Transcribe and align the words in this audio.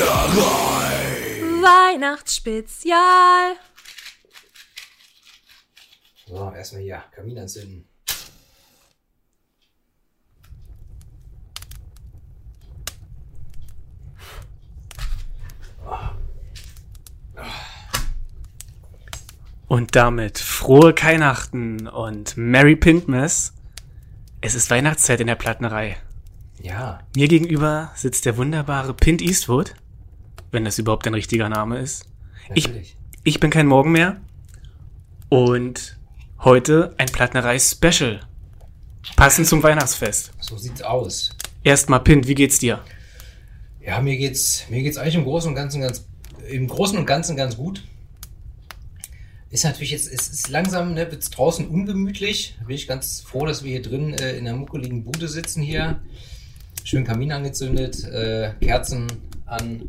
Gärtnerei. 0.00 1.42
Weihnachtsspezial. 1.60 3.56
So, 6.26 6.52
erstmal 6.56 6.82
hier 6.82 7.04
Kamin 7.14 7.38
anzünden. 7.38 7.86
Und 19.68 19.94
damit 19.96 20.38
frohe 20.38 20.94
Weihnachten 20.96 21.86
und 21.86 22.38
Merry 22.38 22.74
Pintmas. 22.74 23.52
Es 24.40 24.54
ist 24.54 24.70
Weihnachtszeit 24.70 25.20
in 25.20 25.26
der 25.26 25.34
Plattenerei. 25.34 25.98
Ja, 26.62 27.00
Mir 27.14 27.28
gegenüber 27.28 27.90
sitzt 27.94 28.24
der 28.24 28.36
wunderbare 28.36 28.94
Pint 28.94 29.22
Eastwood, 29.22 29.74
wenn 30.50 30.64
das 30.64 30.78
überhaupt 30.78 31.06
ein 31.06 31.14
richtiger 31.14 31.48
Name 31.48 31.78
ist. 31.78 32.06
Ich, 32.54 32.66
natürlich. 32.66 32.96
ich 33.24 33.40
bin 33.40 33.50
kein 33.50 33.66
Morgen 33.66 33.92
mehr 33.92 34.20
und 35.28 35.98
heute 36.40 36.94
ein 36.98 37.06
Plattenerei-Special. 37.06 38.20
Passend 39.16 39.46
zum 39.46 39.62
Weihnachtsfest. 39.62 40.32
So 40.40 40.56
sieht's 40.56 40.82
aus. 40.82 41.30
Erstmal 41.62 42.00
Pint, 42.00 42.26
wie 42.26 42.34
geht's 42.34 42.58
dir? 42.58 42.80
Ja, 43.84 44.00
mir 44.00 44.16
geht's, 44.16 44.64
mir 44.68 44.82
geht's 44.82 44.98
eigentlich 44.98 45.14
im 45.14 45.24
Großen 45.24 45.48
und 45.48 45.54
Ganzen 45.54 45.80
ganz, 45.80 46.06
im 46.48 46.68
Großen 46.68 46.98
und 46.98 47.06
Ganzen 47.06 47.36
ganz 47.36 47.56
gut. 47.56 47.82
Ist 49.50 49.64
natürlich 49.64 49.90
jetzt, 49.90 50.12
es 50.12 50.28
ist 50.28 50.48
langsam, 50.48 50.94
ne, 50.94 51.10
wird's 51.10 51.30
draußen 51.30 51.66
ungemütlich. 51.66 52.56
Bin 52.66 52.76
ich 52.76 52.86
ganz 52.86 53.20
froh, 53.20 53.46
dass 53.46 53.64
wir 53.64 53.70
hier 53.72 53.82
drin 53.82 54.14
äh, 54.14 54.36
in 54.36 54.44
der 54.44 54.54
muckeligen 54.54 55.04
Bude 55.04 55.28
sitzen 55.28 55.62
hier. 55.62 56.00
Schön 56.84 57.04
Kamin 57.04 57.32
angezündet, 57.32 58.04
äh, 58.04 58.52
Kerzen 58.60 59.08
an, 59.50 59.88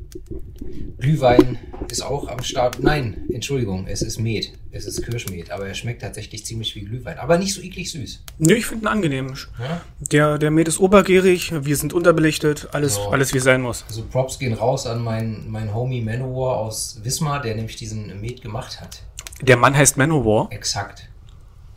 Glühwein 0.99 1.57
ist 1.89 2.01
auch 2.01 2.27
am 2.27 2.41
Start. 2.43 2.79
Nein, 2.81 3.25
Entschuldigung, 3.33 3.87
es 3.87 4.01
ist 4.01 4.19
Met. 4.19 4.51
Es 4.71 4.85
ist 4.85 5.03
Kirschmet, 5.03 5.51
aber 5.51 5.67
er 5.67 5.73
schmeckt 5.73 6.01
tatsächlich 6.01 6.45
ziemlich 6.45 6.75
wie 6.75 6.81
Glühwein. 6.81 7.17
Aber 7.19 7.37
nicht 7.37 7.53
so 7.53 7.61
eklig 7.61 7.91
süß. 7.91 8.23
Nö, 8.37 8.53
ich 8.53 8.65
finde 8.65 8.85
ihn 8.85 8.87
angenehm. 8.87 9.33
Ja? 9.59 9.81
Der, 9.99 10.37
der 10.37 10.51
Met 10.51 10.67
ist 10.67 10.79
obergärig, 10.79 11.51
wir 11.65 11.75
sind 11.75 11.93
unterbelichtet, 11.93 12.69
alles, 12.71 12.95
So. 12.95 13.09
alles 13.09 13.33
wie 13.33 13.39
es 13.39 13.43
sein 13.43 13.61
muss. 13.61 13.83
Also 13.87 14.03
Props 14.03 14.39
gehen 14.39 14.53
raus 14.53 14.85
an 14.87 15.03
meinen 15.03 15.49
mein 15.49 15.73
Homie 15.73 16.01
Manowar 16.01 16.57
aus 16.57 16.99
Wismar, 17.03 17.41
der 17.41 17.55
nämlich 17.55 17.75
diesen 17.75 18.21
Met 18.21 18.41
gemacht 18.41 18.79
hat. 18.79 19.03
Der 19.41 19.57
Mann 19.57 19.75
heißt 19.75 19.97
Manowar. 19.97 20.47
Exakt. 20.51 21.09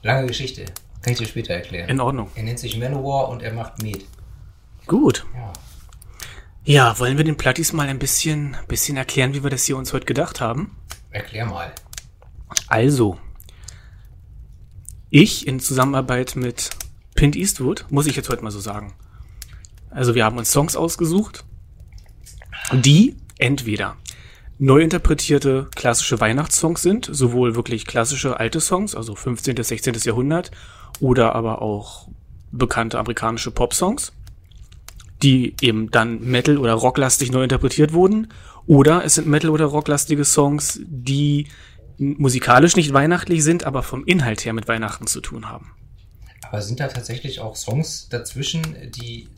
Lange 0.02 0.26
Geschichte. 0.26 0.66
Kann 1.02 1.12
ich 1.14 1.18
dir 1.18 1.26
später 1.26 1.54
erklären. 1.54 1.88
In 1.88 2.00
Ordnung. 2.00 2.28
er 2.34 2.42
nennt 2.44 2.58
sich 2.58 2.78
Manowar 2.78 3.28
und 3.28 3.42
er 3.42 3.52
macht 3.52 3.82
Met. 3.82 4.04
Gut. 4.86 5.26
Ja. 5.34 5.52
Ja, 6.66 6.98
wollen 6.98 7.18
wir 7.18 7.24
den 7.24 7.36
Plattis 7.36 7.74
mal 7.74 7.88
ein 7.88 7.98
bisschen, 7.98 8.56
bisschen 8.68 8.96
erklären, 8.96 9.34
wie 9.34 9.42
wir 9.42 9.50
das 9.50 9.64
hier 9.64 9.76
uns 9.76 9.92
heute 9.92 10.06
gedacht 10.06 10.40
haben? 10.40 10.74
Erklär 11.10 11.44
mal. 11.44 11.70
Also, 12.68 13.18
ich 15.10 15.46
in 15.46 15.60
Zusammenarbeit 15.60 16.36
mit 16.36 16.70
Pint 17.14 17.36
Eastwood, 17.36 17.84
muss 17.90 18.06
ich 18.06 18.16
jetzt 18.16 18.30
heute 18.30 18.42
mal 18.42 18.50
so 18.50 18.60
sagen. 18.60 18.94
Also 19.90 20.14
wir 20.14 20.24
haben 20.24 20.38
uns 20.38 20.50
Songs 20.50 20.74
ausgesucht, 20.74 21.44
die 22.72 23.14
entweder 23.36 23.96
neu 24.58 24.80
interpretierte 24.80 25.68
klassische 25.74 26.18
Weihnachtssongs 26.18 26.80
sind, 26.80 27.10
sowohl 27.12 27.56
wirklich 27.56 27.84
klassische 27.84 28.40
alte 28.40 28.62
Songs, 28.62 28.94
also 28.94 29.14
15. 29.14 29.54
bis 29.54 29.68
16. 29.68 29.96
Jahrhundert, 30.04 30.50
oder 30.98 31.34
aber 31.34 31.60
auch 31.60 32.08
bekannte 32.52 32.98
amerikanische 32.98 33.50
Popsongs, 33.50 34.13
die 35.22 35.54
eben 35.60 35.90
dann 35.90 36.20
Metal- 36.20 36.58
oder 36.58 36.74
Rocklastig 36.74 37.30
neu 37.32 37.42
interpretiert 37.44 37.92
wurden, 37.92 38.28
oder 38.66 39.04
es 39.04 39.14
sind 39.14 39.26
Metal- 39.26 39.50
oder 39.50 39.66
Rocklastige 39.66 40.24
Songs, 40.24 40.80
die 40.86 41.48
musikalisch 41.98 42.76
nicht 42.76 42.92
weihnachtlich 42.92 43.44
sind, 43.44 43.64
aber 43.64 43.82
vom 43.82 44.04
Inhalt 44.04 44.44
her 44.44 44.52
mit 44.52 44.68
Weihnachten 44.68 45.06
zu 45.06 45.20
tun 45.20 45.48
haben. 45.48 45.72
Aber 46.48 46.62
sind 46.62 46.80
da 46.80 46.88
tatsächlich 46.88 47.40
auch 47.40 47.56
Songs 47.56 48.08
dazwischen, 48.08 48.62
die, 48.90 49.28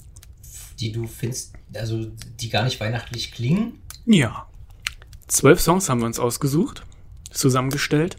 die 0.80 0.92
du 0.92 1.06
findest, 1.06 1.54
also 1.74 2.06
die 2.40 2.48
gar 2.48 2.64
nicht 2.64 2.80
weihnachtlich 2.80 3.32
klingen? 3.32 3.80
Ja. 4.06 4.46
Zwölf 5.26 5.60
Songs 5.60 5.88
haben 5.88 6.00
wir 6.00 6.06
uns 6.06 6.20
ausgesucht, 6.20 6.84
zusammengestellt 7.30 8.16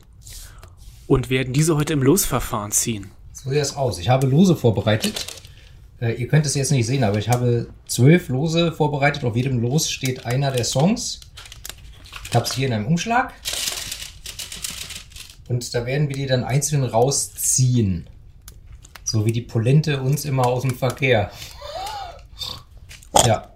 und 1.08 1.30
werden 1.30 1.54
diese 1.54 1.76
heute 1.78 1.94
im 1.94 2.04
Losverfahren 2.04 2.72
ziehen. 2.72 3.12
So 3.32 3.50
sieht 3.50 3.60
das 3.60 3.76
aus. 3.76 3.98
Ich 4.00 4.10
habe 4.10 4.28
Lose 4.28 4.56
vorbereitet. 4.56 5.26
Äh, 6.00 6.14
ihr 6.14 6.28
könnt 6.28 6.46
es 6.46 6.56
jetzt 6.56 6.72
nicht 6.72 6.86
sehen, 6.86 7.04
aber 7.04 7.18
ich 7.18 7.30
habe 7.30 7.68
zwölf 7.88 8.30
Lose 8.30 8.72
vorbereitet. 8.72 9.24
Auf 9.24 9.36
jedem 9.36 9.60
Los 9.60 9.90
steht 9.92 10.26
einer 10.26 10.52
der 10.52 10.64
Songs. 10.64 11.22
Ich 12.30 12.36
habe 12.36 12.46
es 12.46 12.54
hier 12.54 12.68
in 12.68 12.74
einem 12.74 12.88
Umschlag. 12.88 13.34
Und 15.48 15.74
da 15.74 15.86
werden 15.86 16.10
wir 16.10 16.16
die 16.16 16.26
dann 16.26 16.44
einzeln 16.44 16.84
rausziehen. 16.84 18.08
So 19.04 19.26
wie 19.26 19.32
die 19.32 19.42
Polente 19.42 20.02
uns 20.02 20.26
immer 20.26 20.46
aus 20.46 20.64
dem 20.64 20.78
Verkehr. 20.78 21.32
Ja, 23.26 23.52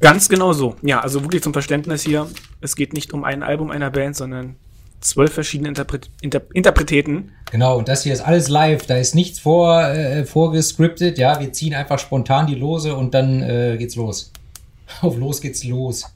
Ganz 0.00 0.30
genau 0.30 0.54
so. 0.54 0.76
Ja, 0.80 1.00
also 1.00 1.22
wirklich 1.22 1.42
zum 1.42 1.52
Verständnis 1.52 2.02
hier, 2.02 2.26
es 2.62 2.74
geht 2.74 2.94
nicht 2.94 3.12
um 3.12 3.22
ein 3.22 3.42
Album 3.42 3.70
einer 3.70 3.90
Band, 3.90 4.16
sondern 4.16 4.56
zwölf 5.00 5.32
verschiedene 5.32 5.68
Interpret 5.68 6.10
Inter 6.20 6.42
Interpreteten. 6.52 7.32
genau. 7.50 7.78
Und 7.78 7.88
das 7.88 8.02
hier 8.02 8.12
ist 8.12 8.20
alles 8.20 8.48
live. 8.48 8.86
Da 8.86 8.96
ist 8.96 9.14
nichts 9.14 9.38
vor, 9.38 9.82
äh, 9.82 10.24
vorgescriptet. 10.24 11.18
Ja, 11.18 11.40
wir 11.40 11.52
ziehen 11.52 11.74
einfach 11.74 11.98
spontan 11.98 12.46
die 12.46 12.54
Lose 12.54 12.94
und 12.94 13.14
dann 13.14 13.42
äh, 13.42 13.76
geht's 13.78 13.96
los. 13.96 14.32
Auf 15.00 15.16
los 15.16 15.40
geht's 15.40 15.64
los. 15.64 16.06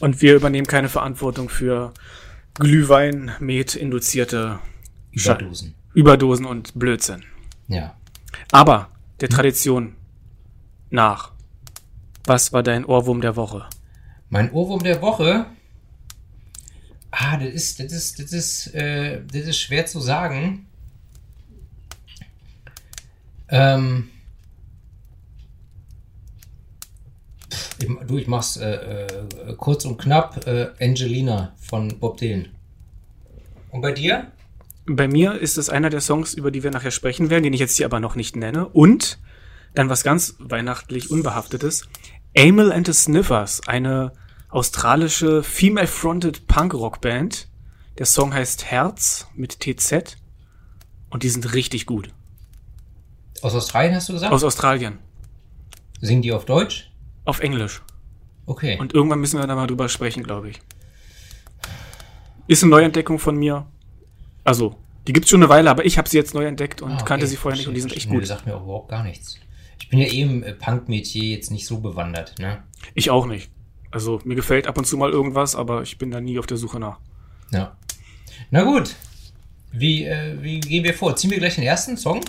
Und 0.00 0.20
wir 0.22 0.34
übernehmen 0.34 0.66
keine 0.66 0.88
Verantwortung 0.88 1.48
für 1.48 1.92
Glühwein, 2.54 3.32
Met, 3.38 3.74
induzierte 3.74 4.58
Überdosen. 5.12 5.74
Überdosen 5.94 6.46
und 6.46 6.78
Blödsinn. 6.78 7.22
Ja. 7.68 7.94
Aber 8.52 8.88
der 9.20 9.28
Tradition 9.28 9.94
nach, 10.90 11.32
was 12.24 12.52
war 12.52 12.62
dein 12.62 12.84
Ohrwurm 12.84 13.20
der 13.20 13.36
Woche? 13.36 13.66
Mein 14.28 14.50
Ohrwurm 14.52 14.82
der 14.82 15.00
Woche. 15.02 15.46
Ah, 17.18 17.38
das 17.38 17.48
ist, 17.48 17.80
das 17.80 17.92
ist, 17.92 18.18
das 18.18 18.32
ist, 18.32 18.74
äh, 18.74 19.22
das 19.24 19.46
ist 19.46 19.58
schwer 19.58 19.86
zu 19.86 20.00
sagen. 20.00 20.66
Ähm. 23.48 24.10
Ich, 27.78 27.88
du, 28.06 28.18
ich 28.18 28.26
mach's 28.26 28.58
äh, 28.58 29.06
äh, 29.06 29.54
kurz 29.56 29.86
und 29.86 29.96
knapp. 29.96 30.46
Äh, 30.46 30.72
Angelina 30.78 31.54
von 31.58 31.98
Bob 31.98 32.18
Dylan. 32.18 32.48
Und 33.70 33.80
bei 33.80 33.92
dir? 33.92 34.30
Bei 34.84 35.08
mir 35.08 35.40
ist 35.40 35.56
es 35.56 35.70
einer 35.70 35.88
der 35.88 36.02
Songs, 36.02 36.34
über 36.34 36.50
die 36.50 36.62
wir 36.62 36.70
nachher 36.70 36.90
sprechen 36.90 37.30
werden, 37.30 37.44
den 37.44 37.54
ich 37.54 37.60
jetzt 37.60 37.78
hier 37.78 37.86
aber 37.86 37.98
noch 37.98 38.14
nicht 38.14 38.36
nenne. 38.36 38.68
Und 38.68 39.18
dann 39.74 39.88
was 39.88 40.04
ganz 40.04 40.36
weihnachtlich 40.38 41.10
Unbehaftetes. 41.10 41.88
Amel 42.36 42.72
and 42.72 42.86
the 42.86 42.92
Sniffers, 42.92 43.66
eine 43.66 44.12
australische 44.56 45.42
female-fronted 45.42 46.46
Punk-Rock-Band. 46.46 47.48
Der 47.98 48.06
Song 48.06 48.32
heißt 48.32 48.64
Herz 48.64 49.28
mit 49.34 49.60
TZ. 49.60 50.16
Und 51.10 51.22
die 51.22 51.28
sind 51.28 51.52
richtig 51.52 51.84
gut. 51.84 52.08
Aus 53.42 53.54
Australien 53.54 53.94
hast 53.94 54.08
du 54.08 54.14
gesagt? 54.14 54.32
Aus 54.32 54.42
Australien. 54.44 54.98
Singen 56.00 56.22
die 56.22 56.32
auf 56.32 56.46
Deutsch? 56.46 56.90
Auf 57.26 57.40
Englisch. 57.40 57.82
Okay. 58.46 58.78
Und 58.78 58.94
irgendwann 58.94 59.20
müssen 59.20 59.38
wir 59.38 59.46
da 59.46 59.54
mal 59.54 59.66
drüber 59.66 59.90
sprechen, 59.90 60.22
glaube 60.22 60.48
ich. 60.50 60.60
Ist 62.48 62.62
eine 62.62 62.70
Neuentdeckung 62.70 63.18
von 63.18 63.36
mir. 63.36 63.66
Also, 64.42 64.76
die 65.06 65.12
gibt's 65.12 65.28
schon 65.28 65.42
eine 65.42 65.50
Weile, 65.50 65.68
aber 65.70 65.84
ich 65.84 65.98
habe 65.98 66.08
sie 66.08 66.16
jetzt 66.16 66.32
neu 66.34 66.46
entdeckt 66.46 66.80
und 66.80 66.92
Ah, 66.92 66.94
okay. 66.94 67.04
kannte 67.04 67.26
sie 67.26 67.36
vorher 67.36 67.58
nicht 67.58 67.68
und 67.68 67.74
die 67.74 67.80
sind 67.80 67.94
echt 67.94 68.08
gut. 68.08 68.22
Das 68.22 68.28
sagt 68.30 68.46
mir 68.46 68.56
auch 68.56 68.62
überhaupt 68.62 68.88
gar 68.88 69.02
nichts. 69.02 69.38
Ich 69.80 69.90
bin 69.90 69.98
ja 69.98 70.06
eben 70.06 70.42
äh, 70.42 70.52
Punk-Metier 70.54 71.24
jetzt 71.24 71.50
nicht 71.50 71.66
so 71.66 71.80
bewandert, 71.80 72.38
ne? 72.38 72.62
Ich 72.94 73.10
auch 73.10 73.26
nicht. 73.26 73.50
Also, 73.96 74.20
mir 74.24 74.34
gefällt 74.34 74.66
ab 74.66 74.76
und 74.76 74.86
zu 74.86 74.98
mal 74.98 75.10
irgendwas, 75.10 75.56
aber 75.56 75.80
ich 75.80 75.96
bin 75.96 76.10
da 76.10 76.20
nie 76.20 76.38
auf 76.38 76.44
der 76.44 76.58
Suche 76.58 76.78
nach. 76.78 76.98
Ja. 77.50 77.78
Na 78.50 78.62
gut. 78.62 78.94
Wie, 79.72 80.04
äh, 80.04 80.36
wie 80.42 80.60
gehen 80.60 80.84
wir 80.84 80.92
vor? 80.92 81.16
Ziehen 81.16 81.30
wir 81.30 81.38
gleich 81.38 81.54
den 81.54 81.64
ersten 81.64 81.96
Song? 81.96 82.20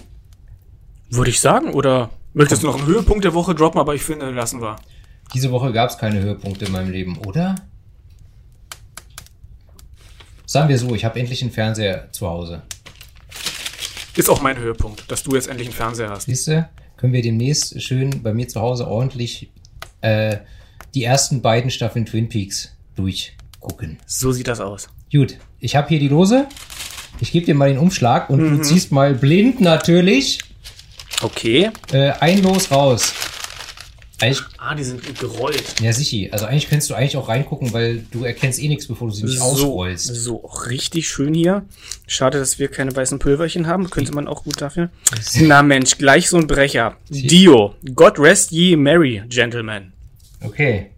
Würde 1.10 1.30
ich 1.30 1.42
sagen, 1.42 1.74
oder 1.74 2.10
möchtest 2.34 2.64
du 2.64 2.68
noch 2.68 2.78
einen 2.78 2.88
Höhepunkt 2.88 3.26
der 3.26 3.34
Woche 3.34 3.54
droppen, 3.54 3.82
aber 3.82 3.96
ich 3.96 4.02
finde, 4.02 4.32
lassen 4.32 4.62
wir. 4.62 4.78
Diese 5.34 5.52
Woche 5.52 5.74
gab 5.74 5.90
es 5.90 5.98
keine 5.98 6.22
Höhepunkte 6.22 6.64
in 6.64 6.72
meinem 6.72 6.90
Leben, 6.90 7.18
oder? 7.18 7.56
Sagen 10.46 10.70
wir 10.70 10.78
so, 10.78 10.96
ich 10.96 11.04
habe 11.04 11.20
endlich 11.20 11.42
einen 11.42 11.52
Fernseher 11.52 12.10
zu 12.14 12.30
Hause. 12.30 12.62
Ist 14.16 14.30
auch 14.30 14.42
mein 14.42 14.58
Höhepunkt, 14.58 15.12
dass 15.12 15.22
du 15.22 15.36
jetzt 15.36 15.50
endlich 15.50 15.68
einen 15.68 15.76
Fernseher 15.76 16.12
hast. 16.12 16.28
Siehst 16.28 16.48
du? 16.48 16.70
Können 16.96 17.12
wir 17.12 17.22
demnächst 17.22 17.82
schön 17.82 18.24
bei 18.24 18.34
mir 18.34 18.48
zu 18.48 18.62
Hause 18.62 18.88
ordentlich 18.88 19.52
äh, 20.00 20.38
die 20.96 21.04
ersten 21.04 21.42
beiden 21.42 21.70
Staffeln 21.72 22.06
Twin 22.06 22.30
Peaks 22.30 22.72
durchgucken. 22.96 24.00
So 24.06 24.32
sieht 24.32 24.48
das 24.48 24.60
aus. 24.60 24.90
Gut, 25.12 25.38
ich 25.60 25.76
habe 25.76 25.88
hier 25.90 26.00
die 26.00 26.08
Lose. 26.08 26.48
Ich 27.20 27.32
gebe 27.32 27.46
dir 27.46 27.56
mal 27.56 27.70
den 27.70 27.78
Umschlag 27.80 28.30
und 28.30 28.40
Mhm. 28.42 28.58
du 28.58 28.64
ziehst 28.64 28.92
mal 28.92 29.14
blind 29.16 29.60
natürlich 29.62 30.40
Okay. 31.22 31.72
äh, 31.92 32.12
ein 32.20 32.44
Los 32.44 32.70
raus. 32.72 33.14
Eigentlich, 34.20 34.42
Ah, 34.58 34.74
die 34.74 34.84
sind 34.84 35.20
gerollt. 35.20 35.76
ja, 35.80 35.94
sicher. 35.94 36.30
Also 36.34 36.46
eigentlich 36.46 36.68
kannst 36.70 36.90
du 36.90 36.96
eigentlich 36.96 37.18
auch 37.18 37.30
reingucken, 37.30 37.72
weil 37.72 38.04
du 38.12 38.24
erkennst 38.24 38.60
eh 38.60 38.68
nichts, 38.68 38.88
bevor 38.88 39.10
du 39.10 39.14
sie 39.14 39.24
nicht 39.26 39.38
So, 39.38 39.44
ausrollst. 39.44 40.06
so, 40.08 40.38
richtig 40.68 41.08
schön 41.08 41.36
hier. 41.36 41.66
Schade, 42.08 42.40
dass 42.40 42.58
wir 42.58 42.68
keine 42.68 42.96
weißen 42.96 43.20
Pulverchen 43.20 43.68
haben. 43.68 43.92
Könnte 43.92 44.14
man 44.14 44.28
auch 44.28 44.44
gut 44.44 44.60
dafür. 44.60 44.90
Na 45.40 45.62
Mensch, 45.62 46.00
gleich 46.00 46.30
so 46.30 46.38
ein 46.38 46.48
Brecher. 46.48 46.98
Dio. 47.10 47.76
God 47.94 48.18
rest 48.18 48.52
ye 48.52 48.76
merry, 48.76 49.22
gentlemen. 49.30 49.94
Okay. 50.42 50.92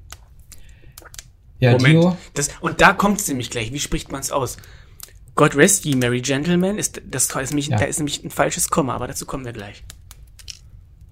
Ja, 1.60 1.74
Moment. 1.74 2.04
Dio. 2.04 2.18
Das, 2.34 2.50
und 2.62 2.82
da 2.82 2.94
kommt 2.94 3.20
es 3.20 3.28
nämlich 3.28 3.50
gleich. 3.50 3.74
Wie 3.74 3.80
spricht 3.80 4.12
man 4.12 4.22
es 4.22 4.32
aus? 4.32 4.58
God 5.36 5.56
rest 5.56 5.86
ye 5.86 5.96
merry, 5.96 6.22
gentlemen. 6.22 6.78
Ist, 6.78 7.02
das 7.06 7.30
ist 7.30 7.52
nämlich, 7.52 7.68
Ja. 7.68 7.78
Da 7.78 7.86
ist 7.86 8.00
nämlich 8.00 8.24
ein 8.24 8.32
falsches 8.32 8.70
Komma, 8.70 8.96
aber 8.96 9.08
dazu 9.08 9.26
kommen 9.26 9.46
wir 9.46 9.54
gleich. 9.54 9.84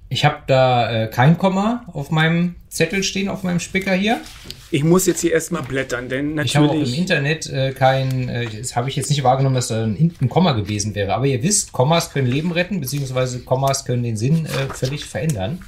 Ich 0.10 0.24
habe 0.24 0.38
da 0.48 1.04
äh, 1.04 1.08
kein 1.08 1.38
Komma 1.38 1.86
auf 1.92 2.12
meinem 2.12 2.56
Zettel 2.70 3.04
stehen, 3.04 3.28
auf 3.28 3.44
meinem 3.44 3.60
Spicker 3.60 3.94
hier. 3.94 4.22
Ich 4.72 4.84
muss 4.84 5.06
jetzt 5.06 5.20
hier 5.20 5.34
erstmal 5.34 5.64
blättern, 5.64 6.08
denn 6.08 6.38
Ich 6.40 6.56
habe 6.56 6.68
auch 6.68 6.74
im 6.74 6.80
natürlich. 6.80 6.98
Internet 7.00 7.48
äh, 7.48 7.74
kein, 7.74 8.30
äh, 8.30 8.48
das 8.48 8.76
habe 8.78 8.90
ich 8.90 8.96
jetzt 8.96 9.10
nicht 9.10 9.24
wahrgenommen, 9.24 9.56
dass 9.56 9.68
da 9.68 9.84
ein, 9.84 10.16
ein 10.22 10.30
Komma 10.30 10.54
gewesen 10.54 10.96
wäre. 10.96 11.14
Aber 11.14 11.26
ihr 11.26 11.44
wisst, 11.44 11.74
Kommas 11.74 12.14
können 12.14 12.28
Leben 12.28 12.54
retten, 12.54 12.80
beziehungsweise 12.80 13.40
Kommas 13.42 13.84
können 13.84 14.04
den 14.04 14.16
Sinn 14.16 14.46
äh, 14.46 14.74
völlig 14.74 15.04
verändern. 15.04 15.60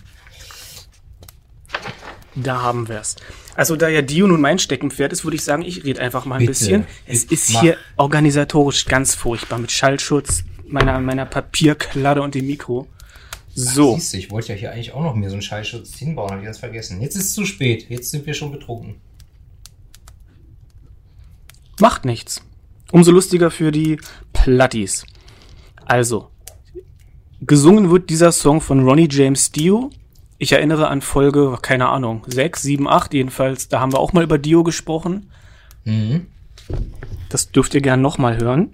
Da 2.35 2.61
haben 2.61 2.87
wir 2.87 2.99
es. 2.99 3.15
Also 3.55 3.75
da 3.75 3.87
ja 3.89 4.01
Dio 4.01 4.27
nun 4.27 4.41
mein 4.41 4.59
Steckenpferd 4.59 5.11
ist, 5.11 5.23
würde 5.23 5.35
ich 5.35 5.43
sagen, 5.43 5.63
ich 5.63 5.83
rede 5.83 5.99
einfach 6.01 6.25
mal 6.25 6.35
ein 6.35 6.39
Bitte. 6.39 6.51
bisschen. 6.51 6.85
Es 7.05 7.23
Bitte, 7.23 7.33
ist 7.33 7.49
hier 7.59 7.77
organisatorisch 7.97 8.85
ganz 8.85 9.15
furchtbar 9.15 9.59
mit 9.59 9.71
Schallschutz, 9.71 10.43
meiner, 10.67 10.99
meiner 10.99 11.25
Papierkladde 11.25 12.21
und 12.21 12.35
dem 12.35 12.45
Mikro. 12.47 12.87
So, 13.55 13.95
Siehst 13.95 14.13
du, 14.13 14.17
ich 14.17 14.31
wollte 14.31 14.53
ja 14.53 14.59
hier 14.59 14.71
eigentlich 14.71 14.93
auch 14.93 15.01
noch 15.01 15.15
mir 15.15 15.29
so 15.29 15.33
einen 15.35 15.41
Schallschutz 15.41 15.95
hinbauen, 15.95 16.29
habe 16.29 16.39
ich 16.41 16.45
ganz 16.45 16.59
vergessen. 16.59 17.01
Jetzt 17.01 17.15
ist 17.15 17.25
es 17.25 17.33
zu 17.33 17.45
spät, 17.45 17.89
jetzt 17.89 18.11
sind 18.11 18.25
wir 18.25 18.33
schon 18.33 18.51
betrunken. 18.51 18.95
macht 21.81 22.05
nichts. 22.05 22.41
Umso 22.91 23.11
lustiger 23.11 23.51
für 23.51 23.71
die 23.71 23.99
Platties. 24.33 25.05
Also, 25.85 26.29
gesungen 27.41 27.89
wird 27.91 28.09
dieser 28.09 28.31
Song 28.31 28.61
von 28.61 28.83
Ronnie 28.87 29.07
James 29.09 29.51
Dio. 29.51 29.89
Ich 30.41 30.53
erinnere 30.53 30.88
an 30.88 31.01
Folge, 31.01 31.57
keine 31.62 31.89
Ahnung, 31.89 32.24
6, 32.25 32.62
7, 32.62 32.88
8 32.88 33.13
jedenfalls. 33.13 33.68
Da 33.68 33.81
haben 33.81 33.91
wir 33.91 34.00
auch 34.00 34.13
mal 34.13 34.24
über 34.24 34.38
Dio 34.38 34.63
gesprochen. 34.63 35.30
Mhm. 35.83 36.27
Das 37.27 37.51
dürft 37.51 37.75
ihr 37.75 37.81
gern 37.81 38.01
nochmal 38.01 38.38
hören. 38.39 38.69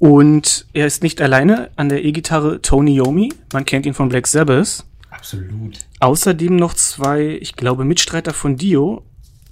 Und 0.00 0.66
er 0.72 0.86
ist 0.86 1.04
nicht 1.04 1.22
alleine 1.22 1.70
an 1.76 1.88
der 1.88 2.04
E-Gitarre 2.04 2.60
Tony 2.60 2.96
Yomi. 2.96 3.32
Man 3.52 3.64
kennt 3.64 3.86
ihn 3.86 3.94
von 3.94 4.08
Black 4.08 4.26
Sabbath. 4.26 4.84
Absolut. 5.10 5.78
Außerdem 6.00 6.56
noch 6.56 6.74
zwei, 6.74 7.38
ich 7.40 7.54
glaube, 7.54 7.84
Mitstreiter 7.84 8.34
von 8.34 8.56
Dio. 8.56 9.04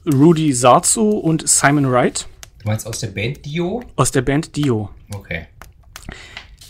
Rudy 0.05 0.53
Sarzo 0.53 1.09
und 1.11 1.49
Simon 1.49 1.89
Wright 1.89 2.27
Du 2.59 2.69
meinst 2.69 2.89
aus 2.89 2.99
der 2.99 3.09
Band 3.09 3.45
Dio? 3.47 3.85
aus 3.95 4.11
der 4.11 4.23
Band 4.23 4.57
Dio. 4.57 4.91
Okay. 5.15 5.47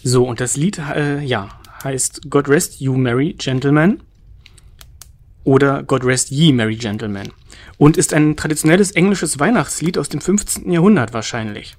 So, 0.05 0.29
und 0.29 0.41
das 0.41 0.59
Lied, 0.59 0.79
äh, 0.79 1.21
ja, 1.23 1.49
heißt 1.83 2.29
God 2.29 2.51
Rest 2.51 2.81
You 2.81 2.95
Merry 2.99 3.33
Gentlemen 3.39 4.03
oder 5.45 5.83
God 5.83 6.05
Rest 6.05 6.31
Ye 6.31 6.53
Merry 6.53 6.77
Gentlemen 6.77 7.33
und 7.79 7.97
ist 7.97 8.15
ein 8.15 8.37
traditionelles 8.37 8.93
englisches 8.93 9.39
Weihnachtslied 9.39 9.99
aus 9.99 10.09
dem 10.09 10.21
15. 10.21 10.71
Jahrhundert 10.71 11.13
wahrscheinlich. 11.13 11.77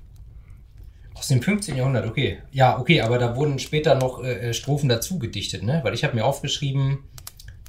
Aus 1.14 1.28
dem 1.28 1.42
15. 1.42 1.78
Jahrhundert, 1.78 2.06
okay. 2.06 2.40
Ja, 2.52 2.78
okay, 2.78 3.02
aber 3.02 3.18
da 3.18 3.36
wurden 3.36 3.60
später 3.60 3.96
noch 3.96 4.24
äh, 4.24 4.50
äh, 4.50 4.54
Strophen 4.54 4.90
dazu 4.90 5.20
gedichtet, 5.20 5.64
ne? 5.64 5.80
Weil 5.84 5.94
ich 5.94 6.04
habe 6.04 6.16
mir 6.16 6.26
aufgeschrieben, 6.26 7.00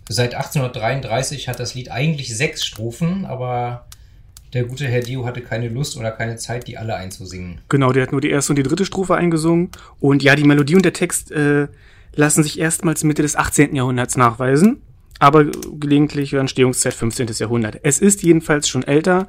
seit 0.08 0.35
1833 0.35 1.49
hat 1.49 1.61
das 1.61 1.75
Lied 1.75 1.91
eigentlich 1.91 2.37
sechs 2.37 2.64
Strophen, 2.64 3.25
aber 3.25 3.87
der 4.55 4.64
gute 4.64 4.87
Herr 4.87 5.00
Dio 5.00 5.26
hatte 5.26 5.41
keine 5.41 5.69
Lust 5.69 5.96
oder 5.96 6.11
keine 6.11 6.37
Zeit, 6.37 6.67
die 6.69 6.79
alle 6.79 6.94
einzusingen. 6.94 7.61
Genau, 7.69 7.93
der 7.93 8.05
hat 8.05 8.12
nur 8.12 8.20
die 8.20 8.31
erste 8.31 8.52
und 8.52 8.56
die 8.56 8.62
dritte 8.62 8.85
Strophe 8.85 9.17
eingesungen. 9.17 9.70
Und 10.00 10.23
ja, 10.23 10.37
die 10.37 10.44
Melodie 10.44 10.76
und 10.76 10.85
der 10.85 10.93
Text 10.93 11.32
äh, 11.32 11.69
lassen 12.14 12.43
sich 12.43 12.58
erstmals 12.58 13.05
Mitte 13.05 13.23
des 13.23 13.37
18. 13.37 13.75
Jahrhunderts 13.75 14.17
nachweisen, 14.17 14.81
aber 15.19 15.45
gelegentlich 15.45 16.33
Entstehungszeit 16.33 16.95
15. 16.95 17.29
Jahrhundert. 17.39 17.81
Es 17.83 17.99
ist 17.99 18.23
jedenfalls 18.23 18.69
schon 18.69 18.83
älter 18.83 19.29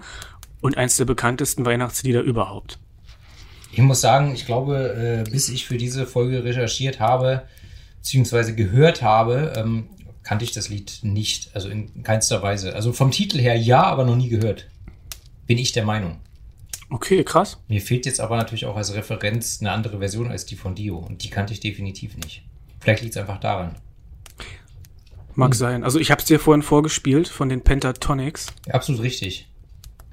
und 0.62 0.78
eins 0.78 0.98
der 0.98 1.06
bekanntesten 1.06 1.66
Weihnachtslieder 1.66 2.22
überhaupt. 2.22 2.80
Ich 3.72 3.80
muss 3.80 4.02
sagen, 4.02 4.34
ich 4.34 4.46
glaube, 4.46 5.26
äh, 5.28 5.30
bis 5.30 5.50
ich 5.50 5.66
für 5.66 5.78
diese 5.78 6.06
Folge 6.08 6.44
recherchiert 6.44 7.00
habe, 7.00 7.44
beziehungsweise 7.98 8.56
gehört 8.56 9.02
habe, 9.02 9.54
ähm, 9.56 9.90
kannte 10.24 10.46
ich 10.46 10.54
das 10.54 10.70
Lied 10.70 11.00
nicht. 11.04 11.52
Also 11.54 11.70
in 11.70 12.04
keinster 12.04 12.42
Weise. 12.42 12.74
Also 12.76 12.94
vom 12.94 13.12
Titel 13.12 13.40
her 13.40 13.56
ja, 13.56 13.84
aber 13.84 14.06
noch 14.06 14.16
nie 14.16 14.30
gehört. 14.30 14.68
Bin 15.46 15.58
ich 15.58 15.74
der 15.74 15.86
Meinung. 15.86 16.20
Okay, 16.90 17.24
krass. 17.24 17.58
Mir 17.68 17.82
fehlt 17.82 18.06
jetzt 18.06 18.20
aber 18.20 18.38
natürlich 18.38 18.66
auch 18.66 18.76
als 18.76 18.94
Referenz 18.94 19.60
eine 19.60 19.72
andere 19.72 20.00
Version 20.00 20.32
als 20.32 20.46
die 20.46 20.56
von 20.56 20.76
Dio. 20.76 20.98
Und 20.98 21.24
die 21.24 21.30
kannte 21.30 21.54
ich 21.54 21.60
definitiv 21.60 22.16
nicht. 22.18 22.44
Vielleicht 22.80 23.04
liegt 23.04 23.16
es 23.16 23.22
einfach 23.22 23.40
daran. 23.40 23.76
Mag 25.36 25.54
sein. 25.56 25.84
Also 25.84 26.00
ich 26.00 26.12
habe 26.12 26.22
es 26.22 26.28
dir 26.28 26.40
vorhin 26.40 26.62
vorgespielt 26.64 27.28
von 27.28 27.50
den 27.50 27.62
Pentatonics, 27.62 28.48
Ja, 28.68 28.74
absolut 28.76 29.02
richtig. 29.02 29.48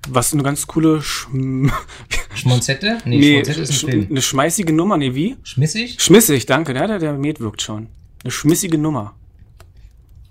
was 0.08 0.32
eine 0.32 0.42
ganz 0.42 0.66
coole 0.66 1.00
Schm 1.02 1.70
Schmonzette? 2.34 2.98
Nee, 3.04 3.18
nee, 3.18 3.32
Schmonzette 3.44 3.60
ist 3.60 3.74
sch 3.74 3.84
ein 3.84 3.90
Film. 3.90 4.06
eine 4.10 4.22
schmeißige 4.22 4.70
Nummer, 4.72 4.96
nee, 4.96 5.14
wie? 5.14 5.36
Schmissig? 5.42 6.00
Schmissig, 6.00 6.46
danke, 6.46 6.74
der, 6.74 6.86
der, 6.88 6.98
der 6.98 7.12
Met 7.14 7.40
wirkt 7.40 7.62
schon. 7.62 7.88
Eine 8.24 8.30
schmissige 8.30 8.78
Nummer. 8.78 9.14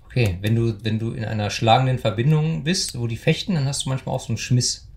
Okay, 0.06 0.36
wenn 0.42 0.54
du, 0.54 0.76
wenn 0.84 0.98
du 0.98 1.12
in 1.12 1.24
einer 1.24 1.48
schlagenden 1.48 1.98
Verbindung 1.98 2.64
bist, 2.64 2.98
wo 2.98 3.06
die 3.06 3.16
fechten, 3.16 3.54
dann 3.54 3.64
hast 3.66 3.86
du 3.86 3.88
manchmal 3.88 4.14
auch 4.14 4.20
so 4.20 4.28
einen 4.28 4.36
Schmiss. 4.38 4.88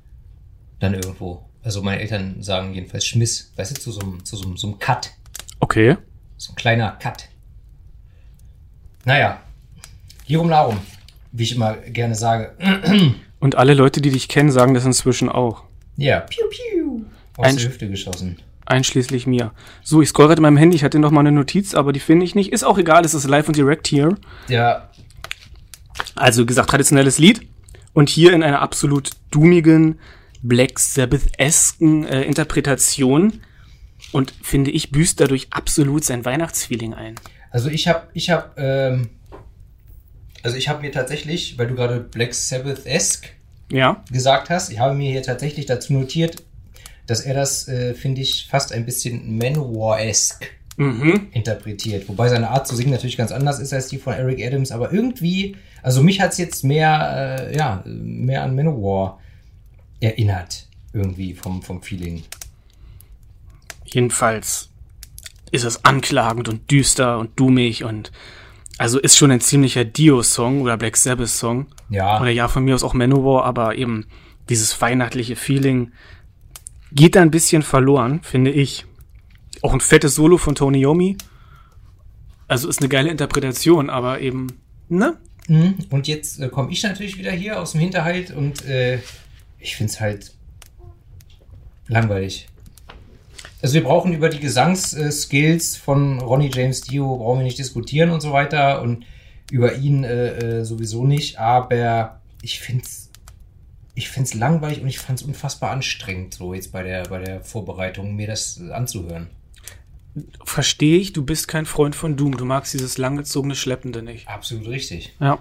Dann 0.79 0.93
irgendwo. 0.93 1.45
Also 1.63 1.81
meine 1.81 2.01
Eltern 2.01 2.43
sagen 2.43 2.73
jedenfalls 2.73 3.05
Schmiss. 3.05 3.53
Weißt 3.55 3.77
du, 3.77 3.79
zu 3.81 3.91
so 3.93 4.01
einem, 4.01 4.25
zu 4.25 4.35
so 4.35 4.43
einem, 4.45 4.57
so 4.57 4.67
einem 4.67 4.77
Cut. 4.79 5.11
Okay. 5.61 5.95
So 6.35 6.51
ein 6.51 6.55
kleiner 6.55 6.91
Cut. 7.01 7.29
Naja. 9.05 9.41
Hierum 10.25 10.49
Larum. 10.49 10.79
Wie 11.31 11.43
ich 11.43 11.55
immer 11.55 11.73
gerne 11.75 12.15
sage. 12.15 12.51
Und 13.39 13.55
alle 13.55 13.73
Leute, 13.73 14.01
die 14.01 14.09
dich 14.09 14.27
kennen, 14.27 14.51
sagen 14.51 14.73
das 14.73 14.85
inzwischen 14.85 15.29
auch. 15.29 15.63
Ja, 15.97 16.21
piu 16.21 16.43
piu. 16.49 17.01
Aus 17.37 17.47
Ein- 17.47 17.57
der 17.57 17.65
Hüfte 17.67 17.89
geschossen. 17.89 18.37
Einschließlich 18.67 19.27
mir. 19.27 19.51
So, 19.83 20.01
ich 20.01 20.09
scroll 20.09 20.25
gerade 20.27 20.39
in 20.39 20.43
meinem 20.43 20.57
Handy, 20.57 20.75
ich 20.75 20.83
hatte 20.83 20.97
noch 20.97 21.11
mal 21.11 21.19
eine 21.19 21.31
Notiz, 21.31 21.75
aber 21.75 21.93
die 21.93 21.99
finde 21.99 22.25
ich 22.25 22.33
nicht. 22.33 22.51
Ist 22.51 22.63
auch 22.63 22.79
egal, 22.79 23.05
es 23.05 23.13
ist 23.13 23.27
live 23.27 23.47
und 23.47 23.55
direkt 23.55 23.85
hier. 23.87 24.17
Ja, 24.47 24.89
Also, 26.15 26.41
wie 26.41 26.45
gesagt, 26.47 26.69
traditionelles 26.71 27.19
Lied. 27.19 27.47
Und 27.93 28.09
hier 28.09 28.33
in 28.33 28.41
einer 28.41 28.61
absolut 28.61 29.11
doomigen, 29.29 29.99
Black 30.41 30.79
Sabbath-esken 30.79 32.05
äh, 32.05 32.23
Interpretation. 32.23 33.41
Und 34.11 34.33
finde 34.41 34.71
ich, 34.71 34.91
büßt 34.91 35.19
dadurch 35.19 35.47
absolut 35.51 36.03
sein 36.03 36.25
Weihnachtsfeeling 36.25 36.93
ein. 36.95 37.15
Also 37.51 37.69
ich 37.69 37.87
habe, 37.87 38.07
ich 38.13 38.29
habe, 38.31 38.49
ähm, 38.57 39.09
also 40.45 40.57
ich 40.57 40.69
habe 40.69 40.81
mir 40.81 40.91
tatsächlich, 40.91 41.57
weil 41.57 41.65
du 41.67 41.73
gerade 41.75 41.99
Black 41.99 42.33
Sabbath-esque 42.35 43.29
Ja? 43.71 44.03
gesagt 44.11 44.49
hast, 44.51 44.71
ich 44.71 44.77
habe 44.79 44.93
mir 44.93 45.11
hier 45.11 45.23
tatsächlich 45.23 45.65
dazu 45.65 45.91
notiert, 45.93 46.43
dass 47.07 47.21
er 47.21 47.33
das, 47.33 47.67
äh, 47.67 47.95
finde 47.95 48.21
ich, 48.21 48.47
fast 48.49 48.71
ein 48.71 48.85
bisschen 48.85 49.37
Manowar-esque 49.37 50.45
Mhm. 50.77 51.27
interpretiert. 51.31 52.07
Wobei 52.09 52.27
seine 52.29 52.49
Art 52.49 52.67
zu 52.67 52.75
singen 52.75 52.91
natürlich 52.91 53.15
ganz 53.17 53.31
anders 53.31 53.59
ist 53.59 53.73
als 53.73 53.87
die 53.87 53.97
von 53.97 54.13
Eric 54.13 54.45
Adams, 54.45 54.71
aber 54.71 54.91
irgendwie, 54.93 55.55
also 55.81 56.03
mich 56.03 56.19
hat's 56.21 56.37
jetzt 56.37 56.63
mehr, 56.63 57.47
äh, 57.49 57.55
ja, 57.57 57.81
mehr 57.85 58.43
an 58.43 58.55
Manowar 58.55 59.19
erinnert. 60.01 60.67
Irgendwie 60.93 61.33
vom, 61.33 61.61
vom 61.63 61.81
Feeling. 61.81 62.23
Jedenfalls 63.85 64.69
ist 65.51 65.63
es 65.63 65.85
anklagend 65.85 66.49
und 66.49 66.69
düster 66.69 67.19
und 67.19 67.39
dummig 67.39 67.83
und 67.83 68.11
also 68.77 68.99
ist 68.99 69.15
schon 69.17 69.31
ein 69.31 69.41
ziemlicher 69.41 69.85
Dio-Song 69.85 70.61
oder 70.61 70.77
Black 70.77 70.97
Sabbath-Song. 70.97 71.67
Ja. 71.89 72.19
Oder 72.19 72.31
ja, 72.31 72.47
von 72.47 72.63
mir 72.63 72.75
aus 72.75 72.83
auch 72.83 72.93
Manowar, 72.93 73.45
aber 73.45 73.75
eben 73.75 74.05
dieses 74.49 74.79
weihnachtliche 74.81 75.35
Feeling 75.35 75.91
geht 76.91 77.15
da 77.15 77.21
ein 77.21 77.31
bisschen 77.31 77.61
verloren, 77.61 78.21
finde 78.23 78.51
ich. 78.51 78.85
Auch 79.61 79.73
ein 79.73 79.81
fettes 79.81 80.15
Solo 80.15 80.37
von 80.37 80.55
Tony 80.55 80.79
Yomi. 80.79 81.17
Also 82.47 82.69
ist 82.69 82.79
eine 82.79 82.89
geile 82.89 83.09
Interpretation, 83.09 83.89
aber 83.89 84.19
eben, 84.21 84.47
ne? 84.89 85.17
Mhm. 85.47 85.75
Und 85.89 86.07
jetzt 86.07 86.39
äh, 86.39 86.49
komme 86.49 86.71
ich 86.71 86.83
natürlich 86.83 87.17
wieder 87.17 87.31
hier 87.31 87.59
aus 87.59 87.71
dem 87.71 87.81
Hinterhalt 87.81 88.31
und 88.31 88.65
äh, 88.65 88.99
ich 89.59 89.75
finde 89.75 89.91
es 89.91 89.99
halt 89.99 90.33
langweilig. 91.87 92.47
Also 93.65 93.73
wir 93.73 93.83
brauchen 93.83 94.13
über 94.13 94.29
die 94.29 94.39
Gesangsskills 94.39 95.75
von 95.75 96.21
Ronnie 96.21 96.51
James 96.53 96.81
Dio 96.81 97.17
brauchen 97.17 97.39
wir 97.39 97.45
nicht 97.45 97.57
diskutieren 97.57 98.11
und 98.11 98.21
so 98.21 98.31
weiter 98.31 98.83
und 98.83 99.07
über 99.49 99.77
ihn 99.77 100.03
äh, 100.03 100.59
äh, 100.59 100.63
sowieso 100.63 101.03
nicht, 101.03 101.39
aber 101.39 102.21
ich 102.43 102.59
finde 102.59 102.83
es 102.83 103.09
ich 103.95 104.09
find's 104.09 104.35
langweilig 104.35 104.83
und 104.83 104.87
ich 104.87 104.99
fand 104.99 105.19
es 105.19 105.25
unfassbar 105.25 105.71
anstrengend, 105.71 106.35
so 106.35 106.53
jetzt 106.53 106.73
bei 106.73 106.83
der, 106.83 107.05
bei 107.05 107.17
der 107.17 107.41
Vorbereitung, 107.41 108.15
mir 108.15 108.27
das 108.27 108.61
anzuhören. 108.71 109.31
Verstehe 110.43 110.99
ich, 110.99 111.13
du 111.13 111.25
bist 111.25 111.47
kein 111.47 111.65
Freund 111.65 111.95
von 111.95 112.17
Doom. 112.17 112.37
Du 112.37 112.45
magst 112.45 112.71
dieses 112.75 112.99
langgezogene 112.99 113.55
Schleppende 113.55 114.03
nicht. 114.03 114.27
Absolut 114.27 114.67
richtig. 114.67 115.15
Ja. 115.19 115.39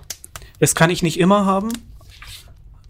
Das 0.61 0.75
kann 0.75 0.89
ich 0.89 1.03
nicht 1.03 1.21
immer 1.21 1.45
haben. 1.45 1.73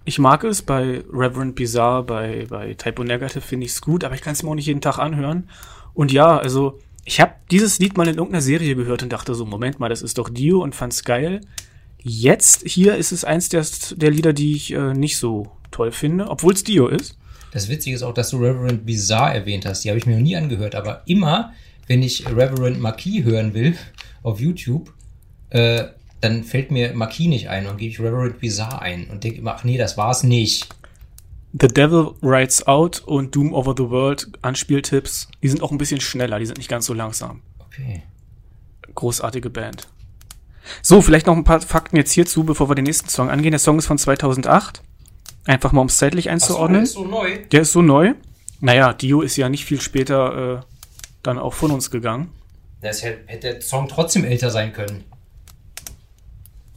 Ich 0.05 0.19
mag 0.19 0.45
es, 0.45 0.61
bei 0.63 1.03
Reverend 1.11 1.55
Bizarre, 1.55 2.03
bei, 2.03 2.47
bei 2.49 2.75
Typo 2.75 3.05
Negative 3.05 3.41
finde 3.41 3.67
ich 3.67 3.73
es 3.73 3.81
gut, 3.81 4.05
aber 4.05 4.15
ich 4.15 4.21
kann 4.21 4.35
es 4.35 4.43
mir 4.43 4.51
auch 4.51 4.55
nicht 4.55 4.67
jeden 4.67 4.83
Tag 4.83 4.99
anhören. 4.99 5.49
Und 5.95 6.13
ja, 6.13 6.37
also 6.37 6.79
ich 7.05 7.21
habe 7.21 7.33
dieses 7.51 7.79
Lied 7.79 7.97
mal 7.97 8.09
in 8.09 8.17
irgendeiner 8.17 8.43
Serie 8.43 8.75
gehört 8.75 9.03
und 9.03 9.13
dachte 9.13 9.35
so, 9.35 9.47
Moment 9.47 9.81
mal, 9.81 9.89
das 9.89 10.03
ist 10.03 10.19
doch 10.19 10.29
Dio 10.29 10.63
und 10.63 10.75
fand's 10.75 11.05
geil. 11.05 11.41
Jetzt 11.99 12.69
hier 12.69 12.97
ist 12.97 13.13
es 13.13 13.25
eins 13.25 13.49
der, 13.49 13.65
der 13.97 14.11
Lieder, 14.11 14.35
die 14.35 14.55
ich 14.55 14.73
äh, 14.73 14.93
nicht 14.93 15.17
so 15.17 15.51
toll 15.71 15.91
finde, 15.91 16.29
obwohl 16.29 16.53
es 16.53 16.65
Dio 16.65 16.89
ist. 16.89 17.17
Das 17.53 17.69
Witzige 17.69 17.97
ist 17.97 18.03
auch, 18.03 18.13
dass 18.13 18.31
du 18.31 18.39
Reverend 18.39 18.85
Bizarre 18.85 19.35
erwähnt 19.35 19.65
hast. 19.65 19.85
Die 19.85 19.89
habe 19.89 19.99
ich 19.99 20.07
mir 20.07 20.17
noch 20.17 20.23
nie 20.23 20.37
angehört, 20.37 20.75
aber 20.75 21.03
immer, 21.07 21.53
wenn 21.87 22.03
ich 22.03 22.27
Reverend 22.27 22.81
Marquis 22.81 23.25
hören 23.25 23.55
will 23.55 23.77
auf 24.23 24.41
YouTube, 24.41 24.93
äh, 25.51 25.85
dann 26.25 26.43
fällt 26.43 26.71
mir 26.71 26.95
Marquis 26.95 27.29
nicht 27.29 27.49
ein 27.51 27.67
und 27.67 27.77
gebe 27.77 27.91
ich 27.91 28.01
Reverend 28.01 28.41
Bizarre 28.41 28.81
ein 28.81 29.09
und 29.09 29.25
denke 29.25 29.39
immer, 29.39 29.55
ach 29.55 29.65
nee, 29.65 29.77
das 29.77 29.97
war's 29.97 30.23
nicht. 30.23 30.75
The 31.53 31.69
Devil 31.69 32.15
Rides 32.23 32.67
Out 32.67 33.03
und 33.07 33.37
Doom 33.37 33.53
Over 33.53 33.75
the 33.77 33.91
World 33.91 34.29
Anspieltipps, 34.43 35.29
die 35.43 35.49
sind 35.49 35.63
auch 35.63 35.71
ein 35.71 35.79
bisschen 35.79 36.01
schneller, 36.01 36.39
die 36.39 36.47
sind 36.47 36.59
nicht 36.59 36.71
ganz 36.71 36.87
so 36.87 36.95
langsam. 36.95 37.43
Okay. 37.61 38.03
Großartige 38.95 39.51
Band. 39.51 39.89
So, 40.81 41.03
vielleicht 41.03 41.27
noch 41.27 41.37
ein 41.37 41.45
paar 41.45 41.61
Fakten 41.61 41.97
jetzt 41.97 42.13
hierzu, 42.13 42.45
bevor 42.45 42.71
wir 42.71 42.75
den 42.75 42.87
nächsten 42.87 43.11
Song 43.11 43.29
angehen. 43.29 43.53
Der 43.53 43.59
Song 43.59 43.79
ist 43.79 43.87
von 43.87 43.99
2008. 43.99 44.83
Einfach 45.45 45.73
mal, 45.73 45.83
um 45.83 45.89
es 45.89 45.99
zeitlich 45.99 46.31
einzuordnen. 46.31 46.87
So, 46.87 47.05
der 47.05 47.11
ist 47.11 47.13
so 47.13 47.23
neu. 47.23 47.47
Der 47.53 47.61
ist 47.61 47.73
so 47.73 47.83
neu. 47.83 48.15
Naja, 48.61 48.95
Dio 48.95 49.21
ist 49.21 49.37
ja 49.37 49.51
nicht 49.51 49.67
viel 49.67 49.81
später 49.81 50.59
äh, 50.59 50.61
dann 51.23 51.39
auch 51.39 51.53
von 51.53 51.71
uns 51.71 51.91
gegangen. 51.91 52.31
Das 52.81 53.03
hätte, 53.03 53.21
hätte 53.27 53.53
der 53.53 53.61
Song 53.61 53.89
trotzdem 53.89 54.25
älter 54.25 54.51
sein 54.51 54.73
können. 54.73 55.05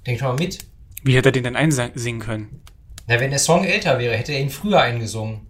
Denk 0.08 0.20
schon 0.20 0.30
mal 0.30 0.38
mit. 0.40 0.60
Wie 1.04 1.16
hätte 1.16 1.30
er 1.30 1.34
den 1.34 1.44
denn 1.44 1.56
einsingen 1.56 2.20
können? 2.20 2.62
Na, 3.06 3.20
wenn 3.20 3.30
der 3.30 3.40
Song 3.40 3.64
älter 3.66 4.00
wäre, 4.00 4.16
hätte 4.16 4.32
er 4.32 4.40
ihn 4.40 4.50
früher 4.50 4.82
eingesungen. 4.82 5.42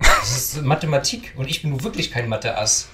Das 0.00 0.30
ist 0.36 0.62
Mathematik 0.62 1.34
und 1.36 1.48
ich 1.48 1.60
bin 1.62 1.70
nun 1.70 1.82
wirklich 1.84 2.10
kein 2.10 2.28
Mathe-Ass. 2.28 2.88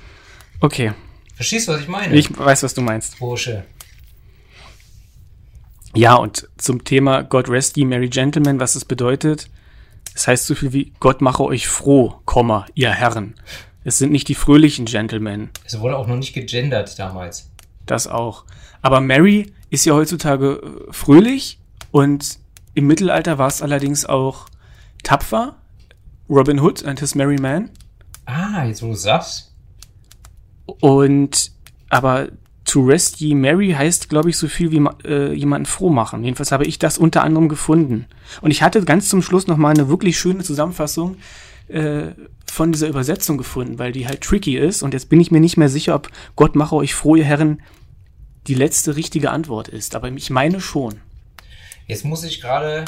Okay, 0.61 0.93
Verstehst 1.35 1.67
du, 1.69 1.73
was 1.73 1.81
ich 1.81 1.89
meine? 1.89 2.15
ich 2.15 2.37
weiß, 2.37 2.63
was 2.63 2.75
du 2.75 2.81
meinst. 2.81 3.19
Bursche. 3.19 3.65
Ja, 5.95 6.15
und 6.15 6.49
zum 6.59 6.85
Thema 6.85 7.23
God 7.23 7.49
rest 7.49 7.77
ye 7.77 7.85
merry 7.85 8.09
gentlemen, 8.09 8.61
was 8.61 8.75
es 8.75 8.85
bedeutet. 8.85 9.49
Es 10.15 10.27
heißt 10.29 10.47
so 10.47 10.55
viel 10.55 10.73
wie 10.73 10.93
Gott 11.01 11.21
mache 11.21 11.43
euch 11.45 11.67
froh, 11.69 12.21
Komma, 12.25 12.67
ihr 12.75 12.91
Herren. 12.93 13.35
Es 13.85 13.99
sind 13.99 14.13
nicht 14.13 14.29
die 14.29 14.35
fröhlichen 14.35 14.87
Gentlemen, 14.87 15.51
Es 15.65 15.79
wurde 15.81 15.97
auch 15.97 16.07
noch 16.07 16.17
nicht 16.17 16.33
gegendert 16.35 16.99
damals. 16.99 17.51
das 17.87 18.07
auch. 18.07 18.45
Aber 18.81 19.01
Mary 19.01 19.53
ist 19.75 19.85
ja 19.85 19.95
heutzutage 19.95 20.63
äh, 20.63 20.93
fröhlich 20.93 21.59
und 21.91 22.39
im 22.75 22.87
Mittelalter 22.87 23.39
war 23.39 23.49
es 23.49 23.63
allerdings 23.63 24.05
auch 24.05 24.47
tapfer. 25.03 25.57
Robin 26.29 26.61
Hood 26.61 26.85
and 26.85 27.01
his 27.01 27.15
merry 27.15 27.37
man. 27.39 27.71
Ah, 28.27 28.65
jetzt 28.65 28.83
wo 28.83 28.89
du 28.89 28.95
sagst. 28.95 29.55
Und 30.81 31.53
aber 31.91 32.29
to 32.65 32.83
rest 32.83 33.21
ye 33.21 33.35
merry 33.35 33.73
heißt, 33.73 34.09
glaube 34.09 34.31
ich, 34.31 34.39
so 34.39 34.49
viel 34.49 34.71
wie 34.71 34.85
äh, 35.07 35.33
jemanden 35.35 35.67
froh 35.67 35.91
machen. 35.91 36.25
Jedenfalls 36.25 36.51
habe 36.51 36.65
ich 36.65 36.79
das 36.79 36.99
unter 36.99 37.23
anderem 37.23 37.49
gefunden. 37.49 38.07
Und 38.41 38.51
ich 38.51 38.63
hatte 38.63 38.83
ganz 38.85 39.09
zum 39.09 39.23
Schluss 39.23 39.47
noch 39.47 39.59
mal 39.59 39.71
eine 39.71 39.89
wirklich 39.89 40.19
schöne 40.19 40.43
Zusammenfassung 40.43 41.17
äh, 41.69 42.13
von 42.51 42.73
dieser 42.73 42.89
Übersetzung 42.89 43.37
gefunden, 43.37 43.79
weil 43.79 43.93
die 43.93 44.07
halt 44.07 44.23
tricky 44.23 44.57
ist. 44.57 44.83
Und 44.83 44.95
jetzt 44.95 45.09
bin 45.11 45.21
ich 45.21 45.31
mir 45.31 45.41
nicht 45.41 45.57
mehr 45.57 45.69
sicher, 45.69 45.95
ob 45.95 46.09
Gott 46.37 46.57
mache 46.57 46.75
euch 46.77 46.95
froh, 46.95 47.17
ihr 47.17 47.25
Herren, 47.25 47.61
die 48.47 48.55
letzte 48.55 48.97
richtige 48.97 49.31
Antwort 49.31 49.69
ist. 49.69 49.95
Aber 49.95 50.09
ich 50.11 50.31
meine 50.31 50.61
schon. 50.61 51.01
Jetzt 51.87 52.05
muss 52.05 52.25
ich 52.25 52.41
gerade 52.41 52.85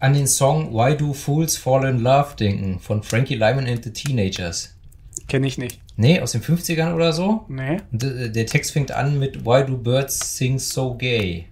an 0.00 0.14
den 0.14 0.26
Song 0.26 0.72
Why 0.72 0.96
Do 0.96 1.12
Fools 1.12 1.56
Fall 1.56 1.88
in 1.88 2.00
Love 2.00 2.36
denken 2.38 2.80
von 2.80 3.02
Frankie 3.02 3.34
Lyman 3.34 3.66
and 3.66 3.84
the 3.84 3.92
Teenagers. 3.92 4.74
Kenne 5.26 5.46
ich 5.46 5.58
nicht. 5.58 5.80
Nee, 5.96 6.20
aus 6.20 6.32
den 6.32 6.42
50ern 6.42 6.94
oder 6.94 7.12
so. 7.12 7.44
Nee. 7.48 7.78
Und 7.90 8.04
äh, 8.04 8.30
der 8.30 8.46
Text 8.46 8.70
fängt 8.72 8.92
an 8.92 9.18
mit 9.18 9.44
Why 9.44 9.66
do 9.66 9.76
birds 9.76 10.36
sing 10.36 10.58
so 10.58 10.94
gay? 10.94 11.46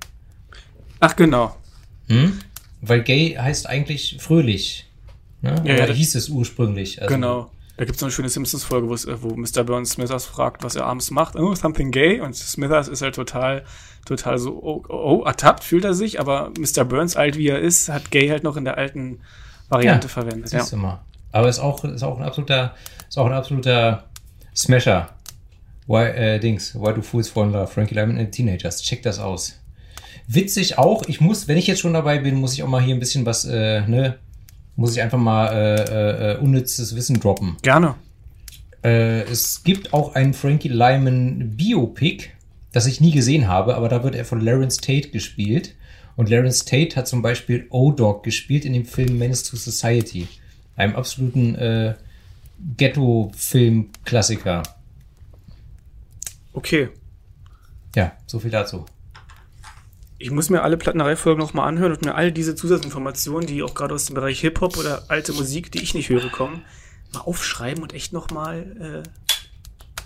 Ach 1.00 1.16
genau. 1.16 1.56
Hm? 2.08 2.38
Weil 2.80 3.02
gay 3.02 3.34
heißt 3.34 3.68
eigentlich 3.68 4.16
fröhlich. 4.20 4.86
Ne? 5.42 5.60
Ja, 5.64 5.74
ja, 5.74 5.92
hieß 5.92 6.14
es 6.14 6.28
ursprünglich. 6.28 7.02
Also, 7.02 7.14
Genau. 7.14 7.50
Da 7.76 7.84
gibt 7.84 7.96
es 7.96 8.00
so 8.00 8.06
eine 8.06 8.12
schöne 8.12 8.28
Simpsons-Folge, 8.28 8.88
wo, 8.88 8.94
äh, 8.94 9.22
wo 9.22 9.36
Mr. 9.36 9.64
Burns 9.64 9.90
Smithers 9.90 10.24
fragt, 10.24 10.64
was 10.64 10.76
er 10.76 10.86
abends 10.86 11.10
macht. 11.10 11.36
Oh, 11.36 11.54
something 11.54 11.90
gay. 11.90 12.20
Und 12.20 12.34
Smithers 12.34 12.88
ist 12.88 13.02
halt 13.02 13.14
total, 13.14 13.64
total 14.06 14.38
so, 14.38 14.58
oh, 14.62 14.82
oh, 14.88 15.24
ertappt 15.24 15.62
fühlt 15.62 15.84
er 15.84 15.94
sich, 15.94 16.18
aber 16.18 16.52
Mr. 16.58 16.84
Burns, 16.84 17.16
alt 17.16 17.36
wie 17.36 17.48
er 17.48 17.58
ist, 17.58 17.88
hat 17.88 18.10
gay 18.10 18.28
halt 18.28 18.44
noch 18.44 18.56
in 18.56 18.64
der 18.64 18.78
alten 18.78 19.20
Variante 19.68 20.06
Ja, 20.06 20.12
verwendet. 20.12 20.52
Ja. 20.52 20.60
Siehst 20.60 20.72
du 20.72 20.78
mal. 20.78 21.00
Aber 21.32 21.48
ist 21.48 21.58
auch, 21.58 21.84
ist 21.84 22.02
auch 22.02 22.18
ein 22.18 22.24
absoluter, 22.24 22.74
ist 23.08 23.18
auch 23.18 23.26
ein 23.26 23.32
absoluter 23.32 24.04
Smasher. 24.54 25.10
Why, 25.86 26.04
äh, 26.04 26.38
Dings, 26.38 26.74
Why 26.74 26.94
Do 26.94 27.02
Fools 27.02 27.28
Fall 27.28 27.46
in 27.46 27.52
Love? 27.52 27.66
Frankie 27.66 27.94
Lyman 27.94 28.18
and 28.18 28.34
the 28.34 28.42
Teenagers. 28.42 28.82
Check 28.82 29.02
das 29.02 29.18
aus. 29.18 29.60
Witzig 30.26 30.78
auch, 30.78 31.04
ich 31.06 31.20
muss, 31.20 31.46
wenn 31.46 31.56
ich 31.56 31.66
jetzt 31.66 31.80
schon 31.80 31.92
dabei 31.92 32.18
bin, 32.18 32.36
muss 32.36 32.54
ich 32.54 32.62
auch 32.62 32.68
mal 32.68 32.82
hier 32.82 32.94
ein 32.94 33.00
bisschen 33.00 33.26
was, 33.26 33.44
äh, 33.44 33.82
ne, 33.86 34.18
muss 34.76 34.94
ich 34.94 35.02
einfach 35.02 35.18
mal 35.18 35.48
äh, 35.48 36.32
äh, 36.32 36.38
unnützes 36.38 36.94
Wissen 36.94 37.18
droppen. 37.18 37.56
Gerne. 37.62 37.94
Äh, 38.84 39.22
es 39.22 39.64
gibt 39.64 39.92
auch 39.92 40.14
einen 40.14 40.34
Frankie 40.34 40.68
Lyman 40.68 41.56
Biopic, 41.56 42.28
das 42.72 42.86
ich 42.86 43.00
nie 43.00 43.10
gesehen 43.10 43.48
habe, 43.48 43.74
aber 43.74 43.88
da 43.88 44.04
wird 44.04 44.14
er 44.14 44.24
von 44.24 44.40
Lawrence 44.40 44.80
Tate 44.80 45.08
gespielt. 45.08 45.74
Und 46.14 46.30
Lawrence 46.30 46.64
Tate 46.64 46.96
hat 46.96 47.08
zum 47.08 47.20
Beispiel 47.22 47.66
O-Dog 47.70 48.22
gespielt 48.22 48.64
in 48.64 48.72
dem 48.72 48.84
Film 48.84 49.18
Menace 49.18 49.42
to 49.44 49.56
Society. 49.56 50.28
Einem 50.76 50.94
absoluten 50.96 51.54
äh, 51.56 51.94
Ghetto-Film-Klassiker. 52.76 54.62
Okay. 56.52 56.88
Ja, 57.94 58.12
so 58.26 58.38
viel 58.38 58.50
dazu. 58.50 58.86
Ich 60.18 60.30
muss 60.30 60.48
mir 60.48 60.62
alle 60.62 60.76
Plattenerei-Folgen 60.76 61.40
nochmal 61.40 61.68
anhören 61.68 61.92
und 61.92 62.04
mir 62.04 62.14
all 62.14 62.32
diese 62.32 62.54
Zusatzinformationen, 62.54 63.46
die 63.46 63.62
auch 63.62 63.74
gerade 63.74 63.94
aus 63.94 64.06
dem 64.06 64.14
Bereich 64.14 64.40
Hip-Hop 64.40 64.78
oder 64.78 65.04
alte 65.08 65.32
Musik, 65.34 65.70
die 65.72 65.82
ich 65.82 65.94
nicht 65.94 66.08
höre, 66.08 66.30
kommen, 66.30 66.62
mal 67.12 67.20
aufschreiben 67.20 67.82
und 67.82 67.92
echt 67.92 68.12
nochmal 68.14 69.04
äh, 69.04 69.08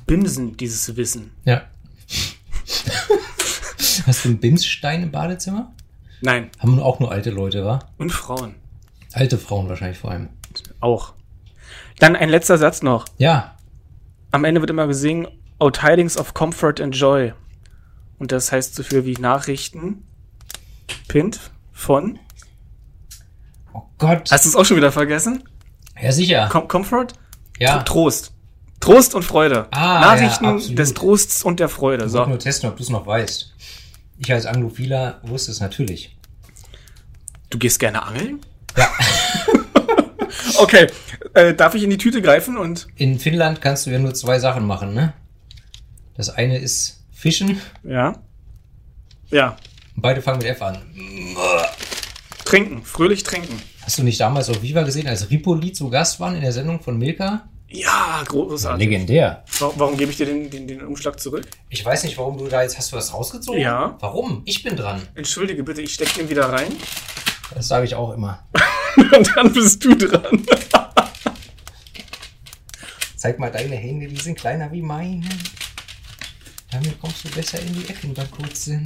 bimsen, 0.06 0.56
dieses 0.56 0.96
Wissen. 0.96 1.30
Ja. 1.44 1.62
Hast 4.06 4.24
du 4.24 4.30
einen 4.30 4.38
Bimsstein 4.38 5.04
im 5.04 5.12
Badezimmer? 5.12 5.72
Nein. 6.22 6.50
Haben 6.58 6.80
auch 6.80 6.98
nur 6.98 7.12
alte 7.12 7.30
Leute, 7.30 7.64
wa? 7.64 7.78
Und 7.96 8.10
Frauen. 8.10 8.56
Alte 9.12 9.38
Frauen 9.38 9.68
wahrscheinlich 9.68 9.98
vor 9.98 10.10
allem. 10.10 10.28
Auch. 10.80 11.14
Dann 11.98 12.16
ein 12.16 12.28
letzter 12.28 12.58
Satz 12.58 12.82
noch. 12.82 13.06
Ja, 13.18 13.56
Am 14.32 14.44
Ende 14.44 14.60
wird 14.60 14.70
immer 14.70 14.86
gesungen, 14.86 15.26
Oh 15.58 15.70
Tidings 15.70 16.16
of 16.16 16.34
Comfort 16.34 16.80
and 16.80 16.96
Joy. 16.96 17.32
Und 18.20 18.30
das 18.32 18.52
heißt 18.52 18.74
so 18.76 18.82
viel 18.84 19.04
wie 19.06 19.14
Nachrichten. 19.14 20.06
Pint 21.08 21.40
von. 21.72 22.18
oh 23.72 23.82
Gott. 23.98 24.30
Hast 24.30 24.44
du 24.44 24.50
es 24.50 24.54
auch 24.56 24.64
schon 24.64 24.76
wieder 24.76 24.92
vergessen? 24.92 25.42
Ja, 26.00 26.12
sicher. 26.12 26.48
Com 26.52 26.68
Comfort? 26.68 27.08
Ja. 27.58 27.82
Trost. 27.82 28.32
Trost 28.78 29.14
und 29.14 29.22
Freude. 29.24 29.66
Ah, 29.72 30.00
Nachrichten 30.00 30.58
ja, 30.58 30.74
des 30.74 30.94
Trosts 30.94 31.42
und 31.44 31.60
der 31.60 31.68
Freude. 31.68 32.04
Ich 32.06 32.12
wollte 32.12 32.24
So. 32.24 32.28
nur 32.28 32.38
testen, 32.38 32.68
ob 32.70 32.76
du 32.76 32.82
es 32.82 32.90
noch 32.90 33.06
weißt. 33.06 33.54
Ich 34.18 34.32
als 34.32 34.46
Anglophiler 34.46 35.20
wusste 35.22 35.50
es 35.50 35.60
natürlich. 35.60 36.16
Du 37.48 37.58
gehst 37.58 37.78
gerne 37.80 38.02
angeln? 38.02 38.40
Ja. 38.76 38.88
okay. 40.58 40.86
Äh, 41.34 41.54
darf 41.54 41.74
ich 41.74 41.82
in 41.82 41.90
die 41.90 41.98
Tüte 41.98 42.20
greifen 42.22 42.56
und. 42.58 42.86
In 42.96 43.18
Finnland 43.18 43.60
kannst 43.62 43.86
du 43.86 43.90
ja 43.90 43.98
nur 43.98 44.14
zwei 44.14 44.38
Sachen 44.38 44.66
machen, 44.66 44.92
ne? 44.94 45.14
Das 46.16 46.28
eine 46.30 46.58
ist 46.58 46.99
Fischen. 47.20 47.60
Ja. 47.82 48.14
Ja. 49.30 49.58
Beide 49.94 50.22
fangen 50.22 50.38
mit 50.38 50.46
F 50.46 50.62
an. 50.62 50.78
Trinken. 52.46 52.82
Fröhlich 52.82 53.24
trinken. 53.24 53.60
Hast 53.82 53.98
du 53.98 54.04
nicht 54.04 54.18
damals 54.18 54.48
auf 54.48 54.62
Viva 54.62 54.84
gesehen, 54.84 55.06
als 55.06 55.28
Ripoli 55.28 55.74
zu 55.74 55.90
Gast 55.90 56.18
waren 56.18 56.34
in 56.34 56.40
der 56.40 56.52
Sendung 56.52 56.80
von 56.80 56.96
Milka? 56.96 57.46
Ja, 57.68 58.24
großartig. 58.26 58.86
Legendär. 58.86 59.44
Warum, 59.58 59.74
warum 59.78 59.96
gebe 59.98 60.10
ich 60.10 60.16
dir 60.16 60.24
den, 60.24 60.48
den, 60.48 60.66
den 60.66 60.80
Umschlag 60.80 61.20
zurück? 61.20 61.46
Ich 61.68 61.84
weiß 61.84 62.04
nicht, 62.04 62.16
warum 62.16 62.38
du 62.38 62.48
da 62.48 62.62
jetzt 62.62 62.78
hast 62.78 62.90
du 62.90 62.96
das 62.96 63.12
rausgezogen? 63.12 63.60
Ja. 63.60 63.98
Warum? 64.00 64.40
Ich 64.46 64.62
bin 64.62 64.74
dran. 64.74 65.02
Entschuldige 65.14 65.62
bitte, 65.62 65.82
ich 65.82 65.92
stecke 65.92 66.20
den 66.20 66.30
wieder 66.30 66.50
rein. 66.50 66.74
Das 67.54 67.68
sage 67.68 67.84
ich 67.84 67.94
auch 67.94 68.14
immer. 68.14 68.48
Und 68.96 69.30
dann 69.36 69.52
bist 69.52 69.84
du 69.84 69.94
dran. 69.94 70.42
Zeig 73.14 73.38
mal 73.38 73.52
deine 73.52 73.76
Hände, 73.76 74.08
die 74.08 74.16
sind 74.16 74.38
kleiner 74.38 74.72
wie 74.72 74.80
meine. 74.80 75.28
Damit 76.70 77.00
kommst 77.00 77.24
du 77.24 77.30
besser 77.30 77.60
in 77.60 77.74
die 77.74 77.88
Ecken 77.88 78.14
bei 78.14 78.24
kurzen. 78.24 78.82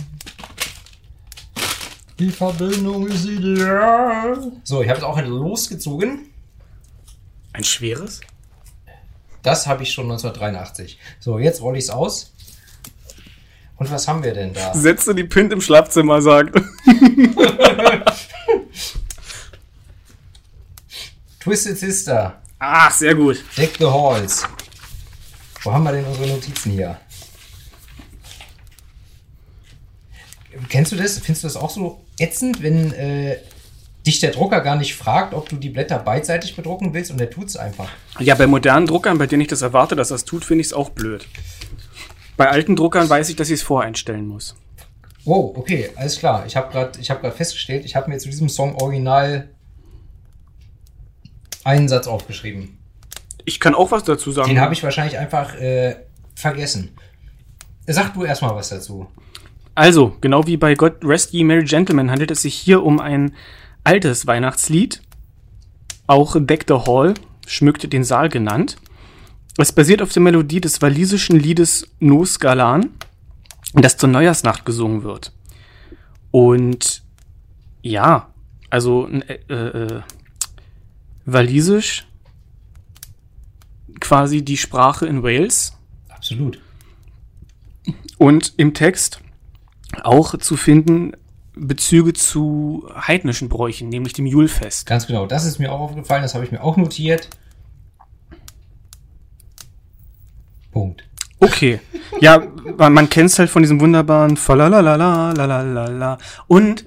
Die 2.18 2.30
Verbindung 2.30 3.06
ist 3.08 3.26
ideal. 3.26 4.52
So, 4.62 4.82
ich 4.82 4.88
habe 4.88 4.98
es 4.98 5.04
auch 5.04 5.20
losgezogen. 5.20 6.30
Ein 7.52 7.64
schweres? 7.64 8.20
Das 9.42 9.66
habe 9.66 9.82
ich 9.82 9.92
schon 9.92 10.04
1983. 10.04 10.98
So, 11.20 11.38
jetzt 11.38 11.60
rolle 11.60 11.78
ich 11.78 11.84
es 11.84 11.90
aus. 11.90 12.32
Und 13.76 13.90
was 13.90 14.08
haben 14.08 14.22
wir 14.22 14.32
denn 14.32 14.54
da? 14.54 14.72
Setze 14.72 15.14
die 15.14 15.24
Pint 15.24 15.52
im 15.52 15.60
Schlafzimmer, 15.60 16.22
sagt. 16.22 16.56
Twisted 21.40 21.76
Sister, 21.76 22.40
Ach, 22.58 22.90
sehr 22.90 23.14
gut. 23.14 23.44
Deck 23.58 23.74
the 23.78 23.84
Halls. 23.84 24.42
Wo 25.62 25.72
haben 25.72 25.84
wir 25.84 25.92
denn 25.92 26.06
unsere 26.06 26.28
Notizen 26.28 26.72
hier? 26.72 26.98
Kennst 30.68 30.92
du 30.92 30.96
das? 30.96 31.18
Findest 31.18 31.44
du 31.44 31.48
das 31.48 31.56
auch 31.56 31.70
so 31.70 32.04
ätzend, 32.18 32.62
wenn 32.62 32.92
äh, 32.92 33.36
dich 34.06 34.20
der 34.20 34.30
Drucker 34.30 34.60
gar 34.60 34.76
nicht 34.76 34.94
fragt, 34.94 35.34
ob 35.34 35.48
du 35.48 35.56
die 35.56 35.70
Blätter 35.70 35.98
beidseitig 35.98 36.56
bedrucken 36.56 36.94
willst 36.94 37.10
und 37.10 37.18
der 37.18 37.30
tut's 37.30 37.56
einfach? 37.56 37.90
Ja, 38.18 38.34
bei 38.34 38.46
modernen 38.46 38.86
Druckern, 38.86 39.18
bei 39.18 39.26
denen 39.26 39.42
ich 39.42 39.48
das 39.48 39.62
erwarte, 39.62 39.96
dass 39.96 40.08
das 40.08 40.24
tut, 40.24 40.44
finde 40.44 40.62
ich 40.62 40.68
es 40.68 40.72
auch 40.72 40.90
blöd. 40.90 41.26
Bei 42.36 42.50
alten 42.50 42.76
Druckern 42.76 43.08
weiß 43.08 43.28
ich, 43.28 43.36
dass 43.36 43.48
ich 43.48 43.54
es 43.54 43.62
voreinstellen 43.62 44.26
muss. 44.26 44.56
Oh, 45.24 45.54
okay, 45.56 45.90
alles 45.96 46.18
klar. 46.18 46.44
Ich 46.46 46.56
habe 46.56 46.70
gerade 46.70 47.00
hab 47.00 47.20
grad 47.22 47.34
festgestellt, 47.34 47.84
ich 47.84 47.96
habe 47.96 48.10
mir 48.10 48.18
zu 48.18 48.28
diesem 48.28 48.48
Song 48.48 48.74
original 48.74 49.48
einen 51.64 51.88
Satz 51.88 52.06
aufgeschrieben. 52.06 52.78
Ich 53.46 53.58
kann 53.60 53.74
auch 53.74 53.90
was 53.90 54.04
dazu 54.04 54.32
sagen. 54.32 54.48
Den 54.48 54.60
habe 54.60 54.74
ich 54.74 54.82
wahrscheinlich 54.82 55.18
einfach 55.18 55.54
äh, 55.54 55.96
vergessen. 56.34 56.96
Sag 57.86 58.14
du 58.14 58.24
erstmal 58.24 58.54
was 58.54 58.68
dazu. 58.70 59.06
Also, 59.74 60.16
genau 60.20 60.46
wie 60.46 60.56
bei 60.56 60.74
God 60.74 61.04
Rest 61.04 61.32
Ye 61.32 61.44
Merry 61.44 61.64
Gentlemen 61.64 62.10
handelt 62.10 62.30
es 62.30 62.42
sich 62.42 62.54
hier 62.54 62.82
um 62.82 63.00
ein 63.00 63.34
altes 63.82 64.26
Weihnachtslied. 64.26 65.02
Auch 66.06 66.36
Deck 66.38 66.66
the 66.68 66.74
Hall 66.74 67.14
schmückt 67.46 67.92
den 67.92 68.04
Saal 68.04 68.28
genannt. 68.28 68.76
Es 69.56 69.72
basiert 69.72 70.02
auf 70.02 70.12
der 70.12 70.22
Melodie 70.22 70.60
des 70.60 70.82
walisischen 70.82 71.38
Liedes 71.38 71.88
Nos 72.00 72.40
Galan, 72.40 72.90
das 73.72 73.96
zur 73.96 74.08
Neujahrsnacht 74.08 74.64
gesungen 74.64 75.02
wird. 75.02 75.32
Und 76.30 77.02
ja, 77.82 78.32
also 78.70 79.08
äh, 79.08 79.34
äh, 79.52 80.02
Walisisch 81.26 82.06
quasi 84.00 84.44
die 84.44 84.56
Sprache 84.56 85.06
in 85.06 85.22
Wales 85.22 85.76
Absolut. 86.08 86.60
und 88.18 88.52
im 88.56 88.74
Text 88.74 89.20
auch 90.02 90.36
zu 90.38 90.56
finden 90.56 91.12
Bezüge 91.56 92.12
zu 92.12 92.88
heidnischen 92.94 93.48
Bräuchen, 93.48 93.88
nämlich 93.88 94.12
dem 94.12 94.26
Julfest. 94.26 94.86
Ganz 94.86 95.06
genau. 95.06 95.26
Das 95.26 95.44
ist 95.44 95.58
mir 95.58 95.72
auch 95.72 95.80
aufgefallen, 95.80 96.22
das 96.22 96.34
habe 96.34 96.44
ich 96.44 96.50
mir 96.50 96.62
auch 96.62 96.76
notiert. 96.76 97.28
Punkt. 100.72 101.04
Okay. 101.38 101.80
Ja, 102.20 102.42
man, 102.76 103.08
kennt 103.08 103.30
es 103.30 103.38
halt 103.38 103.50
von 103.50 103.62
diesem 103.62 103.80
wunderbaren 103.80 104.36
Falalalala, 104.36 105.32
lalalala. 105.32 106.18
Und 106.48 106.86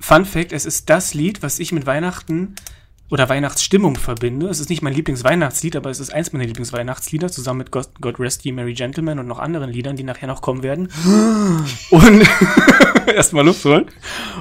Fun 0.00 0.24
Fact, 0.24 0.52
es 0.52 0.66
ist 0.66 0.90
das 0.90 1.14
Lied, 1.14 1.42
was 1.42 1.60
ich 1.60 1.70
mit 1.70 1.86
Weihnachten 1.86 2.56
oder 3.12 3.28
Weihnachtsstimmung 3.28 3.96
verbinde. 3.96 4.48
Es 4.48 4.58
ist 4.58 4.70
nicht 4.70 4.80
mein 4.80 4.94
Lieblingsweihnachtslied, 4.94 5.76
aber 5.76 5.90
es 5.90 6.00
ist 6.00 6.14
eins 6.14 6.32
meiner 6.32 6.46
Lieblingsweihnachtslieder, 6.46 7.30
zusammen 7.30 7.58
mit 7.58 7.70
God, 7.70 8.00
God 8.00 8.18
Rest 8.18 8.42
Ye 8.46 8.52
Merry 8.52 8.72
Gentlemen 8.72 9.18
und 9.18 9.26
noch 9.26 9.38
anderen 9.38 9.68
Liedern, 9.68 9.96
die 9.96 10.02
nachher 10.02 10.26
noch 10.26 10.40
kommen 10.40 10.62
werden. 10.62 10.88
Und 11.90 12.26
erstmal 13.14 13.44
Luft 13.44 13.66
holen. 13.66 13.84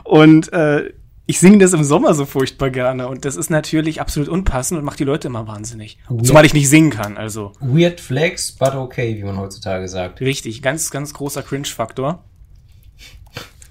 Und 0.05 0.53
äh, 0.53 0.93
ich 1.25 1.39
singe 1.41 1.57
das 1.57 1.73
im 1.73 1.83
Sommer 1.83 2.13
so 2.13 2.25
furchtbar 2.25 2.69
gerne. 2.69 3.09
Und 3.09 3.25
das 3.25 3.35
ist 3.35 3.49
natürlich 3.49 3.99
absolut 3.99 4.29
unpassend 4.29 4.79
und 4.79 4.85
macht 4.85 4.99
die 4.99 5.03
Leute 5.03 5.27
immer 5.27 5.47
wahnsinnig. 5.47 5.97
Weird. 6.07 6.27
Zumal 6.27 6.45
ich 6.45 6.53
nicht 6.53 6.69
singen 6.69 6.91
kann, 6.91 7.17
also. 7.17 7.51
Weird 7.59 7.99
Flex, 7.99 8.53
but 8.53 8.75
okay, 8.75 9.17
wie 9.17 9.23
man 9.23 9.37
heutzutage 9.37 9.89
sagt. 9.89 10.21
Richtig, 10.21 10.61
ganz, 10.61 10.91
ganz 10.91 11.13
großer 11.13 11.43
Cringe-Faktor. 11.43 12.23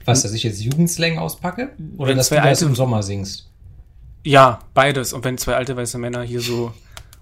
Was, 0.05 0.23
dass 0.23 0.35
ich 0.35 0.43
jetzt 0.43 0.63
Jugendslang 0.63 1.19
auspacke? 1.19 1.71
Oder 1.97 2.15
dass 2.15 2.29
du 2.29 2.35
das 2.35 2.61
im 2.61 2.75
Sommer 2.75 3.03
singst? 3.03 3.50
Ja, 4.23 4.61
beides. 4.75 5.13
Und 5.13 5.25
wenn 5.25 5.39
zwei 5.39 5.55
alte 5.55 5.77
weiße 5.77 5.99
Männer 5.99 6.23
hier 6.23 6.41
so 6.41 6.73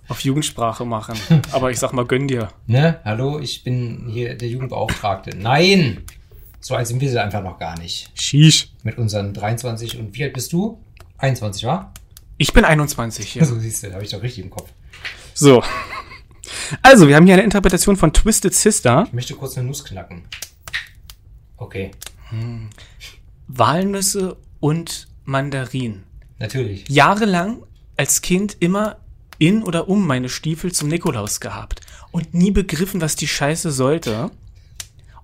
auf 0.08 0.20
Jugendsprache 0.20 0.84
machen. 0.84 1.18
Aber 1.52 1.70
ich 1.70 1.78
sag 1.78 1.92
mal, 1.92 2.06
gönn 2.06 2.28
dir. 2.28 2.48
Ne? 2.66 3.00
Hallo, 3.04 3.38
ich 3.38 3.62
bin 3.62 4.06
hier 4.08 4.34
der 4.34 4.48
Jugendbeauftragte. 4.48 5.36
Nein! 5.36 6.04
So 6.60 6.74
alt 6.74 6.88
sind 6.88 7.00
wir 7.00 7.08
sie 7.08 7.22
einfach 7.22 7.42
noch 7.42 7.58
gar 7.58 7.78
nicht. 7.78 8.10
Sheesh. 8.14 8.70
Mit 8.82 8.98
unseren 8.98 9.32
23 9.32 9.98
und 9.98 10.14
wie 10.16 10.24
alt 10.24 10.32
bist 10.32 10.52
du? 10.52 10.82
21, 11.18 11.64
wa? 11.64 11.92
Ich 12.36 12.52
bin 12.52 12.64
21 12.64 13.28
hier. 13.32 13.44
So 13.46 13.58
siehst 13.58 13.84
du, 13.84 13.92
habe 13.92 14.02
ich 14.02 14.10
doch 14.10 14.22
richtig 14.22 14.44
im 14.44 14.50
Kopf. 14.50 14.70
So. 15.34 15.62
Also, 16.82 17.06
wir 17.06 17.16
haben 17.16 17.26
hier 17.26 17.34
eine 17.34 17.44
Interpretation 17.44 17.96
von 17.96 18.12
Twisted 18.12 18.54
Sister. 18.54 19.04
Ich 19.06 19.12
möchte 19.12 19.34
kurz 19.34 19.56
eine 19.56 19.68
Nuss 19.68 19.84
knacken. 19.84 20.24
Okay, 21.56 21.90
Walnüsse 23.46 24.36
und 24.60 25.08
Mandarinen. 25.24 26.04
Natürlich. 26.38 26.88
Jahrelang 26.88 27.62
als 27.96 28.22
Kind 28.22 28.56
immer 28.60 28.96
in 29.38 29.62
oder 29.62 29.88
um 29.88 30.06
meine 30.06 30.28
Stiefel 30.28 30.72
zum 30.72 30.88
Nikolaus 30.88 31.40
gehabt 31.40 31.80
und 32.10 32.34
nie 32.34 32.50
begriffen, 32.50 33.00
was 33.00 33.16
die 33.16 33.28
Scheiße 33.28 33.70
sollte. 33.70 34.30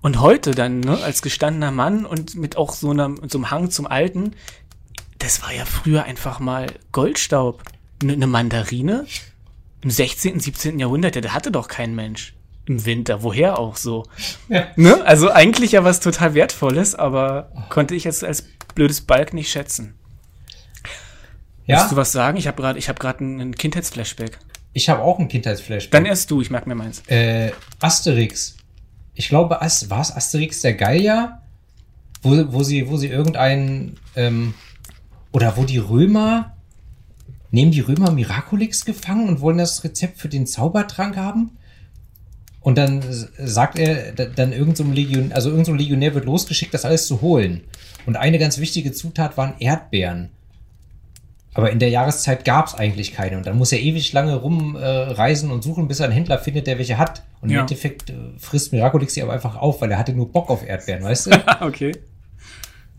Und 0.01 0.19
heute 0.19 0.51
dann, 0.51 0.81
ne, 0.81 1.03
als 1.03 1.23
gestandener 1.23 1.71
Mann 1.71 2.05
und 2.05 2.35
mit 2.35 2.57
auch 2.57 2.73
so, 2.73 2.91
einer, 2.91 3.15
so 3.27 3.39
einem 3.39 3.49
Hang 3.49 3.71
zum 3.71 3.87
Alten, 3.87 4.33
das 5.17 5.41
war 5.41 5.51
ja 5.51 5.65
früher 5.65 6.03
einfach 6.03 6.39
mal 6.39 6.67
Goldstaub. 6.91 7.63
Eine 8.03 8.17
ne 8.17 8.27
Mandarine 8.27 9.05
im 9.81 9.89
16., 9.89 10.39
17. 10.39 10.79
Jahrhundert, 10.79 11.15
ja, 11.15 11.21
der 11.21 11.33
hatte 11.33 11.51
doch 11.51 11.67
kein 11.67 11.95
Mensch. 11.95 12.33
Im 12.65 12.85
Winter, 12.85 13.21
woher 13.21 13.59
auch 13.59 13.77
so. 13.77 14.03
Ja. 14.49 14.67
Ne? 14.75 15.03
Also 15.05 15.31
eigentlich 15.31 15.73
ja 15.73 15.83
was 15.83 15.99
total 15.99 16.33
Wertvolles, 16.33 16.95
aber 16.95 17.51
konnte 17.69 17.93
ich 17.95 18.03
jetzt 18.03 18.23
als 18.23 18.43
blödes 18.73 19.01
Balk 19.01 19.33
nicht 19.33 19.51
schätzen. 19.51 19.95
Ja, 21.67 21.79
Willst 21.79 21.91
du 21.91 21.95
was 21.95 22.11
sagen? 22.11 22.37
Ich 22.37 22.47
habe 22.47 22.61
gerade 22.61 22.77
ich 22.79 22.89
hab 22.89 22.99
grad 22.99 23.19
einen 23.21 23.41
einen 23.41 23.55
Kindheitsflashback. 23.55 24.37
ich 24.73 24.87
habe 24.89 25.01
auch 25.01 25.17
einen 25.19 25.27
Kindheitsflash. 25.27 25.89
Dann 25.89 26.05
erst 26.05 26.29
du, 26.31 26.41
ich 26.41 26.49
merk 26.51 26.67
mir 26.67 26.75
meins. 26.75 27.01
äh, 27.07 27.51
Asterix. 27.79 28.57
Ich 29.13 29.29
glaube, 29.29 29.61
As 29.61 29.89
war 29.89 30.01
es 30.01 30.15
Asterix 30.15 30.61
der 30.61 30.73
Gallier? 30.73 31.41
Wo, 32.21 32.31
wo 32.53 32.63
sie, 32.63 32.87
wo 32.89 32.97
sie 32.97 33.07
irgendeinen, 33.07 33.97
ähm, 34.15 34.53
oder 35.31 35.55
wo 35.57 35.63
die 35.63 35.77
Römer, 35.77 36.55
nehmen 37.51 37.71
die 37.71 37.79
Römer 37.81 38.11
Miraculix 38.11 38.83
gefangen 38.85 39.29
und 39.29 39.41
wollen 39.41 39.57
das 39.57 39.83
Rezept 39.83 40.19
für 40.19 40.27
den 40.29 40.45
Zaubertrank 40.47 41.15
haben? 41.17 41.51
Und 42.61 42.77
dann 42.77 43.01
sagt 43.37 43.77
er, 43.79 44.11
da- 44.11 44.25
dann 44.25 44.51
irgend 44.53 44.75
so 44.75 44.83
Legion, 44.83 45.31
also 45.31 45.49
irgend 45.51 45.67
so 45.67 45.73
Legionär 45.73 46.13
wird 46.15 46.25
losgeschickt, 46.25 46.73
das 46.73 46.83
alles 46.83 47.05
zu 47.07 47.21
holen. 47.21 47.61
Und 48.07 48.17
eine 48.17 48.39
ganz 48.39 48.57
wichtige 48.57 48.91
Zutat 48.91 49.37
waren 49.37 49.53
Erdbeeren. 49.59 50.29
Aber 51.55 51.71
in 51.71 51.79
der 51.79 51.89
Jahreszeit 51.89 52.43
gab 52.45 52.67
es 52.67 52.75
eigentlich 52.75 53.13
keine. 53.13 53.37
Und 53.37 53.45
dann 53.47 53.57
muss 53.57 53.71
er 53.71 53.79
ewig 53.79 54.11
lange 54.13 54.35
rumreisen 54.35 55.49
äh, 55.49 55.53
und 55.53 55.63
suchen, 55.63 55.87
bis 55.87 55.99
er 56.01 56.05
einen 56.05 56.13
Händler 56.13 56.37
findet, 56.37 56.67
der 56.67 56.77
welche 56.77 56.97
hat. 56.97 57.23
Und 57.41 57.49
Ja. 57.49 57.55
im 57.55 57.61
Endeffekt 57.61 58.09
äh, 58.09 58.13
frisst 58.37 58.73
Miraculix 58.73 59.13
sie 59.13 59.23
aber 59.23 59.33
einfach 59.33 59.55
auf, 59.55 59.81
weil 59.81 59.89
er 59.89 59.97
hatte 59.97 60.13
nur 60.13 60.31
Bock 60.31 60.49
auf 60.49 60.67
Erdbeeren, 60.67 61.03
weißt 61.03 61.27
du? 61.27 61.31
okay. 61.61 61.93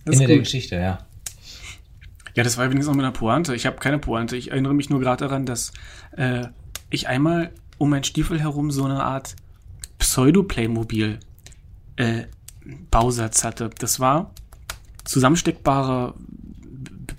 Das 0.04 0.14
Ende 0.14 0.24
ist 0.24 0.28
der. 0.28 0.38
Geschichte, 0.38 0.76
ja. 0.76 0.98
Ja, 2.34 2.44
das 2.44 2.56
war 2.58 2.64
übrigens 2.66 2.88
auch 2.88 2.94
mit 2.94 3.04
einer 3.04 3.12
Pointe. 3.12 3.54
Ich 3.54 3.66
habe 3.66 3.76
keine 3.76 3.98
Pointe. 3.98 4.36
Ich 4.36 4.50
erinnere 4.50 4.74
mich 4.74 4.88
nur 4.90 5.00
gerade 5.00 5.26
daran, 5.26 5.46
dass 5.46 5.72
äh, 6.16 6.44
ich 6.90 7.08
einmal 7.08 7.50
um 7.78 7.90
meinen 7.90 8.04
Stiefel 8.04 8.40
herum 8.40 8.70
so 8.70 8.84
eine 8.84 9.02
Art 9.04 9.36
Pseudo-Playmobil 9.98 11.18
äh, 11.96 12.22
Bausatz 12.90 13.44
hatte. 13.44 13.70
Das 13.78 14.00
war 14.00 14.30
zusammensteckbarer 15.04 16.14
B- 16.18 16.45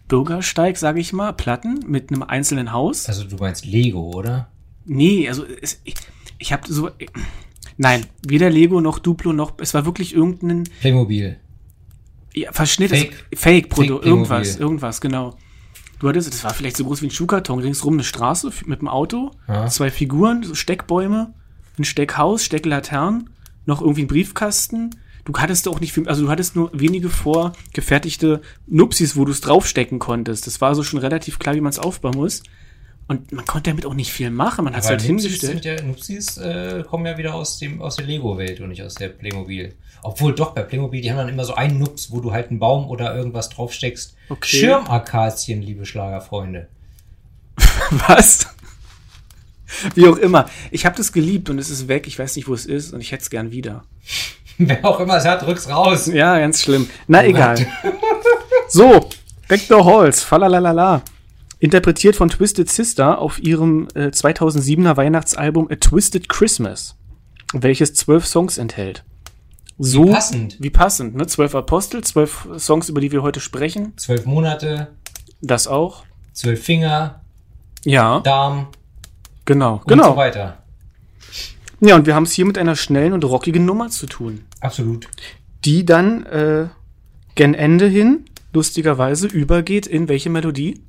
Bürgersteig, 0.08 0.78
sage 0.78 1.00
ich 1.00 1.14
mal, 1.14 1.34
Platten 1.34 1.80
mit 1.88 2.12
einem 2.12 2.24
einzelnen 2.24 2.72
Haus. 2.72 3.08
Also 3.08 3.24
du 3.24 3.36
meinst 3.38 3.66
Lego, 3.66 4.12
oder? 4.16 4.50
Nee, 4.86 5.28
also 5.28 5.46
es, 5.46 5.82
ich, 5.84 5.96
ich 6.38 6.54
habe 6.54 6.72
so. 6.72 6.90
Nein, 7.78 8.06
weder 8.28 8.50
Lego 8.50 8.82
noch 8.82 9.00
Duplo 9.00 9.34
noch. 9.34 9.54
Es 9.60 9.74
war 9.74 9.86
wirklich 9.86 10.14
irgendein 10.16 10.64
Playmobil. 10.82 11.38
ja, 12.34 12.52
Verschnitt, 12.52 12.90
Fake. 12.90 13.12
also 13.12 13.18
Fake 13.36 13.76
Fake 13.76 13.90
irgendwas, 14.06 14.58
irgendwas, 14.58 15.02
genau. 15.02 15.38
Du 16.00 16.08
hattest, 16.08 16.32
das 16.32 16.44
war 16.44 16.54
vielleicht 16.54 16.78
so 16.78 16.86
groß 16.86 17.02
wie 17.02 17.08
ein 17.08 17.12
Schuhkarton, 17.12 17.60
ringsrum 17.60 17.94
eine 17.94 18.04
Straße 18.04 18.52
mit 18.66 18.80
einem 18.80 18.88
Auto, 18.88 19.32
Ja. 19.48 19.68
zwei 19.68 19.90
Figuren, 19.90 20.44
so 20.44 20.54
Steckbäume, 20.54 21.34
ein 21.78 21.84
Steckhaus, 21.84 22.44
Stecklaternen, 22.44 23.32
noch 23.66 23.82
irgendwie 23.82 24.04
ein 24.04 24.08
Briefkasten. 24.08 24.92
Du 25.28 25.34
hattest 25.34 25.68
auch 25.68 25.82
nicht 25.82 25.92
viel, 25.92 26.08
also 26.08 26.24
du 26.24 26.30
hattest 26.30 26.56
nur 26.56 26.72
wenige 26.74 27.10
vorgefertigte 27.10 28.42
Nupsis, 28.66 29.18
wo 29.18 29.26
du 29.26 29.34
es 29.34 29.42
draufstecken 29.42 30.00
konntest. 30.00 30.48
Das 30.48 30.62
war 30.62 30.74
so 30.74 30.84
schon 30.84 31.00
relativ 31.00 31.38
klar, 31.38 31.54
wie 31.54 31.60
man 31.60 31.70
es 31.70 31.80
aufbauen 31.80 32.16
muss. 32.16 32.44
Und 33.10 33.34
man 33.34 33.46
konnte 33.46 33.70
damit 33.70 33.86
auch 33.86 33.94
nicht 33.94 34.14
viel 34.14 34.32
machen. 34.32 34.64
Man 34.64 34.74
hat 34.74 34.84
es 34.84 34.90
halt 34.90 35.06
Nupsis, 35.06 35.42
hingestellt. 35.42 35.66
ja, 35.66 35.86
Nupsis 35.86 36.38
äh, 36.38 36.82
kommen 36.88 37.06
ja 37.06 37.18
wieder 37.18 37.36
aus, 37.36 37.60
dem, 37.60 37.82
aus 37.82 37.98
der 37.98 38.06
Lego-Welt 38.06 38.62
und 38.62 38.70
nicht 38.70 38.82
aus 38.82 38.96
der 38.96 39.10
Playmobil. 39.10 39.74
Obwohl 40.02 40.34
doch, 40.34 40.54
bei 40.54 40.62
Playmobil, 40.62 41.02
die 41.02 41.12
haben 41.12 41.18
dann 41.18 41.28
immer 41.28 41.44
so 41.44 41.56
einen 41.56 41.78
Nups, 41.78 42.10
wo 42.10 42.22
du 42.22 42.32
halt 42.32 42.50
einen 42.50 42.60
Baum 42.60 42.88
oder 42.90 43.14
irgendwas 43.14 43.50
draufsteckst. 43.50 44.16
Okay. 44.30 44.48
Schirmakazien, 44.48 45.62
liebe 45.62 45.86
Schlagerfreunde. 45.86 46.70
Was? 48.08 48.48
Wie 49.94 50.08
auch 50.08 50.18
immer. 50.18 50.50
Ich 50.72 50.86
habe 50.86 50.96
das 50.96 51.12
geliebt 51.12 51.50
und 51.50 51.60
es 51.60 51.70
ist 51.70 51.90
weg. 51.90 52.08
Ich 52.08 52.18
weiß 52.18 52.38
nicht, 52.38 52.48
wo 52.48 52.54
es 52.54 52.66
ist 52.66 52.94
und 52.94 53.02
ich 53.02 53.12
hätte 53.12 53.24
es 53.24 53.30
gern 53.30 53.52
wieder. 53.52 53.84
Wer 54.68 54.84
auch 54.86 55.00
immer 55.00 55.18
es 55.18 55.26
hat, 55.26 55.42
drück's 55.44 55.70
raus. 55.70 56.08
Ja, 56.08 56.38
ganz 56.40 56.62
schlimm. 56.62 56.90
Na 57.08 57.26
egal. 57.26 57.58
so, 58.68 59.10
Vector 59.48 59.86
Halls, 59.86 60.24
falalala. 60.24 61.02
Interpretiert 61.60 62.16
von 62.16 62.30
Twisted 62.30 62.70
Sister 62.70 63.20
auf 63.20 63.40
ihrem 63.40 63.88
äh, 63.96 64.08
2007er 64.08 64.96
Weihnachtsalbum 64.96 65.70
A 65.72 65.76
Twisted 65.76 66.30
Christmas, 66.30 66.96
welches 67.54 67.94
zwölf 67.96 68.28
Songs 68.28 68.58
enthält. 68.58 69.04
So 69.80 70.06
Wie 70.08 70.12
passend. 70.12 70.58
Wie 70.60 70.70
passend, 70.70 71.16
ne? 71.16 71.26
Zwölf 71.28 71.54
Apostel, 71.56 72.04
zwölf 72.04 72.48
Songs, 72.58 72.90
über 72.90 73.02
die 73.02 73.12
wir 73.12 73.22
heute 73.24 73.40
sprechen. 73.40 73.94
Zwölf 73.98 74.26
Monate, 74.26 74.88
Das 75.42 75.68
auch. 75.68 76.04
zwölf 76.34 76.64
Finger, 76.64 77.22
Ja, 77.86 78.20
Darm 78.22 78.68
genau, 79.46 79.74
und 79.78 79.88
genau. 79.88 80.12
so 80.12 80.18
weiter. 80.18 80.58
Ja, 81.80 81.96
und 81.96 82.08
wir 82.08 82.16
haben 82.16 82.24
es 82.24 82.34
hier 82.34 82.46
mit 82.46 82.58
einer 82.58 82.76
schnellen 82.76 83.14
und 83.14 83.24
rockigen 83.24 83.66
Nummer 83.66 83.90
zu 83.90 84.08
tun, 84.08 84.46
Absolut. 84.62 85.08
die 85.66 85.86
dann 85.86 86.26
äh, 86.26 86.68
gen 87.36 87.54
Ende 87.54 87.88
hin 87.88 88.26
lustigerweise 88.54 89.28
übergeht 89.28 89.86
in 89.88 90.08
welche 90.08 90.30
Melodie? 90.30 90.82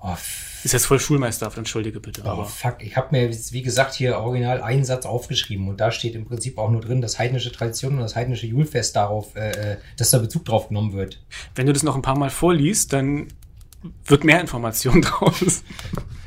Oh, 0.00 0.14
Ist 0.62 0.72
jetzt 0.74 0.86
voll 0.86 1.00
Schulmeisterhaft, 1.00 1.58
entschuldige 1.58 1.98
bitte. 1.98 2.22
oh 2.24 2.28
Aber 2.28 2.44
fuck. 2.44 2.76
Ich 2.80 2.96
habe 2.96 3.08
mir, 3.10 3.30
wie 3.32 3.62
gesagt, 3.62 3.94
hier 3.94 4.16
original 4.18 4.62
einen 4.62 4.84
Satz 4.84 5.06
aufgeschrieben 5.06 5.66
und 5.68 5.80
da 5.80 5.90
steht 5.90 6.14
im 6.14 6.24
Prinzip 6.24 6.56
auch 6.56 6.70
nur 6.70 6.80
drin, 6.80 7.00
dass 7.00 7.18
heidnische 7.18 7.50
Tradition 7.50 7.94
und 7.94 8.00
das 8.00 8.14
heidnische 8.14 8.46
Julfest 8.46 8.94
darauf, 8.94 9.34
äh, 9.34 9.72
äh, 9.72 9.76
dass 9.96 10.10
da 10.10 10.18
Bezug 10.18 10.44
drauf 10.44 10.68
genommen 10.68 10.92
wird. 10.92 11.20
wenn 11.56 11.66
du 11.66 11.72
das 11.72 11.82
noch 11.82 11.96
ein 11.96 12.02
paar 12.02 12.16
Mal 12.18 12.30
vorliest, 12.30 12.92
dann 12.92 13.26
wird 14.04 14.24
mehr 14.24 14.40
Information 14.40 15.02
draus. 15.02 15.62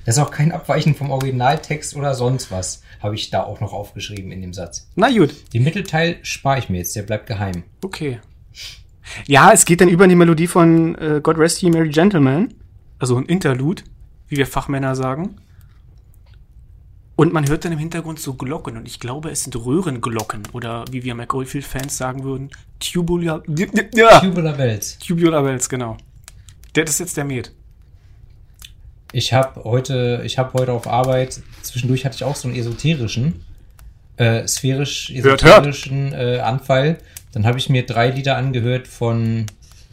Das 0.05 0.17
ist 0.17 0.19
auch 0.19 0.31
kein 0.31 0.51
Abweichen 0.51 0.95
vom 0.95 1.11
Originaltext 1.11 1.95
oder 1.95 2.15
sonst 2.15 2.51
was, 2.51 2.81
habe 3.01 3.15
ich 3.15 3.29
da 3.29 3.43
auch 3.43 3.59
noch 3.59 3.73
aufgeschrieben 3.73 4.31
in 4.31 4.41
dem 4.41 4.53
Satz. 4.53 4.89
Na 4.95 5.09
gut, 5.09 5.33
Den 5.53 5.63
Mittelteil 5.63 6.17
spare 6.23 6.59
ich 6.59 6.69
mir 6.69 6.79
jetzt, 6.79 6.95
der 6.95 7.03
bleibt 7.03 7.27
geheim. 7.27 7.63
okay. 7.83 8.19
Ja, 9.27 9.51
es 9.51 9.65
geht 9.65 9.81
dann 9.81 9.89
über 9.89 10.05
in 10.05 10.09
die 10.09 10.15
Melodie 10.15 10.47
von 10.47 10.95
äh, 10.95 11.19
God 11.21 11.37
Rest 11.37 11.61
Ye 11.61 11.69
Merry 11.69 11.89
Gentlemen, 11.89 12.53
also 12.97 13.17
ein 13.17 13.25
Interlude, 13.25 13.83
wie 14.29 14.37
wir 14.37 14.47
Fachmänner 14.47 14.95
sagen. 14.95 15.35
Und 17.17 17.33
man 17.33 17.47
hört 17.49 17.65
dann 17.65 17.73
im 17.73 17.77
Hintergrund 17.79 18.19
so 18.19 18.35
Glocken 18.35 18.77
und 18.77 18.87
ich 18.87 18.99
glaube, 18.99 19.29
es 19.29 19.43
sind 19.43 19.55
Röhrenglocken 19.55 20.43
oder 20.53 20.85
wie 20.91 21.03
wir 21.03 21.13
McGoldfield-Fans 21.13 21.97
sagen 21.97 22.23
würden, 22.23 22.49
Tubular, 22.79 23.43
ja, 23.93 24.19
Tubular 24.21 24.53
Bells. 24.53 24.97
Tubular 24.99 25.43
Bells, 25.43 25.67
genau. 25.67 25.97
Der, 26.75 26.85
das 26.85 26.95
ist 26.95 26.99
jetzt 26.99 27.17
der 27.17 27.25
Met. 27.25 27.51
Ich 29.13 29.33
habe 29.33 29.63
heute, 29.65 30.21
ich 30.25 30.37
habe 30.37 30.53
heute 30.53 30.71
auf 30.71 30.87
Arbeit, 30.87 31.41
zwischendurch 31.61 32.05
hatte 32.05 32.15
ich 32.15 32.23
auch 32.23 32.35
so 32.35 32.47
einen 32.47 32.57
esoterischen, 32.57 33.43
äh, 34.17 34.47
sphärisch 34.47 35.09
Hört, 35.09 35.43
hört. 35.43 35.65
esoterischen 35.65 36.13
Äh, 36.13 36.39
Anfall. 36.39 36.97
Dann 37.33 37.45
habe 37.45 37.57
ich 37.57 37.69
mir 37.69 37.85
drei 37.85 38.09
Lieder 38.09 38.37
angehört 38.37 38.87
von 38.87 39.45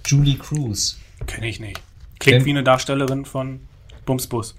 Julie 0.07 0.37
Cruz. 0.37 0.99
Kenne 1.27 1.49
ich 1.49 1.61
nicht. 1.61 1.81
Klingt 2.19 2.41
Ähm, 2.41 2.45
wie 2.45 2.51
eine 2.51 2.65
Darstellerin 2.65 3.25
von 3.25 3.61
Bumsbus. 4.07 4.55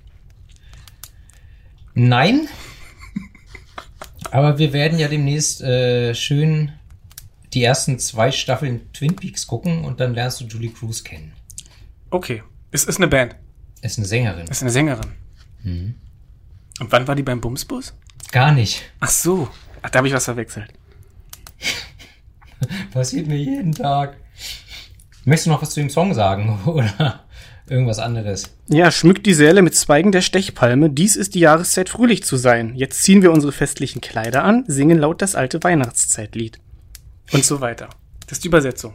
Nein. 1.94 2.48
Aber 4.32 4.58
wir 4.60 4.74
werden 4.74 5.00
ja 5.00 5.08
demnächst 5.08 5.62
äh, 5.62 6.14
schön 6.14 6.72
die 7.54 7.64
ersten 7.64 7.98
zwei 7.98 8.32
Staffeln 8.32 8.92
Twin 8.94 9.16
Peaks 9.16 9.48
gucken 9.48 9.84
und 9.84 10.00
dann 10.00 10.14
lernst 10.14 10.42
du 10.42 10.46
Julie 10.46 10.70
Cruz 10.70 11.04
kennen. 11.04 11.34
Okay. 12.10 12.44
Es 12.72 12.86
ist 12.86 12.98
eine 12.98 13.08
Band. 13.08 13.36
Ist 13.82 13.98
eine 13.98 14.08
Sängerin. 14.08 14.46
Es 14.50 14.58
ist 14.58 14.64
eine 14.64 14.72
Sängerin. 14.72 15.12
Mhm. 15.64 15.96
Und 16.80 16.92
wann 16.92 17.08
war 17.08 17.16
die 17.16 17.24
beim 17.24 17.42
Bumsbus? 17.42 17.94
Gar 18.32 18.52
nicht. 18.52 18.84
Ach 19.00 19.10
so. 19.10 19.50
Ach, 19.82 19.90
da 19.90 19.98
habe 19.98 20.08
ich 20.08 20.14
was 20.14 20.26
verwechselt. 20.26 20.72
Passiert 22.92 23.28
mir 23.28 23.38
jeden 23.38 23.74
Tag. 23.74 24.18
Möchtest 25.26 25.48
du 25.48 25.52
noch 25.52 25.62
was 25.62 25.72
zu 25.72 25.80
dem 25.80 25.90
Song 25.90 26.14
sagen 26.14 26.60
oder 26.66 27.22
irgendwas 27.68 28.00
anderes? 28.00 28.56
Ja, 28.68 28.92
schmückt 28.92 29.26
die 29.26 29.34
Säle 29.34 29.62
mit 29.62 29.76
Zweigen 29.76 30.12
der 30.12 30.22
Stechpalme. 30.22 30.90
Dies 30.90 31.16
ist 31.16 31.36
die 31.36 31.40
Jahreszeit, 31.40 31.90
fröhlich 31.90 32.24
zu 32.24 32.38
sein. 32.38 32.76
Jetzt 32.76 33.04
ziehen 33.04 33.22
wir 33.22 33.32
unsere 33.32 33.52
festlichen 33.52 34.02
Kleider 34.02 34.44
an, 34.44 34.64
singen 34.68 34.98
laut 34.98 35.22
das 35.22 35.36
alte 35.36 35.64
Weihnachtszeitlied. 35.64 36.60
Und 37.32 37.46
so 37.46 37.62
weiter. 37.62 37.90
Das 38.28 38.38
ist 38.38 38.44
die 38.44 38.48
Übersetzung. 38.48 38.94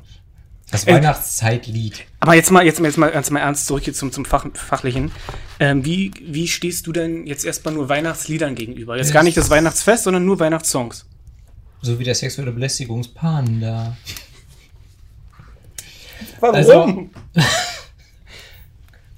Das 0.71 0.85
Äh, 0.87 0.95
Weihnachtszeitlied. 0.95 2.05
Aber 2.21 2.35
jetzt 2.35 2.51
mal, 2.51 2.65
jetzt 2.65 2.81
mal, 2.81 2.87
jetzt 2.89 2.97
mal, 2.97 3.11
ganz 3.13 3.31
mal 3.31 3.41
ernst 3.41 3.67
zurück 3.67 3.85
hier 3.85 3.95
zum, 3.95 4.11
zum 4.13 4.25
Fach, 4.25 4.47
Fachlichen. 4.55 5.13
Ähm, 5.61 5.85
wie, 5.85 6.13
wie 6.27 6.49
stehst 6.49 6.87
du 6.87 6.93
denn 6.93 7.27
jetzt 7.27 7.45
erstmal 7.45 7.75
nur 7.75 7.89
Weihnachtsliedern 7.89 8.55
gegenüber? 8.55 8.97
Jetzt 8.97 9.13
gar 9.13 9.23
nicht 9.23 9.37
das 9.37 9.51
Weihnachtsfest, 9.51 10.05
sondern 10.05 10.25
nur 10.25 10.41
Weihnachtssongs. 10.41 11.07
So 11.83 11.99
wie 11.99 12.05
der 12.05 12.15
sexuelle 12.15 12.51
Belästigungspanda. 12.53 13.97
Warum? 16.41 16.55
Also- 16.55 17.11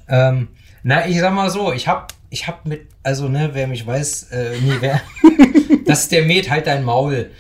Ähm, 0.09 0.49
na, 0.85 1.09
ich 1.09 1.19
sag 1.19 1.35
mal 1.35 1.51
so, 1.51 1.73
ich 1.73 1.89
hab, 1.89 2.13
ich 2.31 2.47
hab 2.47 2.65
mit, 2.65 2.87
also 3.03 3.29
ne, 3.29 3.51
wer 3.55 3.67
mich 3.67 3.85
weiß, 3.85 4.25
äh, 4.31 4.53
nee, 4.61 4.77
wer, 4.79 5.01
das 5.85 6.03
ist 6.03 6.13
der 6.13 6.25
Met, 6.25 6.49
halt 6.49 6.69
dein 6.69 6.85
Maul. 6.85 7.33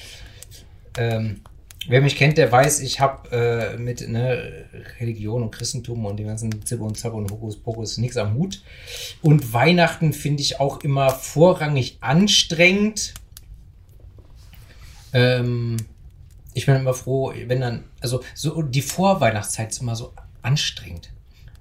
Ähm, 0.99 1.42
wer 1.88 2.01
mich 2.01 2.16
kennt, 2.16 2.38
der 2.38 2.51
weiß, 2.51 2.81
ich 2.81 3.01
hab 3.01 3.33
äh, 3.33 3.77
mit 3.77 4.07
ne, 4.09 4.66
Religion 5.01 5.42
und 5.42 5.51
Christentum 5.51 6.05
und 6.07 6.16
dem 6.18 6.27
ganzen 6.27 6.64
Zibbe 6.64 6.85
und 6.85 6.99
Zabbe 6.99 7.16
und 7.16 7.31
Hokuspokus 7.31 7.99
nichts 7.99 8.16
am 8.16 8.35
Hut. 8.35 8.62
Und 9.22 9.53
Weihnachten 9.53 10.12
finde 10.12 10.42
ich 10.42 10.61
auch 10.61 10.81
immer 10.81 11.11
vorrangig 11.11 11.99
anstrengend. 12.01 13.14
Ähm, 15.12 15.77
ich 16.55 16.66
bin 16.66 16.77
immer 16.77 16.94
froh, 16.94 17.33
wenn 17.46 17.61
dann, 17.61 17.85
also 18.01 18.22
so 18.35 18.62
die 18.62 18.83
Vorweihnachtszeit 18.83 19.70
ist 19.70 19.83
immer 19.83 19.96
so 19.96 20.12
anstrengend. 20.42 21.11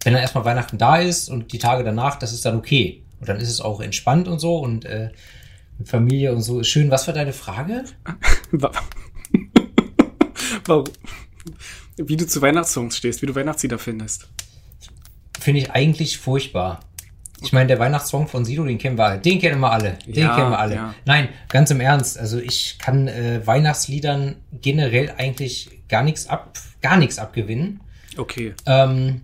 Wenn 0.03 0.13
dann 0.13 0.21
erstmal 0.21 0.45
Weihnachten 0.45 0.77
da 0.77 0.97
ist 0.97 1.29
und 1.29 1.51
die 1.51 1.59
Tage 1.59 1.83
danach, 1.83 2.17
das 2.17 2.31
ist 2.31 2.45
dann 2.45 2.57
okay. 2.57 3.03
Und 3.19 3.29
dann 3.29 3.37
ist 3.37 3.49
es 3.49 3.61
auch 3.61 3.81
entspannt 3.81 4.27
und 4.27 4.39
so 4.39 4.57
und 4.57 4.85
äh, 4.85 5.09
mit 5.77 5.89
Familie 5.89 6.33
und 6.33 6.41
so. 6.41 6.63
Schön, 6.63 6.91
was 6.91 7.07
war 7.07 7.13
deine 7.13 7.33
Frage? 7.33 7.85
Wa- 10.53 10.59
Warum? 10.65 10.85
Wie 11.97 12.17
du 12.17 12.27
zu 12.27 12.41
Weihnachtssongs 12.41 12.97
stehst, 12.97 13.21
wie 13.21 13.25
du 13.25 13.35
Weihnachtslieder 13.35 13.79
findest. 13.79 14.27
Finde 15.39 15.61
ich 15.61 15.71
eigentlich 15.71 16.17
furchtbar. 16.17 16.81
Ich 17.41 17.53
meine, 17.53 17.67
der 17.67 17.79
Weihnachtssong 17.79 18.27
von 18.27 18.43
Sido, 18.45 18.63
den 18.65 18.77
kennen 18.77 18.97
wir 18.97 19.05
alle. 19.05 19.19
Den 19.19 19.39
kennen 19.39 19.59
wir 19.59 19.71
alle. 19.71 19.97
Den 20.07 20.13
Ja, 20.15 20.35
kennen 20.35 20.49
wir 20.49 20.59
alle. 20.59 20.75
ja. 20.75 20.95
Nein, 21.05 21.29
ganz 21.49 21.69
im 21.69 21.79
Ernst. 21.79 22.17
Also 22.17 22.39
ich 22.39 22.77
kann 22.79 23.07
äh, 23.07 23.45
Weihnachtsliedern 23.45 24.35
generell 24.61 25.13
eigentlich 25.17 25.69
gar 25.87 26.01
nichts 26.03 26.27
ab, 26.27 26.57
gar 26.81 26.97
nichts 26.97 27.19
abgewinnen. 27.19 27.81
Okay. 28.17 28.53
Ähm, 28.65 29.21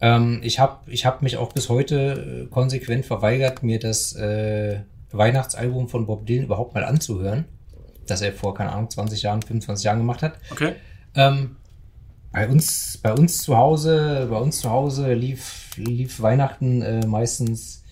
ähm, 0.00 0.40
ich 0.42 0.58
habe 0.60 0.90
ich 0.90 1.04
hab 1.06 1.22
mich 1.22 1.36
auch 1.38 1.52
bis 1.52 1.68
heute 1.68 2.46
äh, 2.46 2.50
konsequent 2.50 3.04
verweigert, 3.06 3.62
mir 3.62 3.78
das 3.78 4.14
äh, 4.14 4.80
Weihnachtsalbum 5.12 5.88
von 5.88 6.06
Bob 6.06 6.26
Dylan 6.26 6.44
überhaupt 6.44 6.74
mal 6.74 6.84
anzuhören, 6.84 7.46
das 8.10 8.22
er 8.22 8.32
vor, 8.32 8.54
keine 8.54 8.72
Ahnung, 8.72 8.90
20 8.90 9.22
Jahren, 9.22 9.42
25 9.42 9.84
Jahren 9.84 9.98
gemacht 9.98 10.22
hat. 10.22 10.38
Okay. 10.50 10.74
Ähm, 11.14 11.56
bei 12.32 12.48
uns, 12.48 12.98
bei 13.02 13.12
uns 13.12 13.42
zu 13.42 13.56
Hause, 13.56 14.28
bei 14.30 14.36
uns 14.36 14.60
zu 14.60 14.70
Hause 14.70 15.14
lief, 15.14 15.70
lief 15.76 16.20
Weihnachten 16.20 16.82
äh, 16.82 17.06
meistens 17.06 17.82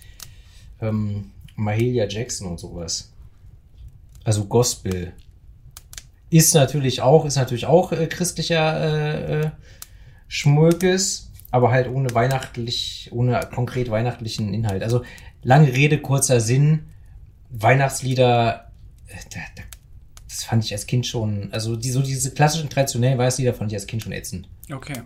ähm, 0.81 1.33
Mahalia 1.57 2.07
Jackson 2.09 2.47
und 2.49 2.61
sowas. 2.61 3.13
Also 4.25 4.45
Gospel. 4.45 5.13
Ist 6.31 6.55
natürlich 6.55 7.01
auch, 7.01 7.25
ist 7.25 7.37
natürlich 7.37 7.67
auch 7.67 7.91
äh, 7.93 8.07
christlicher 8.07 8.81
äh, 8.81 9.41
äh, 9.41 9.51
Schmulkes, 10.29 11.33
aber 11.51 11.71
halt 11.71 11.89
ohne 11.89 12.15
weihnachtlich, 12.15 13.09
ohne 13.13 13.41
konkret 13.53 13.91
weihnachtlichen 13.91 14.53
Inhalt. 14.53 14.83
Also 14.83 15.03
lange 15.43 15.73
Rede, 15.73 15.99
kurzer 15.99 16.41
Sinn. 16.41 16.87
Weihnachtslieder, 17.51 18.71
äh, 19.07 19.17
da, 19.33 19.41
da, 19.57 19.63
fand 20.49 20.65
ich 20.65 20.73
als 20.73 20.87
Kind 20.87 21.07
schon, 21.07 21.49
also 21.53 21.77
die, 21.77 21.91
so 21.91 22.01
diese 22.01 22.31
klassischen 22.33 22.71
traditionellen 22.71 23.19
Weihnachtslieder 23.19 23.53
fand 23.53 23.71
ich 23.71 23.77
als 23.77 23.87
Kind 23.87 24.03
schon 24.03 24.13
ätzend. 24.13 24.49
Okay. 24.73 25.03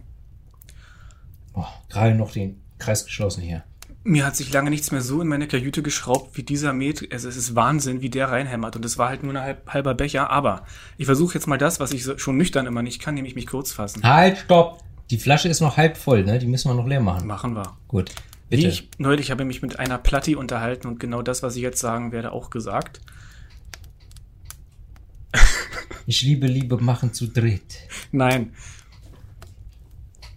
Oh, 1.55 1.65
gerade 1.89 2.15
noch 2.15 2.31
den 2.31 2.61
Kreis 2.79 3.05
geschlossen 3.05 3.43
hier. 3.43 3.65
Mir 4.05 4.25
hat 4.25 4.37
sich 4.37 4.53
lange 4.53 4.71
nichts 4.71 4.93
mehr 4.93 5.01
so 5.01 5.21
in 5.21 5.29
meine 5.29 5.49
Kajüte 5.49 5.83
geschraubt 5.83 6.37
wie 6.37 6.45
dieser 6.45 6.73
Met. 6.73 7.13
Also 7.13 7.29
es 7.29 7.37
ist 7.37 7.57
Wahnsinn, 7.57 8.01
wie 8.01 8.11
der 8.11 8.31
reinhämmert. 8.31 8.77
Und 8.77 8.85
es 8.85 8.99
war 8.99 9.09
halt 9.09 9.23
nur 9.23 9.33
ein 9.33 9.43
halb, 9.43 9.69
halber 9.69 9.95
Becher. 9.95 10.31
Aber 10.31 10.65
ich 10.97 11.07
versuche 11.07 11.35
jetzt 11.35 11.47
mal 11.47 11.59
das, 11.59 11.79
was 11.79 11.93
ich 11.93 12.05
so, 12.05 12.19
schon 12.19 12.37
nüchtern 12.37 12.67
immer 12.67 12.83
nicht 12.83 13.01
kann, 13.01 13.15
nämlich 13.15 13.35
mich 13.35 13.47
kurz 13.47 13.73
fassen. 13.73 14.03
Halt, 14.03 14.39
stopp! 14.39 14.83
Die 15.11 15.19
Flasche 15.19 15.49
ist 15.49 15.61
noch 15.61 15.77
halb 15.77 15.97
voll, 15.97 16.25
ne? 16.25 16.39
Die 16.39 16.47
müssen 16.47 16.69
wir 16.71 16.75
noch 16.75 16.87
leer 16.87 17.01
machen. 17.01 17.27
Machen 17.27 17.55
wir. 17.55 17.77
Gut. 17.89 18.13
Wie 18.49 18.57
Bitte. 18.57 18.69
ich 18.69 18.89
neulich 18.99 19.31
habe 19.31 19.43
ich 19.43 19.47
mich 19.47 19.63
mit 19.63 19.79
einer 19.79 19.99
Platti 19.99 20.35
unterhalten 20.35 20.89
und 20.89 20.99
genau 20.99 21.23
das, 21.23 21.43
was 21.43 21.55
ich 21.57 21.63
jetzt 21.63 21.81
sagen 21.81 22.13
werde, 22.13 22.33
auch 22.33 22.51
gesagt. 22.51 23.01
Ich 26.05 26.23
liebe 26.23 26.49
Liebe 26.49 26.79
machen 26.79 27.13
zu 27.13 27.29
dritt. 27.29 27.79
Nein. 28.11 28.55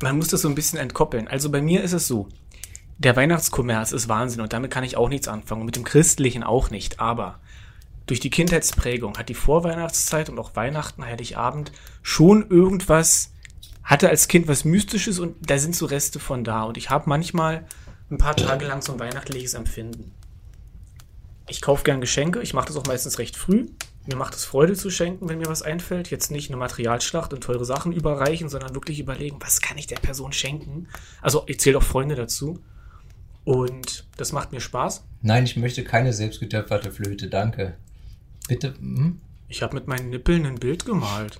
Man 0.01 0.17
muss 0.17 0.27
das 0.27 0.41
so 0.41 0.47
ein 0.47 0.53
bisschen 0.53 0.77
entkoppeln. 0.77 1.27
Also 1.27 1.49
bei 1.49 1.60
mir 1.60 1.81
ist 1.81 1.93
es 1.93 2.08
so. 2.08 2.29
Der 2.99 3.15
Weihnachtskommerz 3.15 3.91
ist 3.91 4.08
Wahnsinn 4.08 4.41
und 4.41 4.53
damit 4.53 4.69
kann 4.69 4.84
ich 4.84 4.95
auch 4.95 5.10
nichts 5.10 5.27
anfangen 5.27 5.62
und 5.62 5.65
mit 5.65 5.75
dem 5.75 5.84
Christlichen 5.84 6.43
auch 6.43 6.69
nicht. 6.69 6.99
Aber 6.99 7.39
durch 8.05 8.19
die 8.19 8.29
Kindheitsprägung 8.29 9.17
hat 9.17 9.29
die 9.29 9.34
Vorweihnachtszeit 9.34 10.29
und 10.29 10.38
auch 10.38 10.55
Weihnachten, 10.55 11.03
Heiligabend 11.03 11.71
schon 12.03 12.49
irgendwas, 12.49 13.31
hatte 13.84 14.10
als 14.10 14.27
Kind 14.27 14.47
was 14.47 14.65
Mystisches 14.65 15.19
und 15.19 15.36
da 15.49 15.58
sind 15.58 15.75
so 15.75 15.86
Reste 15.88 16.19
von 16.19 16.43
da. 16.43 16.63
Und 16.63 16.77
ich 16.77 16.89
habe 16.89 17.10
manchmal 17.10 17.65
ein 18.10 18.17
paar 18.17 18.36
Tage 18.36 18.65
lang 18.65 18.81
so 18.81 18.93
ein 18.93 18.99
weihnachtliches 18.99 19.55
Empfinden. 19.55 20.13
Ich 21.47 21.62
kaufe 21.62 21.84
gern 21.84 22.01
Geschenke, 22.01 22.41
ich 22.41 22.53
mache 22.53 22.67
das 22.67 22.77
auch 22.77 22.86
meistens 22.86 23.19
recht 23.19 23.36
früh. 23.36 23.67
Mir 24.08 24.15
macht 24.15 24.36
es 24.36 24.46
Freude 24.46 24.74
zu 24.74 24.91
schenken, 24.91 25.30
wenn 25.30 25.39
mir 25.39 25.48
was 25.48 25.63
einfällt. 25.63 26.12
Jetzt 26.12 26.30
nicht 26.30 26.50
eine 26.50 26.58
Materialschlacht 26.58 27.34
und 27.34 27.41
teure 27.41 27.65
Sachen 27.65 27.91
überreichen, 27.91 28.50
sondern 28.50 28.76
wirklich 28.76 29.00
überlegen, 29.00 29.38
was 29.39 29.62
kann 29.62 29.78
ich 29.78 29.88
der 29.88 29.96
Person 29.96 30.32
schenken? 30.32 30.88
Also 31.22 31.44
ich 31.48 31.60
zähle 31.60 31.80
auch 31.80 31.84
Freunde 31.84 32.15
dazu. 32.15 32.60
Und 33.46 34.06
das 34.18 34.32
macht 34.32 34.52
mir 34.52 34.60
Spaß. 34.60 35.04
Nein, 35.22 35.46
ich 35.46 35.56
möchte 35.56 35.84
keine 35.84 36.13
selbstgetöpferte 36.13 36.91
Flöte, 36.91 37.30
danke. 37.30 37.78
Bitte. 38.48 38.76
Hm? 38.80 39.22
Ich 39.48 39.62
habe 39.62 39.76
mit 39.76 39.88
meinen 39.88 40.10
Nippeln 40.10 40.46
ein 40.46 40.56
Bild 40.56 40.86
gemalt. 40.86 41.39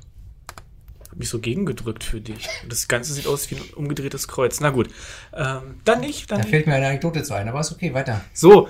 Hab 1.10 1.18
mich 1.18 1.30
so 1.30 1.40
gegengedrückt 1.40 2.04
für 2.04 2.22
dich. 2.22 2.48
Das 2.70 2.88
Ganze 2.88 3.14
sieht 3.14 3.28
aus 3.28 3.50
wie 3.50 3.56
ein 3.56 3.62
umgedrehtes 3.76 4.28
Kreuz. 4.28 4.60
Na 4.60 4.70
gut. 4.70 4.90
Ähm, 5.34 5.82
dann 5.84 6.00
nicht. 6.00 6.32
Dann 6.32 6.42
Da 6.42 6.48
fällt 6.48 6.68
mir 6.68 6.74
eine 6.74 6.88
Anekdote 6.88 7.24
zu 7.24 7.34
ein, 7.36 7.48
aber 7.48 7.60
ist 7.60 7.72
okay, 7.72 7.94
weiter. 7.94 8.22
So, 8.34 8.70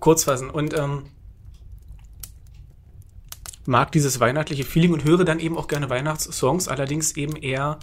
kurz 0.00 0.24
fassen. 0.24 0.50
Und 0.50 0.74
ähm, 0.74 1.04
mag 3.66 3.92
dieses 3.92 4.20
weihnachtliche 4.20 4.64
Feeling 4.64 4.92
und 4.92 5.04
höre 5.04 5.24
dann 5.24 5.40
eben 5.40 5.56
auch 5.56 5.68
gerne 5.68 5.90
Weihnachtssongs, 5.90 6.68
allerdings 6.68 7.16
eben 7.16 7.36
eher 7.36 7.78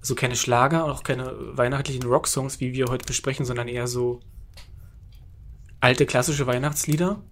so 0.00 0.14
keine 0.14 0.36
Schlager 0.36 0.84
und 0.84 0.90
auch 0.90 1.04
keine 1.04 1.32
weihnachtlichen 1.56 2.02
Rocksongs, 2.02 2.60
wie 2.60 2.72
wir 2.72 2.86
heute 2.86 3.06
besprechen, 3.06 3.46
sondern 3.46 3.68
eher 3.68 3.86
so 3.86 4.20
alte 5.80 6.06
klassische 6.06 6.46
Weihnachtslieder. 6.46 7.22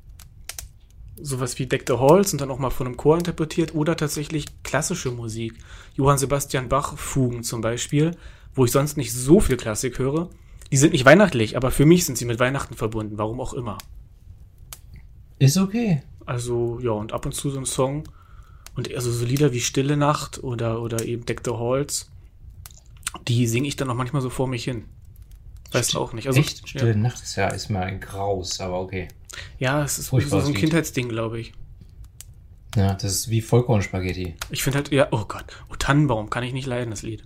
Sowas 1.22 1.58
wie 1.58 1.66
Deck 1.66 1.84
the 1.86 1.94
Halls 1.94 2.32
und 2.32 2.40
dann 2.40 2.50
auch 2.50 2.58
mal 2.58 2.70
von 2.70 2.86
einem 2.86 2.96
Chor 2.96 3.18
interpretiert 3.18 3.74
oder 3.74 3.96
tatsächlich 3.96 4.46
klassische 4.62 5.10
Musik. 5.10 5.54
Johann 5.94 6.16
Sebastian 6.18 6.68
Bach 6.68 6.96
Fugen 6.96 7.42
zum 7.42 7.60
Beispiel, 7.60 8.16
wo 8.54 8.64
ich 8.64 8.70
sonst 8.70 8.96
nicht 8.96 9.12
so 9.12 9.40
viel 9.40 9.56
Klassik 9.56 9.98
höre. 9.98 10.30
Die 10.72 10.76
sind 10.76 10.92
nicht 10.92 11.04
weihnachtlich, 11.04 11.56
aber 11.56 11.70
für 11.72 11.84
mich 11.84 12.06
sind 12.06 12.16
sie 12.16 12.24
mit 12.24 12.38
Weihnachten 12.38 12.74
verbunden, 12.74 13.18
warum 13.18 13.40
auch 13.40 13.52
immer. 13.52 13.78
Ist 15.38 15.58
okay. 15.58 16.02
Also, 16.30 16.78
ja, 16.80 16.92
und 16.92 17.12
ab 17.12 17.26
und 17.26 17.32
zu 17.32 17.50
so 17.50 17.58
ein 17.58 17.66
Song. 17.66 18.04
Und 18.76 18.94
also 18.94 19.10
so 19.10 19.24
Lieder 19.24 19.52
wie 19.52 19.60
Stille 19.60 19.96
Nacht 19.96 20.44
oder, 20.44 20.80
oder 20.80 21.04
eben 21.04 21.26
Deck 21.26 21.40
the 21.44 21.50
Halls, 21.50 22.08
die 23.26 23.48
singe 23.48 23.66
ich 23.66 23.74
dann 23.74 23.90
auch 23.90 23.96
manchmal 23.96 24.22
so 24.22 24.30
vor 24.30 24.46
mich 24.46 24.62
hin. 24.62 24.84
Weißt 25.72 25.92
du 25.92 25.98
auch 25.98 26.12
nicht. 26.12 26.28
Also, 26.28 26.38
Echt? 26.38 26.68
Stille 26.68 26.96
Nacht 26.96 27.20
ist 27.20 27.34
ja 27.34 27.48
ist 27.48 27.68
mal 27.68 27.82
ein 27.82 27.98
Graus, 27.98 28.60
aber 28.60 28.80
okay. 28.80 29.08
Ja, 29.58 29.82
es 29.82 29.98
ist 29.98 30.06
so, 30.06 30.10
Furchtbares 30.10 30.44
so 30.44 30.52
ein. 30.52 30.56
Kindheitsding, 30.56 31.08
glaube 31.08 31.40
ich. 31.40 31.52
Ja, 32.76 32.94
das 32.94 33.12
ist 33.12 33.30
wie 33.30 33.40
Vollkornspaghetti. 33.40 34.36
Ich 34.50 34.62
finde 34.62 34.76
halt, 34.76 34.92
ja, 34.92 35.08
oh 35.10 35.24
Gott, 35.26 35.46
oh 35.68 35.74
Tannenbaum, 35.76 36.30
kann 36.30 36.44
ich 36.44 36.52
nicht 36.52 36.66
leiden, 36.66 36.90
das 36.90 37.02
Lied. 37.02 37.24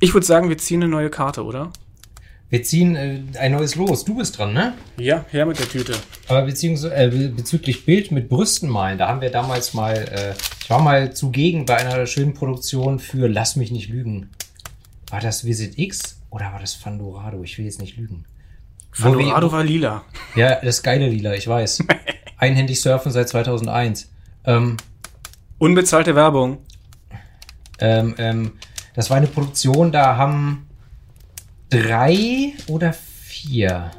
Ich 0.00 0.14
würde 0.14 0.26
sagen, 0.26 0.48
wir 0.48 0.58
ziehen 0.58 0.82
eine 0.82 0.90
neue 0.90 1.10
Karte, 1.10 1.44
oder? 1.44 1.72
Wir 2.50 2.62
ziehen 2.64 2.96
äh, 2.96 3.20
ein 3.38 3.52
neues 3.52 3.76
Los. 3.76 4.04
Du 4.04 4.16
bist 4.16 4.36
dran, 4.38 4.52
ne? 4.52 4.74
Ja, 4.98 5.24
her 5.30 5.46
mit 5.46 5.58
der 5.60 5.68
Tüte. 5.68 5.94
Aber 6.28 6.42
beziehungsweise 6.42 6.94
äh, 6.94 7.08
be- 7.08 7.28
bezüglich 7.28 7.86
Bild 7.86 8.10
mit 8.10 8.28
Brüsten 8.28 8.68
malen, 8.68 8.98
da 8.98 9.06
haben 9.08 9.20
wir 9.20 9.30
damals 9.30 9.72
mal, 9.72 9.94
äh, 9.94 10.34
ich 10.60 10.68
war 10.68 10.80
mal 10.82 11.12
zugegen 11.14 11.64
bei 11.64 11.76
einer 11.76 12.06
schönen 12.06 12.34
Produktion 12.34 12.98
für 12.98 13.28
Lass 13.28 13.54
mich 13.56 13.70
nicht 13.70 13.88
lügen. 13.88 14.30
War 15.10 15.20
das 15.20 15.44
Visit 15.44 15.78
X 15.78 16.20
oder 16.30 16.52
war 16.52 16.58
das 16.60 16.74
Fandorado? 16.74 17.42
Ich 17.44 17.56
will 17.56 17.64
jetzt 17.66 17.80
nicht 17.80 17.96
lügen. 17.96 18.24
Colorado 19.00 19.52
war 19.52 19.62
lila. 19.62 20.02
Ja, 20.34 20.56
das 20.56 20.82
geile 20.82 21.08
Lila, 21.08 21.34
ich 21.34 21.46
weiß. 21.46 21.84
Einhändig 22.36 22.80
surfen 22.80 23.12
seit 23.12 23.28
2001. 23.28 24.10
Ähm, 24.44 24.76
Unbezahlte 25.58 26.16
Werbung. 26.16 26.58
ähm, 27.78 28.14
ähm, 28.18 28.52
das 28.94 29.08
war 29.10 29.18
eine 29.18 29.26
Produktion, 29.28 29.92
da 29.92 30.16
haben 30.16 30.66
drei 31.70 32.52
oder 32.66 32.92
vier 32.92 33.90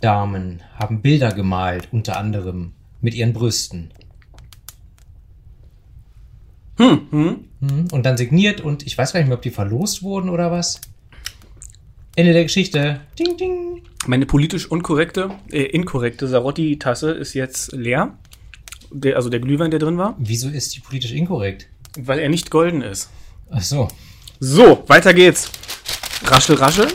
Damen 0.00 0.62
haben 0.74 1.02
Bilder 1.02 1.32
gemalt, 1.32 1.88
unter 1.92 2.16
anderem 2.16 2.72
mit 3.00 3.14
ihren 3.14 3.32
Brüsten. 3.32 3.90
Hm, 6.78 7.06
hm. 7.10 7.44
Mhm. 7.60 7.88
Und 7.92 8.06
dann 8.06 8.16
signiert 8.16 8.60
und 8.60 8.86
ich 8.86 8.96
weiß 8.96 9.12
gar 9.12 9.20
nicht 9.20 9.28
mehr, 9.28 9.36
ob 9.36 9.42
die 9.42 9.50
verlost 9.50 10.02
wurden 10.02 10.30
oder 10.30 10.50
was. 10.50 10.80
Ende 12.16 12.32
der 12.32 12.42
Geschichte. 12.44 13.00
Ding, 13.18 13.36
ding. 13.36 13.82
Meine 14.06 14.26
politisch 14.26 14.70
unkorrekte, 14.70 15.30
äh, 15.50 15.62
inkorrekte 15.62 16.26
Sarotti-Tasse 16.26 17.12
ist 17.12 17.34
jetzt 17.34 17.72
leer. 17.72 18.18
Der, 18.90 19.16
also 19.16 19.30
der 19.30 19.40
Glühwein, 19.40 19.70
der 19.70 19.80
drin 19.80 19.96
war, 19.96 20.16
Wieso 20.18 20.48
ist 20.48 20.74
die 20.74 20.80
politisch 20.80 21.12
inkorrekt? 21.12 21.68
weil 21.98 22.18
er 22.18 22.28
nicht 22.28 22.50
golden 22.50 22.80
ist. 22.80 23.10
Ach 23.50 23.62
so. 23.62 23.88
So, 24.40 24.82
weiter 24.86 25.12
geht's. 25.12 25.50
Raschel, 26.24 26.56
raschel. 26.56 26.88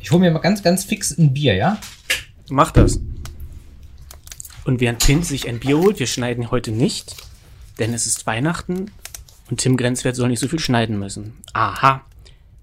Ich 0.00 0.10
hole 0.10 0.20
mir 0.20 0.30
mal 0.30 0.40
ganz, 0.40 0.62
ganz 0.62 0.84
fix 0.84 1.16
ein 1.16 1.32
Bier, 1.34 1.54
ja? 1.54 1.78
Mach 2.48 2.70
das. 2.70 3.00
Und 4.64 4.80
während 4.80 5.04
Pint 5.04 5.24
sich 5.24 5.48
ein 5.48 5.60
Bier 5.60 5.78
holt, 5.78 5.98
wir 5.98 6.06
schneiden 6.06 6.50
heute 6.50 6.72
nicht, 6.72 7.16
denn 7.78 7.94
es 7.94 8.06
ist 8.06 8.26
Weihnachten 8.26 8.90
und 9.50 9.60
Tim 9.60 9.76
Grenzwert 9.76 10.16
soll 10.16 10.28
nicht 10.28 10.40
so 10.40 10.48
viel 10.48 10.58
schneiden 10.58 10.98
müssen. 10.98 11.38
Aha. 11.52 12.02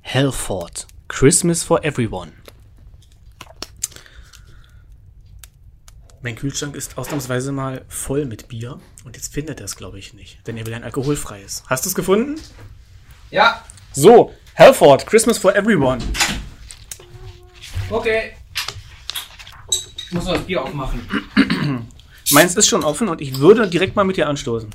Halford. 0.03 0.88
Christmas 1.07 1.63
for 1.63 1.83
everyone. 1.83 2.31
Mein 6.21 6.35
Kühlschrank 6.35 6.75
ist 6.75 6.97
ausnahmsweise 6.97 7.51
mal 7.51 7.85
voll 7.88 8.25
mit 8.25 8.47
Bier 8.47 8.79
und 9.03 9.15
jetzt 9.15 9.31
findet 9.31 9.59
er 9.59 9.65
es, 9.65 9.75
glaube 9.75 9.99
ich, 9.99 10.15
nicht, 10.15 10.45
denn 10.47 10.57
er 10.57 10.65
will 10.65 10.73
ein 10.73 10.83
alkoholfreies. 10.83 11.63
Hast 11.67 11.85
du 11.85 11.89
es 11.89 11.95
gefunden? 11.95 12.41
Ja. 13.29 13.63
So, 13.93 14.33
Halford, 14.57 15.05
Christmas 15.05 15.37
for 15.37 15.53
everyone. 15.53 15.99
Okay. 17.89 18.31
Ich 19.69 20.11
muss 20.13 20.25
noch 20.25 20.33
das 20.33 20.43
Bier 20.43 20.63
aufmachen. 20.63 21.01
Meins 22.31 22.55
ist 22.55 22.67
schon 22.67 22.83
offen 22.83 23.09
und 23.09 23.19
ich 23.19 23.37
würde 23.37 23.67
direkt 23.67 23.97
mal 23.97 24.05
mit 24.05 24.15
dir 24.15 24.29
anstoßen. 24.29 24.69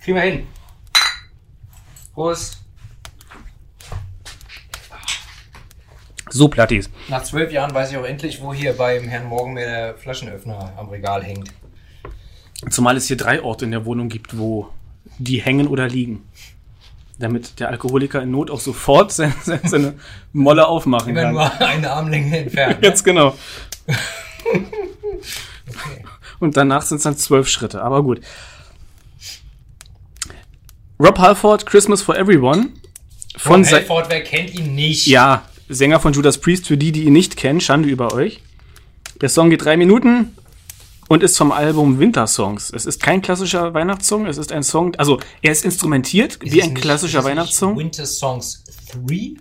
Kriegen 0.00 0.16
wir 0.16 0.22
hin. 0.22 0.46
Prost. 2.12 2.58
So, 6.30 6.48
Plattis. 6.48 6.90
Nach 7.08 7.22
zwölf 7.22 7.52
Jahren 7.52 7.72
weiß 7.72 7.92
ich 7.92 7.96
auch 7.96 8.04
endlich, 8.04 8.40
wo 8.40 8.52
hier 8.52 8.72
beim 8.72 9.04
Herrn 9.04 9.26
Morgenmeer 9.26 9.66
der 9.66 9.94
Flaschenöffner 9.94 10.72
am 10.76 10.88
Regal 10.88 11.22
hängt. 11.22 11.52
Zumal 12.68 12.96
es 12.96 13.06
hier 13.06 13.16
drei 13.16 13.42
Orte 13.42 13.64
in 13.64 13.70
der 13.70 13.84
Wohnung 13.84 14.08
gibt, 14.08 14.36
wo 14.36 14.70
die 15.18 15.40
hängen 15.40 15.68
oder 15.68 15.88
liegen. 15.88 16.28
Damit 17.18 17.60
der 17.60 17.68
Alkoholiker 17.70 18.22
in 18.22 18.30
Not 18.30 18.50
auch 18.50 18.60
sofort 18.60 19.10
seine, 19.12 19.32
seine 19.64 19.94
Molle 20.32 20.66
aufmachen 20.68 21.10
Immer 21.10 21.22
kann. 21.22 21.32
nur 21.32 21.60
eine 21.60 21.90
Armlänge 21.90 22.38
entfernt. 22.38 22.80
ne? 22.82 22.88
Jetzt 22.88 23.04
genau. 23.04 23.34
Okay. 25.68 26.04
Und 26.38 26.56
danach 26.56 26.82
sind 26.82 26.98
es 26.98 27.04
dann 27.04 27.16
zwölf 27.16 27.48
Schritte, 27.48 27.82
aber 27.82 28.02
gut. 28.02 28.20
Rob 31.00 31.18
Halford, 31.18 31.66
Christmas 31.66 32.02
for 32.02 32.16
Everyone. 32.16 32.68
Von 33.36 33.64
se- 33.64 33.76
Helford, 33.78 34.06
wer 34.10 34.22
kennt 34.22 34.54
ihn 34.54 34.74
nicht? 34.74 35.06
Ja, 35.06 35.42
Sänger 35.68 36.00
von 36.00 36.12
Judas 36.12 36.38
Priest, 36.38 36.66
für 36.66 36.76
die, 36.76 36.92
die 36.92 37.04
ihn 37.04 37.12
nicht 37.12 37.36
kennen, 37.36 37.60
Schande 37.60 37.88
über 37.88 38.12
euch. 38.14 38.40
Der 39.20 39.28
Song 39.28 39.50
geht 39.50 39.64
drei 39.64 39.76
Minuten 39.76 40.35
und 41.08 41.22
ist 41.22 41.36
vom 41.38 41.52
Album 41.52 41.98
Winter 41.98 42.26
Songs. 42.26 42.72
Es 42.74 42.86
ist 42.86 43.02
kein 43.02 43.22
klassischer 43.22 43.72
Weihnachtssong, 43.74 44.26
es 44.26 44.38
ist 44.38 44.52
ein 44.52 44.62
Song, 44.62 44.94
also 44.96 45.20
er 45.42 45.52
ist 45.52 45.64
instrumentiert 45.64 46.36
Ist 46.36 46.52
wie 46.52 46.62
ein 46.62 46.70
nicht- 46.72 46.82
klassischer 46.82 47.24
Weihnachtssong. 47.24 47.76
Winter 47.76 48.06
Songs 48.06 48.64
3? 48.92 49.34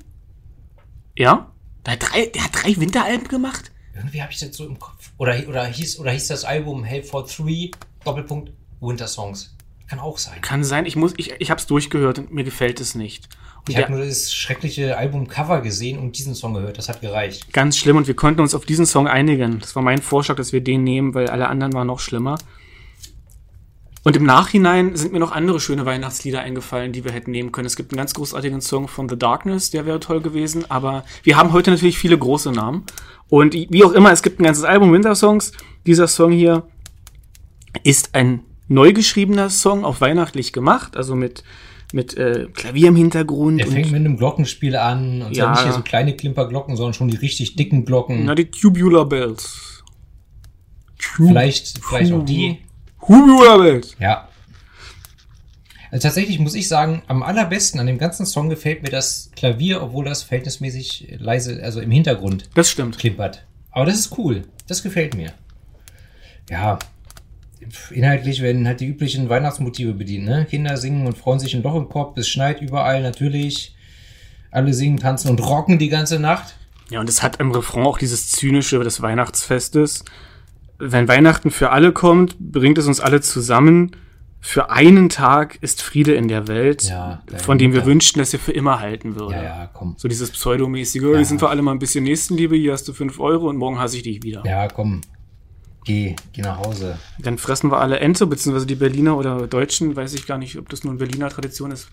Ja. 1.15 1.51
Der 1.85 1.93
hat 1.93 2.03
drei, 2.03 2.25
der 2.27 2.43
hat 2.43 2.51
drei 2.53 2.75
Winteralben 2.77 3.27
gemacht? 3.27 3.71
Irgendwie 3.93 4.21
habe 4.21 4.31
ich 4.31 4.39
das 4.39 4.55
so 4.55 4.65
im 4.65 4.77
Kopf. 4.79 5.11
Oder, 5.17 5.47
oder, 5.47 5.65
hieß, 5.65 5.99
oder 5.99 6.11
hieß 6.11 6.27
das 6.27 6.43
Album 6.43 6.83
Helford 6.83 7.33
3, 7.39 7.71
Doppelpunkt, 8.03 8.51
Winter 8.81 9.07
Songs. 9.07 9.55
Kann 9.87 9.99
auch 9.99 10.17
sein. 10.17 10.41
Kann 10.41 10.63
sein, 10.63 10.85
ich 10.85 10.95
muss, 10.95 11.13
ich, 11.17 11.31
ich 11.39 11.51
hab's 11.51 11.67
durchgehört 11.67 12.17
und 12.19 12.33
mir 12.33 12.43
gefällt 12.43 12.81
es 12.81 12.95
nicht. 12.95 13.29
Ich 13.67 13.75
der, 13.75 13.85
habe 13.85 13.95
nur 13.95 14.05
das 14.05 14.33
schreckliche 14.33 14.97
Albumcover 14.97 15.61
gesehen 15.61 15.97
und 15.97 16.17
diesen 16.17 16.35
Song 16.35 16.53
gehört. 16.53 16.77
Das 16.77 16.87
hat 16.87 17.01
gereicht. 17.01 17.51
ganz 17.51 17.77
schlimm 17.77 17.97
und 17.97 18.07
wir 18.07 18.15
konnten 18.15 18.41
uns 18.41 18.53
auf 18.53 18.65
diesen 18.65 18.85
Song 18.85 19.07
einigen. 19.07 19.59
Das 19.59 19.75
war 19.75 19.81
mein 19.81 20.01
Vorschlag, 20.01 20.35
dass 20.35 20.53
wir 20.53 20.61
den 20.61 20.83
nehmen, 20.83 21.13
weil 21.15 21.29
alle 21.29 21.47
anderen 21.47 21.73
waren 21.73 21.87
noch 21.87 21.99
schlimmer. 21.99 22.37
Und 24.03 24.15
im 24.15 24.23
Nachhinein 24.23 24.95
sind 24.95 25.13
mir 25.13 25.19
noch 25.19 25.31
andere 25.31 25.59
schöne 25.59 25.83
Weihnachtslieder 25.83 26.41
eingefallen, 26.41 26.91
die 26.91 27.03
wir 27.03 27.11
hätten 27.11 27.31
nehmen 27.31 27.51
können. 27.51 27.65
Es 27.65 27.75
gibt 27.75 27.91
einen 27.91 27.97
ganz 27.97 28.13
großartigen 28.13 28.61
Song 28.61 28.87
von 28.87 29.09
The 29.09 29.17
Darkness, 29.17 29.71
der 29.71 29.87
wäre 29.87 29.99
toll 29.99 30.21
gewesen, 30.21 30.69
aber 30.69 31.03
wir 31.23 31.37
haben 31.37 31.53
heute 31.53 31.71
natürlich 31.71 31.97
viele 31.97 32.15
große 32.15 32.51
Namen. 32.51 32.83
Und 33.29 33.55
wie 33.55 33.83
auch 33.83 33.93
immer, 33.93 34.11
es 34.11 34.21
gibt 34.21 34.39
ein 34.39 34.43
ganzes 34.43 34.63
Album 34.63 34.93
Winter 34.93 35.15
Songs. 35.15 35.53
Dieser 35.87 36.07
Song 36.07 36.31
hier 36.31 36.67
ist 37.83 38.13
ein 38.13 38.41
neu 38.67 38.93
geschriebener 38.93 39.49
Song, 39.49 39.83
auch 39.83 40.01
weihnachtlich 40.01 40.53
gemacht, 40.53 40.95
also 40.97 41.15
mit, 41.15 41.43
mit 41.95 42.15
äh, 42.17 42.47
Klavier 42.53 42.89
im 42.89 42.95
Hintergrund. 42.97 43.59
Er 43.61 43.67
fängt 43.67 43.87
mit 43.91 44.01
einem 44.01 44.17
Glockenspiel 44.17 44.75
an 44.75 45.21
und 45.21 45.35
Ja. 45.35 45.51
nicht 45.51 45.63
hier 45.63 45.71
so 45.71 45.81
kleine 45.81 46.15
Klimperglocken, 46.15 46.75
sondern 46.75 46.93
schon 46.93 47.07
die 47.07 47.17
richtig 47.17 47.55
dicken 47.55 47.85
Glocken. 47.85 48.25
Na, 48.25 48.35
die 48.35 48.45
Tubular 48.51 49.05
Bells. 49.05 49.83
Vielleicht, 50.99 51.79
vielleicht 51.83 52.11
auch 52.11 52.25
die. 52.25 52.57
Hubi 53.07 53.81
Ja. 53.99 54.27
Also 55.91 56.07
tatsächlich 56.07 56.39
muss 56.39 56.55
ich 56.55 56.67
sagen, 56.67 57.03
am 57.07 57.23
allerbesten 57.23 57.79
an 57.79 57.87
dem 57.87 57.97
ganzen 57.97 58.25
Song 58.25 58.49
gefällt 58.49 58.83
mir 58.83 58.89
das 58.89 59.31
Klavier, 59.35 59.81
obwohl 59.81 60.03
das 60.03 60.23
verhältnismäßig 60.23 61.15
leise, 61.19 61.61
also 61.63 61.79
im 61.79 61.91
Hintergrund 61.91 62.49
Das 62.55 62.69
stimmt. 62.69 62.97
klimpert. 62.97 63.45
Aber 63.71 63.85
das 63.85 63.95
ist 63.95 64.17
cool. 64.17 64.43
Das 64.67 64.83
gefällt 64.83 65.15
mir. 65.15 65.31
Ja. 66.49 66.77
Inhaltlich 67.91 68.41
werden 68.41 68.67
halt 68.67 68.79
die 68.79 68.87
üblichen 68.87 69.29
Weihnachtsmotive 69.29 69.93
bedient, 69.93 70.25
ne? 70.25 70.45
Kinder 70.49 70.77
singen 70.77 71.07
und 71.07 71.17
freuen 71.17 71.39
sich 71.39 71.55
ein 71.55 71.63
Loch 71.63 71.75
im 71.75 71.89
Kopf, 71.89 72.17
es 72.17 72.27
schneit 72.27 72.61
überall 72.61 73.01
natürlich. 73.01 73.75
Alle 74.51 74.73
singen, 74.73 74.97
tanzen 74.97 75.29
und 75.29 75.39
rocken 75.39 75.79
die 75.79 75.89
ganze 75.89 76.19
Nacht. 76.19 76.55
Ja, 76.89 76.99
und 76.99 77.09
es 77.09 77.23
hat 77.23 77.39
im 77.39 77.51
Refrain 77.51 77.83
auch 77.83 77.97
dieses 77.97 78.31
Zynische 78.31 78.79
des 78.79 79.01
Weihnachtsfestes. 79.01 80.05
Wenn 80.77 81.07
Weihnachten 81.07 81.51
für 81.51 81.71
alle 81.71 81.91
kommt, 81.91 82.37
bringt 82.39 82.77
es 82.77 82.87
uns 82.87 82.99
alle 82.99 83.21
zusammen. 83.21 83.91
Für 84.39 84.69
einen 84.69 85.09
Tag 85.09 85.57
ist 85.61 85.81
Friede 85.81 86.13
in 86.13 86.27
der 86.27 86.47
Welt, 86.47 86.83
Ja, 86.83 87.23
von 87.37 87.57
dem 87.57 87.73
wir 87.73 87.79
ja. 87.79 87.85
wünschten, 87.87 88.19
dass 88.19 88.31
er 88.31 88.37
für 88.37 88.51
immer 88.51 88.79
halten 88.79 89.15
würde. 89.15 89.33
Ja, 89.35 89.43
ja, 89.43 89.69
komm. 89.73 89.95
So 89.97 90.07
dieses 90.07 90.29
pseudomäßige, 90.29 91.01
ja. 91.01 91.15
hier 91.15 91.25
sind 91.25 91.41
wir 91.41 91.49
alle 91.49 91.63
mal 91.63 91.71
ein 91.71 91.79
bisschen 91.79 92.03
Nächstenliebe, 92.03 92.55
hier 92.55 92.73
hast 92.73 92.87
du 92.87 92.93
fünf 92.93 93.19
Euro 93.19 93.49
und 93.49 93.57
morgen 93.57 93.79
hasse 93.79 93.97
ich 93.97 94.03
dich 94.03 94.21
wieder. 94.21 94.43
Ja, 94.45 94.67
komm. 94.67 95.01
Geh, 95.85 96.15
geh 96.33 96.41
nach 96.41 96.57
Hause. 96.57 96.97
Dann 97.19 97.37
fressen 97.37 97.71
wir 97.71 97.79
alle 97.79 97.99
Ente, 97.99 98.25
beziehungsweise 98.25 98.65
die 98.65 98.75
Berliner 98.75 99.17
oder 99.17 99.47
Deutschen, 99.47 99.95
weiß 99.95 100.13
ich 100.15 100.25
gar 100.25 100.37
nicht, 100.37 100.57
ob 100.57 100.67
das 100.69 100.83
nur 100.83 100.91
eine 100.91 100.99
Berliner 100.99 101.29
Tradition 101.29 101.71
ist. 101.71 101.89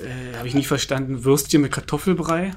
Äh, 0.00 0.36
Habe 0.36 0.48
ich 0.48 0.54
nicht 0.54 0.68
verstanden. 0.68 1.24
Würstchen 1.24 1.62
mit 1.62 1.72
Kartoffelbrei? 1.72 2.50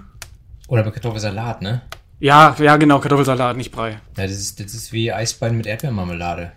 Oder 0.68 0.84
bei 0.84 0.92
Kartoffelsalat, 0.92 1.62
ne? 1.62 1.84
Ja, 2.20 2.56
ja, 2.60 2.76
genau, 2.78 3.00
Kartoffelsalat, 3.00 3.56
nicht 3.56 3.72
Brei. 3.72 3.92
Ja, 4.18 4.24
das 4.24 4.32
ist, 4.32 4.60
das 4.60 4.74
ist 4.74 4.92
wie 4.92 5.14
Eisbein 5.14 5.56
mit 5.56 5.68
Erdbeermarmelade. 5.68 6.52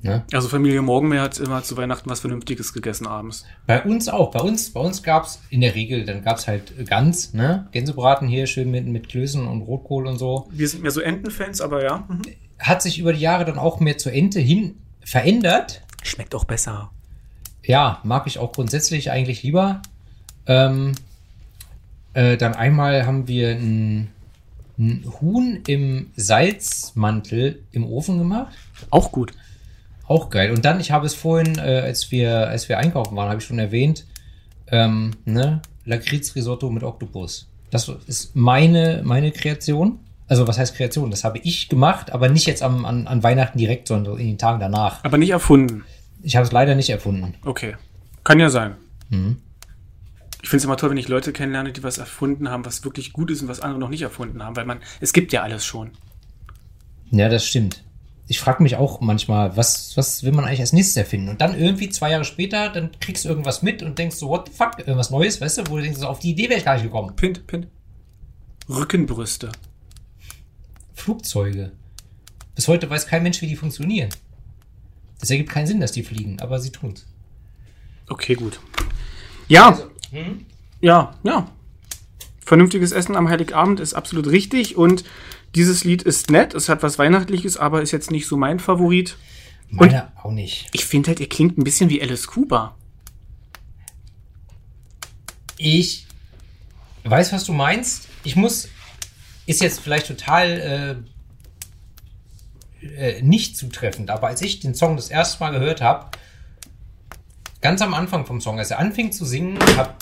Ne? 0.00 0.22
Also 0.32 0.48
Familie 0.48 0.82
Morgenmeer 0.82 1.22
hat 1.22 1.38
immer 1.38 1.62
zu 1.62 1.76
Weihnachten 1.78 2.08
was 2.10 2.20
Vernünftiges 2.20 2.72
gegessen 2.74 3.06
abends. 3.06 3.44
Bei 3.66 3.82
uns 3.82 4.08
auch. 4.08 4.30
Bei 4.30 4.40
uns, 4.40 4.70
bei 4.70 4.80
uns 4.80 5.02
gab's 5.02 5.40
in 5.48 5.62
der 5.62 5.74
Regel, 5.74 6.04
dann 6.04 6.22
gab's 6.22 6.46
halt 6.46 6.86
Gans, 6.86 7.32
ne? 7.32 7.68
Gänsebraten 7.72 8.28
hier 8.28 8.46
schön 8.46 8.70
mit, 8.70 8.86
mit 8.86 9.08
Klößen 9.08 9.46
und 9.46 9.62
Rotkohl 9.62 10.06
und 10.06 10.18
so. 10.18 10.46
Wir 10.50 10.68
sind 10.68 10.82
mehr 10.82 10.92
so 10.92 11.00
Entenfans, 11.00 11.62
aber 11.62 11.82
ja. 11.82 12.04
Mhm. 12.08 12.22
Hat 12.58 12.82
sich 12.82 12.98
über 12.98 13.12
die 13.12 13.20
Jahre 13.20 13.44
dann 13.44 13.58
auch 13.58 13.80
mehr 13.80 13.98
zur 13.98 14.12
Ente 14.12 14.40
hin 14.40 14.76
verändert. 15.04 15.82
Schmeckt 16.02 16.34
auch 16.34 16.44
besser. 16.44 16.90
Ja, 17.62 18.00
mag 18.04 18.26
ich 18.26 18.38
auch 18.38 18.52
grundsätzlich 18.52 19.10
eigentlich 19.10 19.42
lieber. 19.42 19.82
Ähm, 20.46 20.92
äh, 22.12 22.36
dann 22.36 22.54
einmal 22.54 23.06
haben 23.06 23.26
wir 23.26 23.50
ein, 23.50 24.10
ein 24.78 25.04
Huhn 25.20 25.62
im 25.66 26.10
Salzmantel 26.16 27.62
im 27.72 27.86
Ofen 27.86 28.18
gemacht. 28.18 28.54
Auch 28.90 29.12
gut. 29.12 29.32
Auch 30.06 30.28
geil. 30.28 30.50
Und 30.50 30.64
dann, 30.64 30.80
ich 30.80 30.90
habe 30.90 31.06
es 31.06 31.14
vorhin, 31.14 31.58
äh, 31.58 31.80
als 31.80 32.10
wir, 32.10 32.48
als 32.48 32.68
wir 32.68 32.78
einkaufen 32.78 33.16
waren, 33.16 33.28
habe 33.30 33.40
ich 33.40 33.46
schon 33.46 33.58
erwähnt, 33.58 34.04
ähm, 34.68 35.12
ne, 35.24 35.62
Lakritz-Risotto 35.86 36.70
mit 36.70 36.82
Oktopus. 36.82 37.48
Das 37.70 37.88
ist 38.06 38.36
meine, 38.36 39.00
meine 39.04 39.32
Kreation. 39.32 39.98
Also, 40.26 40.48
was 40.48 40.58
heißt 40.58 40.76
Kreation? 40.76 41.10
Das 41.10 41.24
habe 41.24 41.38
ich 41.38 41.68
gemacht, 41.68 42.12
aber 42.12 42.28
nicht 42.28 42.46
jetzt 42.46 42.62
am, 42.62 42.84
an, 42.86 43.06
an 43.06 43.22
Weihnachten 43.22 43.58
direkt, 43.58 43.88
sondern 43.88 44.18
in 44.18 44.26
den 44.26 44.38
Tagen 44.38 44.58
danach. 44.58 45.04
Aber 45.04 45.18
nicht 45.18 45.30
erfunden. 45.30 45.84
Ich 46.22 46.36
habe 46.36 46.46
es 46.46 46.52
leider 46.52 46.74
nicht 46.74 46.88
erfunden. 46.88 47.34
Okay. 47.44 47.76
Kann 48.24 48.40
ja 48.40 48.48
sein. 48.48 48.76
Mhm. 49.10 49.36
Ich 50.42 50.48
finde 50.48 50.58
es 50.58 50.64
immer 50.64 50.76
toll, 50.76 50.90
wenn 50.90 50.96
ich 50.96 51.08
Leute 51.08 51.32
kennenlerne, 51.32 51.72
die 51.72 51.82
was 51.82 51.98
erfunden 51.98 52.50
haben, 52.50 52.64
was 52.64 52.84
wirklich 52.84 53.12
gut 53.12 53.30
ist 53.30 53.42
und 53.42 53.48
was 53.48 53.60
andere 53.60 53.80
noch 53.80 53.88
nicht 53.88 54.02
erfunden 54.02 54.42
haben, 54.42 54.56
weil 54.56 54.66
man, 54.66 54.78
es 55.00 55.12
gibt 55.12 55.32
ja 55.32 55.42
alles 55.42 55.64
schon. 55.64 55.92
Ja, 57.10 57.28
das 57.28 57.46
stimmt. 57.46 57.82
Ich 58.26 58.40
frage 58.40 58.62
mich 58.62 58.76
auch 58.76 59.00
manchmal, 59.00 59.56
was, 59.56 59.96
was 59.96 60.22
will 60.22 60.32
man 60.32 60.44
eigentlich 60.44 60.60
als 60.60 60.72
nächstes 60.72 60.96
erfinden? 60.96 61.28
Und 61.28 61.40
dann 61.40 61.58
irgendwie 61.58 61.90
zwei 61.90 62.10
Jahre 62.10 62.24
später, 62.24 62.70
dann 62.70 62.90
kriegst 63.00 63.24
du 63.24 63.28
irgendwas 63.28 63.62
mit 63.62 63.82
und 63.82 63.98
denkst 63.98 64.16
so, 64.16 64.28
what 64.28 64.48
the 64.48 64.54
fuck, 64.54 64.78
irgendwas 64.78 65.10
Neues, 65.10 65.40
weißt 65.40 65.58
du, 65.58 65.62
wo 65.68 65.76
du 65.76 65.82
denkst, 65.82 66.00
so, 66.00 66.06
auf 66.06 66.18
die 66.18 66.30
Idee 66.30 66.48
wäre 66.48 66.58
ich 66.58 66.64
gar 66.64 66.74
nicht 66.74 66.84
gekommen. 66.84 67.14
Pint, 67.16 67.46
pint. 67.46 67.68
Rückenbrüste. 68.68 69.52
Flugzeuge. 70.94 71.72
Bis 72.54 72.68
heute 72.68 72.88
weiß 72.88 73.06
kein 73.06 73.22
Mensch, 73.22 73.42
wie 73.42 73.48
die 73.48 73.56
funktionieren. 73.56 74.10
Das 75.20 75.30
ergibt 75.30 75.50
keinen 75.50 75.66
Sinn, 75.66 75.80
dass 75.80 75.92
die 75.92 76.02
fliegen, 76.02 76.40
aber 76.40 76.60
sie 76.60 76.70
tun's. 76.70 77.06
Okay, 78.08 78.34
gut. 78.34 78.60
Ja, 79.48 79.78
ja, 80.80 81.14
ja. 81.22 81.50
Vernünftiges 82.44 82.92
Essen 82.92 83.16
am 83.16 83.28
Heiligabend 83.28 83.80
ist 83.80 83.94
absolut 83.94 84.26
richtig 84.28 84.76
und 84.76 85.04
dieses 85.54 85.84
Lied 85.84 86.02
ist 86.02 86.30
nett, 86.30 86.52
es 86.54 86.68
hat 86.68 86.82
was 86.82 86.98
Weihnachtliches, 86.98 87.56
aber 87.56 87.80
ist 87.80 87.92
jetzt 87.92 88.10
nicht 88.10 88.26
so 88.26 88.36
mein 88.36 88.58
Favorit. 88.58 89.16
Meiner 89.70 90.12
auch 90.22 90.30
nicht. 90.30 90.68
Ich 90.72 90.84
finde 90.84 91.08
halt, 91.08 91.20
ihr 91.20 91.28
klingt 91.28 91.58
ein 91.58 91.64
bisschen 91.64 91.90
wie 91.90 92.02
Alice 92.02 92.26
Cooper. 92.26 92.76
Ich 95.56 96.06
weiß, 97.04 97.32
was 97.32 97.44
du 97.44 97.52
meinst. 97.52 98.08
Ich 98.24 98.36
muss, 98.36 98.68
ist 99.46 99.60
jetzt 99.60 99.80
vielleicht 99.80 100.06
total 100.06 101.04
äh, 102.82 102.86
äh, 102.86 103.22
nicht 103.22 103.56
zutreffend, 103.56 104.10
aber 104.10 104.28
als 104.28 104.42
ich 104.42 104.60
den 104.60 104.74
Song 104.74 104.96
das 104.96 105.08
erste 105.10 105.40
Mal 105.42 105.50
gehört 105.50 105.80
habe, 105.80 106.06
ganz 107.60 107.80
am 107.82 107.94
Anfang 107.94 108.26
vom 108.26 108.40
Song, 108.40 108.58
als 108.58 108.70
er 108.70 108.78
anfing 108.78 109.12
zu 109.12 109.24
singen, 109.24 109.58
hab, 109.76 109.96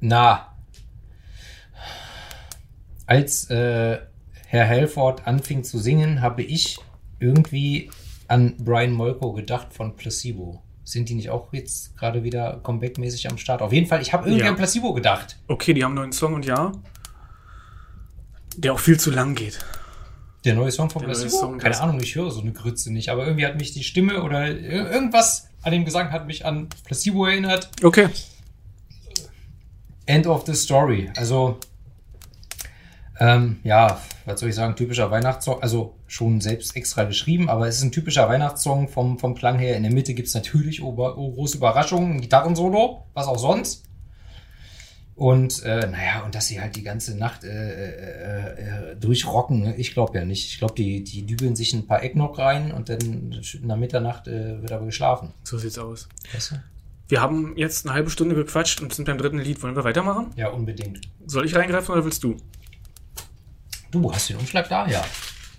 na, 0.00 0.54
als 3.06 3.50
äh, 3.50 3.98
Herr 4.46 4.68
Halford 4.68 5.26
anfing 5.26 5.64
zu 5.64 5.78
singen, 5.78 6.20
habe 6.20 6.42
ich 6.42 6.78
irgendwie 7.18 7.90
an 8.28 8.54
Brian 8.58 8.92
Molko 8.92 9.32
gedacht 9.32 9.72
von 9.74 9.96
Placebo. 9.96 10.62
Sind 10.84 11.08
die 11.08 11.14
nicht 11.14 11.30
auch 11.30 11.52
jetzt 11.52 11.96
gerade 11.96 12.22
wieder 12.24 12.60
comeback-mäßig 12.62 13.28
am 13.30 13.38
Start? 13.38 13.62
Auf 13.62 13.72
jeden 13.72 13.86
Fall, 13.86 14.02
ich 14.02 14.12
habe 14.12 14.26
irgendwie 14.26 14.44
Ja. 14.44 14.50
an 14.50 14.56
Placebo 14.56 14.92
gedacht. 14.92 15.36
Okay, 15.48 15.72
die 15.74 15.82
haben 15.82 15.92
einen 15.92 15.96
neuen 15.96 16.12
Song 16.12 16.34
und 16.34 16.44
ja, 16.44 16.72
der 18.56 18.72
auch 18.72 18.78
viel 18.78 18.98
zu 18.98 19.10
lang 19.10 19.34
geht. 19.34 19.58
Der 20.44 20.54
neue 20.54 20.70
Song 20.70 20.90
von 20.90 21.02
Placebo? 21.02 21.30
Song, 21.30 21.58
Keine 21.58 21.80
Ahnung, 21.80 22.00
ich 22.02 22.14
höre 22.14 22.30
so 22.30 22.40
eine 22.40 22.52
Grütze 22.52 22.92
nicht, 22.92 23.08
aber 23.08 23.24
irgendwie 23.26 23.46
hat 23.46 23.58
mich 23.58 23.72
die 23.72 23.82
Stimme 23.84 24.22
oder 24.22 24.44
ir- 24.46 24.90
irgendwas 24.90 25.48
an 25.62 25.72
dem 25.72 25.84
Gesang 25.86 26.10
hat 26.12 26.26
mich 26.26 26.44
an 26.44 26.68
Placebo 26.84 27.24
erinnert. 27.24 27.70
Okay. 27.82 28.08
End 30.06 30.26
of 30.26 30.44
the 30.46 30.54
story. 30.54 31.10
Also, 31.16 31.58
ähm, 33.20 33.58
ja, 33.64 33.98
was 34.26 34.40
soll 34.40 34.50
ich 34.50 34.54
sagen, 34.54 34.76
typischer 34.76 35.10
Weihnachtssong, 35.10 35.62
also 35.62 35.94
schon 36.06 36.40
selbst 36.42 36.76
extra 36.76 37.04
geschrieben, 37.04 37.48
aber 37.48 37.66
es 37.68 37.76
ist 37.78 37.82
ein 37.84 37.92
typischer 37.92 38.28
Weihnachtssong 38.28 38.88
vom, 38.88 39.18
vom 39.18 39.34
Klang 39.34 39.58
her. 39.58 39.76
In 39.76 39.84
der 39.84 39.92
Mitte 39.92 40.12
gibt 40.14 40.28
es 40.28 40.34
natürlich 40.34 40.82
ober, 40.82 41.16
oh, 41.16 41.32
große 41.32 41.56
Überraschungen, 41.56 42.16
ein 42.16 42.20
Gitarrensolo, 42.20 43.06
was 43.14 43.26
auch 43.26 43.38
sonst. 43.38 43.84
Und 45.16 45.62
äh, 45.62 45.86
naja, 45.86 46.24
und 46.24 46.34
dass 46.34 46.48
sie 46.48 46.60
halt 46.60 46.74
die 46.74 46.82
ganze 46.82 47.16
Nacht 47.16 47.44
äh, 47.44 47.48
äh, 47.48 48.90
äh, 48.92 48.96
durchrocken, 48.96 49.60
ne? 49.60 49.76
ich 49.76 49.92
glaube 49.94 50.18
ja 50.18 50.24
nicht. 50.24 50.46
Ich 50.50 50.58
glaube, 50.58 50.74
die, 50.74 51.04
die 51.04 51.24
dübeln 51.24 51.54
sich 51.54 51.72
ein 51.72 51.86
paar 51.86 52.02
Eggnog 52.02 52.36
rein 52.38 52.72
und 52.72 52.88
dann 52.88 53.32
nach 53.62 53.76
Mitternacht 53.76 54.26
äh, 54.26 54.60
wird 54.60 54.72
aber 54.72 54.86
geschlafen. 54.86 55.32
So 55.44 55.56
sieht's 55.56 55.78
aus. 55.78 56.08
Weißt 56.32 56.52
du? 56.52 56.54
Wir 57.06 57.20
haben 57.20 57.56
jetzt 57.56 57.86
eine 57.86 57.94
halbe 57.94 58.10
Stunde 58.10 58.34
gequatscht 58.34 58.80
und 58.80 58.92
sind 58.92 59.04
beim 59.04 59.18
dritten 59.18 59.38
Lied. 59.38 59.62
Wollen 59.62 59.76
wir 59.76 59.84
weitermachen? 59.84 60.32
Ja, 60.36 60.48
unbedingt. 60.48 61.02
Soll 61.26 61.44
ich 61.46 61.54
reingreifen 61.54 61.92
oder 61.92 62.04
willst 62.04 62.24
du? 62.24 62.36
Du 63.92 64.12
hast 64.12 64.30
den 64.30 64.38
Umschlag 64.38 64.68
da, 64.68 64.88
ja. 64.88 65.04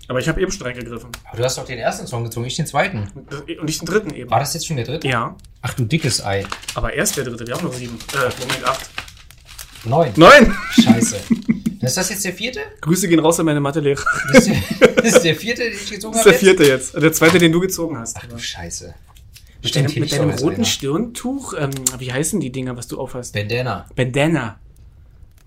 Aber 0.08 0.18
ich 0.18 0.28
habe 0.28 0.40
eben 0.40 0.52
schon 0.52 0.66
reingegriffen. 0.66 1.10
Aber 1.24 1.36
du 1.38 1.44
hast 1.44 1.56
doch 1.56 1.64
den 1.64 1.78
ersten 1.78 2.06
Song 2.06 2.24
gezogen, 2.24 2.46
ich 2.46 2.56
den 2.56 2.66
zweiten. 2.66 3.08
Und 3.14 3.64
nicht 3.64 3.80
den 3.80 3.86
dritten 3.86 4.10
eben. 4.10 4.30
War 4.30 4.40
das 4.40 4.52
jetzt 4.54 4.66
schon 4.66 4.76
der 4.76 4.84
dritte? 4.84 5.08
Ja, 5.08 5.34
Ach 5.62 5.72
du 5.74 5.84
dickes 5.84 6.22
Ei. 6.24 6.44
aber 6.74 6.92
erst 6.92 7.16
der 7.16 7.24
dritte. 7.24 7.46
Wir 7.46 7.54
haben 7.54 7.64
noch 7.64 7.72
sieben. 7.72 7.98
Äh, 8.12 8.30
Moment, 8.40 8.64
acht. 8.64 8.90
Neun. 9.84 10.12
Neun! 10.16 10.54
Scheiße. 10.72 11.16
ist 11.80 11.96
das 11.96 12.10
jetzt 12.10 12.24
der 12.24 12.32
vierte? 12.32 12.60
Grüße 12.80 13.08
gehen 13.08 13.20
raus 13.20 13.38
an 13.38 13.46
meine 13.46 13.60
Mathelehrer. 13.60 14.02
Das 14.32 14.46
ist 14.46 14.80
der, 14.80 14.88
das 14.88 15.14
ist 15.14 15.22
der 15.22 15.36
vierte, 15.36 15.62
den 15.62 15.72
ich 15.72 15.90
gezogen 15.90 16.14
Das 16.16 16.26
ist 16.26 16.26
habe? 16.26 16.30
der 16.30 16.38
vierte 16.38 16.64
jetzt. 16.64 16.94
Der 16.94 17.12
zweite, 17.12 17.38
den 17.38 17.52
du 17.52 17.60
gezogen 17.60 17.98
hast. 17.98 18.16
Ach 18.18 18.26
du 18.26 18.38
Scheiße. 18.38 18.94
Mit 19.62 19.74
deinem, 19.74 20.00
mit 20.00 20.12
deinem 20.12 20.30
roten. 20.30 20.64
Stirntuch, 20.64 21.54
ähm, 21.58 21.70
wie 21.98 22.12
heißen 22.12 22.40
die 22.40 22.52
Dinger, 22.52 22.76
was 22.76 22.86
du 22.88 23.00
aufhast? 23.00 23.34
Bandana. 23.34 23.86
Bandana. 23.94 24.58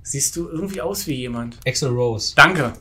Siehst 0.04 0.36
du 0.36 0.50
irgendwie 0.50 0.82
aus 0.82 1.08
wie 1.08 1.14
jemand? 1.14 1.58
Axel 1.68 1.90
Rose. 1.90 2.34
Danke. 2.36 2.74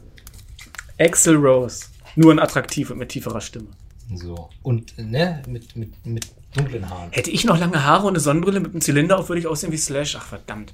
Axel 0.99 1.37
Rose. 1.37 1.87
Nur 2.17 2.33
ein 2.33 2.39
attraktiv 2.39 2.91
und 2.91 2.99
mit 2.99 3.11
tieferer 3.11 3.41
Stimme. 3.41 3.69
So. 4.15 4.49
Und, 4.63 4.95
ne, 4.99 5.43
mit, 5.47 5.77
mit, 5.77 6.07
mit 6.07 6.27
dunklen 6.57 6.89
Haaren. 6.89 7.11
Hätte 7.13 7.31
ich 7.31 7.45
noch 7.45 7.59
lange 7.59 7.85
Haare 7.85 8.07
und 8.07 8.15
eine 8.15 8.21
Sonnenbrille 8.21 8.61
mit 8.61 8.73
einem 8.73 8.81
Zylinder 8.81 9.19
auf, 9.19 9.29
würde 9.29 9.41
ich 9.41 9.47
aussehen 9.47 9.71
wie 9.71 9.77
Slash. 9.77 10.17
Ach, 10.17 10.27
verdammt. 10.27 10.73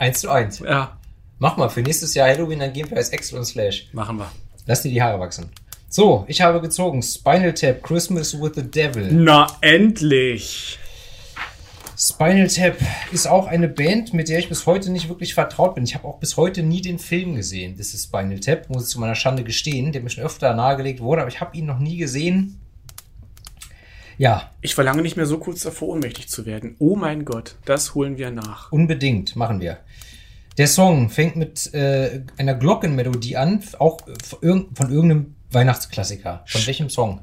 Eins 0.00 0.20
zu 0.20 0.30
eins. 0.30 0.58
Ja, 0.60 0.96
Mach 1.38 1.56
mal, 1.56 1.68
für 1.70 1.80
nächstes 1.82 2.14
Jahr 2.14 2.28
Halloween, 2.28 2.58
dann 2.58 2.72
gehen 2.72 2.90
wir 2.90 2.96
als 2.98 3.12
Axel 3.12 3.38
und 3.38 3.44
Slash. 3.44 3.88
machen 3.92 4.18
wir. 4.18 4.30
Lass 4.66 4.82
dir 4.82 4.90
die 4.90 5.00
Haare 5.02 5.18
wachsen. 5.20 5.50
So, 5.88 6.24
ich 6.28 6.40
habe 6.42 6.60
gezogen 6.60 7.02
Spinal 7.02 7.54
Tap 7.54 7.82
Christmas 7.82 8.38
with 8.40 8.52
the 8.54 8.62
Devil. 8.62 9.08
Na, 9.12 9.46
endlich. 9.60 10.78
Spinal 11.98 12.48
Tap 12.48 12.76
ist 13.12 13.26
auch 13.26 13.46
eine 13.46 13.68
Band, 13.68 14.14
mit 14.14 14.28
der 14.28 14.38
ich 14.38 14.48
bis 14.48 14.66
heute 14.66 14.90
nicht 14.90 15.08
wirklich 15.08 15.34
vertraut 15.34 15.74
bin. 15.74 15.84
Ich 15.84 15.94
habe 15.94 16.06
auch 16.08 16.18
bis 16.18 16.36
heute 16.36 16.62
nie 16.62 16.80
den 16.80 16.98
Film 16.98 17.34
gesehen. 17.34 17.76
Das 17.76 17.92
ist 17.94 18.04
Spinal 18.04 18.40
Tap, 18.40 18.68
muss 18.70 18.84
ich 18.84 18.88
zu 18.90 19.00
meiner 19.00 19.14
Schande 19.14 19.44
gestehen, 19.44 19.92
der 19.92 20.02
mir 20.02 20.10
schon 20.10 20.24
öfter 20.24 20.54
nahegelegt 20.54 21.00
wurde, 21.00 21.22
aber 21.22 21.30
ich 21.30 21.40
habe 21.40 21.56
ihn 21.56 21.66
noch 21.66 21.78
nie 21.78 21.96
gesehen. 21.98 22.58
Ja, 24.18 24.50
Ich 24.60 24.76
war 24.76 24.84
lange 24.84 25.00
nicht 25.00 25.16
mehr 25.16 25.24
so 25.24 25.38
kurz 25.38 25.62
davor, 25.62 25.88
ohnmächtig 25.88 26.28
zu 26.28 26.44
werden. 26.44 26.76
Oh 26.78 26.94
mein 26.94 27.24
Gott, 27.24 27.56
das 27.64 27.94
holen 27.94 28.18
wir 28.18 28.30
nach. 28.30 28.70
unbedingt, 28.70 29.34
machen 29.34 29.60
wir. 29.62 29.78
Der 30.60 30.66
Song 30.68 31.08
fängt 31.08 31.36
mit 31.36 31.72
äh, 31.72 32.22
einer 32.36 32.54
Glockenmelodie 32.54 33.36
an, 33.36 33.62
auch 33.78 33.98
von, 34.22 34.38
irgend- 34.42 34.76
von 34.76 34.92
irgendeinem 34.92 35.34
Weihnachtsklassiker. 35.50 36.44
Von 36.46 36.66
welchem 36.66 36.90
Song? 36.90 37.22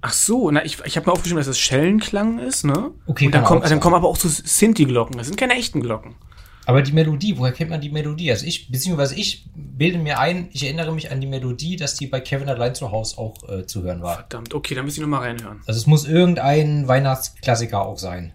Ach 0.00 0.12
so, 0.12 0.50
na, 0.50 0.64
ich, 0.64 0.78
ich 0.84 0.96
habe 0.96 1.06
mir 1.06 1.12
aufgeschrieben, 1.12 1.38
dass 1.38 1.46
das 1.46 1.60
Schellenklang 1.60 2.40
ist, 2.40 2.64
ne? 2.64 2.90
Okay, 3.06 3.26
Und 3.26 3.34
dann, 3.36 3.44
kommt, 3.44 3.64
dann 3.70 3.78
kommen 3.78 3.94
aber 3.94 4.08
auch 4.08 4.16
so 4.16 4.28
Sinti-Glocken. 4.28 5.16
Das 5.16 5.28
sind 5.28 5.36
keine 5.36 5.54
echten 5.54 5.80
Glocken. 5.80 6.16
Aber 6.66 6.82
die 6.82 6.92
Melodie, 6.92 7.38
woher 7.38 7.52
kennt 7.52 7.70
man 7.70 7.80
die 7.80 7.88
Melodie? 7.90 8.30
Also 8.32 8.46
ich, 8.46 8.70
beziehungsweise 8.70 9.14
ich 9.14 9.48
bilde 9.54 9.98
mir 9.98 10.18
ein, 10.18 10.48
ich 10.52 10.64
erinnere 10.64 10.92
mich 10.92 11.10
an 11.12 11.20
die 11.20 11.26
Melodie, 11.28 11.76
dass 11.76 11.94
die 11.94 12.06
bei 12.08 12.20
Kevin 12.20 12.48
allein 12.48 12.74
zu 12.74 12.90
Hause 12.90 13.18
auch 13.18 13.48
äh, 13.48 13.64
zu 13.66 13.82
hören 13.84 14.02
war. 14.02 14.14
Verdammt, 14.16 14.54
okay, 14.54 14.74
dann 14.74 14.84
muss 14.84 14.94
ich 14.94 15.00
noch 15.00 15.08
mal 15.08 15.18
reinhören. 15.20 15.60
Also 15.66 15.78
es 15.78 15.86
muss 15.86 16.04
irgendein 16.06 16.88
Weihnachtsklassiker 16.88 17.80
auch 17.86 17.98
sein. 17.98 18.32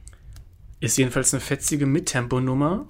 Ist 0.79 0.97
jedenfalls 0.97 1.33
eine 1.33 1.41
fetzige 1.41 1.85
Mittempo-Nummer. 1.85 2.85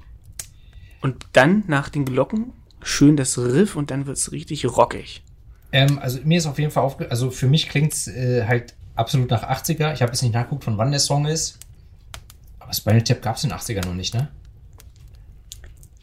Und 1.02 1.26
dann 1.34 1.64
nach 1.68 1.90
den 1.90 2.06
Glocken 2.06 2.54
schön 2.82 3.18
das 3.18 3.38
Riff 3.38 3.76
und 3.76 3.92
dann 3.92 4.06
wird's 4.06 4.32
richtig 4.32 4.66
rockig. 4.66 5.24
Ähm, 5.72 6.00
also 6.00 6.20
mir 6.24 6.38
ist 6.38 6.46
auf 6.46 6.60
jeden 6.60 6.72
Fall 6.72 6.84
aufge... 6.84 7.12
Also 7.12 7.32
für 7.32 7.48
mich 7.48 7.70
klingt's 7.70 8.08
äh, 8.08 8.46
halt 8.48 8.76
absolut 8.96 9.30
nach 9.30 9.44
80er. 9.44 9.94
Ich 9.94 10.02
habe 10.02 10.12
jetzt 10.12 10.22
nicht 10.22 10.34
nachgeguckt, 10.34 10.64
von 10.64 10.78
wann 10.78 10.92
der 10.92 11.00
Song 11.00 11.26
ist. 11.26 11.60
Aber 12.60 12.74
Spinal 12.74 13.04
Tap 13.04 13.22
gab's 13.22 13.44
in 13.44 13.50
den 13.50 13.58
80er 13.58 13.86
noch 13.86 13.94
nicht, 13.94 14.14
ne? 14.14 14.30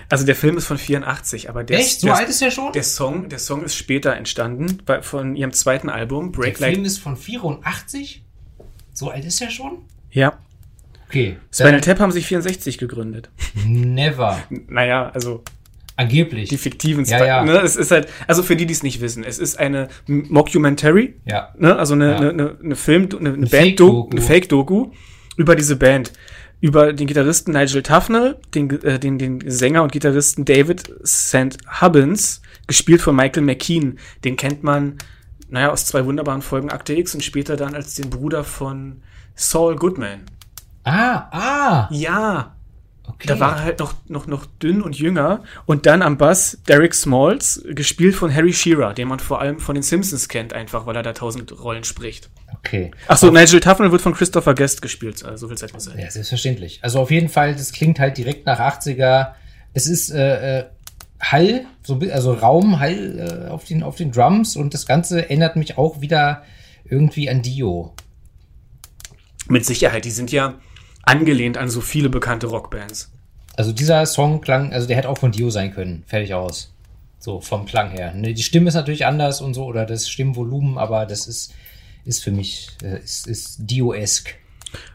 Also 0.10 0.26
der 0.26 0.36
Film 0.36 0.58
ist 0.58 0.66
von 0.66 0.78
84, 0.78 1.50
aber 1.50 1.66
der, 1.66 1.80
Echt? 1.80 2.00
So 2.00 2.08
der, 2.08 2.16
alt 2.16 2.30
ist 2.30 2.40
der 2.40 2.50
schon? 2.50 2.72
der 2.72 2.84
Song, 2.84 3.28
der 3.28 3.40
Song 3.40 3.64
ist 3.64 3.76
später 3.76 4.16
entstanden, 4.16 4.82
bei, 4.86 5.02
von 5.02 5.36
ihrem 5.36 5.52
zweiten 5.52 5.90
Album, 5.90 6.32
der 6.32 6.40
Break 6.40 6.58
Film 6.60 6.76
Like. 6.76 6.86
ist 6.86 7.00
von 7.00 7.18
84? 7.18 8.24
So 8.94 9.10
alt 9.10 9.26
ist 9.26 9.42
der 9.42 9.50
schon? 9.50 9.80
Ja. 10.12 10.40
Okay. 11.10 11.38
Spinal 11.54 11.82
Tap 11.82 12.00
haben 12.00 12.12
sich 12.12 12.26
64 12.28 12.78
gegründet. 12.78 13.30
Never. 13.66 14.38
Naja, 14.68 15.10
also 15.14 15.44
Angeblich. 15.96 16.50
die 16.50 16.58
fiktiven 16.58 17.06
Ja, 17.06 17.18
Spi- 17.20 17.28
ja. 17.28 17.44
Ne, 17.46 17.58
es 17.62 17.76
ist 17.76 17.92
halt, 17.92 18.08
also 18.28 18.44
für 18.44 18.56
die, 18.56 18.66
die 18.66 18.74
es 18.74 18.84
nicht 18.84 19.00
wissen, 19.02 19.24
es 19.24 19.40
ist 19.40 19.58
eine 19.58 19.88
Mockumentary, 20.08 21.16
ja. 21.26 21.54
ne, 21.58 21.76
also 21.76 21.94
eine, 21.94 22.12
Ja. 22.12 22.18
eine, 22.18 22.30
eine, 22.30 22.58
eine 22.64 22.76
Film, 22.76 23.10
eine, 23.20 23.34
eine 23.34 23.48
Fake-Doku. 23.48 24.02
Band, 24.10 24.14
eine 24.14 24.22
Fake-Doku 24.22 24.92
über 25.38 25.56
diese 25.56 25.76
Band. 25.76 26.14
Über 26.60 26.92
den 26.92 27.06
Gitarristen 27.06 27.52
Nigel 27.52 27.84
Tufnell, 27.84 28.36
den, 28.56 28.70
äh, 28.82 29.00
den, 29.00 29.20
den 29.20 29.42
Sänger 29.50 29.84
und 29.84 29.92
Gitarristen 29.92 30.44
David 30.44 30.92
St. 31.06 31.56
Hubbins, 31.82 32.42
gespielt 32.66 33.00
von 33.02 33.16
Michael 33.16 33.44
McKean. 33.44 34.00
Den 34.24 34.36
kennt 34.38 34.64
man, 34.64 34.98
naja, 35.50 35.70
aus 35.72 35.86
zwei 35.86 36.04
wunderbaren 36.06 36.42
Folgen 36.42 36.72
Akte 36.72 36.96
X 36.96 37.14
und 37.14 37.24
später 37.24 37.56
dann 37.58 37.76
als 37.76 37.94
den 37.94 38.10
Bruder 38.10 38.44
von 38.44 39.02
Saul 39.36 39.76
Goodman. 39.76 40.22
Ah, 40.88 41.28
ah. 41.32 41.90
Ja, 41.92 42.54
Okay. 43.10 43.28
da 43.30 43.40
war 43.40 43.56
er 43.58 43.64
halt 43.64 43.80
noch, 43.80 43.96
noch, 44.10 44.28
noch 44.28 44.46
dünn 44.46 44.82
und 44.82 45.00
jünger. 45.00 45.42
Und 45.66 45.86
dann 45.86 46.02
am 46.02 46.18
Bass 46.18 46.60
Derek 46.68 46.94
Smalls, 46.94 47.64
gespielt 47.70 48.16
von 48.16 48.34
Harry 48.34 48.52
Shearer, 48.54 48.94
den 48.94 49.08
man 49.08 49.20
vor 49.20 49.40
allem 49.40 49.60
von 49.60 49.76
den 49.76 49.82
Simpsons 49.82 50.28
kennt, 50.28 50.54
einfach 50.54 50.86
weil 50.86 50.96
er 50.96 51.04
da 51.04 51.14
tausend 51.14 51.58
Rollen 51.60 51.84
spricht. 51.86 52.30
Okay. 52.60 52.92
Ach 53.08 53.18
so, 53.18 53.32
Nigel 53.32 53.60
Tufnell 53.62 53.92
wird 53.92 54.02
von 54.02 54.14
Christopher 54.14 54.54
Guest 54.56 54.82
gespielt, 54.82 55.24
also 55.24 55.38
so 55.38 55.48
viel 55.48 55.58
Zeit 55.58 55.74
muss 55.74 55.86
sein. 55.86 55.98
Ja, 55.98 56.12
selbstverständlich. 56.12 56.80
Also 56.84 57.00
auf 57.00 57.10
jeden 57.10 57.30
Fall, 57.30 57.54
das 57.56 57.72
klingt 57.72 58.00
halt 58.00 58.18
direkt 58.18 58.46
nach 58.46 58.60
80er. 58.60 59.30
Es 59.74 59.88
ist 59.88 60.10
äh, 60.12 60.60
äh, 60.60 60.66
Hall, 61.20 61.66
so, 61.84 62.00
also 62.12 62.34
Raum, 62.34 62.80
Hall 62.80 63.46
äh, 63.48 63.50
auf, 63.50 63.64
den, 63.64 63.84
auf 63.84 63.96
den 63.96 64.12
Drums 64.12 64.56
und 64.56 64.74
das 64.74 64.86
Ganze 64.86 65.22
erinnert 65.24 65.56
mich 65.56 65.78
auch 65.78 66.02
wieder 66.02 66.44
irgendwie 66.84 67.30
an 67.30 67.42
Dio. 67.42 67.96
Mit 69.48 69.66
Sicherheit, 69.66 70.04
die 70.04 70.12
sind 70.12 70.32
ja 70.32 70.56
angelehnt 71.08 71.58
an 71.58 71.70
so 71.70 71.82
viele 71.82 72.10
bekannte 72.10 72.48
Rockbands. 72.48 73.12
Also 73.56 73.72
dieser 73.72 74.06
Song 74.06 74.42
klang, 74.42 74.72
also 74.72 74.88
der 74.88 74.98
hätte 74.98 75.10
auch 75.10 75.18
von 75.18 75.32
Dio 75.32 75.50
sein 75.50 75.74
können. 75.74 76.04
Fertig 76.06 76.34
aus. 76.34 76.74
So 77.20 77.42
vom 77.42 77.66
Klang 77.66 77.90
her. 77.90 78.14
Ne, 78.14 78.34
Die 78.34 78.44
Stimme 78.44 78.68
ist 78.68 78.76
natürlich 78.76 79.06
anders 79.06 79.42
und 79.42 79.54
so, 79.56 79.66
oder 79.66 79.86
das 79.86 80.08
Stimmvolumen, 80.08 80.78
aber 80.78 81.06
das 81.06 81.28
ist, 81.28 81.54
ist 82.06 82.24
für 82.24 82.32
mich, 82.32 82.70
äh, 82.84 83.00
ist, 83.00 83.28
ist 83.28 83.58
Dio-esk. 83.60 84.36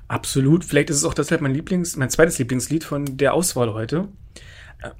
Absolut. 0.06 0.64
Vielleicht 0.64 0.90
ist 0.90 0.98
es 0.98 1.04
auch 1.04 1.14
deshalb 1.14 1.40
mein 1.40 1.54
Lieblings, 1.54 1.96
mein 1.96 2.10
zweites 2.10 2.38
Lieblingslied 2.38 2.84
von 2.84 3.16
der 3.16 3.34
Auswahl 3.34 3.72
heute. 3.72 4.08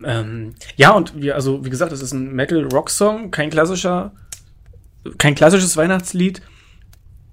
Ähm, 0.04 0.54
ja, 0.76 0.90
und 0.90 1.20
wir, 1.20 1.34
also 1.34 1.64
wie 1.64 1.70
gesagt, 1.70 1.92
es 1.92 2.02
ist 2.02 2.12
ein 2.12 2.32
Metal-Rock-Song, 2.32 3.30
kein 3.30 3.50
klassischer, 3.50 4.12
kein 5.18 5.34
klassisches 5.34 5.76
Weihnachtslied. 5.76 6.42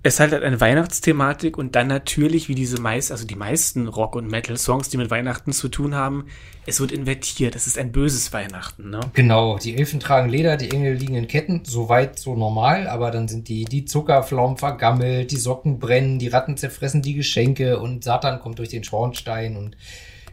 Es 0.02 0.22
hat 0.22 0.32
halt 0.32 0.43
eine 0.43 0.62
Weihnachtsthematik 0.62 1.58
und 1.58 1.76
dann 1.76 1.88
natürlich, 1.88 2.47
wie 2.47 2.56
diese 2.56 2.80
meist, 2.80 3.12
also 3.12 3.28
die 3.28 3.36
meisten 3.36 3.89
Rock- 3.89 4.16
und 4.16 4.32
Metal-Songs, 4.32 4.88
die 4.88 4.95
mit 4.95 5.10
Weihnachten 5.12 5.52
zu 5.52 5.68
tun 5.68 5.93
haben, 5.93 6.28
es 6.66 6.80
wird 6.80 6.93
invertiert. 6.93 7.54
Es 7.54 7.68
ist 7.68 7.78
ein 7.78 7.91
böses 7.91 8.32
Weihnachten, 8.32 8.89
ne? 8.89 9.02
Genau, 9.14 9.58
die 9.58 9.78
Elfen 9.78 10.00
tragen 10.00 10.30
Leder, 10.30 10.56
die 10.56 10.72
Engel 10.72 10.93
liegen 10.93 11.16
in 11.16 11.28
Ketten, 11.28 11.66
soweit 11.66 12.18
so 12.18 12.36
normal, 12.36 12.88
aber 12.88 13.12
dann 13.12 13.28
sind 13.28 13.50
die, 13.50 13.66
die 13.66 13.84
Zuckerpflaumen 13.84 14.56
vergammelt, 14.56 15.32
die 15.32 15.38
Socken 15.38 15.80
brennen, 15.80 16.18
die 16.18 16.30
Ratten 16.30 16.56
zerfressen 16.56 17.02
die 17.02 17.16
Geschenke 17.16 17.78
und 17.80 18.06
Satan 18.06 18.39
kommt 18.39 18.60
durch 18.60 18.70
den 18.70 18.86
Schornstein 18.86 19.58
und 19.58 19.76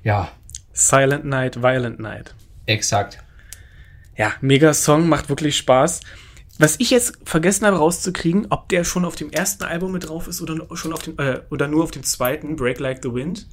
ja, 0.05 0.31
Silent 0.73 1.25
Night, 1.25 1.61
Violent 1.61 1.99
Night. 1.99 2.35
exakt. 2.67 3.19
Ja, 4.17 4.33
mega 4.41 4.73
Song, 4.73 5.09
macht 5.09 5.29
wirklich 5.29 5.57
Spaß. 5.57 6.01
Was 6.59 6.77
ich 6.79 6.91
jetzt 6.91 7.19
vergessen 7.25 7.67
habe 7.67 7.79
rauszukriegen, 7.79 8.47
ob 8.51 8.69
der 8.69 8.85
schon 8.85 9.05
auf 9.05 9.17
dem 9.17 9.31
ersten 9.31 9.65
Album 9.65 9.93
mit 9.93 10.09
drauf 10.09 10.27
ist 10.29 10.41
oder 10.41 10.67
schon 10.77 10.93
auf 10.93 11.03
dem 11.03 11.19
äh, 11.19 11.41
oder 11.51 11.69
nur 11.69 11.85
auf 11.85 11.91
dem 11.91 12.03
zweiten 12.03 12.57
Break 12.57 12.79
Like 12.81 13.01
the 13.03 13.13
Wind. 13.13 13.47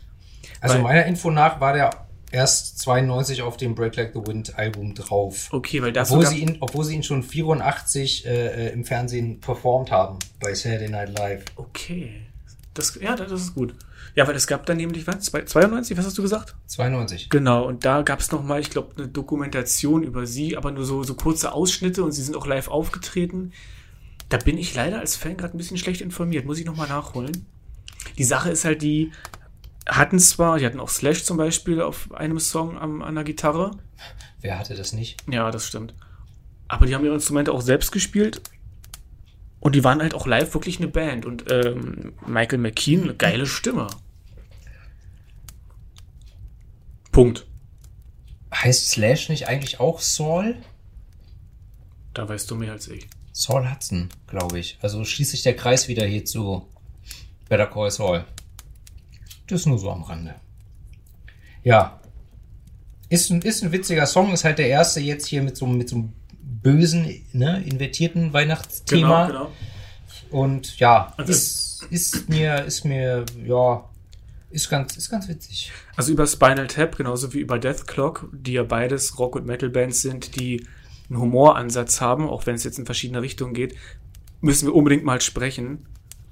Also 0.62 0.76
Weil- 0.76 0.84
meiner 0.84 1.06
Info 1.06 1.30
nach 1.30 1.60
war 1.60 1.74
der 1.74 1.90
erst 2.32 2.80
92 2.80 3.42
auf 3.42 3.58
dem 3.58 3.76
Break 3.76 3.96
Like 3.96 4.14
the 4.14 4.26
Wind 4.26 4.58
Album 4.58 4.96
drauf. 4.96 5.50
Okay, 5.52 5.82
weil 5.82 5.92
das 5.94 6.12
Obwohl 6.12 6.26
sie, 6.26 6.40
ihn, 6.40 6.58
obwohl 6.62 6.84
sie 6.84 6.96
ihn 6.96 7.04
schon 7.04 7.24
84 7.24 8.26
äh, 8.26 8.68
äh, 8.70 8.74
im 8.74 8.84
Fernsehen 8.86 9.40
performt 9.40 9.92
haben 9.92 10.20
bei 10.40 10.54
Saturday 10.54 10.90
Night 10.90 11.18
Live. 11.18 11.46
Okay. 11.56 12.26
Das 12.74 12.98
ja, 13.02 13.16
das 13.16 13.32
ist 13.32 13.56
gut. 13.56 13.76
Ja, 14.16 14.28
weil 14.28 14.36
es 14.36 14.48
gab 14.48 14.66
dann 14.66 14.78
nämlich 14.78 15.08
was 15.08 15.20
92, 15.20 15.98
was 15.98 16.06
hast 16.06 16.18
du 16.18 16.22
gesagt? 16.22 16.56
92. 16.68 17.30
Genau, 17.30 17.66
und 17.66 17.86
da 17.86 18.02
gab 18.02 18.20
es 18.20 18.32
noch 18.32 18.44
mal, 18.44 18.60
ich 18.60 18.70
glaube, 18.70 18.96
eine 18.98 19.08
Dokumentation 19.08 20.04
über 20.04 20.26
sie, 20.26 20.58
aber 20.58 20.72
nur 20.72 20.86
so 20.86 21.04
so 21.04 21.16
kurze 21.16 21.52
Ausschnitte 21.54 22.04
und 22.04 22.12
sie 22.12 22.24
sind 22.24 22.36
auch 22.36 22.48
live 22.48 22.68
aufgetreten. 22.68 23.54
Da 24.30 24.38
bin 24.38 24.58
ich 24.58 24.74
leider 24.74 25.00
als 25.00 25.16
Fan 25.16 25.38
gerade 25.38 25.56
ein 25.56 25.58
bisschen 25.58 25.78
schlecht 25.78 26.02
informiert, 26.02 26.46
muss 26.46 26.60
ich 26.60 26.66
noch 26.66 26.76
mal 26.76 26.88
nachholen. 26.88 27.46
Die 28.18 28.24
Sache 28.24 28.50
ist 28.50 28.66
halt 28.66 28.82
die 28.82 29.12
hatten 29.88 30.20
zwar, 30.20 30.60
die 30.60 30.66
hatten 30.66 30.80
auch 30.80 30.90
Slash 30.90 31.24
zum 31.24 31.38
Beispiel 31.38 31.82
auf 31.82 32.14
einem 32.14 32.40
Song 32.40 32.78
am, 32.78 33.02
an 33.02 33.16
der 33.16 33.24
Gitarre. 33.24 33.72
Wer 34.42 34.60
hatte 34.60 34.76
das 34.76 34.94
nicht? 34.94 35.18
Ja, 35.30 35.52
das 35.52 35.68
stimmt. 35.68 35.94
Aber 36.68 36.86
die 36.86 36.96
haben 36.96 37.06
ihre 37.06 37.14
Instrumente 37.14 37.52
auch 37.52 37.62
selbst 37.62 37.92
gespielt. 37.92 38.42
Und 39.64 39.76
die 39.76 39.84
waren 39.86 40.02
halt 40.02 40.14
auch 40.14 40.28
live 40.28 40.54
wirklich 40.54 40.80
eine 40.80 40.90
Band. 40.90 41.26
Und 41.26 41.50
ähm, 41.50 42.12
Michael 42.28 42.60
McKean, 42.60 43.04
eine 43.04 43.16
geile 43.16 43.46
Stimme. 43.46 43.88
Punkt. 47.14 47.48
Heißt 48.54 48.90
Slash 48.90 49.30
nicht 49.30 49.48
eigentlich 49.48 49.80
auch 49.80 50.02
Saul? 50.02 50.58
Da 52.14 52.28
weißt 52.28 52.52
du 52.52 52.56
mehr 52.56 52.74
als 52.74 52.90
ich. 52.90 53.08
Saul 53.32 53.72
Hudson, 53.72 54.10
glaube 54.28 54.60
ich. 54.60 54.80
Also 54.82 55.06
schließt 55.06 55.32
sich 55.32 55.44
der 55.44 55.56
Kreis 55.56 55.88
wieder 55.88 56.06
hier 56.06 56.26
zu 56.26 56.68
Better 57.48 57.68
Call 57.68 57.90
Saul. 57.90 58.26
Das 59.48 59.66
nur 59.66 59.80
so 59.80 59.90
am 59.92 60.04
Rande. 60.04 60.36
Ja. 61.64 62.02
Ist 63.08 63.30
ein, 63.30 63.42
ist 63.42 63.64
ein 63.64 63.72
witziger 63.72 64.08
Song, 64.08 64.34
ist 64.34 64.44
halt 64.44 64.58
der 64.58 64.68
erste 64.68 65.00
jetzt 65.00 65.26
hier 65.28 65.42
mit 65.42 65.56
so, 65.56 65.66
mit 65.66 65.88
so 65.88 65.96
einem 65.96 66.14
bösen, 66.44 67.08
ne, 67.34 67.64
invertierten 67.64 68.34
Weihnachtsthema. 68.34 69.28
genau. 69.28 69.52
Und 70.30 70.80
ja, 70.80 71.14
Also- 71.18 71.32
ist, 71.32 71.88
ist 71.90 72.30
mir, 72.30 72.64
ist 72.66 72.86
mir, 72.86 73.26
ja, 73.46 73.84
ist 74.50 74.70
ganz, 74.70 74.96
ist 74.98 75.10
ganz 75.10 75.28
witzig. 75.28 75.72
Also 75.96 76.12
über 76.12 76.28
Spinal 76.28 76.68
Tap, 76.68 76.96
genauso 76.96 77.34
wie 77.34 77.40
über 77.40 77.60
Death 77.60 77.88
Clock, 77.88 78.30
die 78.32 78.54
ja 78.54 78.64
beides 78.64 79.18
Rock- 79.20 79.36
und 79.36 79.46
Metal-Bands 79.46 80.02
sind, 80.02 80.40
die 80.40 80.66
einen 81.10 81.20
Humoransatz 81.20 82.02
haben, 82.02 82.30
auch 82.30 82.46
wenn 82.46 82.56
es 82.56 82.64
jetzt 82.64 82.80
in 82.80 82.86
verschiedene 82.86 83.22
Richtungen 83.22 83.54
geht, 83.54 83.76
müssen 84.42 84.68
wir 84.68 84.76
unbedingt 84.76 85.04
mal 85.04 85.22
sprechen. 85.22 85.86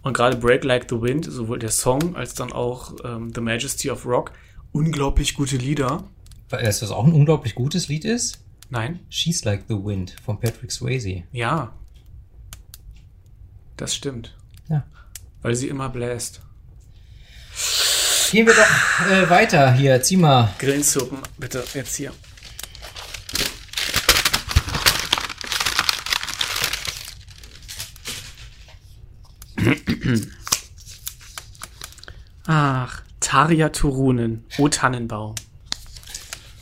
Und 0.03 0.13
gerade 0.13 0.37
Break 0.37 0.63
Like 0.63 0.87
the 0.89 0.99
Wind, 1.01 1.25
sowohl 1.25 1.59
der 1.59 1.69
Song 1.69 2.15
als 2.15 2.33
dann 2.33 2.51
auch 2.51 2.95
ähm, 3.03 3.31
The 3.35 3.41
Majesty 3.41 3.91
of 3.91 4.05
Rock, 4.05 4.31
unglaublich 4.71 5.35
gute 5.35 5.57
Lieder. 5.57 6.03
Weißt 6.49 6.81
du, 6.81 6.85
was 6.85 6.91
auch 6.91 7.05
ein 7.05 7.13
unglaublich 7.13 7.53
gutes 7.55 7.87
Lied 7.87 8.03
ist? 8.05 8.39
Nein? 8.71 9.01
She's 9.09 9.43
Like 9.43 9.65
the 9.67 9.75
Wind 9.75 10.15
von 10.23 10.39
Patrick 10.39 10.71
Swayze. 10.71 11.23
Ja. 11.33 11.73
Das 13.75 13.93
stimmt. 13.93 14.33
Ja. 14.69 14.85
Weil 15.41 15.55
sie 15.55 15.67
immer 15.67 15.89
bläst. 15.89 16.41
Gehen 18.31 18.47
wir 18.47 18.53
doch 18.53 19.07
äh, 19.11 19.29
weiter 19.29 19.73
hier. 19.73 20.01
Zieh 20.01 20.15
mal. 20.15 20.55
Grillensuppen, 20.57 21.19
bitte, 21.37 21.65
jetzt 21.73 21.95
hier. 21.97 22.13
Ach, 32.45 33.01
Tarja 33.19 33.67
Turunen, 33.69 34.45
O 34.57 34.69
Tannenbaum. 34.69 35.35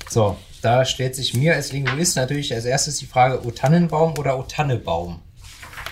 So, 0.09 0.39
da 0.61 0.85
stellt 0.85 1.15
sich 1.15 1.33
mir 1.33 1.55
als 1.55 1.71
Linguist 1.71 2.15
natürlich 2.15 2.53
als 2.53 2.65
erstes 2.65 2.97
die 2.97 3.05
Frage, 3.05 3.45
O 3.45 3.51
Tannenbaum 3.51 4.17
oder 4.17 4.37
O 4.37 4.43
Tannebaum? 4.43 5.19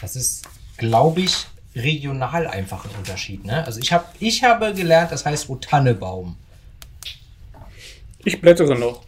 Das 0.01 0.15
ist, 0.15 0.45
glaube 0.78 1.22
ich, 1.22 1.47
regional 1.76 2.47
einfach 2.47 2.86
ein 2.86 2.91
Unterschied. 2.97 3.45
Ne? 3.45 3.65
Also 3.65 3.80
ich, 3.80 3.93
hab, 3.93 4.13
ich 4.20 4.43
habe 4.43 4.74
gelernt, 4.74 5.11
das 5.11 5.26
heißt 5.26 5.49
O 5.49 5.55
Tannebaum. 5.55 6.36
Ich 8.24 8.41
blättere 8.41 8.78
noch. 8.78 9.01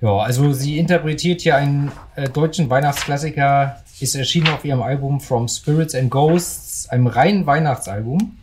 Ja, 0.00 0.18
also 0.18 0.52
sie 0.52 0.78
interpretiert 0.78 1.40
hier 1.40 1.56
einen 1.56 1.90
äh, 2.16 2.28
deutschen 2.28 2.68
Weihnachtsklassiker, 2.68 3.82
ist 4.00 4.14
erschienen 4.14 4.48
auf 4.48 4.64
ihrem 4.64 4.82
Album 4.82 5.20
From 5.20 5.48
Spirits 5.48 5.94
and 5.94 6.10
Ghosts, 6.10 6.88
einem 6.90 7.06
reinen 7.06 7.46
Weihnachtsalbum. 7.46 8.36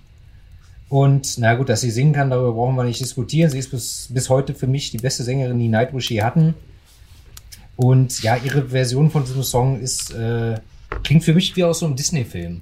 Und 0.94 1.40
na 1.40 1.56
gut, 1.56 1.70
dass 1.70 1.82
sie 1.82 1.90
singen 1.90 2.14
kann, 2.14 2.30
darüber 2.30 2.54
brauchen 2.54 2.76
wir 2.76 2.84
nicht 2.84 3.00
diskutieren. 3.00 3.50
Sie 3.50 3.58
ist 3.58 3.72
bis, 3.72 4.10
bis 4.12 4.30
heute 4.30 4.54
für 4.54 4.68
mich 4.68 4.92
die 4.92 5.00
beste 5.00 5.24
Sängerin, 5.24 5.58
die 5.58 5.68
Nightwish 5.68 6.12
je 6.12 6.22
hatten. 6.22 6.54
Und 7.76 8.22
ja, 8.22 8.36
ihre 8.36 8.70
Version 8.70 9.10
von 9.10 9.26
diesem 9.26 9.42
Song 9.42 9.82
ist, 9.82 10.14
äh, 10.14 10.60
klingt 11.02 11.24
für 11.24 11.34
mich 11.34 11.56
wie 11.56 11.64
aus 11.64 11.80
so 11.80 11.88
einem 11.88 11.96
Disney-Film. 11.96 12.62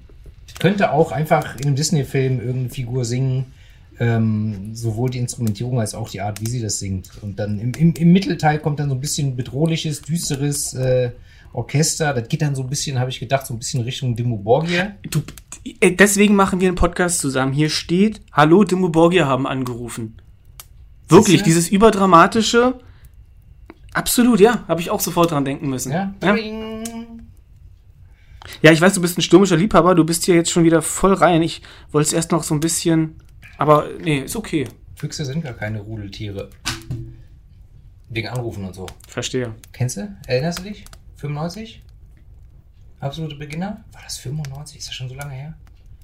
Könnte 0.59 0.93
auch 0.93 1.11
einfach 1.11 1.57
in 1.57 1.65
einem 1.65 1.75
Disney-Film 1.75 2.39
irgendeine 2.39 2.69
Figur 2.69 3.03
singen, 3.03 3.47
ähm, 3.99 4.73
sowohl 4.75 5.09
die 5.09 5.19
Instrumentierung 5.19 5.81
als 5.81 5.93
auch 5.93 6.07
die 6.09 6.21
Art, 6.21 6.39
wie 6.39 6.49
sie 6.49 6.61
das 6.61 6.79
singt. 6.79 7.09
Und 7.21 7.37
dann 7.37 7.59
im, 7.59 7.73
im, 7.73 7.93
im 7.95 8.13
Mittelteil 8.13 8.59
kommt 8.59 8.79
dann 8.79 8.87
so 8.87 8.95
ein 8.95 9.01
bisschen 9.01 9.35
bedrohliches, 9.35 10.03
düsteres 10.03 10.73
äh, 10.73 11.11
Orchester. 11.53 12.13
Das 12.13 12.27
geht 12.27 12.41
dann 12.41 12.55
so 12.55 12.63
ein 12.63 12.69
bisschen, 12.69 12.99
habe 12.99 13.09
ich 13.09 13.19
gedacht, 13.19 13.45
so 13.45 13.53
ein 13.53 13.59
bisschen 13.59 13.81
Richtung 13.81 14.15
Dimmu 14.15 14.37
Borgir. 14.37 14.95
Du, 15.09 15.21
äh, 15.79 15.91
deswegen 15.91 16.35
machen 16.35 16.59
wir 16.59 16.67
einen 16.67 16.75
Podcast 16.75 17.19
zusammen. 17.19 17.53
Hier 17.53 17.69
steht, 17.69 18.21
hallo, 18.31 18.63
Dimmu 18.63 18.89
Borgir 18.89 19.27
haben 19.27 19.47
angerufen. 19.47 20.17
Wirklich, 21.09 21.43
dieses 21.43 21.69
überdramatische, 21.69 22.79
absolut, 23.93 24.39
ja, 24.39 24.63
habe 24.67 24.79
ich 24.79 24.89
auch 24.89 25.01
sofort 25.01 25.31
dran 25.31 25.43
denken 25.43 25.69
müssen. 25.69 25.91
Ja? 25.91 26.13
ja. 26.23 26.35
Ja, 28.61 28.71
ich 28.71 28.81
weiß, 28.81 28.93
du 28.93 29.01
bist 29.01 29.17
ein 29.17 29.21
stürmischer 29.21 29.57
Liebhaber, 29.57 29.93
du 29.93 30.03
bist 30.03 30.25
hier 30.25 30.35
jetzt 30.35 30.51
schon 30.51 30.63
wieder 30.63 30.81
voll 30.81 31.13
rein. 31.13 31.41
Ich 31.41 31.61
wollte 31.91 32.07
es 32.07 32.13
erst 32.13 32.31
noch 32.31 32.43
so 32.43 32.55
ein 32.55 32.59
bisschen, 32.59 33.15
aber 33.57 33.87
nee, 34.01 34.19
ist 34.21 34.35
okay. 34.35 34.67
Füchse 34.95 35.25
sind 35.25 35.43
gar 35.43 35.53
keine 35.53 35.81
Rudeltiere. 35.81 36.49
Wegen 38.09 38.27
Anrufen 38.27 38.65
und 38.65 38.75
so. 38.75 38.87
Verstehe. 39.07 39.53
Kennst 39.71 39.97
du? 39.97 40.15
Erinnerst 40.27 40.59
du 40.59 40.63
dich? 40.63 40.85
95? 41.21 41.83
Absolute 42.99 43.35
Beginner? 43.35 43.83
War 43.91 44.01
das 44.03 44.17
95? 44.17 44.79
Ist 44.79 44.87
das 44.87 44.95
schon 44.95 45.07
so 45.07 45.15
lange 45.15 45.33
her? 45.33 45.53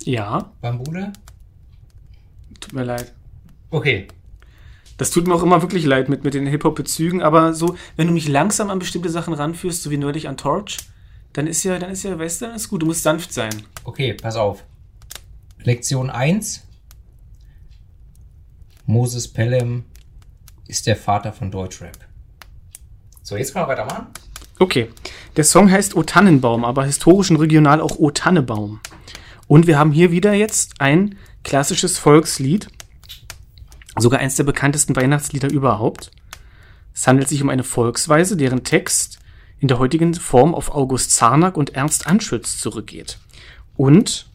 Ja, 0.04 0.52
Bambule? 0.62 1.12
tut 2.60 2.74
mir 2.74 2.84
leid. 2.84 3.14
Okay. 3.72 4.08
Das 4.98 5.12
tut 5.12 5.28
mir 5.28 5.34
auch 5.34 5.44
immer 5.44 5.62
wirklich 5.62 5.86
leid 5.86 6.10
mit, 6.10 6.24
mit 6.24 6.34
den 6.34 6.48
Hip-Hop-Bezügen, 6.48 7.22
aber 7.22 7.54
so, 7.54 7.76
wenn 7.96 8.08
du 8.08 8.14
mich 8.14 8.28
langsam 8.28 8.70
an 8.70 8.80
bestimmte 8.80 9.10
Sachen 9.10 9.34
ranführst, 9.34 9.84
so 9.84 9.92
wie 9.92 9.98
neulich 9.98 10.28
an 10.28 10.38
Torch, 10.38 10.78
dann 11.34 11.46
ist 11.46 11.64
ja, 11.64 11.78
dann 11.78 11.92
ist 11.92 12.04
ja, 12.04 12.18
weißt 12.18 12.42
du, 12.42 12.46
dann 12.46 12.56
ist 12.56 12.70
gut, 12.70 12.82
du 12.82 12.88
musst 12.88 13.04
sanft 13.04 13.34
sein. 13.34 13.52
Okay, 13.84 14.14
pass 14.14 14.36
auf. 14.36 14.64
Lektion 15.64 16.10
1. 16.10 16.64
Moses 18.86 19.28
Pelham 19.28 19.86
ist 20.68 20.88
der 20.88 20.96
Vater 20.96 21.34
von 21.34 21.52
Deutschrap. 21.52 21.98
So, 23.22 23.36
jetzt 23.36 23.54
können 23.54 23.66
wir 23.66 23.70
weitermachen. 23.70 24.08
Okay, 24.60 24.90
der 25.36 25.44
Song 25.44 25.70
heißt 25.72 25.96
O 25.96 26.04
Tannenbaum, 26.04 26.66
aber 26.66 26.86
historisch 26.86 27.30
und 27.30 27.38
regional 27.38 27.80
auch 27.80 28.00
O 28.00 28.10
Tannebaum. 28.10 28.80
Und 29.48 29.68
wir 29.68 29.78
haben 29.78 29.92
hier 29.92 30.12
wieder 30.12 30.34
jetzt 30.34 30.82
ein 30.82 31.16
klassisches 31.44 32.00
Volkslied, 32.00 32.68
sogar 33.98 34.20
eins 34.20 34.36
der 34.36 34.44
bekanntesten 34.44 34.96
Weihnachtslieder 34.96 35.52
überhaupt. 35.52 36.12
Es 36.94 37.08
handelt 37.08 37.30
sich 37.30 37.44
um 37.44 37.50
eine 37.50 37.64
Volksweise, 37.64 38.36
deren 38.36 38.64
Text 38.64 39.20
in 39.60 39.68
der 39.68 39.78
heutigen 39.78 40.16
Form 40.16 40.56
auf 40.56 40.74
August 40.74 41.12
Zarnack 41.12 41.56
und 41.56 41.76
Ernst 41.76 42.08
Anschütz 42.08 42.58
zurückgeht. 42.58 43.20
Und, 43.76 44.28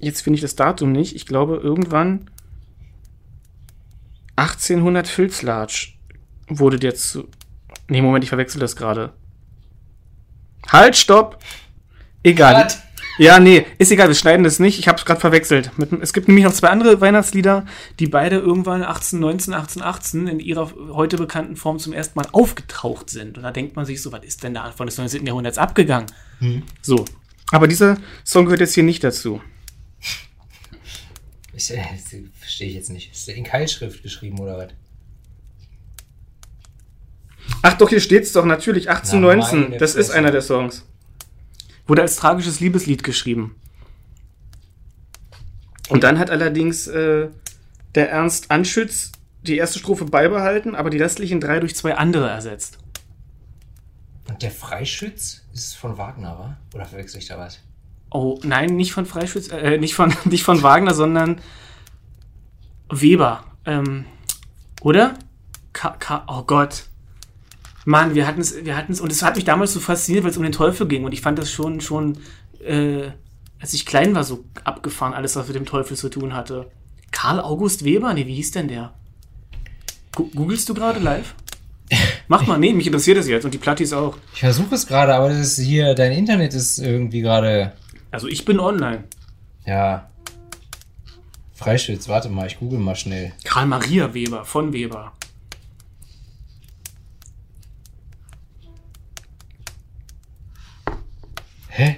jetzt 0.00 0.22
finde 0.22 0.36
ich 0.36 0.42
das 0.42 0.56
Datum 0.56 0.90
nicht, 0.90 1.14
ich 1.14 1.26
glaube 1.26 1.56
irgendwann 1.56 2.30
1800 4.36 5.06
Filzlatsch 5.06 5.96
wurde 6.48 6.78
der 6.78 6.94
zu... 6.94 7.28
Nee, 7.88 8.02
Moment, 8.02 8.24
ich 8.24 8.28
verwechsel 8.28 8.60
das 8.60 8.76
gerade. 8.76 9.12
Halt, 10.68 10.96
stopp! 10.96 11.38
Egal. 12.22 12.62
Cut. 12.62 12.78
Ja, 13.18 13.40
nee, 13.40 13.64
ist 13.78 13.90
egal, 13.90 14.08
wir 14.08 14.14
schneiden 14.14 14.44
das 14.44 14.58
nicht. 14.58 14.78
Ich 14.78 14.88
habe 14.88 14.98
es 14.98 15.04
gerade 15.06 15.20
verwechselt. 15.20 15.70
Mit, 15.78 15.90
es 16.02 16.12
gibt 16.12 16.28
nämlich 16.28 16.44
noch 16.44 16.52
zwei 16.52 16.68
andere 16.68 17.00
Weihnachtslieder, 17.00 17.64
die 17.98 18.08
beide 18.08 18.36
irgendwann 18.36 18.82
1819, 18.82 19.54
1818 19.54 20.26
in 20.26 20.40
ihrer 20.40 20.70
heute 20.92 21.16
bekannten 21.16 21.56
Form 21.56 21.78
zum 21.78 21.94
ersten 21.94 22.18
Mal 22.18 22.28
aufgetaucht 22.32 23.08
sind. 23.08 23.38
Und 23.38 23.44
da 23.44 23.52
denkt 23.52 23.74
man 23.74 23.86
sich 23.86 24.02
so, 24.02 24.12
was 24.12 24.22
ist 24.22 24.42
denn 24.42 24.52
da 24.52 24.62
Anfang 24.62 24.86
des 24.86 24.98
19. 24.98 25.26
Jahrhunderts 25.26 25.56
abgegangen? 25.56 26.08
So. 26.82 27.06
Aber 27.52 27.68
dieser 27.68 27.96
Song 28.24 28.44
gehört 28.44 28.60
jetzt 28.60 28.74
hier 28.74 28.82
nicht 28.82 29.02
dazu. 29.02 29.40
Ist, 31.54 31.70
äh, 31.70 31.82
verstehe 32.38 32.68
ich 32.68 32.74
jetzt 32.74 32.90
nicht. 32.90 33.12
Ist 33.12 33.28
der 33.28 33.36
in 33.36 33.44
Keilschrift 33.44 34.02
geschrieben 34.02 34.38
oder 34.40 34.58
was? 34.58 34.68
Ach 37.68 37.74
doch, 37.74 37.88
hier 37.88 38.00
steht's 38.00 38.30
doch 38.30 38.44
natürlich, 38.44 38.84
Na, 38.84 38.92
1819. 38.92 39.60
meine 39.60 39.76
Das 39.78 39.96
ist 39.96 40.12
einer 40.12 40.30
der 40.30 40.40
Songs. 40.40 40.86
Wurde 41.88 42.02
als 42.02 42.14
tragisches 42.14 42.60
Liebeslied 42.60 43.02
geschrieben. 43.02 43.56
Und 45.88 46.04
dann 46.04 46.20
hat 46.20 46.30
allerdings 46.30 46.86
äh, 46.86 47.26
der 47.96 48.10
Ernst 48.12 48.52
Anschütz 48.52 49.10
die 49.42 49.56
erste 49.56 49.80
Strophe 49.80 50.04
beibehalten, 50.04 50.76
aber 50.76 50.90
die 50.90 50.98
restlichen 50.98 51.40
drei 51.40 51.58
durch 51.58 51.74
zwei 51.74 51.96
andere 51.96 52.28
ersetzt. 52.28 52.78
Und 54.28 54.42
der 54.42 54.52
Freischütz 54.52 55.42
ist 55.52 55.76
von 55.76 55.98
Wagner, 55.98 56.38
wa? 56.38 56.56
Oder 56.72 56.84
verwechsel 56.84 57.18
ich 57.18 57.26
da 57.26 57.36
was? 57.36 57.58
Oh, 58.10 58.38
nein, 58.44 58.76
nicht 58.76 58.92
von 58.92 59.06
Freischütz, 59.06 59.48
äh, 59.48 59.78
nicht 59.78 59.96
von, 59.96 60.14
nicht 60.24 60.44
von 60.44 60.62
Wagner, 60.62 60.94
sondern 60.94 61.40
Weber. 62.88 63.42
Ähm, 63.64 64.04
oder? 64.82 65.14
Ka 65.72 65.96
Ka 65.98 66.24
oh 66.28 66.44
Gott. 66.44 66.84
Mann, 67.86 68.16
wir 68.16 68.26
hatten 68.26 68.40
es, 68.40 68.64
wir 68.64 68.76
hatten 68.76 68.92
es, 68.92 69.00
und 69.00 69.12
es 69.12 69.22
hat 69.22 69.36
mich 69.36 69.44
damals 69.44 69.72
so 69.72 69.78
fasziniert, 69.78 70.24
weil 70.24 70.32
es 70.32 70.36
um 70.36 70.42
den 70.42 70.50
Teufel 70.50 70.88
ging. 70.88 71.04
Und 71.04 71.12
ich 71.12 71.20
fand 71.20 71.38
das 71.38 71.52
schon, 71.52 71.80
schon, 71.80 72.18
äh, 72.64 73.10
als 73.60 73.74
ich 73.74 73.86
klein 73.86 74.12
war, 74.12 74.24
so 74.24 74.44
abgefahren, 74.64 75.14
alles, 75.14 75.36
was 75.36 75.46
mit 75.46 75.54
dem 75.54 75.66
Teufel 75.66 75.96
zu 75.96 76.08
tun 76.08 76.34
hatte. 76.34 76.68
Karl 77.12 77.38
August 77.38 77.84
Weber? 77.84 78.12
Nee, 78.12 78.26
wie 78.26 78.34
hieß 78.34 78.50
denn 78.50 78.66
der? 78.66 78.92
Gu 80.16 80.28
googelst 80.34 80.68
du 80.68 80.74
gerade 80.74 80.98
live? 80.98 81.36
Mach 82.28 82.44
mal, 82.44 82.58
nee, 82.58 82.72
mich 82.72 82.86
interessiert 82.86 83.18
das 83.18 83.28
jetzt 83.28 83.44
und 83.44 83.54
die 83.54 83.58
Plattis 83.58 83.92
auch. 83.92 84.16
Ich 84.34 84.40
versuche 84.40 84.74
es 84.74 84.88
gerade, 84.88 85.14
aber 85.14 85.28
das 85.28 85.56
ist 85.56 85.64
hier, 85.64 85.94
dein 85.94 86.10
Internet 86.10 86.54
ist 86.54 86.78
irgendwie 86.78 87.20
gerade. 87.20 87.72
Also 88.10 88.26
ich 88.26 88.44
bin 88.44 88.58
online. 88.58 89.04
Ja. 89.64 90.10
Freischütz, 91.54 92.08
warte 92.08 92.30
mal, 92.30 92.48
ich 92.48 92.58
google 92.58 92.80
mal 92.80 92.96
schnell. 92.96 93.32
Karl 93.44 93.66
Maria 93.66 94.12
Weber 94.12 94.44
von 94.44 94.72
Weber. 94.72 95.12
Hä? 101.76 101.96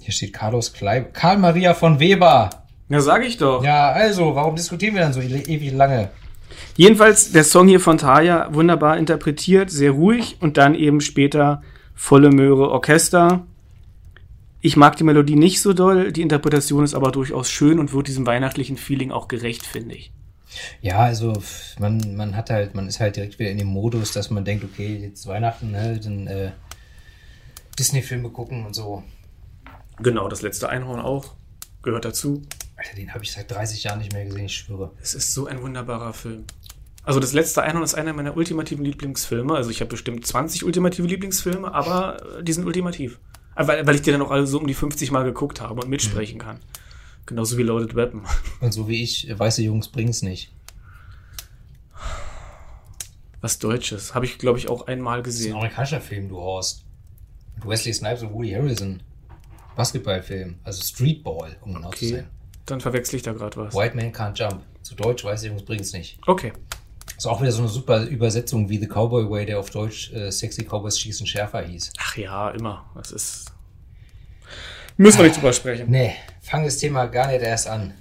Hier 0.00 0.12
steht 0.12 0.32
Carlos 0.32 0.72
Kleib. 0.72 1.12
Karl 1.12 1.38
Maria 1.38 1.74
von 1.74 1.98
Weber. 1.98 2.50
Ja, 2.88 3.00
sag 3.00 3.24
ich 3.24 3.36
doch. 3.36 3.64
Ja, 3.64 3.90
also, 3.90 4.36
warum 4.36 4.54
diskutieren 4.54 4.94
wir 4.94 5.02
dann 5.02 5.12
so 5.12 5.20
e- 5.20 5.26
ewig 5.26 5.72
lange? 5.72 6.10
Jedenfalls 6.76 7.32
der 7.32 7.42
Song 7.42 7.66
hier 7.66 7.80
von 7.80 7.98
Taya 7.98 8.54
wunderbar 8.54 8.96
interpretiert, 8.96 9.70
sehr 9.70 9.90
ruhig 9.90 10.36
und 10.40 10.56
dann 10.56 10.76
eben 10.76 11.00
später 11.00 11.62
volle 11.94 12.30
Möhre 12.30 12.70
Orchester. 12.70 13.44
Ich 14.60 14.76
mag 14.76 14.96
die 14.96 15.04
Melodie 15.04 15.34
nicht 15.34 15.60
so 15.60 15.72
doll, 15.72 16.12
die 16.12 16.22
Interpretation 16.22 16.84
ist 16.84 16.94
aber 16.94 17.10
durchaus 17.10 17.50
schön 17.50 17.80
und 17.80 17.92
wird 17.92 18.06
diesem 18.06 18.24
weihnachtlichen 18.24 18.76
Feeling 18.76 19.10
auch 19.10 19.26
gerecht, 19.26 19.66
finde 19.66 19.96
ich. 19.96 20.12
Ja, 20.80 20.98
also 20.98 21.42
man, 21.78 22.16
man 22.16 22.36
hat 22.36 22.50
halt, 22.50 22.74
man 22.74 22.88
ist 22.88 23.00
halt 23.00 23.16
direkt 23.16 23.38
wieder 23.38 23.50
in 23.50 23.58
dem 23.58 23.68
Modus, 23.68 24.12
dass 24.12 24.30
man 24.30 24.44
denkt, 24.44 24.64
okay, 24.64 24.96
jetzt 24.96 25.26
Weihnachten, 25.26 25.70
ne, 25.70 25.98
dann 26.02 26.26
äh, 26.26 26.52
Disney-Filme 27.78 28.30
gucken 28.30 28.66
und 28.66 28.74
so. 28.74 29.02
Genau, 29.98 30.28
das 30.28 30.42
letzte 30.42 30.68
Einhorn 30.68 31.00
auch 31.00 31.34
gehört 31.82 32.04
dazu. 32.04 32.42
Alter, 32.76 32.96
den 32.96 33.14
habe 33.14 33.24
ich 33.24 33.32
seit 33.32 33.50
30 33.50 33.84
Jahren 33.84 33.98
nicht 33.98 34.12
mehr 34.12 34.24
gesehen, 34.24 34.46
ich 34.46 34.56
schwöre. 34.56 34.92
Es 35.00 35.14
ist 35.14 35.32
so 35.34 35.46
ein 35.46 35.62
wunderbarer 35.62 36.12
Film. 36.12 36.44
Also 37.04 37.18
das 37.18 37.32
letzte 37.32 37.62
Einhorn 37.62 37.82
ist 37.82 37.94
einer 37.94 38.12
meiner 38.12 38.36
ultimativen 38.36 38.84
Lieblingsfilme. 38.84 39.54
Also 39.54 39.70
ich 39.70 39.80
habe 39.80 39.90
bestimmt 39.90 40.26
20 40.26 40.64
ultimative 40.64 41.06
Lieblingsfilme, 41.06 41.72
aber 41.72 42.38
äh, 42.38 42.44
die 42.44 42.52
sind 42.52 42.64
ultimativ. 42.64 43.18
Äh, 43.56 43.66
Weil, 43.66 43.86
weil 43.86 43.94
ich 43.96 44.02
die 44.02 44.12
dann 44.12 44.22
auch 44.22 44.30
alle 44.30 44.46
so 44.46 44.58
um 44.58 44.66
die 44.66 44.74
50 44.74 45.10
Mal 45.10 45.24
geguckt 45.24 45.60
habe 45.60 45.80
und 45.82 45.88
mitsprechen 45.88 46.38
kann. 46.38 46.58
Genauso 47.32 47.56
wie 47.56 47.62
Loaded 47.62 47.94
Weapon. 47.96 48.20
Und 48.60 48.72
so 48.72 48.88
wie 48.88 49.02
ich, 49.02 49.26
äh, 49.26 49.38
weiße 49.38 49.62
Jungs 49.62 49.88
bringen's 49.88 50.20
nicht. 50.20 50.52
Was 53.40 53.58
Deutsches. 53.58 54.14
Habe 54.14 54.26
ich, 54.26 54.36
glaube 54.36 54.58
ich, 54.58 54.68
auch 54.68 54.86
einmal 54.86 55.22
Das 55.22 55.28
ist 55.32 55.36
ein 55.36 55.44
gesehen. 55.44 55.54
amerikanischer 55.54 56.02
Film, 56.02 56.28
du 56.28 56.36
Horst. 56.36 56.84
Mit 57.56 57.66
Wesley 57.66 57.94
Snipes 57.94 58.20
und 58.22 58.34
Woody 58.34 58.50
Harrison. 58.52 59.02
Basketballfilm. 59.76 60.58
Also 60.62 60.82
Streetball, 60.82 61.56
um 61.62 61.72
genau 61.72 61.88
zu 61.92 61.96
Okay. 62.04 62.10
sein. 62.16 62.28
Dann 62.66 62.82
verwechsel 62.82 63.16
ich 63.16 63.22
da 63.22 63.32
gerade 63.32 63.56
was. 63.56 63.74
White 63.74 63.96
Man 63.96 64.12
Can't 64.12 64.34
Jump. 64.38 64.62
Zu 64.82 64.94
Deutsch, 64.94 65.24
weiße 65.24 65.46
Jungs 65.48 65.64
bringen's 65.64 65.94
nicht. 65.94 66.18
Okay. 66.26 66.52
Ist 67.16 67.26
auch 67.26 67.40
wieder 67.40 67.52
so 67.52 67.60
eine 67.62 67.68
super 67.70 68.02
Übersetzung 68.04 68.68
wie 68.68 68.76
The 68.76 68.88
Cowboy 68.88 69.30
Way, 69.30 69.46
der 69.46 69.58
auf 69.58 69.70
Deutsch 69.70 70.12
äh, 70.12 70.30
Sexy 70.30 70.64
Cowboys 70.64 71.00
schießen 71.00 71.26
schärfer 71.26 71.62
hieß. 71.62 71.94
Ach 71.98 72.16
ja, 72.18 72.50
immer. 72.50 72.90
Das 72.94 73.10
ist. 73.10 73.52
Müssen 74.98 75.16
wir 75.20 75.24
nicht 75.24 75.36
drüber 75.38 75.54
sprechen. 75.54 75.90
Nee, 75.90 76.14
fang 76.52 76.64
das 76.64 76.76
Thema 76.76 77.06
gar 77.06 77.28
nicht 77.28 77.40
erst 77.40 77.66
an. 77.66 77.94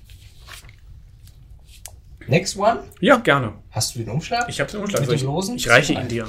Next 2.28 2.58
one? 2.58 2.84
Ja, 3.00 3.16
gerne. 3.16 3.54
Hast 3.72 3.96
du 3.96 4.00
den 4.00 4.10
Umschlag? 4.10 4.50
Ich 4.50 4.60
habe 4.60 4.70
den 4.70 4.82
Umschlag. 4.82 5.00
Mit 5.00 5.10
Soll 5.10 5.18
dem 5.20 5.28
Losen? 5.28 5.56
Ich, 5.56 5.68
ich 5.68 5.72
reiche 5.72 5.94
ihn 5.94 6.10
dir. 6.10 6.28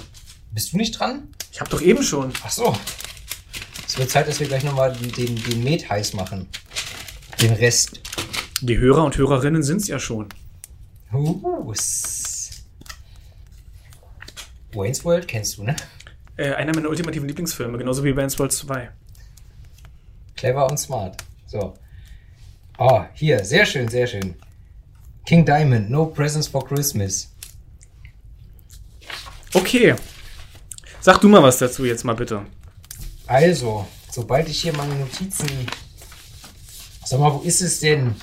Bist 0.53 0.73
du 0.73 0.77
nicht 0.77 0.93
dran? 0.93 1.35
Ich 1.51 1.61
habe 1.61 1.68
doch 1.68 1.83
eben 1.83 2.01
schon. 2.05 2.33
Ach 2.45 2.51
so. 2.51 2.77
Es 3.89 3.99
wird 3.99 4.09
Zeit, 4.09 4.29
dass 4.29 4.39
wir 4.39 4.47
gleich 4.47 4.62
nochmal 4.62 4.93
den, 4.93 5.35
den, 5.35 5.64
Met 5.64 5.91
heiß 5.91 6.12
machen. 6.14 6.47
Den 7.41 7.55
Rest. 7.55 8.01
Die 8.61 8.79
Hörer 8.79 9.03
und 9.03 9.16
Hörerinnen 9.16 9.64
sind's 9.64 9.89
ja 9.89 9.99
schon. 9.99 10.29
Uh, 11.12 11.75
Wayne's 14.75 15.05
World 15.05 15.27
kennst 15.27 15.59
du, 15.59 15.64
ne? 15.64 15.75
Äh, 16.37 16.53
einer 16.53 16.73
meiner 16.73 16.89
ultimativen 16.89 17.27
Lieblingsfilme, 17.27 17.79
genauso 17.79 18.05
wie 18.05 18.16
Vance 18.16 18.39
World 18.39 18.53
2. 18.53 18.91
Clever 20.37 20.70
und 20.70 20.79
smart. 20.79 21.16
So. 21.49 21.75
Oh, 22.85 23.05
hier, 23.14 23.45
sehr 23.45 23.64
schön, 23.64 23.87
sehr 23.87 24.09
schön. 24.09 24.35
King 25.24 25.45
Diamond, 25.45 25.89
No 25.89 26.07
Presents 26.07 26.49
for 26.49 26.66
Christmas. 26.66 27.33
Okay. 29.55 29.95
Sag 31.01 31.20
du 31.20 31.28
mal 31.28 31.41
was 31.45 31.59
dazu 31.59 31.85
jetzt 31.85 32.03
mal 32.05 32.16
bitte. 32.16 32.45
Also, 33.28 33.87
sobald 34.11 34.49
ich 34.49 34.62
hier 34.62 34.76
meine 34.76 34.97
Notizen. 34.97 35.47
Sag 37.05 37.20
mal, 37.20 37.33
wo 37.33 37.43
ist 37.43 37.61
es 37.61 37.78
denn? 37.78 38.16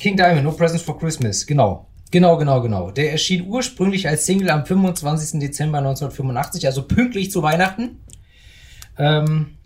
King 0.00 0.16
Diamond, 0.16 0.44
No 0.44 0.52
Presents 0.52 0.82
for 0.82 0.98
Christmas. 0.98 1.46
Genau. 1.46 1.86
Genau, 2.10 2.38
genau, 2.38 2.62
genau. 2.62 2.90
Der 2.92 3.12
erschien 3.12 3.46
ursprünglich 3.46 4.08
als 4.08 4.24
Single 4.24 4.48
am 4.48 4.64
25. 4.64 5.38
Dezember 5.38 5.76
1985, 5.76 6.64
also 6.64 6.84
pünktlich 6.88 7.30
zu 7.30 7.42
Weihnachten. 7.42 8.02
Ähm, 8.96 9.58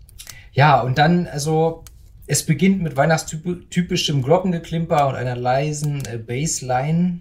ja, 0.51 0.81
und 0.81 0.97
dann, 0.97 1.27
also, 1.27 1.82
es 2.25 2.43
beginnt 2.43 2.81
mit 2.81 2.95
weihnachtstypischem 2.95 4.21
Glockengeklimper 4.21 5.07
und 5.07 5.15
einer 5.15 5.35
leisen 5.35 6.03
äh, 6.05 6.17
Bassline, 6.17 7.19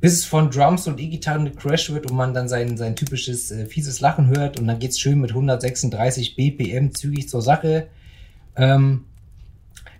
bis 0.00 0.14
es 0.14 0.24
von 0.24 0.50
Drums 0.50 0.88
und 0.88 0.98
E-Gitarren 0.98 1.44
gecrashed 1.44 1.92
wird 1.94 2.10
und 2.10 2.16
man 2.16 2.34
dann 2.34 2.48
sein, 2.48 2.76
sein 2.76 2.96
typisches 2.96 3.52
äh, 3.52 3.66
fieses 3.66 4.00
Lachen 4.00 4.28
hört 4.28 4.58
und 4.58 4.66
dann 4.66 4.80
geht's 4.80 4.98
schön 4.98 5.20
mit 5.20 5.30
136 5.30 6.34
BPM 6.34 6.92
zügig 6.92 7.28
zur 7.28 7.42
Sache. 7.42 7.86
Ähm, 8.56 9.04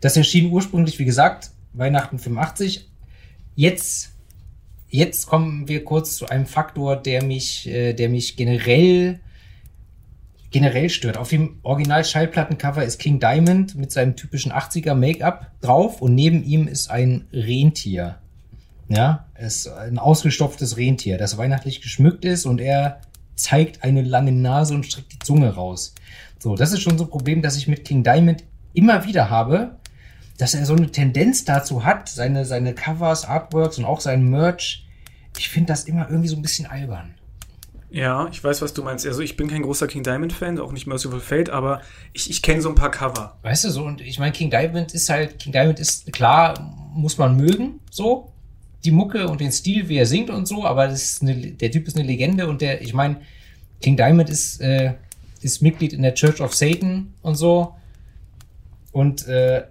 das 0.01 0.17
erschien 0.17 0.51
ursprünglich, 0.51 0.99
wie 0.99 1.05
gesagt, 1.05 1.53
Weihnachten 1.73 2.19
85. 2.19 2.89
Jetzt, 3.55 4.11
jetzt 4.89 5.27
kommen 5.27 5.69
wir 5.69 5.85
kurz 5.85 6.17
zu 6.17 6.27
einem 6.27 6.47
Faktor, 6.47 6.97
der 6.97 7.23
mich, 7.23 7.69
äh, 7.69 7.93
der 7.93 8.09
mich 8.09 8.37
generell 8.37 9.21
generell 10.53 10.91
stört. 10.91 11.17
Auf 11.17 11.31
dem 11.31 11.59
Original-Schallplattencover 11.63 12.85
ist 12.85 12.99
King 12.99 13.19
Diamond 13.19 13.75
mit 13.75 13.91
seinem 13.91 14.17
typischen 14.17 14.53
80er 14.53 14.95
Make-up 14.95 15.51
drauf 15.61 16.01
und 16.01 16.15
neben 16.15 16.45
ihm 16.45 16.69
ist 16.69 16.91
ein 16.91 17.27
Rentier. 17.33 18.17
Ja, 18.89 19.27
es 19.35 19.67
ist 19.67 19.69
ein 19.69 19.99
ausgestopftes 19.99 20.77
Rentier, 20.77 21.17
das 21.17 21.39
weihnachtlich 21.39 21.81
geschmückt 21.81 22.25
ist 22.25 22.45
und 22.45 22.61
er 22.61 23.01
zeigt 23.35 23.83
eine 23.83 24.03
lange 24.03 24.33
Nase 24.33 24.75
und 24.75 24.85
streckt 24.85 25.13
die 25.13 25.19
Zunge 25.19 25.55
raus. 25.55 25.95
So, 26.39 26.57
das 26.57 26.73
ist 26.73 26.83
schon 26.83 26.99
so 26.99 27.05
ein 27.05 27.11
Problem, 27.11 27.41
das 27.41 27.57
ich 27.57 27.69
mit 27.69 27.85
King 27.85 28.03
Diamond 28.03 28.45
immer 28.75 29.07
wieder 29.07 29.31
habe, 29.31 29.77
dass 30.39 30.55
er 30.55 30.67
so 30.67 30.75
eine 30.75 30.91
Tendenz 30.91 31.45
dazu 31.45 31.85
hat, 31.85 32.09
seine, 32.09 32.45
seine 32.45 32.75
Covers, 32.75 33.25
Artworks 33.25 33.79
und 33.79 33.85
auch 33.85 34.01
sein 34.01 34.29
Merch. 34.29 34.87
Ich 35.39 35.49
finde 35.49 35.69
das 35.69 35.85
immer 35.85 36.09
irgendwie 36.09 36.29
so 36.29 36.37
ein 36.37 36.43
bisschen 36.43 36.67
albern. 36.67 37.15
Ja, 37.93 38.27
ich 38.33 38.43
weiß, 38.43 38.63
was 38.63 38.73
du 38.73 38.83
meinst. 38.83 39.07
Also 39.07 39.21
ich 39.21 39.37
bin 39.37 39.49
kein 39.49 39.63
großer 39.63 39.87
King 39.87 40.03
Diamond 40.03 40.33
Fan, 40.33 40.59
auch 40.59 40.73
nicht 40.73 40.87
Merciful 40.87 41.21
Fate, 41.21 41.51
aber 41.51 41.83
ich, 42.15 42.31
ich 42.31 42.41
kenne 42.41 42.63
so 42.63 42.71
ein 42.71 42.75
paar 42.75 42.91
Cover. 42.91 43.37
Weißt 43.43 43.65
du 43.65 43.71
so, 43.71 43.85
und 43.85 44.01
ich 44.01 44.19
meine, 44.19 44.33
King 44.33 44.51
Diamond 44.51 44.95
ist 44.95 45.11
halt, 45.11 45.39
King 45.39 45.53
Diamond 45.53 45.79
ist 45.79 46.11
klar, 46.11 46.75
muss 46.95 47.19
man 47.19 47.37
mögen, 47.37 47.81
so. 47.91 48.33
Die 48.85 48.91
Mucke 48.91 49.29
und 49.29 49.41
den 49.41 49.53
Stil, 49.53 49.91
wie 49.91 49.99
er 49.99 50.07
singt 50.07 50.31
und 50.31 50.49
so, 50.49 50.65
aber 50.65 50.89
das 50.89 51.03
ist 51.03 51.23
eine, 51.23 51.37
der 51.37 51.71
Typ 51.71 51.87
ist 51.87 51.97
eine 51.97 52.07
Legende 52.07 52.49
und 52.49 52.63
der, 52.63 52.81
ich 52.81 52.95
meine, 52.95 53.21
King 53.83 53.97
Diamond 53.97 54.31
ist, 54.31 54.63
äh, 54.63 54.95
ist 55.43 55.61
Mitglied 55.61 55.93
in 55.93 56.03
der 56.03 56.15
Church 56.15 56.41
of 56.41 56.55
Satan 56.55 57.13
und 57.21 57.35
so. 57.35 57.75
Und 58.91 59.29
äh, 59.29 59.65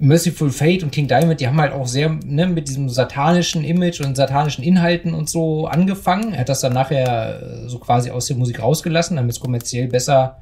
Merciful 0.00 0.50
Fate 0.50 0.84
und 0.84 0.92
King 0.92 1.08
Diamond, 1.08 1.40
die 1.40 1.48
haben 1.48 1.60
halt 1.60 1.72
auch 1.72 1.88
sehr 1.88 2.08
ne, 2.08 2.46
mit 2.46 2.68
diesem 2.68 2.88
satanischen 2.88 3.64
Image 3.64 4.00
und 4.00 4.14
satanischen 4.14 4.62
Inhalten 4.62 5.12
und 5.12 5.28
so 5.28 5.66
angefangen. 5.66 6.34
Er 6.34 6.40
hat 6.40 6.48
das 6.48 6.60
dann 6.60 6.72
nachher 6.72 7.42
äh, 7.42 7.68
so 7.68 7.78
quasi 7.80 8.10
aus 8.10 8.26
der 8.26 8.36
Musik 8.36 8.60
rausgelassen, 8.62 9.16
damit 9.16 9.32
es 9.32 9.40
kommerziell 9.40 9.88
besser 9.88 10.40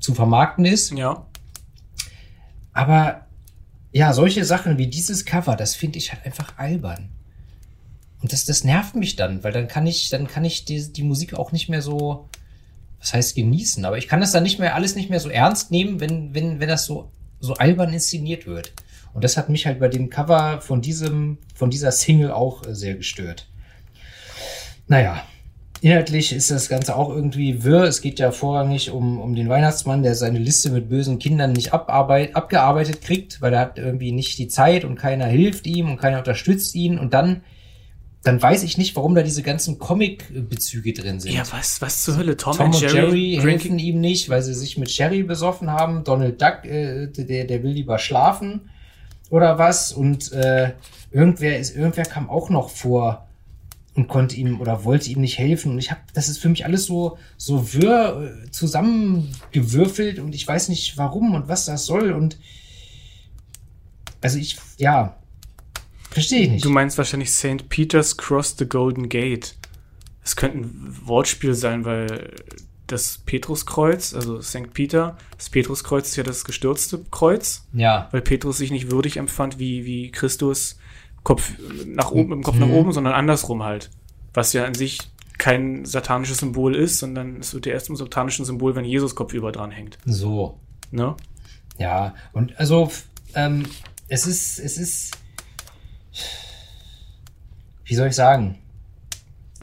zu 0.00 0.14
vermarkten 0.14 0.64
ist. 0.64 0.92
Ja. 0.92 1.26
Aber 2.72 3.26
ja, 3.92 4.14
solche 4.14 4.44
Sachen 4.46 4.78
wie 4.78 4.86
dieses 4.86 5.26
Cover, 5.26 5.54
das 5.54 5.74
finde 5.74 5.98
ich 5.98 6.12
halt 6.12 6.24
einfach 6.24 6.56
albern. 6.56 7.10
Und 8.22 8.32
das, 8.32 8.46
das 8.46 8.64
nervt 8.64 8.96
mich 8.96 9.16
dann, 9.16 9.44
weil 9.44 9.52
dann 9.52 9.68
kann 9.68 9.86
ich, 9.86 10.08
dann 10.08 10.28
kann 10.28 10.44
ich 10.44 10.64
die, 10.64 10.92
die 10.92 11.02
Musik 11.02 11.34
auch 11.34 11.52
nicht 11.52 11.68
mehr 11.68 11.82
so, 11.82 12.28
was 13.00 13.12
heißt 13.12 13.34
genießen, 13.34 13.84
aber 13.84 13.98
ich 13.98 14.08
kann 14.08 14.20
das 14.20 14.32
dann 14.32 14.44
nicht 14.44 14.58
mehr, 14.58 14.74
alles 14.74 14.94
nicht 14.94 15.10
mehr 15.10 15.20
so 15.20 15.28
ernst 15.28 15.70
nehmen, 15.70 16.00
wenn, 16.00 16.32
wenn, 16.32 16.60
wenn 16.60 16.68
das 16.68 16.86
so, 16.86 17.10
so 17.42 17.54
albern 17.54 17.92
inszeniert 17.92 18.46
wird. 18.46 18.72
Und 19.12 19.24
das 19.24 19.36
hat 19.36 19.50
mich 19.50 19.66
halt 19.66 19.78
bei 19.78 19.88
dem 19.88 20.08
Cover 20.08 20.60
von 20.62 20.80
diesem, 20.80 21.38
von 21.54 21.68
dieser 21.68 21.92
Single 21.92 22.30
auch 22.30 22.66
äh, 22.66 22.74
sehr 22.74 22.94
gestört. 22.94 23.48
Naja, 24.86 25.22
inhaltlich 25.80 26.32
ist 26.32 26.50
das 26.50 26.68
Ganze 26.68 26.96
auch 26.96 27.10
irgendwie 27.10 27.64
wirr. 27.64 27.84
Es 27.84 28.00
geht 28.00 28.18
ja 28.18 28.30
vorrangig 28.30 28.90
um, 28.90 29.20
um 29.20 29.34
den 29.34 29.48
Weihnachtsmann, 29.48 30.02
der 30.02 30.14
seine 30.14 30.38
Liste 30.38 30.70
mit 30.70 30.88
bösen 30.88 31.18
Kindern 31.18 31.52
nicht 31.52 31.74
abarbeit, 31.74 32.34
abgearbeitet 32.36 33.02
kriegt, 33.02 33.42
weil 33.42 33.52
er 33.52 33.60
hat 33.60 33.78
irgendwie 33.78 34.12
nicht 34.12 34.38
die 34.38 34.48
Zeit 34.48 34.84
und 34.84 34.96
keiner 34.96 35.26
hilft 35.26 35.66
ihm 35.66 35.90
und 35.90 35.98
keiner 35.98 36.18
unterstützt 36.18 36.74
ihn. 36.74 36.98
Und 36.98 37.12
dann, 37.12 37.42
dann 38.24 38.40
weiß 38.40 38.62
ich 38.62 38.78
nicht, 38.78 38.94
warum 38.94 39.14
da 39.14 39.22
diese 39.22 39.42
ganzen 39.42 39.78
Comic-Bezüge 39.78 40.92
drin 40.92 41.18
sind. 41.18 41.32
Ja, 41.32 41.42
was, 41.50 41.80
was 41.80 42.02
zur 42.02 42.16
Hölle? 42.16 42.36
Tom, 42.36 42.56
Tom 42.56 42.66
und 42.66 42.80
Jerry, 42.80 43.32
helfen 43.40 43.42
drinking. 43.42 43.78
ihm 43.78 44.00
nicht, 44.00 44.28
weil 44.28 44.42
sie 44.42 44.54
sich 44.54 44.78
mit 44.78 44.90
Sherry 44.90 45.24
besoffen 45.24 45.70
haben. 45.70 46.04
Donald 46.04 46.40
Duck, 46.40 46.64
äh, 46.64 47.08
der, 47.08 47.44
der 47.44 47.62
will 47.62 47.72
lieber 47.72 47.98
schlafen 47.98 48.70
oder 49.28 49.58
was. 49.58 49.92
Und 49.92 50.30
äh, 50.32 50.74
irgendwer 51.10 51.58
ist, 51.58 51.74
irgendwer 51.74 52.04
kam 52.04 52.30
auch 52.30 52.48
noch 52.48 52.70
vor 52.70 53.26
und 53.94 54.06
konnte 54.06 54.36
ihm 54.36 54.60
oder 54.60 54.84
wollte 54.84 55.10
ihm 55.10 55.20
nicht 55.20 55.38
helfen. 55.38 55.72
Und 55.72 55.78
ich 55.78 55.90
habe, 55.90 56.00
das 56.14 56.28
ist 56.28 56.38
für 56.38 56.48
mich 56.48 56.64
alles 56.64 56.84
so 56.84 57.18
so 57.36 57.74
wirr 57.74 58.44
äh, 58.46 58.50
zusammengewürfelt 58.52 60.20
und 60.20 60.32
ich 60.34 60.46
weiß 60.46 60.68
nicht 60.68 60.96
warum 60.96 61.34
und 61.34 61.48
was 61.48 61.64
das 61.64 61.86
soll. 61.86 62.12
Und 62.12 62.38
also 64.20 64.38
ich, 64.38 64.58
ja, 64.78 65.16
verstehe 66.12 66.42
ich 66.42 66.50
nicht. 66.50 66.64
Du 66.64 66.70
meinst 66.70 66.98
wahrscheinlich 66.98 67.30
St. 67.30 67.68
Peter's 67.68 68.16
Cross 68.16 68.56
the 68.58 68.66
Golden 68.66 69.08
Gate. 69.08 69.56
Es 70.24 70.36
könnte 70.36 70.58
ein 70.58 70.98
Wortspiel 71.04 71.54
sein, 71.54 71.84
weil 71.84 72.34
das 72.86 73.18
Petruskreuz, 73.24 74.14
also 74.14 74.40
St. 74.42 74.72
Peter, 74.72 75.16
das 75.36 75.50
Petruskreuz 75.50 76.10
ist 76.10 76.16
ja 76.16 76.22
das 76.22 76.44
gestürzte 76.44 77.02
Kreuz, 77.10 77.66
ja, 77.72 78.08
weil 78.12 78.20
Petrus 78.20 78.58
sich 78.58 78.70
nicht 78.70 78.90
würdig 78.90 79.16
empfand, 79.16 79.58
wie, 79.58 79.84
wie 79.84 80.10
Christus 80.10 80.78
Kopf 81.22 81.52
nach 81.86 82.10
oben, 82.10 82.30
mit 82.30 82.38
dem 82.38 82.42
Kopf 82.42 82.58
nach 82.58 82.68
oben, 82.68 82.92
sondern 82.92 83.14
andersrum 83.14 83.62
halt. 83.62 83.90
Was 84.34 84.52
ja 84.52 84.64
an 84.64 84.74
sich 84.74 84.98
kein 85.38 85.84
satanisches 85.84 86.38
Symbol 86.38 86.74
ist, 86.74 86.98
sondern 86.98 87.36
es 87.36 87.54
wird 87.54 87.66
ja 87.66 87.72
erst 87.72 87.86
zum 87.86 87.96
satanischen 87.96 88.44
Symbol, 88.44 88.74
wenn 88.74 88.84
Jesus 88.84 89.14
Kopf 89.14 89.32
über 89.32 89.52
dran 89.52 89.70
hängt. 89.70 89.98
so. 90.04 90.58
Ne? 90.90 91.16
Ja, 91.78 92.14
und 92.32 92.58
also 92.58 92.90
ähm, 93.34 93.64
es 94.08 94.26
ist, 94.26 94.58
es 94.58 94.76
ist, 94.76 95.16
wie 97.84 97.94
soll 97.94 98.08
ich 98.08 98.14
sagen? 98.14 98.58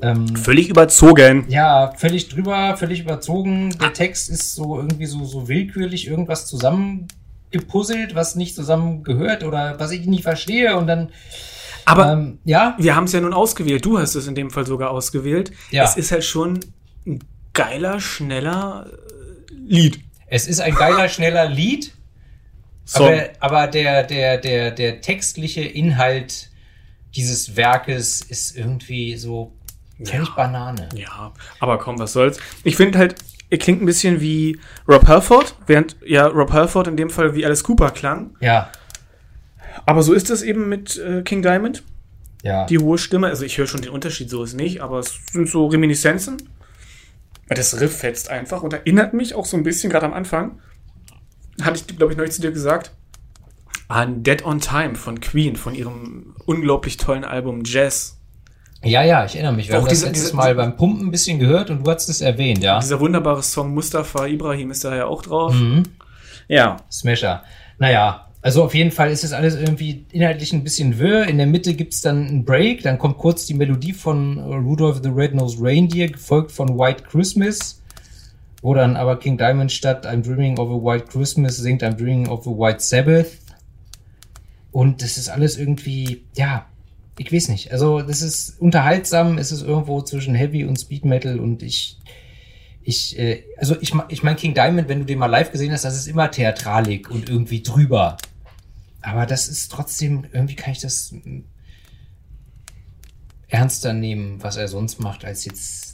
Ähm, 0.02 0.36
Völlig 0.36 0.70
überzogen. 0.70 1.46
ja, 1.50 1.94
völlig 1.98 2.30
drüber, 2.30 2.78
völlig 2.78 3.02
überzogen. 3.02 3.78
Der 3.80 3.92
Text 3.94 4.30
ist 4.30 4.56
so 4.56 4.78
irgendwie 4.78 5.06
so, 5.06 5.26
so 5.26 5.50
willkürlich 5.50 6.08
irgendwas 6.08 6.48
zusammengepuzzelt, 6.48 8.16
was 8.16 8.36
nicht 8.36 8.56
zusammengehört 8.56 9.44
oder 9.44 9.78
was 9.80 9.92
ich 9.92 10.06
nicht 10.06 10.24
verstehe 10.24 10.78
und 10.78 10.88
dann, 10.88 11.10
Aber 11.86 12.14
ähm, 12.14 12.40
ja, 12.46 12.76
wir 12.80 12.96
haben 12.96 13.06
es 13.06 13.12
ja 13.12 13.20
nun 13.20 13.34
ausgewählt. 13.34 13.84
Du 13.84 14.00
hast 14.00 14.16
es 14.16 14.28
in 14.28 14.36
dem 14.36 14.52
Fall 14.52 14.66
sogar 14.66 14.92
ausgewählt. 14.92 15.52
Ja. 15.72 15.84
Es 15.84 15.98
ist 15.98 16.12
halt 16.14 16.24
schon 16.24 16.62
ein 17.06 17.20
geiler, 17.54 18.00
schneller 18.00 18.86
äh, 18.90 19.54
Lied. 19.54 20.00
es 20.28 20.48
ist 20.48 20.62
ein 20.62 20.76
geiler, 20.76 21.10
schneller 21.10 21.50
Lied. 21.50 21.94
Song. 22.90 23.08
Aber, 23.08 23.30
aber 23.40 23.68
der, 23.68 24.04
der, 24.04 24.38
der, 24.38 24.72
der 24.72 25.02
textliche 25.02 25.62
Inhalt 25.62 26.50
dieses 27.16 27.56
Werkes 27.56 28.22
ist 28.22 28.56
irgendwie 28.58 29.16
so 29.18 29.52
völlig 29.98 30.28
Ja. 30.30 30.34
Banane. 30.36 30.90
Ja, 30.96 31.34
aber 31.60 31.78
komm, 31.78 32.00
was 32.00 32.14
soll's. 32.14 32.40
Ich 32.64 32.76
finde 32.76 32.98
halt, 33.00 33.16
er 33.50 33.58
klingt 33.58 33.82
ein 33.82 33.86
bisschen 33.86 34.22
wie 34.22 34.60
Rob 34.88 35.08
Halford, 35.08 35.56
während 35.68 35.98
ja 36.06 36.28
Rob 36.28 36.52
Halford 36.52 36.88
in 36.88 36.98
dem 36.98 37.10
Fall 37.10 37.36
wie 37.36 37.46
Alice 37.46 37.64
Cooper 37.64 37.92
klang. 37.92 38.36
Ja, 38.42 38.72
Aber 39.86 40.04
so 40.04 40.14
ist 40.14 40.30
es 40.30 40.42
eben 40.42 40.70
mit 40.70 40.98
äh, 40.98 41.22
King 41.24 41.42
Diamond. 41.42 41.84
ja. 42.44 42.66
Die 42.68 42.78
hohe 42.78 42.98
Stimme, 42.98 43.28
also 43.28 43.44
ich 43.46 43.58
höre 43.58 43.68
schon 43.68 43.82
den 43.82 43.92
Unterschied, 43.92 44.30
so 44.30 44.44
ist 44.44 44.54
nicht, 44.56 44.82
aber 44.82 45.00
es 45.00 45.20
sind 45.32 45.50
so 45.50 45.68
Reminiszenzen. 45.68 46.38
Das 47.48 47.80
Riff 47.82 47.98
fetzt 47.98 48.30
einfach 48.30 48.62
und 48.62 48.74
erinnert 48.74 49.14
mich 49.14 49.34
auch 49.34 49.46
so 49.46 49.58
ein 49.58 49.64
bisschen, 49.64 49.90
gerade 49.92 50.06
am 50.06 50.14
Anfang, 50.14 50.60
hatte 51.64 51.80
ich, 51.88 51.98
glaube 51.98 52.14
ich, 52.14 52.18
neulich 52.18 52.34
zu 52.34 52.42
dir 52.42 52.52
gesagt, 52.52 52.92
an 53.88 54.24
Dead 54.24 54.46
on 54.46 54.60
Time 54.60 54.96
von 54.96 55.20
Queen, 55.20 55.56
von 55.56 55.74
ihrem 55.76 56.36
unglaublich 56.46 56.98
tollen 56.98 57.24
Album 57.26 57.64
Jazz. 57.66 58.18
ja, 58.84 59.04
ja, 59.04 59.26
ich 59.26 59.36
erinnere 59.36 59.54
mich. 59.54 59.68
Wir 59.68 59.76
Auch 59.76 59.80
haben 59.82 59.86
das 59.90 59.94
diese- 60.00 60.06
letztes 60.08 60.24
diese- 60.26 60.36
Mal 60.36 60.56
beim 60.56 60.78
Pumpen 60.78 61.08
ein 61.08 61.12
bisschen 61.12 61.40
gehört 61.40 61.70
und 61.70 61.86
du 61.86 61.92
hast 61.92 62.08
es 62.08 62.22
erwähnt, 62.22 62.64
ja. 62.64 62.80
Dieser 62.80 63.00
wunderbare 63.00 63.44
Song 63.44 63.74
Mustafa 63.74 64.26
Ibrahim 64.28 64.72
ist 64.72 64.84
da 64.86 64.96
ja 64.96 65.06
auch 65.06 65.22
drauf. 65.22 65.54
Mhm. 65.54 65.84
Ja. 66.48 66.78
Smasher. 66.92 67.44
Naja, 67.78 68.28
also 68.42 68.64
auf 68.64 68.74
jeden 68.74 68.92
Fall 68.92 69.12
ist 69.12 69.24
es 69.24 69.34
alles 69.34 69.56
irgendwie 69.56 70.06
inhaltlich 70.12 70.54
ein 70.54 70.64
bisschen 70.64 70.98
wirr. 71.00 71.26
In 71.28 71.38
der 71.38 71.48
Mitte 71.48 71.74
gibt's 71.74 72.02
dann 72.02 72.28
einen 72.28 72.46
Break, 72.46 72.84
dann 72.84 72.98
kommt 73.00 73.18
kurz 73.18 73.46
die 73.46 73.54
Melodie 73.54 73.94
von 73.94 74.38
Rudolph 74.40 75.02
the 75.04 75.10
Red-Nosed 75.10 75.60
Reindeer, 75.62 76.08
gefolgt 76.10 76.52
von 76.52 76.70
White 76.78 77.04
Christmas, 77.10 77.79
wo 78.62 78.74
dann 78.74 78.96
aber 78.96 79.20
King 79.20 79.38
Diamond 79.38 79.72
statt 79.72 80.06
I'm 80.06 80.22
Dreaming 80.22 80.58
of 80.58 80.70
a 80.70 80.84
White 80.84 81.08
Christmas 81.08 81.58
singt 81.58 81.84
I'm 81.84 81.96
Dreaming 81.96 82.28
of 82.28 82.46
a 82.46 82.52
White 82.52 82.82
Sabbath. 82.82 83.38
Und 84.72 85.02
das 85.02 85.18
ist 85.18 85.30
alles 85.30 85.58
irgendwie, 85.58 86.24
ja, 86.36 86.66
ich 87.18 87.32
weiß 87.32 87.50
nicht. 87.50 87.72
Also 87.72 88.02
das 88.02 88.22
ist 88.22 88.60
unterhaltsam, 88.60 89.38
es 89.38 89.52
ist 89.52 89.62
irgendwo 89.62 90.02
zwischen 90.02 90.36
Heavy 90.36 90.66
und 90.66 90.80
Speed 90.80 91.06
Metal 91.06 91.40
und 91.40 91.64
ich, 91.64 92.00
ich, 92.82 93.18
äh, 93.18 93.44
also 93.58 93.76
ich, 93.82 93.94
ich 94.10 94.24
meine 94.24 94.38
King 94.38 94.54
Diamond, 94.54 94.88
wenn 94.90 95.00
du 95.00 95.06
den 95.06 95.20
mal 95.20 95.28
live 95.28 95.52
gesehen 95.52 95.72
hast, 95.72 95.86
das 95.86 95.98
ist 95.98 96.08
immer 96.08 96.30
Theatralik 96.30 97.10
und 97.10 97.30
irgendwie 97.30 97.62
drüber. 97.62 98.18
Aber 99.02 99.26
das 99.26 99.48
ist 99.48 99.72
trotzdem, 99.72 100.26
irgendwie 100.32 100.56
kann 100.56 100.74
ich 100.74 100.80
das 100.80 101.12
mm, 101.12 101.40
ernster 103.48 103.94
nehmen, 103.94 104.44
was 104.44 104.58
er 104.58 104.68
sonst 104.68 105.00
macht, 105.00 105.26
als 105.26 105.46
jetzt 105.46 105.89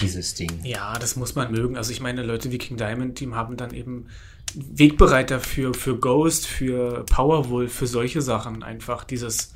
dieses 0.00 0.34
Ding. 0.34 0.60
Ja, 0.64 0.98
das 0.98 1.16
muss 1.16 1.34
man 1.34 1.50
mögen. 1.50 1.76
Also 1.76 1.92
ich 1.92 2.00
meine, 2.00 2.22
Leute 2.22 2.50
wie 2.52 2.58
King 2.58 2.76
Diamond, 2.76 3.20
die 3.20 3.30
haben 3.32 3.56
dann 3.56 3.72
eben 3.74 4.06
Wegbereiter 4.54 5.40
für, 5.40 5.74
für 5.74 5.98
Ghost, 5.98 6.46
für 6.46 7.04
Powerwolf, 7.04 7.72
für 7.72 7.86
solche 7.86 8.22
Sachen. 8.22 8.62
Einfach 8.62 9.04
dieses 9.04 9.54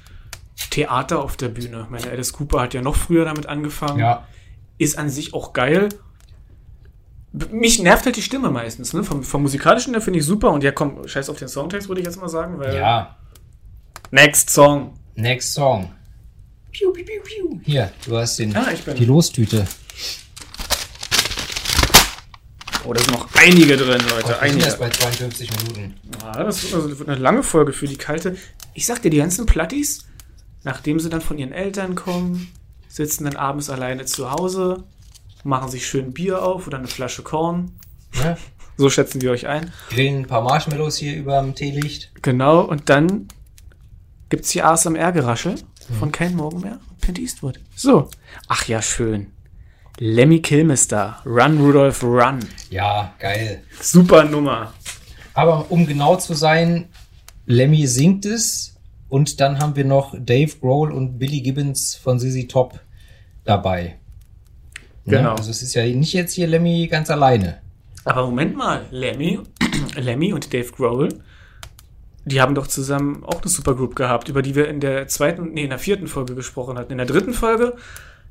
Theater 0.70 1.22
auf 1.22 1.37
der 1.37 1.49
Bühne. 1.49 1.82
Ich 1.85 1.91
meine, 1.91 2.11
Alice 2.11 2.32
Cooper 2.32 2.61
hat 2.62 2.74
ja 2.74 2.82
noch 2.82 2.97
früher 2.97 3.24
damit 3.24 3.47
angefangen. 3.47 3.99
Ja, 3.99 4.26
Ist 4.78 4.99
an 4.99 5.09
sich 5.11 5.35
auch 5.35 5.53
geil. 5.53 5.89
Mich 7.51 7.80
nervt 7.80 8.07
halt 8.07 8.16
die 8.16 8.22
Stimme 8.22 8.51
meistens. 8.51 8.93
Ne? 8.93 9.03
Vom, 9.03 9.24
vom 9.24 9.43
musikalischen 9.43 9.93
her 9.95 10.01
finde 10.01 10.20
ich 10.20 10.24
super. 10.24 10.53
Und 10.53 10.62
ja, 10.62 10.70
komm, 10.70 11.07
scheiß 11.09 11.28
auf 11.30 11.39
den 11.39 11.49
Songtext, 11.49 11.89
würde 11.89 12.01
ich 12.01 12.07
jetzt 12.07 12.20
mal 12.20 12.28
sagen. 12.28 12.59
Weil 12.59 12.76
ja. 12.76 13.16
Next 14.12 14.51
Song. 14.51 14.95
Next 15.16 15.53
Song. 15.55 15.91
Piu, 16.70 16.93
piu, 16.93 17.05
piu, 17.05 17.20
piu. 17.22 17.61
Hier, 17.64 17.91
du 18.07 18.16
hast 18.16 18.39
den, 18.39 18.55
Ah, 18.57 18.66
die 18.97 19.05
Lostüte. 19.05 19.66
Oh, 22.87 22.93
da 22.93 23.01
sind 23.01 23.12
noch 23.12 23.28
einige 23.35 23.76
drin, 23.76 24.03
Leute. 24.11 24.26
Sind 24.26 24.43
Einige. 24.43 24.64
erst 24.64 24.78
bei 24.78 24.91
52 24.91 25.51
Minuten. 25.57 25.95
Ja, 26.22 26.45
das 26.45 26.62
wird, 26.64 26.74
also, 26.74 26.89
das 26.89 26.99
wird 26.99 27.09
eine 27.09 27.18
lange 27.18 27.43
Folge 27.43 27.72
für 27.72 27.87
die 27.87 27.97
kalte. 27.97 28.37
Ich 28.74 28.85
sag 28.85 29.01
dir, 29.01 29.11
die 29.11 29.16
ganzen 29.16 29.47
Plattis, 29.47 30.07
nachdem 30.64 31.01
sie 31.01 31.09
dann 31.09 31.22
von 31.22 31.39
ihren 31.39 31.53
Eltern 31.53 31.95
kommen, 31.95 32.53
sitzen 32.89 33.24
dann 33.24 33.37
abends 33.37 33.70
alleine 33.70 34.05
zu 34.05 34.30
Hause, 34.30 34.85
machen 35.45 35.70
sich 35.70 35.87
schön 35.87 36.12
Bier 36.12 36.43
auf 36.43 36.66
oder 36.66 36.78
eine 36.78 36.87
Flasche 36.87 37.22
Korn. 37.22 37.72
Ne? 38.22 38.37
So 38.76 38.91
schätzen 38.91 39.22
wir 39.22 39.30
euch 39.30 39.47
ein. 39.47 39.72
Grillen 39.89 40.22
ein 40.22 40.26
paar 40.26 40.43
Marshmallows 40.43 40.97
hier 40.97 41.16
über 41.16 41.41
dem 41.41 41.55
Teelicht. 41.55 42.11
Genau, 42.22 42.61
und 42.61 42.91
dann 42.91 43.28
gibt's 44.28 44.51
hier 44.51 44.66
ASMR-Geraschel 44.66 45.55
von 45.99 46.12
kein 46.12 46.35
Morgen 46.35 46.61
mehr. 46.61 46.80
Clint 47.01 47.18
Eastwood. 47.18 47.61
So. 47.76 48.09
Ach 48.49 48.66
ja, 48.66 48.82
schön. 48.82 49.34
Lemmy 49.99 50.40
Kilmister. 50.40 51.18
Run, 51.24 51.61
Rudolph, 51.61 52.03
run. 52.03 52.40
Ja, 52.68 53.14
geil. 53.20 53.62
Super 53.80 54.24
Nummer. 54.24 54.74
Aber 55.34 55.70
um 55.70 55.86
genau 55.86 56.16
zu 56.16 56.34
sein, 56.34 56.88
Lemmy 57.47 57.86
singt 57.86 58.26
es 58.26 58.74
und 59.09 59.40
dann 59.40 59.61
haben 59.61 59.76
wir 59.76 59.84
noch 59.84 60.14
Dave 60.18 60.51
Grohl 60.61 60.90
und 60.90 61.18
Billy 61.18 61.40
Gibbons 61.42 61.95
von 61.95 62.18
ZZ 62.18 62.49
Top 62.49 62.80
dabei. 63.45 63.99
Ne? 65.05 65.18
Genau. 65.18 65.36
Also 65.36 65.51
es 65.51 65.62
ist 65.62 65.74
ja 65.74 65.84
nicht 65.84 66.12
jetzt 66.12 66.32
hier 66.32 66.49
Lemmy 66.49 66.88
ganz 66.88 67.09
alleine. 67.11 67.61
Aber 68.05 68.26
Moment 68.26 68.57
mal, 68.57 68.86
Lemmy, 68.90 69.38
Lemmy 69.97 70.32
und 70.32 70.53
Dave 70.53 70.72
Grohl, 70.72 71.09
die 72.24 72.40
haben 72.40 72.57
doch 72.57 72.66
zusammen 72.66 73.22
auch 73.24 73.42
eine 73.42 73.51
Supergroup 73.51 73.95
gehabt, 73.95 74.28
über 74.28 74.42
die 74.42 74.57
wir 74.57 74.66
in 74.66 74.80
der 74.80 75.07
zweiten, 75.07 75.53
nee, 75.53 75.64
in 75.64 75.70
der 75.70 75.78
vierten 75.78 76.09
Folge 76.09 76.34
gesprochen 76.34 76.78
hatten. 76.78 76.92
In 76.92 76.99
der 76.99 77.07
dritten 77.07 77.34
Folge 77.34 77.76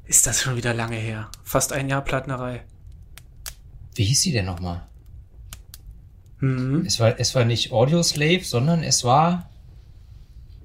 ist 0.05 0.27
das 0.27 0.41
schon 0.41 0.55
wieder 0.55 0.73
lange 0.73 0.97
her. 0.97 1.29
Fast 1.43 1.73
ein 1.73 1.89
Jahr 1.89 2.03
Plattnerei. 2.03 2.63
Wie 3.95 4.03
hieß 4.03 4.21
sie 4.21 4.31
denn 4.31 4.45
nochmal? 4.45 4.85
Mhm. 6.39 6.83
Es 6.85 6.99
war, 6.99 7.19
es 7.19 7.35
war 7.35 7.45
nicht 7.45 7.71
Audio 7.71 8.03
Slave, 8.03 8.43
sondern 8.43 8.83
es 8.83 9.03
war. 9.03 9.49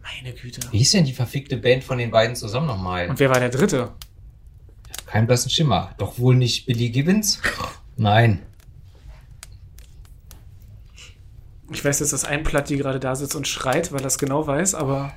Meine 0.02 0.34
Güte. 0.34 0.60
Wie 0.72 0.78
hieß 0.78 0.92
denn 0.92 1.04
die 1.04 1.12
verfickte 1.12 1.56
Band 1.56 1.84
von 1.84 1.98
den 1.98 2.10
beiden 2.10 2.34
zusammen 2.34 2.66
nochmal? 2.66 3.08
Und 3.08 3.20
wer 3.20 3.30
war 3.30 3.38
der 3.38 3.50
dritte? 3.50 3.92
Kein 5.06 5.26
blassen 5.26 5.50
Schimmer. 5.50 5.94
Doch 5.98 6.18
wohl 6.18 6.34
nicht 6.36 6.66
Billy 6.66 6.90
Gibbons? 6.90 7.40
Nein. 7.96 8.40
Ich 11.70 11.84
weiß 11.84 12.00
jetzt, 12.00 12.12
dass 12.12 12.24
ein 12.24 12.42
Platti 12.42 12.76
gerade 12.76 12.98
da 12.98 13.14
sitzt 13.14 13.36
und 13.36 13.46
schreit, 13.46 13.92
weil 13.92 14.00
er 14.00 14.06
es 14.06 14.18
genau 14.18 14.46
weiß, 14.46 14.74
aber 14.74 15.12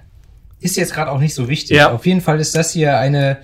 Ist 0.59 0.76
jetzt 0.78 0.93
gerade 0.93 1.09
auch 1.11 1.19
nicht 1.19 1.34
so 1.34 1.47
wichtig. 1.47 1.78
Ja. 1.78 1.91
Auf 1.91 2.05
jeden 2.05 2.22
Fall 2.22 2.39
ist 2.39 2.55
das 2.55 2.72
hier 2.72 2.97
eine, 2.99 3.41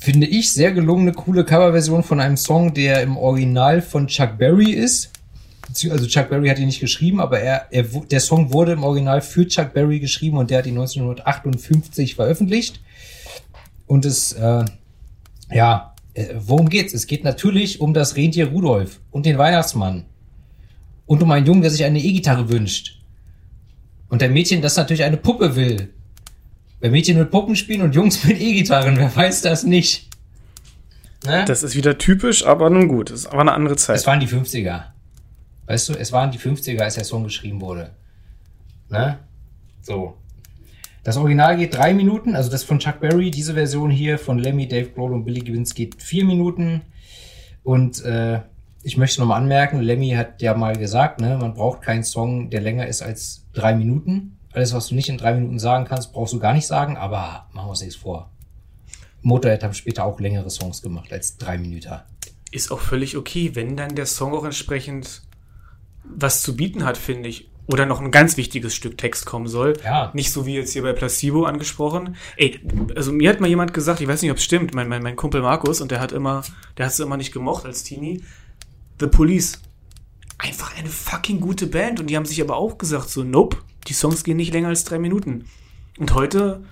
finde 0.00 0.26
ich, 0.26 0.52
sehr 0.52 0.72
gelungene, 0.72 1.12
coole 1.12 1.44
Coverversion 1.44 2.02
von 2.02 2.20
einem 2.20 2.38
Song, 2.38 2.72
der 2.72 3.02
im 3.02 3.16
Original 3.16 3.82
von 3.82 4.06
Chuck 4.06 4.38
Berry 4.38 4.72
ist. 4.72 5.12
Also 5.90 6.06
Chuck 6.06 6.30
Berry 6.30 6.48
hat 6.48 6.58
ihn 6.58 6.66
nicht 6.66 6.80
geschrieben, 6.80 7.20
aber 7.20 7.40
er, 7.40 7.66
er, 7.70 7.84
der 7.84 8.20
Song 8.20 8.52
wurde 8.52 8.72
im 8.72 8.82
Original 8.82 9.20
für 9.20 9.46
Chuck 9.46 9.74
Berry 9.74 10.00
geschrieben 10.00 10.38
und 10.38 10.50
der 10.50 10.58
hat 10.58 10.66
ihn 10.66 10.78
1958 10.78 12.14
veröffentlicht. 12.14 12.80
Und 13.86 14.06
es, 14.06 14.32
äh, 14.32 14.64
ja, 15.52 15.94
äh, 16.14 16.34
worum 16.34 16.70
geht's? 16.70 16.94
Es 16.94 17.06
geht 17.06 17.22
natürlich 17.22 17.80
um 17.80 17.92
das 17.92 18.16
Rentier 18.16 18.48
Rudolf 18.48 19.00
und 19.10 19.26
den 19.26 19.36
Weihnachtsmann. 19.36 20.06
Und 21.04 21.22
um 21.22 21.30
einen 21.30 21.46
Jungen, 21.46 21.62
der 21.62 21.70
sich 21.70 21.84
eine 21.84 22.00
E-Gitarre 22.00 22.48
wünscht. 22.48 23.02
Und 24.08 24.22
der 24.22 24.30
Mädchen, 24.30 24.62
das 24.62 24.76
natürlich 24.76 25.04
eine 25.04 25.18
Puppe 25.18 25.56
will. 25.56 25.92
Wenn 26.80 26.92
Mädchen 26.92 27.18
mit 27.18 27.30
Puppen 27.30 27.56
spielen 27.56 27.82
und 27.82 27.94
Jungs 27.94 28.24
mit 28.24 28.40
E-Gitarren, 28.40 28.96
wer 28.96 29.14
weiß 29.14 29.42
das 29.42 29.64
nicht? 29.64 30.08
Ne? 31.26 31.44
das 31.46 31.62
ist 31.62 31.76
wieder 31.76 31.98
typisch, 31.98 32.46
aber 32.46 32.70
nun 32.70 32.88
gut. 32.88 33.10
Das 33.10 33.20
ist 33.20 33.26
aber 33.26 33.42
eine 33.42 33.52
andere 33.52 33.74
es 33.74 33.82
Zeit. 33.82 34.06
waren 34.06 34.20
die 34.20 34.26
50er. 34.26 34.84
Weißt 35.66 35.88
du, 35.90 35.92
es 35.92 36.12
waren 36.12 36.30
die 36.30 36.38
50er, 36.38 36.80
als 36.80 36.94
der 36.94 37.04
Song 37.04 37.24
geschrieben 37.24 37.60
wurde. 37.60 37.90
Ne? 38.88 39.18
So. 39.82 40.16
Das 41.04 41.16
Original 41.16 41.56
geht 41.56 41.74
drei 41.74 41.94
Minuten, 41.94 42.34
also 42.34 42.50
das 42.50 42.64
von 42.64 42.78
Chuck 42.78 43.00
Berry, 43.00 43.30
diese 43.30 43.54
Version 43.54 43.90
hier 43.90 44.18
von 44.18 44.38
Lemmy, 44.38 44.66
Dave 44.66 44.90
Grohl 44.90 45.12
und 45.12 45.24
Billy 45.24 45.40
Gibbons 45.40 45.74
geht 45.74 46.02
vier 46.02 46.24
Minuten. 46.24 46.82
Und 47.62 48.04
äh, 48.04 48.40
ich 48.82 48.96
möchte 48.96 49.20
nochmal 49.20 49.40
anmerken, 49.40 49.80
Lemmy 49.80 50.10
hat 50.10 50.40
ja 50.42 50.54
mal 50.54 50.76
gesagt, 50.76 51.20
ne, 51.20 51.36
man 51.38 51.54
braucht 51.54 51.82
keinen 51.82 52.04
Song, 52.04 52.50
der 52.50 52.62
länger 52.62 52.86
ist 52.86 53.02
als 53.02 53.46
drei 53.52 53.74
Minuten. 53.74 54.38
Alles, 54.52 54.74
was 54.74 54.88
du 54.88 54.94
nicht 54.94 55.08
in 55.08 55.18
drei 55.18 55.34
Minuten 55.34 55.58
sagen 55.58 55.84
kannst, 55.84 56.12
brauchst 56.12 56.32
du 56.32 56.38
gar 56.40 56.54
nicht 56.54 56.66
sagen, 56.66 56.96
aber 56.96 57.46
machen 57.52 57.66
wir 57.66 57.70
uns 57.70 57.82
nichts 57.82 57.96
vor. 57.96 58.30
Motorhead 59.22 59.62
haben 59.62 59.74
später 59.74 60.04
auch 60.04 60.18
längere 60.18 60.50
Songs 60.50 60.82
gemacht 60.82 61.12
als 61.12 61.36
drei 61.36 61.58
Minuten. 61.58 62.00
Ist 62.50 62.72
auch 62.72 62.80
völlig 62.80 63.16
okay, 63.16 63.54
wenn 63.54 63.76
dann 63.76 63.94
der 63.94 64.06
Song 64.06 64.34
auch 64.34 64.44
entsprechend 64.44 65.22
was 66.04 66.42
zu 66.42 66.56
bieten 66.56 66.84
hat, 66.84 66.96
finde 66.96 67.28
ich. 67.28 67.48
Oder 67.66 67.86
noch 67.86 68.00
ein 68.00 68.10
ganz 68.10 68.36
wichtiges 68.36 68.74
Stück 68.74 68.98
Text 68.98 69.26
kommen 69.26 69.46
soll. 69.46 69.74
Ja. 69.84 70.10
Nicht 70.12 70.32
so 70.32 70.44
wie 70.44 70.56
jetzt 70.56 70.72
hier 70.72 70.82
bei 70.82 70.92
Placebo 70.92 71.44
angesprochen. 71.44 72.16
Ey, 72.36 72.58
also 72.96 73.12
mir 73.12 73.30
hat 73.30 73.38
mal 73.38 73.46
jemand 73.46 73.72
gesagt, 73.72 74.00
ich 74.00 74.08
weiß 74.08 74.22
nicht, 74.22 74.32
ob 74.32 74.38
es 74.38 74.42
stimmt, 74.42 74.74
mein, 74.74 74.88
mein, 74.88 75.04
mein 75.04 75.14
Kumpel 75.14 75.40
Markus, 75.40 75.80
und 75.80 75.92
der 75.92 76.00
hat 76.00 76.10
immer, 76.10 76.42
der 76.76 76.86
hat 76.86 76.92
es 76.92 76.98
immer 76.98 77.16
nicht 77.16 77.32
gemocht 77.32 77.66
als 77.66 77.84
Teenie. 77.84 78.24
The 78.98 79.06
Police. 79.06 79.60
Einfach 80.42 80.76
eine 80.76 80.88
fucking 80.88 81.40
gute 81.40 81.66
Band. 81.66 82.00
Und 82.00 82.08
die 82.08 82.16
haben 82.16 82.24
sich 82.24 82.40
aber 82.40 82.56
auch 82.56 82.78
gesagt, 82.78 83.10
so, 83.10 83.24
nope, 83.24 83.58
die 83.88 83.92
Songs 83.92 84.24
gehen 84.24 84.36
nicht 84.36 84.52
länger 84.52 84.68
als 84.68 84.84
drei 84.84 84.98
Minuten. 84.98 85.44
Und 85.98 86.14
heute, 86.14 86.62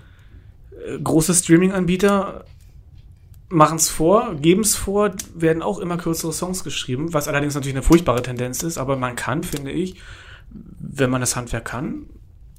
äh, 0.87 0.99
große 0.99 1.35
Streaming-Anbieter 1.35 2.45
machen 3.49 3.77
es 3.77 3.89
vor, 3.89 4.35
geben 4.37 4.63
es 4.63 4.75
vor, 4.75 5.13
werden 5.35 5.63
auch 5.63 5.79
immer 5.79 5.97
kürzere 5.97 6.33
Songs 6.33 6.65
geschrieben, 6.65 7.13
was 7.15 7.29
allerdings 7.29 7.55
natürlich 7.55 7.77
eine 7.77 7.83
furchtbare 7.83 8.23
Tendenz 8.23 8.63
ist, 8.63 8.79
aber 8.79 8.97
man 8.97 9.17
kann, 9.17 9.43
finde 9.43 9.71
ich, 9.71 9.97
wenn 10.51 11.11
man 11.11 11.21
das 11.21 11.37
Handwerk 11.37 11.65
kann, 11.65 12.07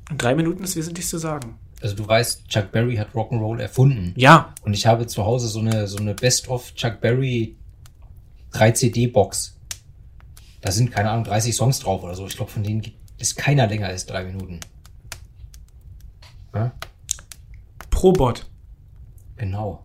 in 0.09 0.17
drei 0.17 0.35
Minuten 0.35 0.63
ist 0.63 0.75
wesentlich 0.75 1.07
zu 1.07 1.17
sagen. 1.17 1.59
Also 1.81 1.95
du 1.95 2.07
weißt, 2.07 2.47
Chuck 2.49 2.71
Berry 2.71 2.95
hat 2.97 3.13
Rock'n'Roll 3.13 3.59
erfunden. 3.59 4.13
Ja, 4.17 4.53
Und 4.63 4.73
ich 4.73 4.85
habe 4.85 5.07
zu 5.07 5.25
Hause 5.25 5.47
so 5.47 5.59
eine, 5.59 5.87
so 5.87 5.97
eine 5.97 6.13
Best-of 6.13 6.73
Chuck 6.75 6.99
Berry 6.99 7.55
3-CD-Box. 8.53 9.55
Da 10.61 10.71
sind, 10.71 10.91
keine 10.91 11.11
Ahnung, 11.11 11.23
30 11.23 11.55
Songs 11.55 11.79
drauf 11.79 12.03
oder 12.03 12.15
so. 12.15 12.25
Ich 12.27 12.35
glaube, 12.35 12.51
von 12.51 12.63
denen 12.63 12.81
es 13.17 13.35
keiner 13.35 13.67
länger 13.67 13.87
als 13.87 14.05
drei 14.05 14.23
Minuten. 14.23 14.59
Ja? 16.53 16.71
Probot. 17.89 18.45
Genau. 19.37 19.83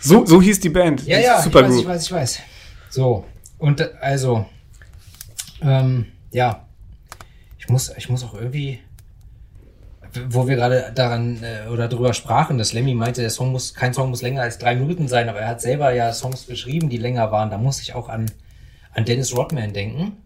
So, 0.00 0.24
so 0.24 0.40
hieß 0.40 0.60
die 0.60 0.68
Band. 0.68 1.06
Ja, 1.06 1.18
ja, 1.18 1.42
Super 1.42 1.62
ich 1.62 1.66
weiß, 1.66 1.80
ich 1.80 1.86
weiß, 1.86 2.04
ich 2.04 2.12
weiß. 2.12 2.38
So, 2.90 3.24
und 3.58 3.80
also, 4.00 4.46
ähm, 5.60 6.06
ja, 6.30 6.66
ich 7.58 7.68
muss, 7.68 7.92
ich 7.96 8.08
muss 8.08 8.22
auch 8.22 8.34
irgendwie, 8.34 8.78
wo 10.28 10.46
wir 10.46 10.56
gerade 10.56 10.92
daran 10.94 11.42
äh, 11.42 11.68
oder 11.68 11.88
drüber 11.88 12.14
sprachen, 12.14 12.58
dass 12.58 12.72
Lemmy 12.72 12.94
meinte, 12.94 13.20
der 13.20 13.30
Song 13.30 13.52
muss, 13.52 13.74
kein 13.74 13.92
Song 13.94 14.10
muss 14.10 14.22
länger 14.22 14.42
als 14.42 14.58
drei 14.58 14.76
Minuten 14.76 15.08
sein, 15.08 15.28
aber 15.28 15.40
er 15.40 15.48
hat 15.48 15.60
selber 15.60 15.92
ja 15.92 16.12
Songs 16.12 16.46
geschrieben, 16.46 16.88
die 16.88 16.98
länger 16.98 17.32
waren. 17.32 17.50
Da 17.50 17.58
muss 17.58 17.80
ich 17.80 17.94
auch 17.94 18.08
an, 18.08 18.30
an 18.96 19.04
Dennis 19.04 19.36
Rodman 19.36 19.72
denken. 19.72 20.16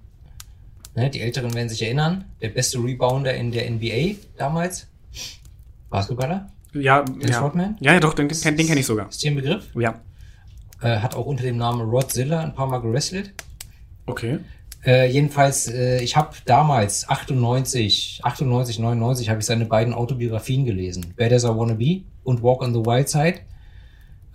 Ne, 0.95 1.11
die 1.11 1.21
Älteren 1.21 1.55
werden 1.55 1.68
sich 1.68 1.83
erinnern, 1.83 2.25
der 2.41 2.49
beste 2.49 2.79
Rebounder 2.79 3.35
in 3.35 3.53
der 3.53 3.71
NBA 3.71 4.16
damals. 4.37 4.89
Basketballer? 5.89 6.51
Ja, 6.73 7.03
Dennis 7.03 7.31
ja. 7.31 7.41
Rodman? 7.41 7.77
ja, 7.81 7.95
ja, 7.95 8.01
doch, 8.01 8.14
den, 8.14 8.29
den, 8.29 8.57
den 8.57 8.66
kenne 8.66 8.81
ich 8.81 8.87
sogar. 8.87 9.09
Ist 9.09 9.23
dir 9.23 9.33
ein 9.33 9.37
Begriff? 9.37 9.68
Ja. 9.75 10.01
Äh, 10.81 10.99
hat 10.99 11.14
auch 11.14 11.27
unter 11.27 11.43
dem 11.43 11.57
Namen 11.59 11.89
Rodzilla 11.89 12.41
ein 12.41 12.55
paar 12.55 12.66
Mal 12.66 12.79
gewrestelt. 12.79 13.35
Okay. 14.07 14.39
Äh, 14.85 15.11
jedenfalls, 15.11 15.68
äh, 15.68 16.03
ich 16.03 16.16
habe 16.16 16.35
damals, 16.47 17.09
98, 17.09 18.21
98, 18.23 18.79
99, 18.79 19.29
habe 19.29 19.41
ich 19.41 19.47
seine 19.47 19.66
beiden 19.66 19.93
Autobiografien 19.93 20.64
gelesen. 20.64 21.12
Bad 21.16 21.33
As 21.33 21.45
I 21.45 21.49
Wanna 21.49 21.75
Be 21.75 22.03
und 22.25 22.43
Walk 22.43 22.62
on 22.62 22.73
the 22.73 22.81
Wild 22.81 23.09
Side. 23.09 23.41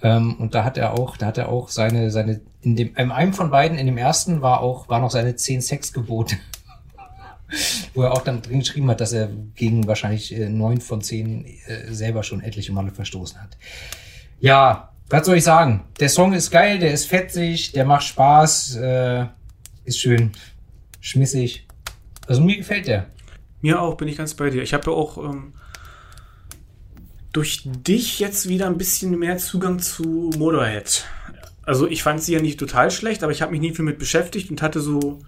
Ähm, 0.01 0.35
und 0.35 0.55
da 0.55 0.63
hat 0.63 0.77
er 0.77 0.93
auch, 0.93 1.17
da 1.17 1.27
hat 1.27 1.37
er 1.37 1.49
auch 1.49 1.69
seine, 1.69 2.11
seine, 2.11 2.41
in 2.61 2.75
dem, 2.75 2.95
in 2.95 3.11
einem 3.11 3.33
von 3.33 3.49
beiden, 3.49 3.77
in 3.77 3.85
dem 3.85 3.97
ersten 3.97 4.41
war 4.41 4.61
auch, 4.61 4.89
war 4.89 4.99
noch 4.99 5.11
seine 5.11 5.35
10 5.35 5.61
Sexgebote. 5.61 6.35
Wo 7.93 8.01
er 8.01 8.11
auch 8.11 8.23
dann 8.23 8.41
drin 8.41 8.59
geschrieben 8.59 8.89
hat, 8.89 9.01
dass 9.01 9.13
er 9.13 9.29
gegen 9.55 9.87
wahrscheinlich 9.87 10.35
äh, 10.35 10.49
neun 10.49 10.81
von 10.81 11.01
zehn 11.01 11.45
äh, 11.45 11.93
selber 11.93 12.23
schon 12.23 12.41
etliche 12.41 12.73
Male 12.73 12.91
verstoßen 12.91 13.39
hat. 13.39 13.55
Ja, 14.39 14.89
was 15.09 15.27
soll 15.27 15.37
ich 15.37 15.43
sagen? 15.43 15.83
Der 15.99 16.09
Song 16.09 16.33
ist 16.33 16.49
geil, 16.49 16.79
der 16.79 16.91
ist 16.91 17.05
fetzig, 17.05 17.71
der 17.71 17.85
macht 17.85 18.03
Spaß, 18.03 18.77
äh, 18.77 19.25
ist 19.85 19.99
schön 19.99 20.31
schmissig. 21.05 21.67
Also 22.27 22.41
mir 22.41 22.57
gefällt 22.57 22.87
der. 22.87 23.05
Mir 23.61 23.79
auch, 23.79 23.95
bin 23.95 24.07
ich 24.07 24.17
ganz 24.17 24.33
bei 24.33 24.49
dir. 24.49 24.63
Ich 24.63 24.73
habe 24.73 24.89
ja 24.89 24.97
auch 24.97 25.17
ähm, 25.17 25.53
durch 27.35 27.63
dich 27.65 28.19
jetzt 28.19 28.47
wieder 28.47 28.67
ein 28.67 28.77
bisschen 28.77 29.17
mehr 29.19 29.37
Zugang 29.37 29.79
zu 29.79 30.31
Motorhead. 30.37 31.05
Also 31.63 31.87
ich 31.87 32.01
fand 32.01 32.23
sie 32.23 32.33
ja 32.33 32.41
nicht 32.41 32.59
total 32.59 32.91
schlecht, 32.91 33.23
aber 33.23 33.31
ich 33.31 33.41
habe 33.41 33.51
mich 33.51 33.59
nie 33.59 33.73
viel 33.73 33.83
mit 33.83 33.99
beschäftigt 33.99 34.49
und 34.51 34.61
hatte 34.61 34.79
so 34.79 35.19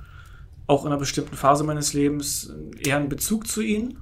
auch 0.68 0.84
in 0.84 0.88
einer 0.92 0.98
bestimmten 1.00 1.36
Phase 1.36 1.64
meines 1.64 1.94
Lebens 1.94 2.54
eher 2.80 2.98
einen 2.98 3.10
Bezug 3.10 3.48
zu 3.48 3.62
ihnen 3.62 3.98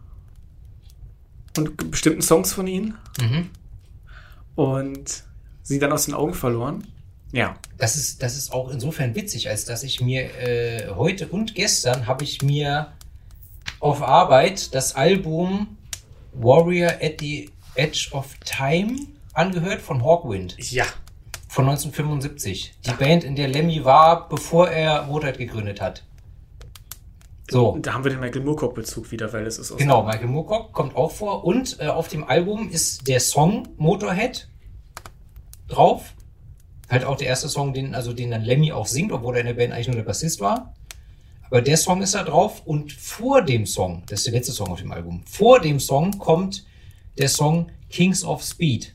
und 1.58 1.91
bestimmten 1.91 2.22
Songs 2.22 2.53
von 2.53 2.68
ihnen 2.68 2.95
Mhm. 3.22 3.49
und 4.56 5.24
sie 5.64 5.80
dann 5.80 5.91
aus 5.91 6.06
den 6.06 6.14
Augen 6.14 6.34
verloren. 6.34 6.86
Ja. 7.32 7.56
Das 7.78 7.95
ist, 7.95 8.22
das 8.22 8.38
ist 8.38 8.51
auch 8.51 8.70
insofern 8.70 9.16
witzig, 9.16 9.49
als 9.49 9.66
dass 9.66 9.84
ich 9.84 9.99
mir 10.01 10.22
äh, 10.39 10.89
heute 10.95 11.28
und 11.28 11.56
gestern 11.56 12.06
habe 12.08 12.24
ich 12.24 12.41
mir 12.41 12.93
auf 13.80 14.01
Arbeit 14.03 14.76
das 14.76 14.95
Album 14.95 15.78
Warrior 16.34 16.91
at 17.01 17.20
the 17.20 17.49
Edge 17.76 18.09
of 18.11 18.36
Time 18.45 18.95
angehört 19.34 19.82
von 19.82 20.03
Hawkwind 20.03 20.55
Ja. 20.71 20.86
von 21.47 21.65
1975. 21.65 22.73
Die 22.86 22.91
Band, 22.91 23.23
in 23.23 23.36
der 23.36 23.47
Lemmy 23.47 23.84
war, 23.86 24.28
bevor 24.30 24.69
er 24.69 25.03
Motorhead 25.03 25.38
gegründet 25.38 25.82
hat. 25.82 26.03
So. 27.49 27.78
Da 27.82 27.93
haben 27.93 28.03
wir 28.03 28.09
den 28.11 28.19
Michael 28.19 28.41
Moorcock-Bezug 28.43 29.11
wieder, 29.11 29.32
weil 29.32 29.45
es 29.45 29.59
ist 29.59 29.71
aus 29.71 29.78
Genau, 29.78 30.03
Michael 30.03 30.28
Moorcock 30.28 30.73
kommt 30.73 30.95
auch 30.95 31.11
vor. 31.11 31.43
Und 31.45 31.80
äh, 31.80 31.88
auf 31.88 32.07
dem 32.07 32.23
Album 32.23 32.69
ist 32.69 33.07
der 33.07 33.19
Song 33.19 33.67
Motorhead 33.78 34.47
drauf. 35.67 36.13
Halt 36.89 37.03
auch 37.05 37.17
der 37.17 37.28
erste 37.28 37.47
Song, 37.49 37.73
den, 37.73 37.93
also 37.93 38.13
den 38.13 38.32
dann 38.32 38.43
Lemmy 38.43 38.71
auch 38.71 38.88
singt, 38.88 39.11
obwohl 39.11 39.36
er 39.36 39.41
in 39.41 39.47
der 39.47 39.53
Band 39.53 39.73
eigentlich 39.73 39.88
nur 39.88 39.95
der 39.95 40.03
Bassist 40.03 40.39
war. 40.39 40.73
Aber 41.49 41.61
der 41.61 41.78
Song 41.78 42.01
ist 42.01 42.15
da 42.15 42.23
drauf 42.23 42.63
und 42.65 42.91
vor 42.91 43.43
dem 43.43 43.65
Song, 43.67 44.01
das 44.07 44.19
ist 44.21 44.28
der 44.28 44.34
letzte 44.34 44.51
Song 44.51 44.69
auf 44.69 44.80
dem 44.80 44.91
Album, 44.91 45.23
vor 45.28 45.59
dem 45.59 45.80
Song 45.80 46.17
kommt 46.17 46.65
der 47.18 47.30
Song 47.30 47.72
Kings 47.89 48.24
of 48.24 48.43
Speed. 48.43 48.93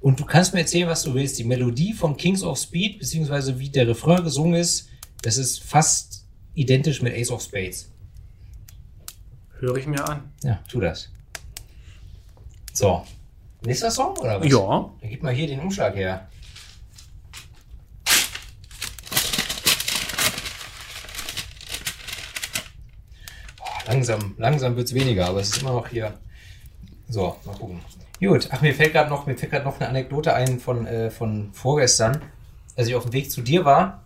Und 0.00 0.18
du 0.18 0.24
kannst 0.24 0.54
mir 0.54 0.60
erzählen, 0.60 0.88
was 0.88 1.02
du 1.02 1.14
willst. 1.14 1.38
Die 1.38 1.44
Melodie 1.44 1.92
von 1.92 2.16
Kings 2.16 2.42
of 2.42 2.58
Speed, 2.58 2.98
beziehungsweise 2.98 3.58
wie 3.58 3.68
der 3.68 3.86
Refrain 3.86 4.24
gesungen 4.24 4.54
ist, 4.54 4.88
das 5.22 5.36
ist 5.36 5.62
fast 5.62 6.26
identisch 6.54 7.02
mit 7.02 7.14
Ace 7.14 7.30
of 7.30 7.42
Spades. 7.42 7.92
Höre 9.58 9.76
ich 9.76 9.86
mir 9.86 10.02
an. 10.08 10.32
Ja, 10.42 10.62
tu 10.68 10.80
das. 10.80 11.10
So. 12.72 13.04
Nächster 13.62 13.90
Song 13.90 14.16
oder 14.16 14.40
was? 14.40 14.50
Ja. 14.50 14.90
Dann 15.00 15.10
gib 15.10 15.22
mal 15.22 15.34
hier 15.34 15.46
den 15.46 15.60
Umschlag 15.60 15.94
her. 15.94 16.30
Boah, 23.58 23.84
langsam, 23.86 24.34
langsam 24.38 24.76
wird's 24.76 24.94
weniger, 24.94 25.26
aber 25.26 25.40
es 25.40 25.50
ist 25.50 25.60
immer 25.60 25.72
noch 25.72 25.88
hier. 25.88 26.18
So, 27.10 27.36
mal 27.44 27.56
gucken. 27.56 27.80
Gut, 28.20 28.48
ach, 28.52 28.62
mir 28.62 28.72
fällt 28.72 28.92
gerade 28.92 29.10
noch, 29.10 29.26
mir 29.26 29.36
fällt 29.36 29.50
gerade 29.50 29.64
noch 29.64 29.80
eine 29.80 29.88
Anekdote 29.88 30.32
ein 30.32 30.60
von, 30.60 30.86
äh, 30.86 31.10
von 31.10 31.50
vorgestern, 31.52 32.22
als 32.76 32.86
ich 32.86 32.94
auf 32.94 33.02
dem 33.02 33.12
Weg 33.12 33.30
zu 33.30 33.42
dir 33.42 33.64
war. 33.64 34.02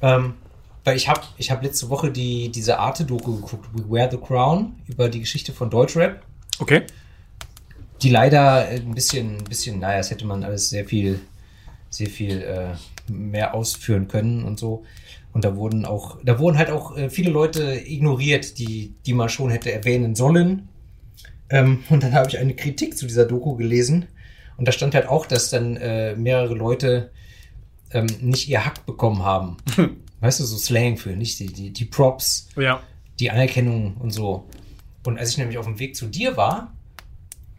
Ähm, 0.00 0.34
weil 0.84 0.96
ich 0.96 1.08
habe 1.08 1.22
ich 1.36 1.50
hab 1.50 1.62
letzte 1.62 1.90
Woche 1.90 2.10
die, 2.10 2.50
diese 2.50 2.78
Arte-Doku 2.78 3.36
geguckt, 3.36 3.66
We 3.74 3.90
Wear 3.90 4.10
the 4.10 4.16
Crown, 4.16 4.76
über 4.86 5.08
die 5.08 5.20
Geschichte 5.20 5.52
von 5.52 5.70
Deutschrap 5.70 6.22
Okay. 6.58 6.82
die 8.02 8.10
leider 8.10 8.68
ein 8.68 8.94
bisschen, 8.94 9.38
ein 9.38 9.44
bisschen, 9.44 9.80
naja, 9.80 9.98
das 9.98 10.10
hätte 10.10 10.26
man 10.26 10.44
alles 10.44 10.70
sehr 10.70 10.86
viel, 10.86 11.20
sehr 11.90 12.08
viel 12.08 12.42
äh, 12.42 13.12
mehr 13.12 13.54
ausführen 13.54 14.08
können 14.08 14.44
und 14.44 14.58
so. 14.58 14.84
Und 15.32 15.44
da 15.44 15.56
wurden 15.56 15.84
auch, 15.84 16.18
da 16.24 16.38
wurden 16.38 16.58
halt 16.58 16.70
auch 16.70 16.96
äh, 16.96 17.10
viele 17.10 17.30
Leute 17.30 17.82
ignoriert, 17.86 18.58
die, 18.58 18.94
die 19.04 19.14
man 19.14 19.28
schon 19.28 19.50
hätte 19.50 19.72
erwähnen 19.72 20.14
sollen. 20.14 20.69
Ähm, 21.50 21.84
und 21.90 22.02
dann 22.02 22.12
habe 22.14 22.28
ich 22.28 22.38
eine 22.38 22.54
Kritik 22.54 22.96
zu 22.96 23.06
dieser 23.06 23.24
Doku 23.26 23.56
gelesen. 23.56 24.06
Und 24.56 24.66
da 24.68 24.72
stand 24.72 24.94
halt 24.94 25.08
auch, 25.08 25.26
dass 25.26 25.50
dann 25.50 25.76
äh, 25.76 26.14
mehrere 26.16 26.54
Leute 26.54 27.10
ähm, 27.92 28.06
nicht 28.20 28.48
ihr 28.48 28.64
Hack 28.64 28.86
bekommen 28.86 29.24
haben. 29.24 29.56
weißt 30.20 30.40
du, 30.40 30.44
so 30.44 30.56
Slang 30.58 30.96
für, 30.96 31.10
nicht 31.10 31.38
die, 31.38 31.46
die, 31.52 31.72
die 31.72 31.84
Props 31.86 32.48
Ja. 32.56 32.82
die 33.18 33.30
Anerkennung 33.30 33.96
und 33.96 34.10
so. 34.10 34.48
Und 35.06 35.18
als 35.18 35.30
ich 35.30 35.38
nämlich 35.38 35.56
auf 35.58 35.64
dem 35.64 35.78
Weg 35.78 35.96
zu 35.96 36.06
dir 36.06 36.36
war, 36.36 36.72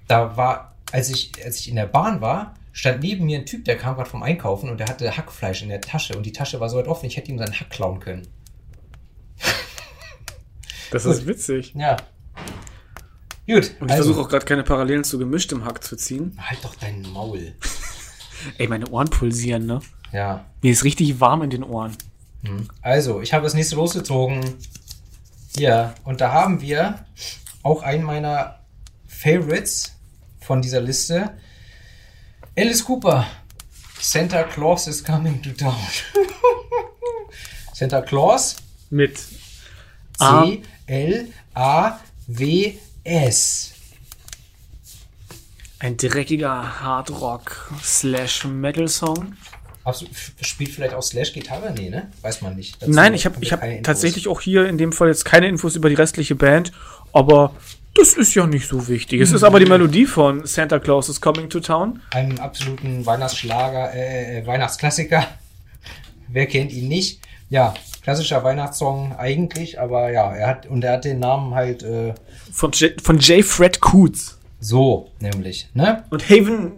da 0.07 0.37
war, 0.37 0.75
als 0.91 1.09
ich, 1.09 1.31
als 1.43 1.59
ich 1.59 1.69
in 1.69 1.75
der 1.75 1.87
Bahn 1.87 2.21
war, 2.21 2.53
stand 2.71 3.01
neben 3.01 3.25
mir 3.25 3.39
ein 3.39 3.45
Typ, 3.47 3.65
der 3.65 3.77
kam 3.77 3.95
gerade 3.95 4.09
vom 4.09 4.21
Einkaufen 4.23 4.69
und 4.69 4.79
der 4.79 4.87
hatte 4.87 5.17
Hackfleisch 5.17 5.63
in 5.63 5.69
der 5.69 5.81
Tasche 5.81 6.15
und 6.15 6.25
die 6.25 6.31
Tasche 6.31 6.59
war 6.59 6.69
so 6.69 6.77
weit 6.77 6.87
offen, 6.87 7.07
ich 7.07 7.17
hätte 7.17 7.31
ihm 7.31 7.39
seinen 7.39 7.59
Hack 7.59 7.69
klauen 7.71 7.99
können. 7.99 8.27
Das 10.91 11.03
Gut. 11.03 11.13
ist 11.13 11.25
witzig. 11.27 11.73
Ja. 11.75 11.97
Gut. 13.47 13.75
Und 13.79 13.89
ich 13.89 13.95
versuche 13.95 14.21
auch 14.21 14.29
gerade 14.29 14.45
keine 14.45 14.63
Parallelen 14.63 15.03
zu 15.03 15.17
gemischtem 15.17 15.65
Hack 15.65 15.83
zu 15.83 15.95
ziehen. 15.95 16.37
Halt 16.37 16.63
doch 16.63 16.75
dein 16.75 17.01
Maul. 17.01 17.53
Ey, 18.57 18.67
meine 18.67 18.89
Ohren 18.89 19.09
pulsieren, 19.09 19.65
ne? 19.65 19.81
Ja. 20.11 20.45
Mir 20.61 20.71
ist 20.71 20.83
richtig 20.83 21.19
warm 21.19 21.41
in 21.41 21.49
den 21.49 21.63
Ohren. 21.63 21.95
Also, 22.81 23.21
ich 23.21 23.33
habe 23.33 23.43
das 23.43 23.53
nächste 23.53 23.75
losgezogen. 23.75 24.41
Ja, 25.57 25.93
und 26.03 26.21
da 26.21 26.31
haben 26.31 26.61
wir 26.61 27.05
auch 27.63 27.83
einen 27.83 28.03
meiner 28.03 28.59
Favorites 29.07 29.95
von 30.39 30.61
dieser 30.61 30.81
Liste. 30.81 31.31
Alice 32.57 32.83
Cooper. 32.83 33.27
Santa 33.99 34.43
Claus 34.43 34.87
is 34.87 35.03
coming 35.03 35.41
to 35.43 35.51
town. 35.51 35.75
Santa 37.73 38.01
Claus. 38.01 38.55
Mit 38.89 39.19
A. 41.53 41.99
C-L-A-W-S. 43.04 43.74
ein 45.80 45.97
dreckiger 45.97 46.82
Hardrock 46.82 47.72
slash 47.84 48.45
Metal 48.45 48.88
Song. 48.88 49.34
Absolut- 49.84 50.12
Spielt 50.41 50.70
vielleicht 50.70 50.93
auch 50.93 51.02
Slash-Gitarre? 51.02 51.74
Nee, 51.76 51.89
ne? 51.89 52.12
Weiß 52.22 52.41
man 52.43 52.56
nicht. 52.56 52.80
Dazu 52.80 52.91
Nein, 52.91 53.16
ich 53.16 53.26
habe 53.26 53.38
ich 53.41 53.52
hab 53.52 53.62
tatsächlich 53.82 54.28
auch 54.28 54.39
hier 54.41 54.68
in 54.68 54.78
dem 54.78 54.91
Fall 54.93 55.08
jetzt 55.08 55.26
keine 55.26 55.47
Infos 55.47 55.76
über 55.76 55.89
die 55.89 55.95
restliche 55.95 56.36
Band, 56.36 56.72
aber 57.14 57.56
das 57.95 58.14
ist 58.14 58.36
ja 58.36 58.45
nicht 58.45 58.68
so 58.68 58.88
wichtig. 58.88 59.20
Es 59.22 59.32
ist 59.32 59.43
aber 59.43 59.60
die 59.60 59.66
Melodie 59.66 60.06
von 60.06 60.45
Santa 60.45 60.78
Claus 60.78 61.10
is 61.10 61.20
Coming 61.20 61.49
to 61.49 61.60
Town. 61.60 61.99
einen 62.12 62.38
absoluten 62.39 63.04
Weihnachtsschlager, 63.08 63.91
äh, 63.95 64.39
äh, 64.41 64.45
Weihnachtsklassiker. 64.45 65.28
Wer 66.28 66.45
kennt 66.45 66.72
ihn 66.72 66.88
nicht? 66.88 67.20
Ja, 67.49 67.74
klassischer 68.02 68.43
Weihnachtssong 68.43 69.16
eigentlich, 69.16 69.80
aber 69.80 70.12
ja, 70.12 70.34
er 70.34 70.47
hat, 70.47 70.66
und 70.66 70.84
er 70.84 70.93
hat 70.93 71.06
den 71.06 71.20
Namen 71.20 71.54
halt 71.54 71.84
äh, 71.84 72.14
Von, 72.52 72.72
J, 72.72 72.99
von 73.02 73.20
J. 73.20 73.43
Fred 73.43 73.80
Coots. 73.80 74.38
so, 74.60 75.12
nämlich, 75.20 75.70
ne? 75.74 76.04
Und 76.10 76.30
Haven 76.30 76.72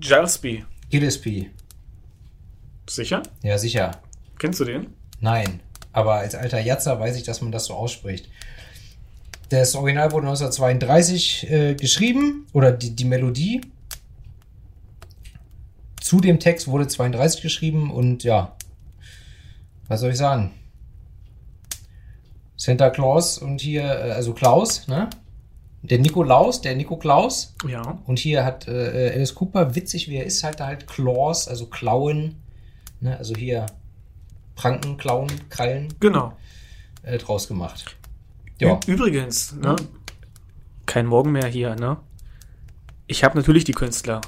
Gillespie. 0.00 0.64
Gillespie. 0.90 1.50
Sicher? 2.88 3.22
Ja, 3.42 3.58
sicher. 3.58 3.92
Kennst 4.38 4.60
du 4.60 4.64
den? 4.64 4.88
Nein. 5.20 5.60
Aber 5.92 6.14
als 6.14 6.34
alter 6.34 6.60
Jatzer 6.60 6.98
weiß 6.98 7.16
ich, 7.16 7.22
dass 7.24 7.40
man 7.40 7.52
das 7.52 7.66
so 7.66 7.74
ausspricht. 7.74 8.28
Das 9.48 9.74
Original 9.74 10.12
wurde 10.12 10.28
1932 10.28 11.50
äh, 11.50 11.74
geschrieben, 11.74 12.46
oder 12.52 12.72
die, 12.72 12.94
die 12.94 13.04
Melodie 13.04 13.60
zu 16.00 16.20
dem 16.20 16.40
Text 16.40 16.68
wurde 16.68 16.88
32 16.88 17.42
geschrieben 17.42 17.90
und 17.90 18.24
ja, 18.24 18.56
was 19.90 20.00
soll 20.00 20.12
ich 20.12 20.18
sagen? 20.18 20.52
Santa 22.56 22.90
Claus 22.90 23.38
und 23.38 23.60
hier, 23.60 23.82
äh, 23.82 24.12
also 24.12 24.32
Klaus, 24.32 24.86
ne? 24.86 25.10
Der 25.82 25.98
Nikolaus, 25.98 26.60
der 26.60 26.76
Nico 26.76 26.96
Klaus. 26.96 27.54
Ja. 27.66 27.98
Und 28.06 28.18
hier 28.18 28.44
hat 28.44 28.68
äh, 28.68 29.12
Alice 29.14 29.34
Cooper, 29.34 29.74
witzig 29.74 30.08
wie 30.08 30.16
er 30.16 30.26
ist, 30.26 30.44
halt 30.44 30.60
da 30.60 30.66
halt 30.66 30.86
Claws, 30.86 31.48
also 31.48 31.66
Klauen, 31.66 32.36
ne? 33.00 33.16
Also 33.18 33.34
hier 33.34 33.66
Pranken, 34.54 34.96
Klauen, 34.96 35.28
Krallen 35.48 35.88
Genau. 35.98 36.36
äh, 37.02 37.18
draus 37.18 37.48
gemacht. 37.48 37.96
Ja, 38.60 38.78
Übrigens, 38.86 39.52
ne? 39.54 39.74
Kein 40.86 41.06
Morgen 41.06 41.32
mehr 41.32 41.48
hier, 41.48 41.74
ne? 41.74 41.96
Ich 43.08 43.24
habe 43.24 43.36
natürlich 43.36 43.64
die 43.64 43.72
Künstler. 43.72 44.20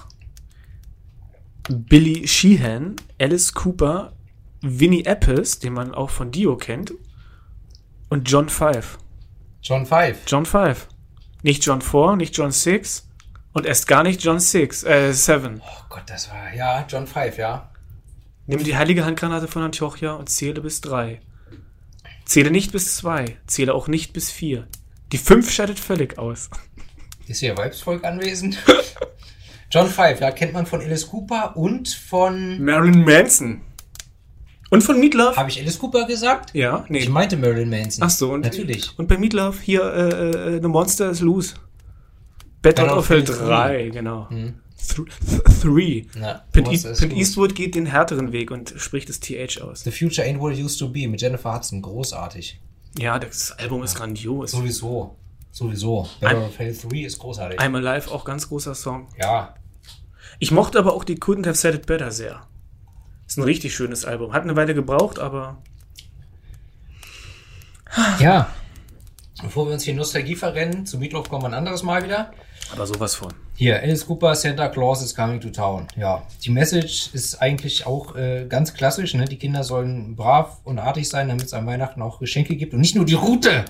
Billy 1.68 2.26
Sheehan, 2.26 2.96
Alice 3.20 3.52
Cooper, 3.54 4.12
Vinnie 4.62 5.06
Appice, 5.06 5.58
den 5.58 5.72
man 5.72 5.94
auch 5.94 6.10
von 6.10 6.30
Dio 6.30 6.56
kennt, 6.56 6.94
und 8.08 8.30
John 8.30 8.48
Five. 8.48 8.98
John 9.62 9.86
Five. 9.86 10.18
John 10.26 10.46
Five. 10.46 10.88
Nicht 11.42 11.64
John 11.64 11.82
Four, 11.82 12.16
nicht 12.16 12.36
John 12.36 12.52
Six 12.52 13.08
und 13.52 13.66
erst 13.66 13.88
gar 13.88 14.02
nicht 14.02 14.22
John 14.22 14.38
Six, 14.38 14.84
äh, 14.84 15.12
Seven. 15.12 15.60
Oh 15.64 15.84
Gott, 15.88 16.04
das 16.06 16.30
war, 16.30 16.54
ja, 16.54 16.86
John 16.88 17.06
Five, 17.06 17.38
ja. 17.38 17.70
Nimm 18.46 18.62
die 18.64 18.76
heilige 18.76 19.04
Handgranate 19.04 19.48
von 19.48 19.62
Antiochia 19.62 20.12
und 20.12 20.28
zähle 20.28 20.60
bis 20.60 20.80
drei. 20.80 21.20
Zähle 22.24 22.50
nicht 22.50 22.72
bis 22.72 22.96
zwei, 22.96 23.36
zähle 23.46 23.74
auch 23.74 23.88
nicht 23.88 24.12
bis 24.12 24.30
vier. 24.30 24.68
Die 25.12 25.18
fünf 25.18 25.50
scheidet 25.50 25.78
völlig 25.78 26.18
aus. 26.18 26.50
Ist 27.26 27.40
hier 27.40 27.56
Weibsvolk 27.56 28.04
anwesend? 28.04 28.58
John 29.70 29.88
Five, 29.88 30.20
ja, 30.20 30.30
kennt 30.30 30.52
man 30.52 30.66
von 30.66 30.80
Alice 30.80 31.08
Cooper 31.08 31.56
und 31.56 31.88
von. 31.88 32.62
Marilyn 32.62 33.04
Manson. 33.04 33.62
Und 34.72 34.82
von 34.82 34.98
Meatloaf? 34.98 35.36
Habe 35.36 35.50
ich 35.50 35.60
Alice 35.60 35.78
Cooper 35.78 36.06
gesagt? 36.06 36.54
Ja, 36.54 36.86
nee. 36.88 37.00
Ich 37.00 37.10
meinte 37.10 37.36
Marilyn 37.36 37.68
Manson. 37.68 38.02
Ach 38.02 38.08
so, 38.08 38.32
und, 38.32 38.40
Natürlich. 38.40 38.98
Und 38.98 39.06
bei 39.06 39.18
Meatloaf 39.18 39.60
hier, 39.60 39.82
äh, 39.82 40.54
äh, 40.54 40.62
The 40.62 40.68
Monster 40.68 41.10
is 41.10 41.20
Loose. 41.20 41.56
Battle 42.62 42.96
of 42.96 43.06
Hell 43.10 43.22
3, 43.22 43.90
genau. 43.90 44.30
Hm. 44.30 44.54
Th 44.78 44.94
th 44.96 45.60
three. 45.60 46.06
Na, 46.18 46.42
Pint, 46.52 46.70
Pint. 46.70 47.12
Eastwood 47.12 47.54
geht 47.54 47.74
den 47.74 47.84
härteren 47.84 48.32
Weg 48.32 48.50
und 48.50 48.72
spricht 48.78 49.10
das 49.10 49.20
TH 49.20 49.60
aus. 49.60 49.84
The 49.84 49.90
Future 49.90 50.26
Ain't 50.26 50.40
What 50.40 50.54
It 50.54 50.64
Used 50.64 50.78
to 50.78 50.88
Be 50.88 51.06
mit 51.06 51.20
Jennifer 51.20 51.54
Hudson. 51.54 51.82
Großartig. 51.82 52.58
Ja, 52.98 53.18
das 53.18 53.52
Album 53.58 53.82
ist 53.82 53.94
grandios. 53.94 54.52
Sowieso. 54.52 55.18
Sowieso. 55.50 56.08
Battle 56.18 56.46
of 56.46 56.58
Hell 56.58 56.74
3 56.74 57.04
ist 57.04 57.18
großartig. 57.18 57.60
I'm 57.60 57.76
Alive, 57.76 58.10
auch 58.10 58.24
ganz 58.24 58.48
großer 58.48 58.74
Song. 58.74 59.08
Ja. 59.20 59.54
Ich 60.38 60.50
mochte 60.50 60.78
aber 60.78 60.94
auch 60.94 61.04
die 61.04 61.16
Couldn't 61.16 61.46
Have 61.46 61.58
Said 61.58 61.74
It 61.74 61.84
Better 61.84 62.10
sehr. 62.10 62.46
Ist 63.32 63.38
ein 63.38 63.44
richtig 63.44 63.74
schönes 63.74 64.04
Album. 64.04 64.34
Hat 64.34 64.42
eine 64.42 64.56
Weile 64.56 64.74
gebraucht, 64.74 65.18
aber 65.18 65.56
Ja. 68.20 68.52
Bevor 69.42 69.68
wir 69.68 69.72
uns 69.72 69.84
hier 69.84 69.94
Nostalgie 69.94 70.36
verrennen, 70.36 70.84
zu 70.84 70.98
Meatloaf 70.98 71.30
kommen 71.30 71.44
wir 71.44 71.46
ein 71.48 71.54
anderes 71.54 71.82
Mal 71.82 72.04
wieder. 72.04 72.30
aber 72.70 72.86
sowas 72.86 73.14
von. 73.14 73.32
Hier, 73.54 73.80
Alice 73.80 74.04
Cooper, 74.06 74.34
Santa 74.34 74.68
Claus 74.68 75.02
is 75.02 75.14
coming 75.14 75.40
to 75.40 75.48
town. 75.48 75.88
Ja, 75.96 76.26
die 76.44 76.50
Message 76.50 77.08
ist 77.14 77.40
eigentlich 77.40 77.86
auch 77.86 78.14
äh, 78.16 78.44
ganz 78.46 78.74
klassisch. 78.74 79.14
Ne? 79.14 79.24
Die 79.24 79.38
Kinder 79.38 79.64
sollen 79.64 80.14
brav 80.14 80.58
und 80.64 80.78
artig 80.78 81.08
sein, 81.08 81.28
damit 81.28 81.46
es 81.46 81.54
an 81.54 81.64
Weihnachten 81.64 82.02
auch 82.02 82.18
Geschenke 82.18 82.54
gibt 82.56 82.74
und 82.74 82.80
nicht 82.80 82.96
nur 82.96 83.06
die 83.06 83.14
Route. 83.14 83.64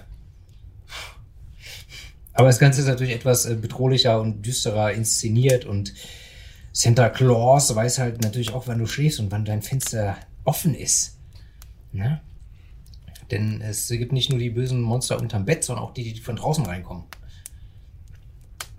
Aber 2.33 2.49
das 2.49 2.59
Ganze 2.59 2.81
ist 2.81 2.89
natürlich 2.89 3.15
etwas 3.15 3.47
äh, 3.47 3.55
bedrohlicher 3.55 4.21
und 4.21 4.43
düsterer 4.43 4.91
inszeniert 4.91 5.67
und 5.67 5.95
Santa 6.73 7.11
Claus 7.11 7.75
weiß 7.75 7.99
halt 7.99 8.23
natürlich 8.23 8.53
auch, 8.53 8.67
wann 8.67 8.79
du 8.79 8.87
schläfst 8.87 9.21
und 9.21 9.31
wann 9.31 9.45
dein 9.45 9.63
Fenster 9.63 10.17
offen 10.45 10.75
ist. 10.75 11.19
Ne? 11.93 12.21
Denn 13.31 13.61
es 13.61 13.89
gibt 13.89 14.13
nicht 14.13 14.31
nur 14.31 14.39
die 14.39 14.51
bösen 14.51 14.81
Monster 14.81 15.19
unterm 15.21 15.45
Bett, 15.45 15.65
sondern 15.65 15.85
auch 15.85 15.95
die, 15.95 16.13
die 16.13 16.21
von 16.21 16.37
draußen 16.37 16.65
reinkommen. 16.65 17.05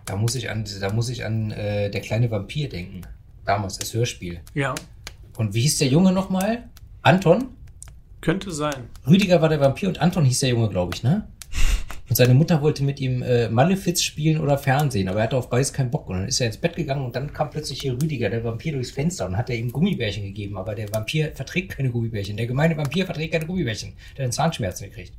Da 0.06 0.16
muss 0.16 0.36
ich 0.36 0.50
an, 0.50 0.66
da 0.80 0.92
muss 0.92 1.10
ich 1.10 1.26
an 1.26 1.52
äh, 1.52 1.90
der 1.90 2.02
kleine 2.02 2.30
Vampir 2.30 2.68
denken. 2.68 3.02
Damals 3.46 3.78
das 3.78 3.94
Hörspiel. 3.94 4.42
Ja, 4.54 4.76
Und 5.38 5.54
wie 5.54 5.62
hieß 5.62 5.78
der 5.78 5.88
Junge 5.88 6.12
nochmal? 6.12 6.70
Anton? 7.02 7.50
könnte 8.24 8.52
sein. 8.52 8.88
Rüdiger 9.06 9.42
war 9.42 9.50
der 9.50 9.60
Vampir 9.60 9.90
und 9.90 10.00
Anton 10.00 10.26
hieß 10.26 10.40
der 10.40 10.50
Junge, 10.50 10.70
glaube 10.70 10.96
ich, 10.96 11.04
ne? 11.04 11.28
Und 12.10 12.18
seine 12.18 12.34
Mutter 12.34 12.62
wollte 12.62 12.84
mit 12.84 13.00
ihm 13.00 13.24
äh, 13.24 13.48
Malefiz 13.50 14.04
spielen 14.04 14.42
oder 14.42 14.58
Fernsehen, 14.58 15.08
aber 15.08 15.20
er 15.20 15.24
hatte 15.24 15.38
auf 15.38 15.50
beides 15.50 15.72
keinen 15.72 15.90
Bock. 15.90 16.10
Und 16.10 16.18
dann 16.18 16.28
ist 16.28 16.42
er 16.42 16.48
ins 16.48 16.58
Bett 16.58 16.76
gegangen 16.76 17.06
und 17.06 17.16
dann 17.16 17.32
kam 17.32 17.50
plötzlich 17.50 17.82
hier 17.82 17.94
Rüdiger, 17.94 18.30
der 18.30 18.44
Vampir, 18.44 18.74
durchs 18.74 18.92
Fenster 18.92 19.26
und 19.26 19.38
hat 19.38 19.50
er 19.50 19.56
ihm 19.56 19.72
Gummibärchen 19.72 20.24
gegeben. 20.24 20.58
Aber 20.58 20.76
der 20.76 20.92
Vampir 20.94 21.32
verträgt 21.34 21.78
keine 21.78 21.92
Gummibärchen. 21.92 22.36
Der 22.36 22.46
gemeine 22.46 22.76
Vampir 22.76 23.06
verträgt 23.06 23.34
keine 23.34 23.46
Gummibärchen. 23.46 23.94
Der 24.18 24.26
hat 24.26 24.34
Zahnschmerzen 24.34 24.90
gekriegt. 24.90 25.14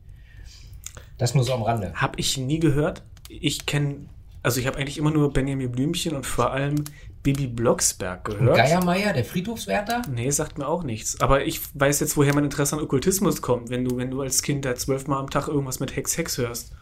Das 1.16 1.34
nur 1.34 1.44
so 1.44 1.54
am 1.54 1.62
Rande. 1.62 1.92
Hab 1.94 2.18
ich 2.18 2.36
nie 2.36 2.58
gehört. 2.58 3.02
Ich 3.28 3.64
kenne, 3.64 4.06
also 4.42 4.60
ich 4.60 4.66
habe 4.66 4.76
eigentlich 4.76 4.98
immer 4.98 5.10
nur 5.10 5.32
Benjamin 5.32 5.72
Blümchen 5.72 6.14
und 6.14 6.26
vor 6.26 6.52
allem 6.52 6.84
Bibi 7.24 7.48
Blocksberg 7.48 8.28
Und 8.28 8.38
gehört. 8.38 8.56
Geiermeier, 8.58 9.12
der 9.12 9.24
Friedhofswärter? 9.24 10.02
Nee, 10.08 10.30
sagt 10.30 10.58
mir 10.58 10.68
auch 10.68 10.84
nichts. 10.84 11.20
Aber 11.20 11.44
ich 11.44 11.60
weiß 11.74 11.98
jetzt, 12.00 12.16
woher 12.16 12.32
mein 12.34 12.44
Interesse 12.44 12.76
an 12.76 12.82
Okkultismus 12.82 13.42
kommt, 13.42 13.70
wenn 13.70 13.84
du, 13.84 13.96
wenn 13.96 14.10
du 14.12 14.20
als 14.20 14.42
Kind 14.42 14.64
da 14.64 14.76
zwölfmal 14.76 15.18
am 15.18 15.30
Tag 15.30 15.48
irgendwas 15.48 15.80
mit 15.80 15.96
Hex 15.96 16.16
Hex 16.16 16.38
hörst. 16.38 16.72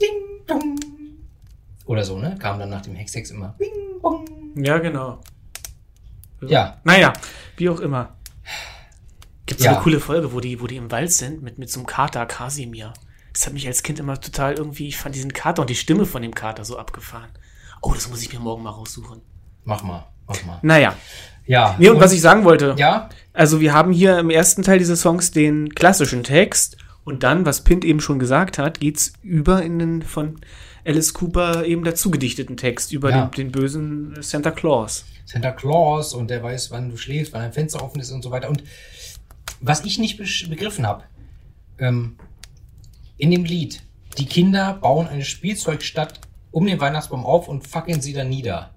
Ding, 0.00 0.08
dong. 0.46 0.78
Oder 1.84 2.04
so, 2.04 2.18
ne? 2.18 2.36
Kam 2.38 2.58
dann 2.58 2.68
nach 2.70 2.82
dem 2.82 2.94
Hex-Hex 2.94 3.30
immer. 3.30 3.54
Bing, 3.58 3.70
bong. 4.00 4.26
Ja, 4.56 4.78
genau. 4.78 5.20
Ja. 6.42 6.80
Naja, 6.84 7.12
wie 7.56 7.68
auch 7.70 7.80
immer. 7.80 8.16
Gibt 9.46 9.60
es 9.60 9.64
Ja. 9.66 9.72
eine 9.72 9.80
coole 9.80 9.98
Folge, 9.98 10.32
wo 10.32 10.40
die, 10.40 10.60
wo 10.60 10.66
die 10.66 10.76
im 10.76 10.90
Wald 10.90 11.10
sind 11.10 11.42
mit, 11.42 11.58
mit 11.58 11.70
so 11.70 11.80
einem 11.80 11.86
Kater 11.86 12.24
Kasimir. 12.26 12.92
Das 13.32 13.46
hat 13.46 13.54
mich 13.54 13.66
als 13.66 13.82
Kind 13.82 13.98
immer 13.98 14.20
total 14.20 14.54
irgendwie, 14.54 14.88
ich 14.88 14.98
fand 14.98 15.14
diesen 15.14 15.32
Kater 15.32 15.62
und 15.62 15.70
die 15.70 15.74
Stimme 15.74 16.04
von 16.04 16.20
dem 16.22 16.34
Kater 16.34 16.64
so 16.64 16.78
abgefahren. 16.78 17.30
Oh, 17.80 17.94
das 17.94 18.08
muss 18.10 18.22
ich 18.22 18.32
mir 18.32 18.40
morgen 18.40 18.62
mal 18.62 18.70
raussuchen. 18.70 19.22
Mach 19.68 19.82
mal, 19.82 20.06
mach 20.26 20.42
mal. 20.46 20.58
Naja. 20.62 20.94
Ja. 21.44 21.76
Nee, 21.78 21.90
und 21.90 22.00
was 22.00 22.12
ich 22.12 22.22
sagen 22.22 22.44
wollte. 22.44 22.74
Ja, 22.78 23.10
Also 23.34 23.60
wir 23.60 23.74
haben 23.74 23.92
hier 23.92 24.18
im 24.18 24.30
ersten 24.30 24.62
Teil 24.62 24.78
dieses 24.78 25.02
Songs 25.02 25.30
den 25.30 25.74
klassischen 25.74 26.24
Text 26.24 26.78
und 27.04 27.22
dann, 27.22 27.44
was 27.44 27.64
Pint 27.64 27.84
eben 27.84 28.00
schon 28.00 28.18
gesagt 28.18 28.56
hat, 28.56 28.80
geht's 28.80 29.12
über 29.22 29.62
in 29.62 29.78
den 29.78 30.00
von 30.02 30.40
Alice 30.86 31.12
Cooper 31.12 31.66
eben 31.66 31.84
dazu 31.84 32.10
gedichteten 32.10 32.56
Text 32.56 32.92
über 32.92 33.10
Ja. 33.10 33.26
den, 33.26 33.30
den 33.32 33.52
bösen 33.52 34.16
Santa 34.22 34.52
Claus. 34.52 35.04
Santa 35.26 35.50
Claus 35.50 36.14
und 36.14 36.30
der 36.30 36.42
weiß, 36.42 36.70
wann 36.70 36.88
du 36.88 36.96
schläfst, 36.96 37.34
wann 37.34 37.42
dein 37.42 37.52
Fenster 37.52 37.82
offen 37.82 38.00
ist 38.00 38.10
und 38.10 38.22
so 38.22 38.30
weiter. 38.30 38.48
Und 38.48 38.64
was 39.60 39.84
ich 39.84 39.98
nicht 39.98 40.16
begriffen 40.16 40.86
habe, 40.86 41.04
ähm, 41.78 42.16
in 43.18 43.30
dem 43.30 43.44
Lied, 43.44 43.82
die 44.16 44.24
Kinder 44.24 44.78
bauen 44.80 45.06
eine 45.08 45.24
Spielzeugstadt 45.26 46.20
um 46.52 46.66
den 46.66 46.80
Weihnachtsbaum 46.80 47.26
auf 47.26 47.48
und 47.48 47.66
fackeln 47.66 48.00
sie 48.00 48.14
dann 48.14 48.30
nieder. 48.30 48.70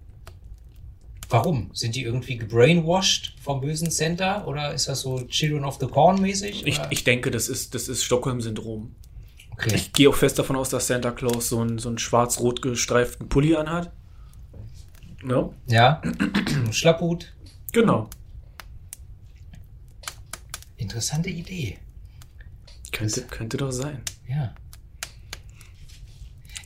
Warum? 1.31 1.69
Sind 1.73 1.95
die 1.95 2.03
irgendwie 2.03 2.37
gebrainwashed 2.37 3.35
vom 3.41 3.61
bösen 3.61 3.89
Santa 3.89 4.43
oder 4.45 4.73
ist 4.73 4.87
das 4.89 5.01
so 5.01 5.21
Children 5.27 5.63
of 5.63 5.77
the 5.79 5.87
Corn 5.87 6.21
mäßig? 6.21 6.67
Ich, 6.67 6.79
ich 6.89 7.03
denke, 7.05 7.31
das 7.31 7.47
ist, 7.47 7.73
das 7.73 7.87
ist 7.87 8.03
Stockholm-Syndrom. 8.03 8.93
okay. 9.51 9.75
Ich 9.75 9.93
gehe 9.93 10.09
auch 10.09 10.15
fest 10.15 10.37
davon 10.39 10.57
aus, 10.57 10.69
dass 10.69 10.87
Santa 10.87 11.11
Claus 11.11 11.47
so 11.49 11.61
einen, 11.61 11.79
so 11.79 11.87
einen 11.89 11.97
schwarz-rot 11.99 12.61
gestreiften 12.61 13.29
Pulli 13.29 13.55
anhat. 13.55 13.91
Ja, 15.27 15.49
Ja, 15.67 16.01
Schlapphut. 16.71 17.31
genau. 17.71 18.09
Interessante 20.77 21.29
Idee. 21.29 21.77
Könnte, 22.91 23.21
könnte 23.21 23.55
doch 23.57 23.71
sein. 23.71 24.01
Ja. 24.27 24.53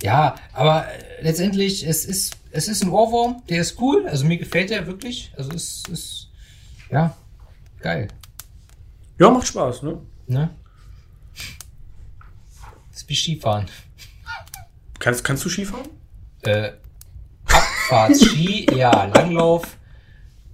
Ja, 0.01 0.35
aber 0.53 0.87
letztendlich, 1.21 1.85
es 1.85 2.05
ist, 2.05 2.37
es 2.55 2.69
ist 2.69 2.83
ein 2.83 2.89
Ohrwurm, 2.89 3.43
der 3.49 3.59
ist 3.59 3.81
cool. 3.81 4.07
Also 4.07 4.25
mir 4.25 4.37
gefällt 4.37 4.69
der 4.69 4.87
wirklich. 4.87 5.33
Also 5.35 5.51
es 5.51 5.83
ist, 5.91 6.29
ja, 6.89 7.15
geil. 7.81 8.07
Ja, 9.19 9.29
macht 9.29 9.47
Spaß, 9.47 9.83
ne? 9.83 9.99
Ne? 10.27 10.49
Das 12.91 13.01
ist 13.01 13.09
wie 13.09 13.15
Skifahren. 13.15 13.65
Kannst, 14.99 15.25
kannst 15.25 15.43
du 15.43 15.49
Skifahren? 15.49 15.89
Äh, 16.43 16.71
Abfahrtski, 17.45 18.67
ja, 18.75 19.03
Langlauf. 19.03 19.77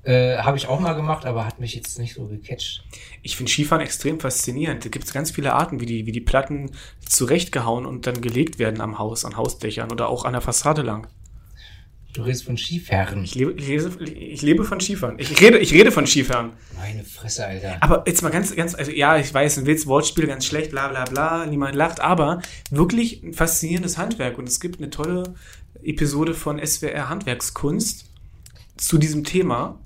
Äh, 0.02 0.38
Habe 0.38 0.58
ich 0.58 0.66
auch 0.66 0.80
mal 0.80 0.94
gemacht, 0.94 1.26
aber 1.26 1.46
hat 1.46 1.60
mich 1.60 1.76
jetzt 1.76 2.00
nicht 2.00 2.16
so 2.16 2.26
gecatcht. 2.26 2.84
Ich 3.22 3.38
finde 3.38 3.52
Skifahren 3.52 3.84
extrem 3.84 4.20
faszinierend. 4.20 4.84
Da 4.84 4.90
gibt 4.90 5.06
es 5.06 5.14
ganz 5.14 5.30
viele 5.30 5.54
Arten, 5.54 5.80
wie 5.80 5.86
die, 5.86 6.08
wie 6.08 6.12
die 6.12 6.20
Platten 6.20 6.72
zurechtgehauen 7.08 7.86
und 7.86 8.08
dann 8.08 8.22
gelegt 8.22 8.58
werden 8.58 8.82
am 8.82 8.98
Haus, 8.98 9.24
an 9.24 9.38
Hausdächern 9.38 9.92
oder 9.92 10.10
auch 10.10 10.26
an 10.26 10.34
der 10.34 10.42
Fassade 10.42 10.82
lang. 10.82 11.08
Du 12.14 12.24
redest 12.24 12.44
von 12.44 12.58
Skifahren. 12.58 13.24
Ich 13.24 13.36
lebe, 13.36 13.54
ich 13.54 13.68
lese, 13.68 14.04
ich 14.04 14.42
lebe 14.42 14.66
von 14.66 14.82
Skifahren. 14.82 15.18
Ich 15.18 15.40
rede, 15.40 15.60
ich 15.60 15.74
rede 15.74 15.92
von 15.92 16.06
Skifahren. 16.06 16.52
Meine 16.76 17.06
Fresse, 17.06 17.46
Alter. 17.46 17.78
Aber 17.80 18.04
jetzt 18.06 18.22
mal 18.22 18.32
ganz, 18.32 18.54
ganz, 18.54 18.76
also 18.76 18.92
ja, 18.92 19.18
ich 19.18 19.34
weiß, 19.34 19.60
ein 19.60 19.66
Witz, 19.66 19.88
Wortspiel, 19.88 20.28
ganz 20.28 20.46
schlecht, 20.46 20.72
bla 20.72 20.90
bla 20.90 21.06
bla, 21.06 21.46
niemand 21.46 21.76
lacht, 21.76 22.02
aber 22.02 22.42
wirklich 22.70 23.24
ein 23.24 23.34
faszinierendes 23.34 23.98
Handwerk. 23.98 24.38
Und 24.38 24.50
es 24.50 24.60
gibt 24.60 24.80
eine 24.80 24.90
tolle 24.90 25.36
Episode 25.82 26.34
von 26.34 26.64
SWR 26.64 27.08
Handwerkskunst 27.08 28.10
zu 28.76 28.98
diesem 28.98 29.24
Thema. 29.24 29.80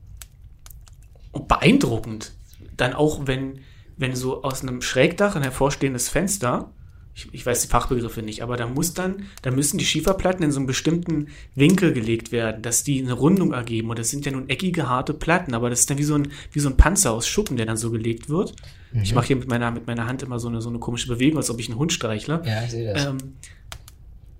Und 1.31 1.47
beeindruckend. 1.47 2.31
Dann 2.75 2.93
auch, 2.93 3.27
wenn, 3.27 3.59
wenn 3.97 4.15
so 4.15 4.41
aus 4.41 4.63
einem 4.63 4.81
Schrägdach 4.81 5.35
ein 5.35 5.43
hervorstehendes 5.43 6.09
Fenster, 6.09 6.71
ich, 7.15 7.29
ich 7.31 7.45
weiß 7.45 7.61
die 7.61 7.67
Fachbegriffe 7.69 8.21
nicht, 8.21 8.43
aber 8.43 8.57
da 8.57 8.67
muss 8.67 8.93
dann, 8.93 9.27
da 9.41 9.49
müssen 9.49 9.77
die 9.77 9.85
Schieferplatten 9.85 10.43
in 10.43 10.51
so 10.51 10.59
einen 10.59 10.67
bestimmten 10.67 11.29
Winkel 11.55 11.93
gelegt 11.93 12.33
werden, 12.33 12.61
dass 12.61 12.83
die 12.83 13.01
eine 13.01 13.13
Rundung 13.13 13.53
ergeben. 13.53 13.89
Und 13.89 13.97
das 13.97 14.09
sind 14.09 14.25
ja 14.25 14.33
nun 14.33 14.49
eckige, 14.49 14.89
harte 14.89 15.13
Platten, 15.13 15.53
aber 15.53 15.69
das 15.69 15.79
ist 15.79 15.89
dann 15.89 15.97
wie 15.97 16.03
so 16.03 16.15
ein, 16.15 16.27
wie 16.51 16.59
so 16.59 16.67
ein 16.67 16.75
Panzer 16.75 17.13
aus 17.13 17.25
Schuppen, 17.25 17.55
der 17.55 17.65
dann 17.65 17.77
so 17.77 17.89
gelegt 17.89 18.27
wird. 18.27 18.53
Mhm. 18.91 19.01
Ich 19.01 19.15
mache 19.15 19.27
hier 19.27 19.37
mit 19.37 19.47
meiner, 19.47 19.71
mit 19.71 19.87
meiner 19.87 20.07
Hand 20.07 20.23
immer 20.23 20.39
so 20.39 20.49
eine, 20.49 20.61
so 20.61 20.67
eine 20.67 20.79
komische 20.79 21.07
Bewegung, 21.07 21.37
als 21.37 21.49
ob 21.49 21.59
ich 21.59 21.69
einen 21.69 21.79
Hund 21.79 21.93
streichle. 21.93 22.41
Ja, 22.45 22.63
ich 22.65 22.71
sehe 22.71 22.93
das. 22.93 23.05
Ähm, 23.05 23.17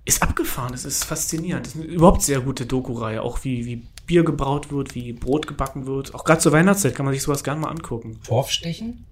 ist 0.04 0.22
abgefahren, 0.22 0.74
es 0.74 0.84
ist 0.84 1.04
faszinierend. 1.04 1.66
Das 1.66 1.74
ist 1.74 1.80
eine 1.80 1.90
überhaupt 1.90 2.22
sehr 2.22 2.40
gute 2.40 2.66
Doku-Reihe, 2.66 3.22
auch 3.22 3.42
wie, 3.42 3.64
wie 3.64 3.82
Bier 4.06 4.22
gebraut 4.22 4.70
wird, 4.70 4.94
wie 4.94 5.14
Brot 5.14 5.46
gebacken 5.46 5.86
wird. 5.86 6.14
Auch 6.14 6.24
gerade 6.24 6.40
zur 6.40 6.52
Weihnachtszeit 6.52 6.94
kann 6.94 7.06
man 7.06 7.14
sich 7.14 7.22
sowas 7.22 7.42
gerne 7.42 7.62
mal 7.62 7.70
angucken. 7.70 8.20
Torfstechen? 8.22 9.06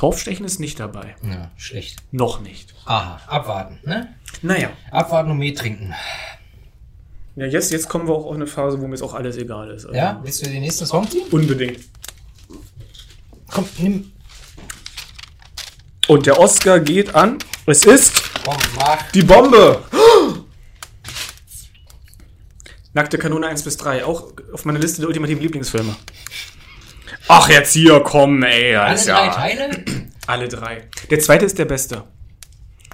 Torfstechen 0.00 0.46
ist 0.46 0.58
nicht 0.60 0.80
dabei. 0.80 1.14
Ja, 1.22 1.50
schlecht. 1.58 1.98
Noch 2.10 2.40
nicht. 2.40 2.72
Aha, 2.86 3.20
abwarten, 3.26 3.80
ne? 3.84 4.14
Naja. 4.40 4.70
Abwarten 4.90 5.30
und 5.30 5.36
mehr 5.36 5.54
trinken. 5.54 5.94
Ja, 7.36 7.44
jetzt, 7.44 7.70
jetzt 7.70 7.86
kommen 7.86 8.08
wir 8.08 8.14
auch 8.14 8.24
auf 8.24 8.34
eine 8.34 8.46
Phase, 8.46 8.80
wo 8.80 8.86
mir 8.86 8.94
jetzt 8.94 9.02
auch 9.02 9.12
alles 9.12 9.36
egal 9.36 9.68
ist. 9.68 9.84
Also 9.84 9.94
Ja, 9.94 10.18
willst 10.22 10.40
du 10.40 10.48
den 10.48 10.62
nächsten 10.62 10.86
Song 10.86 11.06
ziehen? 11.10 11.26
Unbedingt. 11.30 11.80
Komm, 13.50 13.68
nimm. 13.76 14.10
Und 16.08 16.24
der 16.24 16.40
Oscar 16.40 16.80
geht 16.80 17.14
an. 17.14 17.36
Es 17.66 17.84
ist 17.84 18.22
mach. 18.46 19.10
die 19.12 19.22
Bombe. 19.22 19.82
Nackte 22.94 23.18
Kanone 23.18 23.48
1 23.48 23.64
bis 23.64 23.76
3. 23.76 24.06
Auch 24.06 24.32
auf 24.54 24.64
meiner 24.64 24.78
Liste 24.78 25.02
der 25.02 25.08
ultimativen 25.08 25.42
Lieblingsfilme. 25.42 25.94
Ach, 27.28 27.48
jetzt 27.48 27.72
hier, 27.72 28.00
komm, 28.00 28.42
ey. 28.42 28.74
Alle 28.76 28.96
drei 28.98 29.06
ja- 29.26 29.30
Teile? 29.32 29.70
Alle 30.26 30.48
drei. 30.48 30.84
Der 31.10 31.18
zweite 31.20 31.44
ist 31.44 31.58
der 31.58 31.64
beste. 31.64 32.04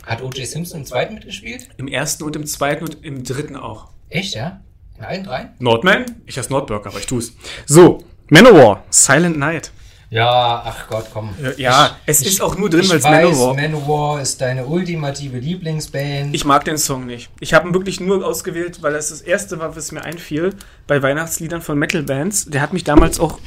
Hat 0.05 0.23
O.J. 0.23 0.47
Simpson 0.47 0.81
im 0.81 0.87
zweiten 0.87 1.15
mitgespielt? 1.15 1.69
Im 1.77 1.89
ersten 1.89 2.23
und 2.25 2.37
im 2.37 2.47
zweiten 2.47 2.85
und 2.85 3.05
im 3.05 3.25
dritten 3.25 3.57
auch. 3.57 3.89
Echt, 4.09 4.35
ja? 4.35 4.61
In 4.97 5.05
allen 5.05 5.25
drei? 5.25 5.51
Nordman? 5.59 6.05
Ich 6.27 6.39
heiße 6.39 6.51
Nordberg, 6.51 6.87
aber 6.87 6.99
ich 6.99 7.07
tu's. 7.07 7.33
So, 7.67 8.05
Manowar, 8.31 8.85
Silent 8.91 9.37
Night. 9.39 9.73
Ja, 10.09 10.63
ach 10.65 10.87
Gott, 10.89 11.09
komm. 11.13 11.35
Ja, 11.57 11.97
es 12.07 12.23
ist 12.23 12.41
auch 12.41 12.57
nur 12.57 12.71
drin, 12.71 12.83
ich 12.83 12.91
weil 12.91 12.99
es 12.99 13.05
Manowar. 13.05 13.55
Manowar 13.55 14.21
ist 14.23 14.41
deine 14.41 14.65
ultimative 14.65 15.39
Lieblingsband. 15.39 16.33
Ich 16.33 16.45
mag 16.45 16.65
den 16.65 16.79
Song 16.79 17.07
nicht. 17.07 17.29
Ich 17.41 17.53
habe 17.53 17.69
ihn 17.69 17.75
wirklich 17.75 17.99
nur 18.01 18.25
ausgewählt, 18.25 18.83
weil 18.83 18.93
das 18.93 19.09
das 19.11 19.21
erste 19.21 19.59
war, 19.59 19.75
was 19.75 19.91
mir 19.91 20.05
einfiel 20.05 20.55
bei 20.87 21.03
Weihnachtsliedern 21.03 21.61
von 21.61 21.77
Metal-Bands. 21.79 22.47
Der 22.47 22.61
hat 22.63 22.73
mich 22.73 22.85
damals 22.85 23.19
auch, 23.19 23.41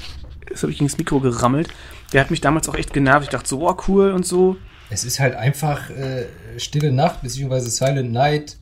das 0.50 0.64
habe 0.64 0.72
ich 0.72 0.82
ins 0.82 0.98
Mikro 0.98 1.20
gerammelt, 1.20 1.70
der 2.14 2.22
hat 2.22 2.32
mich 2.32 2.42
damals 2.42 2.68
auch 2.70 2.76
echt 2.76 2.94
genervt. 2.94 3.26
Ich 3.26 3.30
dachte 3.30 3.48
so, 3.48 3.68
oh 3.68 3.76
cool 3.88 4.12
und 4.12 4.26
so. 4.26 4.58
es 4.90 5.04
ist 5.04 5.20
halt 5.20 5.36
einfach 5.36 5.90
äh, 5.90 6.26
Stille 6.58 6.92
Nacht 6.92 7.22
bzw. 7.22 7.60
Silent 7.60 8.12
Night 8.12 8.58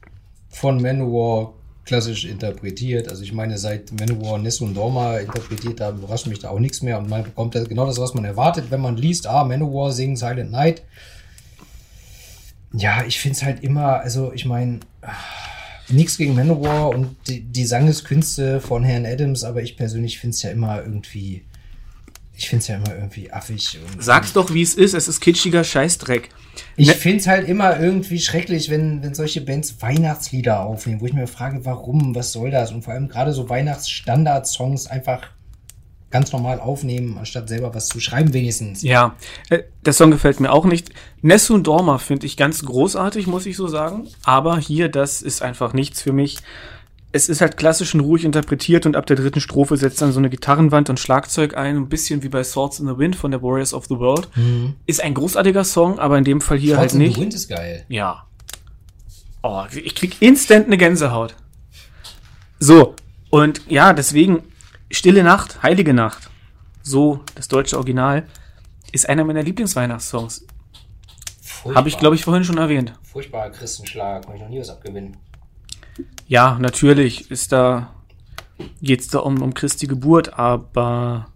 von 0.49 0.81
Manowar 0.81 1.53
klassisch 1.85 2.25
interpretiert. 2.25 3.09
Also 3.09 3.23
ich 3.23 3.33
meine, 3.33 3.57
seit 3.57 3.91
Manowar 3.97 4.37
Nessun 4.37 4.73
Dorma 4.75 5.17
interpretiert 5.17 5.79
haben, 5.81 5.99
überrascht 5.99 6.27
mich 6.27 6.39
da 6.39 6.49
auch 6.49 6.59
nichts 6.59 6.81
mehr 6.81 6.97
und 6.99 7.09
man 7.09 7.23
bekommt 7.23 7.55
da 7.55 7.63
genau 7.63 7.85
das, 7.85 7.97
was 7.97 8.13
man 8.13 8.25
erwartet, 8.25 8.65
wenn 8.69 8.81
man 8.81 8.97
liest, 8.97 9.25
ah, 9.25 9.43
Manowar 9.45 9.93
singen 9.93 10.17
Silent 10.17 10.51
Night. 10.51 10.83
Ja, 12.73 13.03
ich 13.07 13.19
finde 13.19 13.37
es 13.37 13.43
halt 13.43 13.63
immer, 13.63 14.01
also 14.01 14.33
ich 14.33 14.45
meine, 14.45 14.81
nichts 15.89 16.17
gegen 16.17 16.35
Manowar 16.35 16.89
und 16.89 17.15
die, 17.27 17.41
die 17.41 17.65
Sangeskünste 17.65 18.59
von 18.59 18.83
Herrn 18.83 19.05
Adams, 19.05 19.43
aber 19.43 19.61
ich 19.61 19.77
persönlich 19.77 20.19
finde 20.19 20.35
es 20.35 20.43
ja 20.43 20.49
immer 20.49 20.83
irgendwie, 20.83 21.45
ich 22.37 22.49
finde 22.49 22.61
es 22.61 22.67
ja 22.67 22.75
immer 22.75 22.93
irgendwie 22.95 23.31
affig. 23.31 23.79
Und 23.93 24.03
Sag's 24.03 24.31
doch, 24.33 24.53
wie 24.53 24.61
es 24.61 24.75
ist. 24.75 24.93
Es 24.93 25.07
ist 25.07 25.19
kitschiger 25.21 25.63
Scheißdreck. 25.63 26.29
ich 26.75 26.87
Ne- 26.87 26.93
finde 26.93 27.17
es 27.17 27.27
halt 27.27 27.49
immer 27.49 27.79
irgendwie 27.79 28.19
schrecklich, 28.19 28.69
wenn, 28.69 29.01
wenn 29.03 29.15
solche 29.15 29.41
Bands 29.41 29.81
Weihnachtslieder 29.81 30.61
aufnehmen, 30.61 31.01
wo 31.01 31.05
ich 31.07 31.13
mir 31.13 31.27
frage, 31.27 31.65
warum, 31.65 32.13
was 32.15 32.31
soll 32.31 32.51
das? 32.51 32.71
Und 32.71 32.83
vor 32.83 32.93
allem 32.93 33.07
gerade 33.09 33.33
so 33.33 33.49
Weihnachtsstandard-Songs 33.49 34.87
einfach 34.87 35.21
ganz 36.09 36.31
normal 36.31 36.59
aufnehmen, 36.61 37.17
anstatt 37.17 37.49
selber 37.49 37.73
was 37.75 37.87
zu 37.89 37.99
schreiben 37.99 38.31
wenigstens. 38.33 38.81
Ja, 38.81 39.15
äh, 39.49 39.63
der 39.85 39.91
Song 39.93 40.09
gefällt 40.11 40.39
mir 40.39 40.51
auch 40.53 40.63
nicht. 40.65 40.89
Nessun 41.21 41.63
Dorma 41.63 41.97
finde 41.97 42.27
ich 42.27 42.37
ganz 42.37 42.63
großartig, 42.63 43.27
muss 43.27 43.45
ich 43.45 43.57
so 43.57 43.67
sagen. 43.67 44.07
Aber 44.23 44.57
hier, 44.57 44.87
das 44.89 45.21
ist 45.21 45.41
einfach 45.41 45.73
nichts 45.73 46.01
für 46.01 46.13
mich. 46.13 46.37
Es 47.13 47.29
ist 47.29 47.41
halt 47.41 47.57
klassisch 47.57 47.93
und 47.95 48.01
ruhig 48.01 48.25
interpretiert 48.25 48.85
und 48.85 48.95
ab 48.95 49.05
der 49.05 49.15
dritten 49.15 49.39
Strophe 49.39 49.77
setzt 49.77 50.01
dann 50.01 50.11
so 50.11 50.19
eine 50.19 50.29
Gitarrenwand 50.29 50.89
und 50.89 50.99
Schlagzeug 50.99 51.55
ein, 51.55 51.77
ein 51.77 51.89
bisschen 51.89 52.21
wie 52.21 52.29
bei 52.29 52.43
Swords 52.43 52.79
in 52.79 52.87
the 52.87 52.97
Wind 52.97 53.15
von 53.15 53.31
der 53.31 53.41
Warriors 53.41 53.73
of 53.73 53.85
the 53.85 53.97
World. 53.97 54.27
Ist 54.85 55.01
ein 55.01 55.13
großartiger 55.13 55.63
Song, 55.63 55.99
aber 55.99 56.17
in 56.17 56.25
dem 56.25 56.41
Fall 56.41 56.57
hier 56.57 56.75
Swords 56.75 56.79
halt 56.79 56.93
in 56.93 56.99
the 56.99 57.07
nicht. 57.07 57.19
Wind 57.19 57.33
ist 57.33 57.47
geil. 57.47 57.85
Ja. 57.87 58.25
Oh, 59.41 59.63
ich 59.71 59.95
krieg 59.95 60.21
instant 60.21 60.67
eine 60.67 60.77
Gänsehaut. 60.77 61.35
So, 62.59 62.95
und 63.29 63.61
ja, 63.69 63.93
deswegen, 63.93 64.43
Stille 64.91 65.23
Nacht, 65.23 65.63
Heilige 65.63 65.93
Nacht, 65.93 66.29
so 66.81 67.21
das 67.35 67.47
deutsche 67.47 67.77
Original, 67.77 68.27
ist 68.91 69.07
einer 69.07 69.23
meiner 69.23 69.43
Lieblingsweihnachtssongs. 69.43 70.45
Habe 71.73 71.89
ich, 71.89 71.97
glaube 71.97 72.15
ich, 72.15 72.23
vorhin 72.23 72.43
schon 72.43 72.57
erwähnt. 72.57 72.93
Furchtbarer 73.03 73.49
Christenschlag, 73.51 74.25
kann 74.25 74.35
ich 74.35 74.41
noch 74.41 74.49
nie 74.49 74.59
was 74.59 74.69
abgewinnen. 74.69 75.17
Ja, 76.27 76.57
natürlich 76.59 77.31
ist 77.31 77.51
da, 77.51 77.93
geht's 78.81 79.07
da 79.07 79.19
um, 79.19 79.41
um 79.41 79.53
Christi 79.53 79.87
Geburt, 79.87 80.37
aber, 80.37 81.27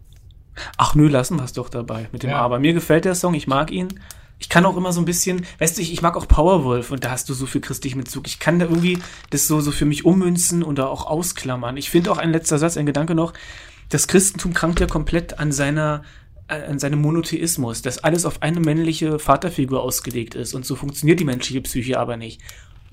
ach 0.78 0.96
nö, 0.96 1.08
lassen 1.08 1.38
wir 1.38 1.44
es 1.44 1.54
doch 1.54 1.70
dabei 1.70 2.10
mit 2.12 2.24
dem 2.24 2.32
Ja. 2.32 2.38
Aber. 2.40 2.60
Mir 2.60 2.74
gefällt 2.74 3.06
der 3.06 3.16
Song, 3.16 3.34
ich 3.34 3.48
mag 3.48 3.72
ihn. 3.72 4.00
Ich 4.40 4.50
kann 4.50 4.66
auch 4.66 4.76
immer 4.76 4.92
so 4.92 5.00
ein 5.00 5.06
bisschen, 5.06 5.46
weißt 5.60 5.78
du, 5.78 5.84
ich, 5.84 5.94
ich 5.94 6.02
mag 6.02 6.18
auch 6.18 6.28
Powerwolf 6.28 6.90
und 6.90 7.04
da 7.04 7.12
hast 7.12 7.30
du 7.30 7.36
so 7.36 7.46
viel 7.46 7.62
christlichen 7.62 8.00
Bezug. 8.00 8.26
Ich 8.26 8.40
kann 8.40 8.58
da 8.58 8.66
irgendwie 8.66 8.98
das 9.30 9.48
so, 9.48 9.62
so 9.62 9.72
für 9.72 9.86
mich 9.86 10.04
ummünzen 10.04 10.64
oder 10.64 10.90
auch 10.90 11.06
ausklammern. 11.06 11.78
Ich 11.78 11.92
finde 11.92 12.12
auch 12.12 12.18
ein 12.18 12.32
letzter 12.32 12.58
Satz, 12.58 12.76
ein 12.76 12.88
Gedanke 12.88 13.14
noch, 13.14 13.34
das 13.90 14.08
Christentum 14.08 14.54
krankt 14.54 14.80
ja 14.80 14.88
komplett 14.88 15.38
an 15.38 15.52
seiner, 15.52 16.02
äh, 16.48 16.64
an 16.64 16.80
seinem 16.80 17.02
Monotheismus, 17.02 17.84
dass 17.84 18.00
alles 18.00 18.26
auf 18.26 18.42
eine 18.42 18.60
männliche 18.60 19.20
Vaterfigur 19.20 19.84
ausgelegt 19.84 20.34
ist 20.34 20.56
und 20.56 20.66
so 20.66 20.76
funktioniert 20.76 21.20
die 21.20 21.26
menschliche 21.26 21.62
Psyche 21.62 22.00
aber 22.00 22.18
nicht. 22.18 22.42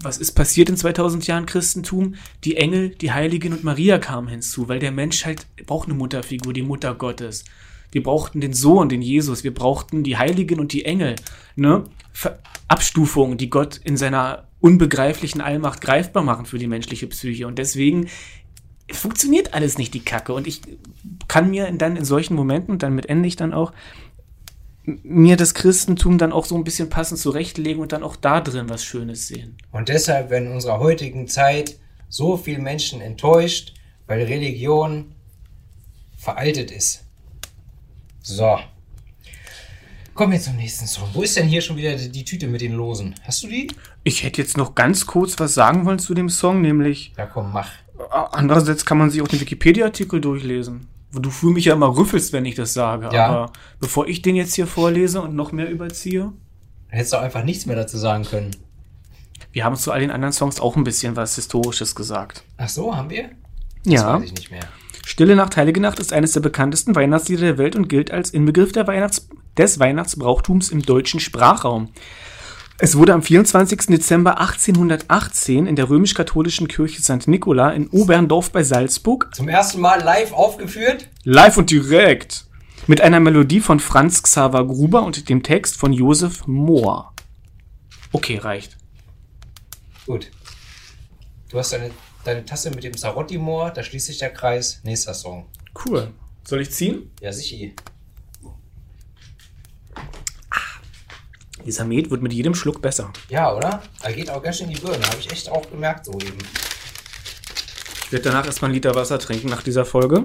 Was 0.01 0.19
ist 0.19 0.33
passiert 0.33 0.69
in 0.69 0.77
2000 0.77 1.27
Jahren 1.27 1.47
Christentum? 1.47 2.15
Die 2.45 2.57
Engel, 2.57 2.91
die 2.91 3.13
Heiligen 3.13 3.53
und 3.53 3.65
Maria 3.65 3.99
kamen 3.99 4.29
hinzu, 4.29 4.69
weil 4.69 4.79
der 4.79 4.93
Mensch 4.93 5.25
halt 5.25 5.47
braucht 5.67 5.89
eine 5.89 5.99
Mutterfigur, 5.99 6.53
die 6.53 6.63
Mutter 6.63 6.95
Gottes. 6.95 7.45
Wir 7.91 8.03
brauchten 8.03 8.41
den 8.41 8.53
Sohn, 8.53 8.89
den 8.89 9.03
Jesus. 9.03 9.45
Wir 9.45 9.53
brauchten 9.53 10.05
die 10.05 10.17
Heiligen 10.17 10.61
und 10.61 10.73
die 10.73 10.85
Engel. 10.85 11.17
Ne? 11.57 11.85
Abstufungen, 12.69 13.39
die 13.39 13.51
Gott 13.51 13.81
in 13.83 13.97
seiner 13.97 14.47
unbegreiflichen 14.61 15.41
Allmacht 15.41 15.81
greifbar 15.81 16.23
machen 16.23 16.47
für 16.47 16.59
die 16.59 16.67
menschliche 16.67 17.07
Psyche. 17.07 17.47
Und 17.47 17.59
deswegen 17.59 18.09
funktioniert 18.91 19.55
alles 19.55 19.79
nicht, 19.79 19.95
die 19.95 20.05
Kacke. 20.05 20.33
Und 20.33 20.47
ich 20.47 20.61
kann 21.29 21.51
mir 21.51 21.71
dann 21.73 21.97
in 21.97 22.05
solchen 22.05 22.35
Momenten, 22.35 22.79
damit 22.79 23.07
ende 23.07 23.27
ich 23.27 23.37
dann 23.37 23.53
auch, 23.53 23.73
mir 25.03 25.37
das 25.37 25.55
Christentum 25.55 26.19
dann 26.19 26.33
auch 26.33 26.47
so 26.47 26.57
ein 26.57 26.65
bisschen 26.65 26.89
passend 26.89 27.21
zurechtlegen 27.21 27.83
und 27.83 27.93
dann 27.93 28.03
auch 28.03 28.17
da 28.17 28.41
drin 28.41 28.69
was 28.69 28.85
Schönes 28.85 29.29
sehen. 29.29 29.57
Und 29.71 29.89
deshalb 29.89 30.31
werden 30.31 30.49
in 30.49 30.55
unserer 30.55 30.79
heutigen 30.79 31.29
Zeit 31.29 31.79
so 32.09 32.37
viele 32.37 32.61
Menschen 32.61 33.01
enttäuscht, 33.01 33.75
weil 34.07 34.23
Religion 34.23 35.13
veraltet 36.17 36.71
ist. 36.71 37.05
So. 38.23 38.59
Kommen 40.15 40.33
wir 40.33 40.41
zum 40.41 40.57
nächsten 40.57 40.87
Song. 40.87 41.09
Wo 41.13 41.23
ist 41.23 41.37
denn 41.37 41.47
hier 41.47 41.61
schon 41.61 41.77
wieder 41.77 41.95
die, 41.95 42.25
Tüte 42.25 42.49
mit 42.49 42.61
den 42.61 42.73
Losen? 42.73 43.15
Hast 43.23 43.43
du 43.45 43.47
die? 43.47 43.71
Ich 44.03 44.25
hätte 44.25 44.43
jetzt 44.43 44.57
noch 44.57 44.75
ganz 44.75 45.07
kurz 45.07 45.39
was 45.39 45.55
sagen 45.55 45.85
wollen 45.85 46.01
zu 46.01 46.13
dem 46.15 46.29
Song, 46.29 46.61
nämlich 46.61 47.13
Ja, 47.17 47.27
komm, 47.27 47.53
mach. 47.53 47.71
andererseits 48.33 48.85
kann 48.85 48.99
man 48.99 49.11
sich 49.11 49.23
auch 49.23 49.29
den 49.29 49.41
Wikipedia-Artikel 49.41 50.21
durchlesen. 50.21 50.89
Du 51.13 51.31
fühlst 51.31 51.55
mich 51.55 51.65
ja 51.65 51.75
immer 51.75 51.97
rüffelst, 51.97 52.33
wenn 52.33 52.45
ich 52.45 52.55
das 52.55 52.75
sage. 52.75 53.09
Ja. 53.13 53.27
Aber 53.27 53.53
bevor 53.81 54.07
ich 54.07 54.21
den 54.23 54.37
jetzt 54.37 54.55
hier 54.55 54.67
vorlese 54.67 55.21
und 55.23 55.35
noch 55.35 55.53
mehr 55.53 55.71
überziehe, 55.71 56.33
Hättest 56.91 57.13
du 57.13 57.19
einfach 57.19 57.45
nichts 57.45 57.67
mehr 57.67 57.77
dazu 57.77 57.99
sagen 57.99 58.25
können. 58.25 58.51
wir 59.53 59.65
haben 59.65 59.77
zu 59.77 59.93
all 59.93 60.01
den 60.01 60.11
anderen 60.11 60.33
Songs 60.33 60.59
auch 60.61 60.77
ein 60.77 60.85
bisschen 60.85 61.17
was 61.17 61.35
Historisches 61.35 61.95
gesagt. 61.95 62.45
Ach 62.57 62.69
so, 62.69 62.95
haben 62.97 63.11
wir? 63.11 63.31
Das 63.85 63.93
Ja. 63.95 64.15
weiß 64.19 64.25
ich 64.25 64.33
nicht 64.35 64.51
mehr. 64.51 64.63
Stille 65.07 65.37
Nacht, 65.37 65.57
Heilige 65.57 65.81
Nacht 65.81 65.99
ist 65.99 66.13
eines 66.13 66.33
der 66.33 66.41
bekanntesten 66.41 66.95
Weihnachtslieder 66.95 67.43
der 67.43 67.59
Welt 67.59 67.77
und 67.77 67.89
gilt 67.89 68.11
als 68.11 68.31
Inbegriff 68.31 68.73
der 68.73 68.87
Weihnachts 68.87 69.29
des 69.57 69.79
Weihnachtsbrauchtums 69.79 70.71
im 70.71 70.83
deutschen 70.83 71.21
Sprachraum. 71.21 71.89
Es 72.81 72.97
wurde 72.97 73.13
am 73.13 73.23
24. 73.23 73.87
Dezember 73.87 74.39
1818 74.39 75.67
in 75.67 75.75
der 75.75 75.89
römisch-katholischen 75.91 76.69
Kirche 76.69 77.03
St. 77.03 77.27
Nikola 77.27 77.73
in 77.73 77.89
Oberndorf 77.89 78.53
bei 78.53 78.63
Salzburg 78.63 79.35
Zum 79.35 79.49
ersten 79.49 79.81
Mal 79.81 80.01
live 80.03 80.33
aufgeführt. 80.33 81.09
live 81.25 81.57
und 81.57 81.71
direkt 81.71 82.47
mit 82.87 83.01
einer 83.01 83.19
Melodie 83.21 83.61
von 83.61 83.81
Franz 83.81 84.23
Xaver 84.23 84.65
Gruber 84.67 85.03
und 85.03 85.29
dem 85.29 85.43
Text 85.43 85.77
von 85.77 85.93
Josef 85.93 86.47
Mohr. 86.47 87.13
Okay, 88.13 88.39
reicht. 88.39 88.77
Gut. 90.07 90.31
Du 91.51 91.59
hast 91.59 91.73
deine, 91.73 91.91
deine 92.25 92.45
Tasse 92.45 92.71
mit 92.71 92.85
dem 92.85 92.95
Sarotti-Moor, 92.95 93.71
da 93.73 93.83
schließt 93.83 94.07
sich 94.07 94.19
der 94.19 94.31
Kreis. 94.31 94.81
Nächster 94.85 95.15
Song. 95.15 95.47
Cool. 95.85 96.13
Soll 96.45 96.61
ich 96.63 96.71
ziehen? 96.71 97.11
Ja, 97.21 97.33
sicher. 97.33 97.73
Dieser 101.69 101.85
Met 101.85 102.11
wird 102.11 102.23
mit 102.23 102.33
jedem 102.33 102.55
Schluck 102.55 102.81
besser. 102.81 103.13
Ja, 103.29 103.55
oder? 103.55 103.83
Er 104.03 104.13
geht 104.15 104.31
auch 104.31 104.43
ganz 104.43 104.57
schön 104.57 104.71
in 104.71 104.75
die 104.75 104.81
Birne. 104.81 105.05
Habe 105.05 105.19
ich 105.21 105.31
echt 105.31 105.51
auch 105.51 105.71
gemerkt 105.71 106.07
so 106.07 106.13
eben. 106.13 106.39
Ich 108.07 108.11
werde 108.11 108.25
danach 108.25 108.47
erstmal 108.47 108.71
einen 108.71 108.77
Liter 108.77 108.95
Wasser 108.95 109.19
trinken 109.19 109.51
nach 109.51 109.63
dieser 109.63 109.85
Folge. 109.85 110.25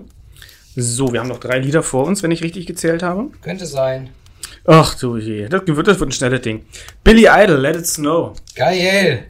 So, 0.77 1.11
wir 1.11 1.19
haben 1.19 1.27
noch 1.27 1.41
drei 1.41 1.59
Lieder 1.59 1.83
vor 1.83 2.07
uns, 2.07 2.23
wenn 2.23 2.31
ich 2.31 2.41
richtig 2.43 2.65
gezählt 2.65 3.03
habe. 3.03 3.29
Könnte 3.41 3.65
sein. 3.65 4.11
Ach 4.63 4.97
du 4.97 5.17
je, 5.17 5.49
das 5.49 5.63
wird, 5.67 5.85
das 5.85 5.99
wird 5.99 6.11
ein 6.11 6.13
schnelles 6.13 6.41
Ding. 6.43 6.65
Billy 7.03 7.27
Idol, 7.29 7.57
Let 7.57 7.75
It 7.75 7.87
Snow. 7.87 8.37
Geil. 8.55 9.25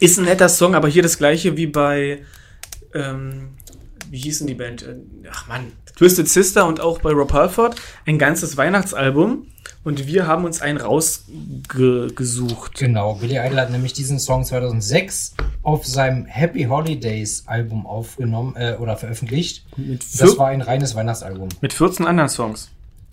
Ist 0.00 0.18
ein 0.18 0.24
netter 0.24 0.48
Song, 0.48 0.74
aber 0.74 0.88
hier 0.88 1.04
das 1.04 1.18
gleiche 1.18 1.56
wie 1.56 1.68
bei, 1.68 2.24
ähm, 2.94 3.50
wie 4.10 4.18
hieß 4.18 4.38
denn 4.38 4.46
die 4.46 4.54
Band? 4.54 4.82
Äh, 4.82 4.96
Ach 5.30 5.46
man, 5.48 5.72
Twisted 5.96 6.28
Sister 6.28 6.66
und 6.66 6.80
auch 6.80 7.00
bei 7.00 7.10
Rob 7.10 7.32
Halford. 7.32 7.76
Ein 8.06 8.18
ganzes 8.18 8.56
Weihnachtsalbum. 8.56 9.46
Und 9.84 10.06
wir 10.06 10.26
haben 10.26 10.44
uns 10.44 10.60
einen 10.60 10.78
rausgesucht. 11.68 12.74
Genau, 12.78 13.14
Billy 13.14 13.38
Idol 13.38 13.58
hat 13.60 13.70
nämlich 13.70 13.92
diesen 13.92 14.18
Song 14.18 14.44
2006 14.44 15.34
auf 15.62 15.86
seinem 15.86 16.24
Happy 16.26 16.64
Holidays 16.64 17.44
Album 17.46 17.86
aufgenommen 17.86 18.54
äh, 18.56 18.76
oder 18.78 18.96
veröffentlicht. 18.96 19.64
Mit, 19.76 20.04
Das 20.20 20.36
war 20.38 20.48
ein 20.48 20.60
reines 20.62 20.94
Weihnachtsalbum. 20.94 21.48
mit 21.60 21.72
14 21.72 22.06
anderen 22.06 22.28
Songs. 22.28 22.70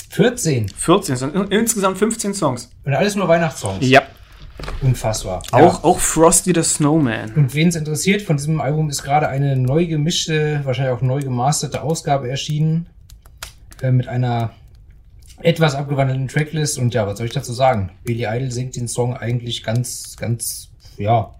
14 0.09 0.69
14, 0.69 1.15
sind 1.17 1.35
in- 1.35 1.47
insgesamt 1.51 1.97
15 1.97 2.33
Songs. 2.33 2.69
und 2.85 2.93
alles 2.93 3.15
nur 3.15 3.27
Weihnachtssongs. 3.27 3.85
Ja. 3.87 4.03
Unfassbar. 4.81 5.41
Auch, 5.51 5.83
auch 5.83 5.99
Frosty 5.99 6.53
the 6.53 6.63
Snowman. 6.63 7.33
Und 7.33 7.53
wen 7.53 7.67
es 7.67 7.75
interessiert, 7.75 8.21
von 8.21 8.37
diesem 8.37 8.61
Album 8.61 8.89
ist 8.89 9.03
gerade 9.03 9.27
eine 9.27 9.57
neu 9.57 9.85
gemischte, 9.85 10.61
wahrscheinlich 10.63 10.95
auch 10.95 11.01
neu 11.01 11.19
gemasterte 11.19 11.81
Ausgabe 11.81 12.29
erschienen. 12.29 12.87
Äh, 13.81 13.91
mit 13.91 14.07
einer 14.07 14.51
etwas 15.41 15.75
abgewandelten 15.75 16.27
Tracklist. 16.27 16.77
Und 16.77 16.93
ja, 16.93 17.05
was 17.05 17.17
soll 17.17 17.27
ich 17.27 17.33
dazu 17.33 17.53
sagen? 17.53 17.91
Billy 18.03 18.25
Idol 18.25 18.51
singt 18.51 18.75
den 18.75 18.87
Song 18.87 19.15
eigentlich 19.15 19.63
ganz, 19.63 20.15
ganz, 20.17 20.69
ja, 20.97 21.35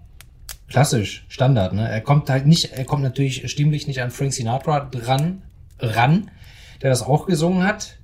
klassisch, 0.68 1.24
Standard. 1.28 1.72
Ne? 1.72 1.88
Er 1.88 2.00
kommt 2.00 2.28
halt 2.28 2.46
nicht, 2.46 2.72
er 2.72 2.84
kommt 2.84 3.02
natürlich 3.02 3.50
stimmlich 3.50 3.86
nicht 3.86 4.02
an 4.02 4.10
Frank 4.10 4.32
Sinatra 4.32 4.80
dran, 4.80 5.42
ran, 5.78 6.30
der 6.82 6.90
das 6.90 7.02
auch 7.02 7.26
gesungen 7.26 7.64
hat. 7.64 7.96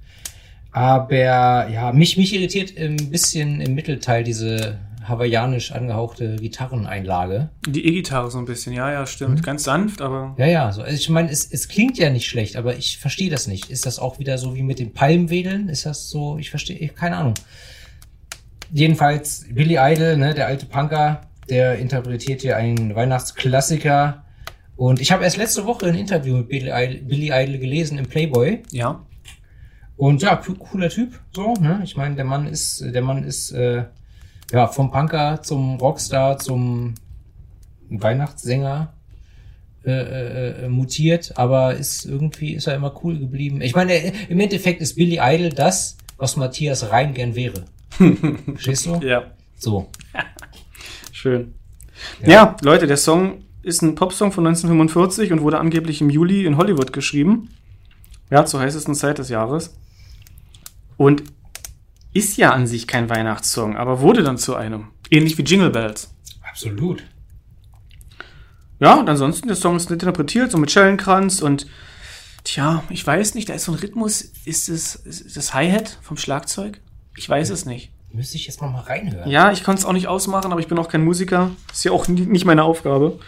Aber 0.71 1.15
ja, 1.15 1.93
mich, 1.93 2.17
mich 2.17 2.35
irritiert 2.35 2.79
ein 2.79 3.11
bisschen 3.11 3.61
im 3.61 3.75
Mittelteil 3.75 4.25
diese 4.25 4.79
hawaiianisch 5.09 5.73
angehauchte 5.73 6.37
Gitarreneinlage. 6.37 7.51
Die 7.67 7.87
E-Gitarre 7.87 8.31
so 8.31 8.39
ein 8.39 8.45
bisschen, 8.45 8.73
ja, 8.73 8.91
ja, 8.93 9.07
stimmt. 9.07 9.43
Ganz 9.43 9.65
sanft, 9.65 10.01
aber. 10.01 10.35
Ja, 10.39 10.47
ja, 10.47 10.73
so. 10.73 10.83
Also 10.83 10.95
ich 10.95 11.09
meine, 11.09 11.31
es, 11.31 11.51
es 11.51 11.69
klingt 11.69 11.99
ja 11.99 12.11
nicht 12.11 12.27
schlecht, 12.29 12.57
aber 12.57 12.77
ich 12.77 12.99
verstehe 12.99 13.31
das 13.31 13.47
nicht. 13.47 13.71
Ist 13.71 13.87
das 13.87 13.99
auch 13.99 14.19
wieder 14.19 14.39
so 14.39 14.55
wie 14.55 14.63
mit 14.63 14.79
den 14.79 14.93
Palmwedeln? 14.93 15.69
Ist 15.69 15.87
das 15.87 16.09
so, 16.11 16.39
ich 16.39 16.51
verstehe, 16.51 16.89
keine 16.89 17.17
Ahnung. 17.17 17.35
Jedenfalls, 18.73 19.45
Billy 19.51 19.77
Idol, 19.79 20.17
ne, 20.17 20.35
der 20.35 20.47
alte 20.47 20.67
Punker, 20.67 21.23
der 21.49 21.79
interpretiert 21.79 22.41
hier 22.41 22.57
einen 22.57 22.95
Weihnachtsklassiker. 22.95 24.25
Und 24.77 25.01
ich 25.01 25.13
habe 25.13 25.25
erst 25.25 25.37
letzte 25.37 25.67
Woche 25.67 25.87
ein 25.87 25.95
Interview 25.95 26.37
mit 26.39 26.49
Billy 26.49 26.71
Idol, 26.73 27.03
Billy 27.03 27.31
Idol 27.33 27.59
gelesen 27.59 27.99
im 27.99 28.07
Playboy. 28.07 28.63
Ja. 28.73 29.05
Und 29.97 30.23
ja, 30.23 30.37
co- 30.37 30.55
cooler 30.55 30.89
Typ, 30.89 31.21
so, 31.33 31.53
ne? 31.61 31.81
Ich 31.85 31.97
meine, 31.97 32.17
der 32.17 32.25
Mann 32.25 32.47
ist, 32.47 32.81
der 32.83 33.03
Mann 33.03 33.25
ist, 33.25 33.53
äh, 33.53 33.85
ja, 34.53 34.67
vom 34.69 34.91
Punker 34.91 35.41
zum 35.43 35.77
Rockstar 35.77 36.39
zum 36.39 36.95
Weihnachtssänger 37.91 38.93
äh, 39.85 39.91
äh, 39.91 40.65
äh, 40.65 40.69
mutiert, 40.69 41.33
aber 41.37 41.75
ist 41.75 42.05
irgendwie 42.05 42.53
ist 42.55 42.67
er 42.69 42.77
immer 42.77 42.95
cool 43.03 43.19
geblieben. 43.19 43.61
Ich 43.61 43.75
meine, 43.75 43.93
er- 43.93 44.13
im 44.31 44.39
Endeffekt 44.41 44.81
ist 44.81 44.95
Billy 44.95 45.19
Idol 45.21 45.49
das, 45.51 45.97
was 46.19 46.37
Matthias 46.37 46.91
Rein 46.91 47.15
gern 47.15 47.35
wäre. 47.35 47.65
Verstehst 48.55 48.87
du? 48.87 49.01
Ja. 49.03 49.25
So. 49.57 49.89
Schön. 51.13 51.55
Ja. 52.23 52.29
Ja. 52.31 52.57
Leute, 52.63 52.87
der 52.87 52.97
Song 52.97 53.43
ist 53.63 53.83
ein 53.83 53.95
Popsong 53.95 54.33
von 54.33 54.47
1945 54.47 55.33
und 55.33 55.43
wurde 55.43 55.59
angeblich 55.59 56.01
im 56.01 56.11
Juli 56.11 56.47
in 56.47 56.57
Hollywood 56.57 56.93
geschrieben. 56.93 57.49
Ja, 58.31 58.45
zur 58.47 58.61
heißesten 58.61 58.95
Zeit 58.95 59.19
des 59.19 59.29
Jahres. 59.29 59.75
Und 60.97 61.23
ist 62.13 62.37
ja 62.37 62.53
an 62.53 62.67
sich 62.67 62.87
kein 62.87 63.09
Weihnachtssong, 63.09 63.77
aber 63.77 64.01
wurde 64.01 64.23
dann 64.23 64.39
zu 64.39 64.55
einem. 64.55 64.89
Ähnlich 65.11 65.37
wie 65.39 65.43
Jingle 65.43 65.71
Bells. 65.71 66.15
Absolut. 66.49 67.03
Ja, 68.81 68.95
und 68.97 69.09
ansonsten, 69.09 69.47
der 69.47 69.57
Song 69.57 69.77
ist 69.77 69.91
nett 69.91 70.03
interpretiert, 70.03 70.51
so 70.51 70.59
mit 70.59 70.71
Schellenkranz 70.71 71.41
und 71.41 71.67
tja, 72.45 72.83
ich 72.91 73.07
weiß 73.07 73.35
nicht, 73.35 73.49
da 73.49 73.55
ist 73.55 73.65
so 73.65 73.73
ein 73.73 73.79
Rhythmus. 73.79 74.23
Ist 74.45 74.69
es 74.69 74.97
ist 74.97 75.37
das 75.37 75.55
Hi-Hat 75.55 75.99
vom 76.03 76.17
Schlagzeug? 76.17 76.81
Ich 77.17 77.29
weiß 77.29 77.51
es 77.51 77.65
nicht. 77.65 77.93
Müsste 78.11 78.37
ich 78.37 78.47
jetzt 78.47 78.61
noch 78.61 78.71
mal 78.71 78.81
reinhören. 78.81 79.31
Ja, 79.31 79.53
ich 79.53 79.65
konnte 79.65 79.81
es 79.81 79.85
auch 79.87 79.93
nicht 79.93 80.09
ausmachen, 80.09 80.51
aber 80.53 80.61
ich 80.61 80.67
bin 80.69 80.79
auch 80.79 80.89
kein 80.89 81.05
Musiker. 81.05 81.51
Ist 81.73 81.85
ja 81.85 81.93
auch 81.93 82.09
nie- 82.09 82.27
nicht 82.27 82.45
meine 82.45 82.65
Aufgabe. 82.65 83.19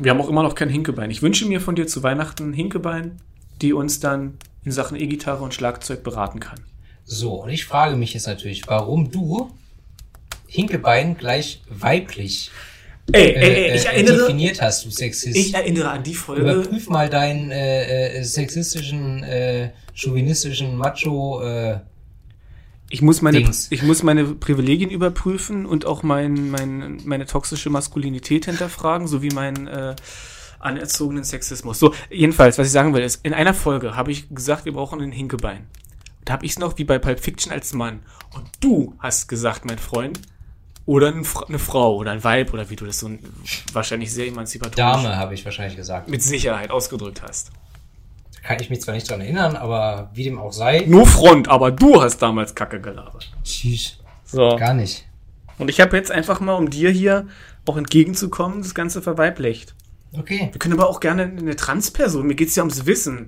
Wir 0.00 0.10
haben 0.10 0.20
auch 0.20 0.28
immer 0.28 0.42
noch 0.42 0.54
kein 0.54 0.68
Hinkebein. 0.68 1.10
Ich 1.10 1.22
wünsche 1.22 1.46
mir 1.46 1.60
von 1.60 1.74
dir 1.76 1.86
zu 1.86 2.02
Weihnachten 2.02 2.50
ein 2.50 2.52
Hinkebein, 2.52 3.20
die 3.62 3.72
uns 3.72 4.00
dann 4.00 4.34
in 4.64 4.72
Sachen 4.72 4.98
E-Gitarre 5.00 5.42
und 5.44 5.54
Schlagzeug 5.54 6.02
beraten 6.02 6.40
kann. 6.40 6.60
So, 7.04 7.42
und 7.42 7.50
ich 7.50 7.64
frage 7.64 7.96
mich 7.96 8.14
jetzt 8.14 8.26
natürlich, 8.26 8.66
warum 8.66 9.10
du 9.10 9.50
Hinkebein 10.46 11.16
gleich 11.16 11.62
weiblich 11.68 12.50
Ey, 13.12 13.30
äh, 13.30 13.76
äh, 13.76 14.04
definiert 14.04 14.60
hast, 14.60 14.84
du 14.84 14.90
Sexist. 14.90 15.34
ich 15.36 15.54
erinnere 15.54 15.90
an 15.90 16.02
die 16.02 16.14
Folge. 16.14 16.42
Überprüf 16.42 16.90
mal 16.90 17.08
deinen 17.08 17.50
äh, 17.50 18.18
äh, 18.18 18.22
sexistischen, 18.22 19.22
äh, 19.22 19.70
chauvinistischen 19.94 20.76
Macho. 20.76 21.40
Äh, 21.42 21.80
Ich 22.90 23.00
muss 23.00 23.22
meine, 23.22 23.38
Dings. 23.38 23.68
ich 23.70 23.82
muss 23.82 24.02
meine 24.02 24.24
Privilegien 24.24 24.90
überprüfen 24.90 25.64
und 25.64 25.86
auch 25.86 26.02
mein, 26.02 26.50
mein, 26.50 27.00
meine 27.04 27.24
toxische 27.24 27.70
Maskulinität 27.70 28.44
hinterfragen, 28.44 29.06
sowie 29.08 29.30
meinen 29.30 29.66
äh, 29.66 29.96
anerzogenen 30.60 31.24
Sexismus. 31.24 31.78
So, 31.78 31.94
jedenfalls, 32.10 32.58
was 32.58 32.66
ich 32.66 32.72
sagen 32.72 32.94
will, 32.94 33.02
ist, 33.02 33.24
in 33.24 33.34
einer 33.34 33.54
Folge 33.54 33.96
habe 33.96 34.10
ich 34.10 34.28
gesagt, 34.28 34.64
wir 34.64 34.72
brauchen 34.72 35.00
ein 35.00 35.12
Hinkebein. 35.12 35.66
Da 36.24 36.34
habe 36.34 36.44
ich 36.44 36.52
es 36.52 36.58
noch 36.58 36.76
wie 36.78 36.84
bei 36.84 36.98
Pulp 36.98 37.20
Fiction 37.20 37.52
als 37.52 37.72
Mann. 37.72 38.00
Und 38.34 38.46
du 38.60 38.94
hast 38.98 39.28
gesagt, 39.28 39.64
mein 39.64 39.78
Freund, 39.78 40.20
oder 40.88 41.08
eine 41.08 41.58
Frau 41.58 41.96
oder 41.96 42.12
ein 42.12 42.24
Weib 42.24 42.54
oder 42.54 42.70
wie 42.70 42.76
du 42.76 42.86
das 42.86 43.00
so 43.00 43.08
ein, 43.08 43.18
wahrscheinlich 43.74 44.10
sehr 44.10 44.26
emanzipatorisch 44.26 44.76
Dame, 44.76 45.16
habe 45.16 45.34
ich 45.34 45.44
wahrscheinlich 45.44 45.76
gesagt. 45.76 46.08
mit 46.08 46.22
Sicherheit 46.22 46.70
ausgedrückt 46.70 47.20
hast. 47.22 47.50
Da 48.34 48.40
kann 48.40 48.58
ich 48.60 48.70
mich 48.70 48.80
zwar 48.80 48.94
nicht 48.94 49.08
dran 49.10 49.20
erinnern, 49.20 49.54
aber 49.54 50.10
wie 50.14 50.24
dem 50.24 50.38
auch 50.38 50.52
sei. 50.52 50.84
Nur 50.86 51.06
Front, 51.06 51.48
aber 51.48 51.70
du 51.70 52.00
hast 52.00 52.22
damals 52.22 52.54
Kacke 52.54 52.80
gelabert. 52.80 53.30
Tschüss. 53.44 53.98
So. 54.24 54.56
Gar 54.56 54.72
nicht. 54.72 55.06
Und 55.58 55.68
ich 55.68 55.80
habe 55.82 55.94
jetzt 55.94 56.10
einfach 56.10 56.40
mal, 56.40 56.54
um 56.54 56.70
dir 56.70 56.90
hier 56.90 57.26
auch 57.66 57.76
entgegenzukommen, 57.76 58.62
das 58.62 58.74
Ganze 58.74 59.02
verweiblicht. 59.02 59.74
Okay. 60.12 60.48
Wir 60.52 60.58
können 60.58 60.74
aber 60.74 60.88
auch 60.88 61.00
gerne 61.00 61.24
eine 61.24 61.56
Transperson, 61.56 62.26
mir 62.26 62.34
geht's 62.34 62.56
ja 62.56 62.62
ums 62.62 62.86
Wissen. 62.86 63.26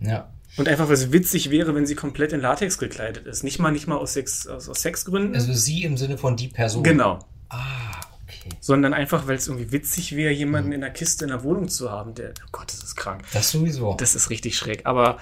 Ja. 0.00 0.32
Und 0.56 0.68
einfach, 0.68 0.88
weil 0.88 0.94
es 0.94 1.12
witzig 1.12 1.50
wäre, 1.50 1.74
wenn 1.74 1.86
sie 1.86 1.94
komplett 1.94 2.32
in 2.32 2.40
Latex 2.40 2.78
gekleidet 2.78 3.26
ist. 3.26 3.44
Nicht 3.44 3.58
mal, 3.60 3.70
nicht 3.70 3.86
mal 3.86 3.96
aus, 3.96 4.14
Sex, 4.14 4.46
aus, 4.46 4.68
aus 4.68 4.80
Sexgründen. 4.82 5.34
Also 5.34 5.52
sie 5.52 5.84
im 5.84 5.96
Sinne 5.96 6.18
von 6.18 6.36
die 6.36 6.48
Person. 6.48 6.82
genau. 6.82 7.20
Ah, 7.48 8.00
okay. 8.24 8.48
Sondern 8.60 8.92
einfach, 8.92 9.26
weil 9.28 9.36
es 9.36 9.46
irgendwie 9.46 9.70
witzig 9.70 10.16
wäre, 10.16 10.32
jemanden 10.32 10.72
in 10.72 10.80
der 10.80 10.90
Kiste 10.90 11.24
in 11.24 11.30
der 11.30 11.44
Wohnung 11.44 11.68
zu 11.68 11.90
haben, 11.92 12.14
der, 12.14 12.30
oh 12.44 12.48
Gott, 12.50 12.68
das 12.72 12.82
ist 12.82 12.96
krank. 12.96 13.22
Das 13.32 13.50
sowieso. 13.50 13.94
Das 13.94 14.14
ist 14.16 14.30
richtig 14.30 14.56
schräg. 14.56 14.84
Aber 14.84 15.18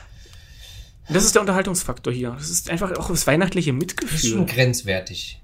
das 1.11 1.25
ist 1.25 1.35
der 1.35 1.43
Unterhaltungsfaktor 1.43 2.13
hier. 2.13 2.31
Das 2.31 2.49
ist 2.49 2.71
einfach 2.71 2.93
auch 2.97 3.09
das 3.11 3.27
weihnachtliche 3.27 3.73
Das 3.73 3.77
ist 3.77 3.81
Mitgefühl. 3.81 4.31
schon 4.31 4.47
grenzwertig. 4.47 5.43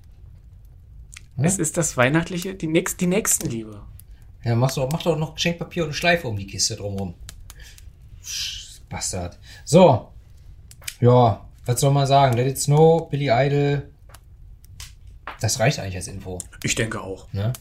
Es 1.37 1.59
ist 1.59 1.77
das 1.77 1.97
weihnachtliche, 1.97 2.55
die, 2.55 2.66
nächst, 2.66 3.01
die 3.01 3.07
Nächstenliebe. 3.07 3.83
Ja, 4.44 4.55
mach 4.56 4.74
doch, 4.74 4.89
mach 4.90 5.02
doch 5.02 5.16
noch 5.16 5.35
Geschenkpapier 5.35 5.85
und 5.85 5.90
eine 5.90 5.94
Schleife 5.94 6.28
um 6.28 6.36
die 6.36 6.47
Kiste 6.47 6.77
drumherum. 6.77 7.14
Bastard. 8.89 9.39
So. 9.64 10.09
Ja, 11.01 11.44
was 11.64 11.81
soll 11.81 11.93
man 11.93 12.06
sagen? 12.06 12.36
Let 12.36 12.47
It 12.48 12.59
Snow, 12.59 13.09
Billy 13.09 13.28
Idol. 13.31 13.89
Das 15.40 15.59
reicht 15.59 15.78
eigentlich 15.78 15.97
als 15.97 16.09
Info. 16.09 16.39
Ich 16.62 16.74
denke 16.74 17.01
auch. 17.01 17.32
Ne? 17.32 17.52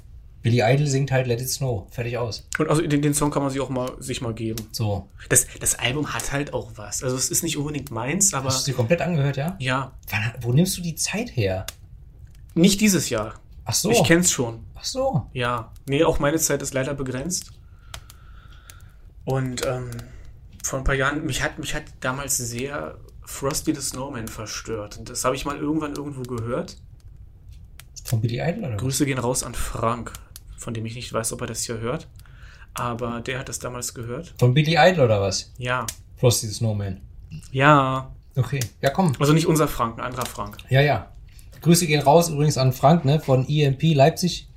Billy 0.43 0.61
Idol 0.61 0.87
singt 0.87 1.11
halt 1.11 1.27
Let 1.27 1.41
It 1.41 1.49
Snow. 1.49 1.87
Fertig 1.91 2.17
aus. 2.17 2.47
Und 2.57 2.69
also 2.69 2.81
den, 2.85 3.01
den 3.01 3.13
Song 3.13 3.31
kann 3.31 3.41
man 3.43 3.51
sich 3.51 3.61
auch 3.61 3.69
mal, 3.69 3.91
sich 3.99 4.21
mal 4.21 4.33
geben. 4.33 4.67
So. 4.71 5.07
Das, 5.29 5.47
das 5.59 5.77
Album 5.79 6.13
hat 6.13 6.31
halt 6.31 6.53
auch 6.53 6.71
was. 6.75 7.03
Also 7.03 7.15
es 7.15 7.29
ist 7.29 7.43
nicht 7.43 7.57
unbedingt 7.57 7.91
meins, 7.91 8.33
aber 8.33 8.47
Hast 8.47 8.61
du 8.61 8.71
sie 8.71 8.73
komplett 8.73 9.01
angehört, 9.01 9.37
ja? 9.37 9.55
ja, 9.59 9.91
Wann, 10.09 10.33
wo 10.41 10.51
nimmst 10.51 10.77
du 10.77 10.81
die 10.81 10.95
Zeit 10.95 11.35
her? 11.35 11.65
nicht 12.53 12.81
dieses 12.81 13.09
Jahr. 13.09 13.35
Ach 13.63 13.73
so. 13.73 13.91
Ich 13.91 14.03
kenn's 14.03 14.29
schon. 14.31 14.65
Ach 14.81 14.85
so. 14.85 15.27
Ja. 15.33 15.71
Nee, 15.87 16.03
auch 16.03 16.17
meine 16.17 16.37
Zeit 16.37 16.61
ist 16.63 16.73
leider 16.73 16.95
begrenzt. 16.95 17.51
Und 19.25 19.63
ähm, 19.65 19.91
vor 20.63 20.79
ein 20.79 20.85
paar 20.85 20.95
Jahren, 20.95 21.23
mich 21.25 21.43
hat, 21.43 21.59
mich 21.59 21.75
hat 21.75 21.83
damals 21.99 22.37
sehr 22.37 22.97
Frosty 23.23 23.75
the 23.75 23.81
Snowman 23.81 24.27
verstört. 24.27 24.97
Und 24.97 25.09
das 25.09 25.23
habe 25.23 25.35
ich 25.35 25.45
mal 25.45 25.57
irgendwann 25.57 25.95
irgendwo 25.95 26.23
gehört. 26.23 26.77
Von 28.03 28.21
Billy 28.21 28.41
Idol 28.41 28.65
oder? 28.65 28.77
Grüße 28.77 29.05
gehen 29.05 29.19
raus 29.19 29.43
an 29.43 29.53
Frank, 29.53 30.13
von 30.57 30.73
dem 30.73 30.85
ich 30.87 30.95
nicht 30.95 31.13
weiß, 31.13 31.31
ob 31.33 31.41
er 31.41 31.47
das 31.47 31.61
hier 31.61 31.79
hört. 31.79 32.07
Aber 32.73 33.21
der 33.21 33.37
hat 33.37 33.49
das 33.49 33.59
damals 33.59 33.93
gehört. 33.93 34.33
Von 34.39 34.55
Billy 34.55 34.77
Idol 34.79 35.05
oder 35.05 35.21
was? 35.21 35.51
Ja. 35.59 35.85
Frosty 36.17 36.47
the 36.47 36.53
Snowman. 36.55 37.01
Ja. 37.51 38.11
Okay. 38.35 38.59
Ja, 38.81 38.89
komm. 38.89 39.13
Also 39.19 39.33
nicht 39.33 39.45
unser 39.45 39.67
Frank, 39.67 39.99
ein 39.99 40.05
anderer 40.05 40.25
Frank. 40.25 40.57
Ja, 40.69 40.81
ja. 40.81 41.11
Grüße 41.61 41.85
gehen 41.85 42.01
raus 42.01 42.29
übrigens 42.29 42.57
an 42.57 42.73
Frank, 42.73 43.05
ne, 43.05 43.19
von 43.19 43.47
EMP 43.47 43.93
Leipzig. 43.93 44.47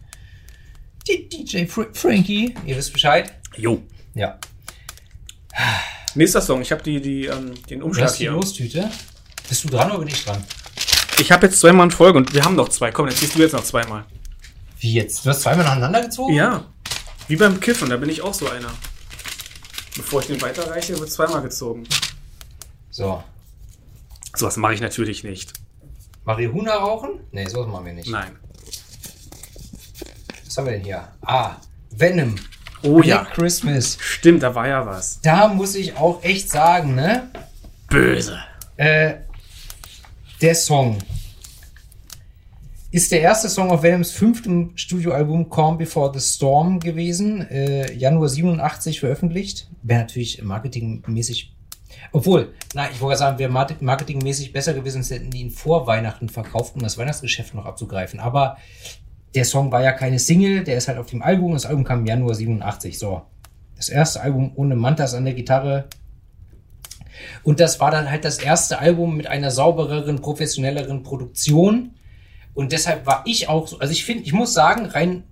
Die 1.06 1.28
DJ 1.28 1.66
Fr 1.66 1.86
Frankie. 1.92 2.54
Ihr 2.64 2.76
wisst 2.76 2.92
Bescheid. 2.92 3.34
Jo. 3.56 3.82
Ja. 4.14 4.38
Nächster 6.14 6.40
Song, 6.40 6.62
ich 6.62 6.72
habe 6.72 6.82
die, 6.82 7.00
die, 7.00 7.26
ähm, 7.26 7.54
den 7.68 7.82
Umschlag 7.82 8.06
hast 8.08 8.18
die 8.18 8.24
hier. 8.24 8.32
Lostüte. 8.32 8.90
Bist 9.48 9.64
du 9.64 9.68
dran 9.68 9.90
oder 9.90 9.98
bin 10.00 10.08
ich 10.08 10.24
dran? 10.24 10.42
Ich 11.18 11.30
habe 11.30 11.46
jetzt 11.46 11.60
zweimal 11.60 11.86
in 11.86 11.90
Folge 11.90 12.18
und 12.18 12.34
wir 12.34 12.44
haben 12.44 12.56
noch 12.56 12.68
zwei. 12.68 12.90
Komm, 12.90 13.08
jetzt 13.08 13.18
ziehst 13.18 13.34
du 13.34 13.40
jetzt 13.40 13.52
noch 13.52 13.64
zweimal. 13.64 14.04
Wie 14.80 14.94
jetzt? 14.94 15.24
Du 15.24 15.30
hast 15.30 15.42
zweimal 15.42 15.64
nacheinander 15.64 16.02
gezogen? 16.02 16.34
Ja. 16.34 16.64
Wie 17.28 17.36
beim 17.36 17.60
Kiffen, 17.60 17.90
da 17.90 17.96
bin 17.96 18.10
ich 18.10 18.22
auch 18.22 18.34
so 18.34 18.48
einer. 18.48 18.70
Bevor 19.96 20.20
ich 20.20 20.26
den 20.26 20.42
weiterreiche, 20.42 20.98
wird 20.98 21.10
zweimal 21.10 21.42
gezogen. 21.42 21.84
So. 22.90 23.22
Sowas 24.34 24.56
mache 24.56 24.74
ich 24.74 24.80
natürlich 24.80 25.22
nicht. 25.22 25.52
Marihuana 26.24 26.74
rauchen? 26.74 27.20
Nee, 27.30 27.46
sowas 27.46 27.68
machen 27.68 27.86
wir 27.86 27.92
nicht. 27.92 28.08
Nein. 28.08 28.36
Was 30.54 30.58
haben 30.58 30.66
wir 30.66 30.74
denn 30.74 30.84
hier? 30.84 31.08
Ah, 31.22 31.56
Venom. 31.90 32.36
Oh 32.84 33.00
ja. 33.02 33.22
Black 33.22 33.34
Christmas. 33.34 33.98
Stimmt, 34.00 34.44
da 34.44 34.54
war 34.54 34.68
ja 34.68 34.86
was. 34.86 35.20
Da 35.20 35.48
muss 35.48 35.74
ich 35.74 35.96
auch 35.96 36.22
echt 36.22 36.48
sagen, 36.48 36.94
ne? 36.94 37.28
Böse. 37.90 38.38
Äh, 38.76 39.14
der 40.40 40.54
Song 40.54 40.98
ist 42.92 43.10
der 43.10 43.20
erste 43.22 43.48
Song 43.48 43.68
auf 43.72 43.82
Venoms 43.82 44.12
fünftem 44.12 44.70
Studioalbum 44.76 45.50
Calm 45.50 45.76
Before 45.76 46.16
the 46.16 46.20
Storm 46.24 46.78
gewesen. 46.78 47.40
Äh, 47.50 47.92
Januar 47.92 48.28
87 48.28 49.00
veröffentlicht. 49.00 49.68
Wäre 49.82 50.02
natürlich 50.02 50.40
marketingmäßig. 50.40 51.52
Obwohl, 52.12 52.54
na, 52.74 52.88
ich 52.92 53.00
wollte 53.00 53.18
sagen, 53.18 53.40
wäre 53.40 53.50
market- 53.50 53.82
marketingmäßig 53.82 54.52
besser 54.52 54.72
gewesen, 54.72 55.00
es 55.00 55.10
hätten 55.10 55.32
die 55.32 55.40
ihn 55.40 55.50
vor 55.50 55.88
Weihnachten 55.88 56.28
verkauft, 56.28 56.76
um 56.76 56.82
das 56.82 56.96
Weihnachtsgeschäft 56.96 57.54
noch 57.54 57.64
abzugreifen. 57.66 58.20
Aber 58.20 58.56
der 59.34 59.44
Song 59.44 59.72
war 59.72 59.82
ja 59.82 59.92
keine 59.92 60.18
Single, 60.18 60.64
der 60.64 60.76
ist 60.76 60.88
halt 60.88 60.98
auf 60.98 61.06
dem 61.06 61.22
Album. 61.22 61.52
Das 61.52 61.66
Album 61.66 61.84
kam 61.84 62.00
im 62.00 62.06
Januar 62.06 62.34
87. 62.34 62.98
So. 62.98 63.22
Das 63.76 63.88
erste 63.88 64.20
Album 64.20 64.52
ohne 64.54 64.76
Mantas 64.76 65.14
an 65.14 65.24
der 65.24 65.34
Gitarre, 65.34 65.88
und 67.42 67.60
das 67.60 67.80
war 67.80 67.90
dann 67.90 68.10
halt 68.10 68.24
das 68.24 68.38
erste 68.38 68.78
Album 68.78 69.16
mit 69.16 69.26
einer 69.26 69.50
saubereren, 69.50 70.20
professionelleren 70.20 71.02
Produktion. 71.02 71.94
Und 72.54 72.72
deshalb 72.72 73.06
war 73.06 73.22
ich 73.26 73.48
auch 73.48 73.66
so, 73.66 73.78
also 73.78 73.92
ich 73.92 74.04
finde, 74.04 74.24
ich 74.24 74.32
muss 74.32 74.54
sagen, 74.54 74.86
rein 74.86 75.24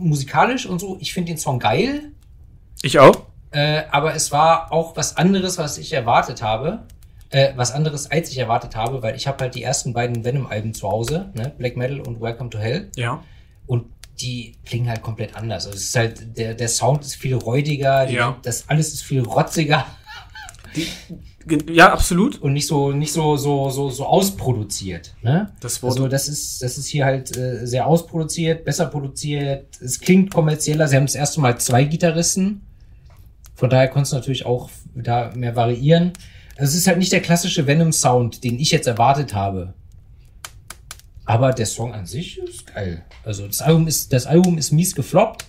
musikalisch 0.00 0.66
und 0.66 0.78
so, 0.78 0.96
ich 1.00 1.12
finde 1.12 1.32
den 1.32 1.38
Song 1.38 1.58
geil. 1.58 2.12
Ich 2.82 2.98
auch? 2.98 3.26
Äh, 3.50 3.82
aber 3.90 4.14
es 4.14 4.32
war 4.32 4.72
auch 4.72 4.96
was 4.96 5.16
anderes, 5.16 5.58
was 5.58 5.76
ich 5.76 5.92
erwartet 5.92 6.42
habe. 6.42 6.84
Äh, 7.30 7.52
was 7.56 7.72
anderes, 7.72 8.10
als 8.10 8.30
ich 8.30 8.38
erwartet 8.38 8.74
habe, 8.74 9.02
weil 9.02 9.14
ich 9.14 9.26
habe 9.26 9.44
halt 9.44 9.54
die 9.54 9.62
ersten 9.62 9.92
beiden 9.92 10.24
Venom-Alben 10.24 10.74
zu 10.74 10.90
Hause, 10.90 11.30
ne? 11.34 11.52
Black 11.58 11.76
Metal 11.76 12.00
und 12.00 12.20
Welcome 12.20 12.50
to 12.50 12.58
Hell. 12.58 12.90
Ja. 12.96 13.22
Und 13.70 13.84
die 14.20 14.56
klingen 14.64 14.88
halt 14.88 15.00
komplett 15.00 15.36
anders. 15.36 15.66
Also 15.66 15.76
es 15.78 15.84
ist 15.84 15.96
halt, 15.96 16.36
der, 16.36 16.54
der 16.54 16.68
Sound 16.68 17.04
ist 17.04 17.14
viel 17.14 17.36
räudiger, 17.36 18.06
die, 18.06 18.14
Ja. 18.14 18.36
das 18.42 18.68
alles 18.68 18.92
ist 18.92 19.02
viel 19.02 19.20
rotziger. 19.22 19.86
Die, 20.76 20.86
ja, 21.72 21.92
absolut. 21.92 22.40
und 22.42 22.52
nicht 22.52 22.66
so 22.66 22.92
nicht 22.92 23.12
so 23.12 23.36
so 23.36 23.70
so 23.70 23.88
so 23.90 24.04
ausproduziert. 24.06 25.14
Ne? 25.22 25.52
Das 25.60 25.82
Wort- 25.82 25.92
also 25.92 26.06
das 26.08 26.28
ist 26.28 26.62
das 26.62 26.78
ist 26.78 26.86
hier 26.86 27.04
halt 27.04 27.36
äh, 27.36 27.66
sehr 27.66 27.86
ausproduziert, 27.86 28.64
besser 28.64 28.86
produziert. 28.86 29.80
Es 29.80 30.00
klingt 30.00 30.32
kommerzieller. 30.32 30.86
Sie 30.88 30.96
haben 30.96 31.06
das 31.06 31.14
erste 31.14 31.40
Mal 31.40 31.58
zwei 31.58 31.84
Gitarristen. 31.84 32.62
Von 33.54 33.70
daher 33.70 33.88
konntest 33.88 34.12
du 34.12 34.16
natürlich 34.16 34.46
auch 34.46 34.68
da 34.94 35.32
mehr 35.34 35.54
variieren. 35.56 36.12
Also 36.56 36.72
es 36.72 36.74
ist 36.80 36.86
halt 36.88 36.98
nicht 36.98 37.12
der 37.12 37.22
klassische 37.22 37.66
Venom 37.66 37.92
Sound, 37.92 38.44
den 38.44 38.58
ich 38.58 38.70
jetzt 38.70 38.86
erwartet 38.86 39.34
habe. 39.34 39.74
Aber 41.30 41.52
der 41.52 41.66
Song 41.66 41.94
an 41.94 42.06
sich 42.06 42.38
ist 42.38 42.66
geil. 42.74 43.04
Also 43.24 43.46
das 43.46 43.62
Album 43.62 43.86
ist 43.86 44.12
das 44.12 44.26
Album 44.26 44.58
ist 44.58 44.72
mies 44.72 44.96
gefloppt. 44.96 45.44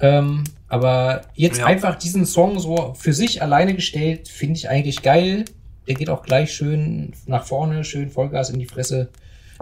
Ähm, 0.00 0.44
aber 0.68 1.26
jetzt 1.34 1.58
Ja. 1.58 1.66
einfach 1.66 1.96
diesen 1.96 2.24
Song 2.24 2.58
so 2.58 2.94
für 2.98 3.12
sich 3.12 3.42
alleine 3.42 3.74
gestellt, 3.74 4.28
finde 4.28 4.56
ich 4.56 4.70
eigentlich 4.70 5.02
geil. 5.02 5.44
Der 5.86 5.94
geht 5.94 6.08
auch 6.08 6.22
gleich 6.22 6.54
schön 6.54 7.12
nach 7.26 7.44
vorne, 7.44 7.84
schön 7.84 8.08
Vollgas 8.10 8.48
in 8.48 8.58
die 8.58 8.64
Fresse. 8.66 9.10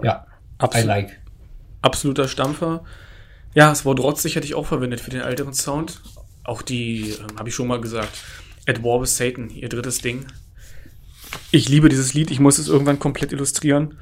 Ja, 0.01 0.25
I 0.25 0.33
Absolut. 0.59 0.87
like. 0.87 1.19
Absoluter 1.81 2.29
Stampfer. 2.29 2.83
Ja, 3.53 3.67
das 3.69 3.83
Wort 3.83 3.99
rotzig 3.99 4.35
hätte 4.35 4.45
ich 4.45 4.55
auch 4.55 4.65
verwendet 4.65 5.01
für 5.01 5.09
den 5.09 5.21
älteren 5.21 5.53
Sound. 5.53 6.01
Auch 6.45 6.61
die, 6.61 7.09
ähm, 7.19 7.37
habe 7.37 7.49
ich 7.49 7.55
schon 7.55 7.67
mal 7.67 7.81
gesagt, 7.81 8.17
At 8.65 8.81
War 8.81 9.01
with 9.01 9.17
Satan, 9.17 9.49
ihr 9.49 9.67
drittes 9.67 9.99
Ding. 9.99 10.25
Ich 11.51 11.67
liebe 11.67 11.89
dieses 11.89 12.13
Lied, 12.13 12.31
ich 12.31 12.39
muss 12.39 12.59
es 12.59 12.69
irgendwann 12.69 12.97
komplett 12.99 13.33
illustrieren. 13.33 13.97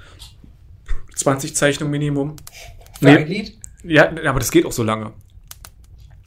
20 1.19 1.55
Zeichnungen 1.55 1.91
Minimum. 1.91 2.35
Für 2.99 3.09
ein 3.09 3.27
Lied? 3.27 3.57
Ja, 3.83 4.09
aber 4.09 4.39
das 4.39 4.51
geht 4.51 4.65
auch 4.65 4.71
so 4.71 4.83
lange. 4.83 5.13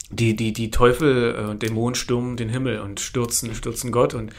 Die, 0.09 0.35
die, 0.35 0.53
die 0.53 0.69
Teufel 0.69 1.35
äh, 1.35 1.49
und 1.49 1.63
Dämonen 1.63 1.95
stürmen 1.95 2.37
den 2.37 2.49
Himmel 2.49 2.79
und 2.79 2.99
stürzen, 2.99 3.53
stürzen 3.55 3.91
Gott 3.91 4.13
und 4.13 4.31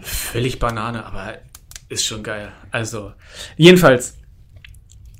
völlig 0.00 0.58
Banane, 0.58 1.04
aber 1.04 1.38
ist 1.88 2.04
schon 2.04 2.22
geil. 2.22 2.52
Also, 2.70 3.12
jedenfalls 3.56 4.16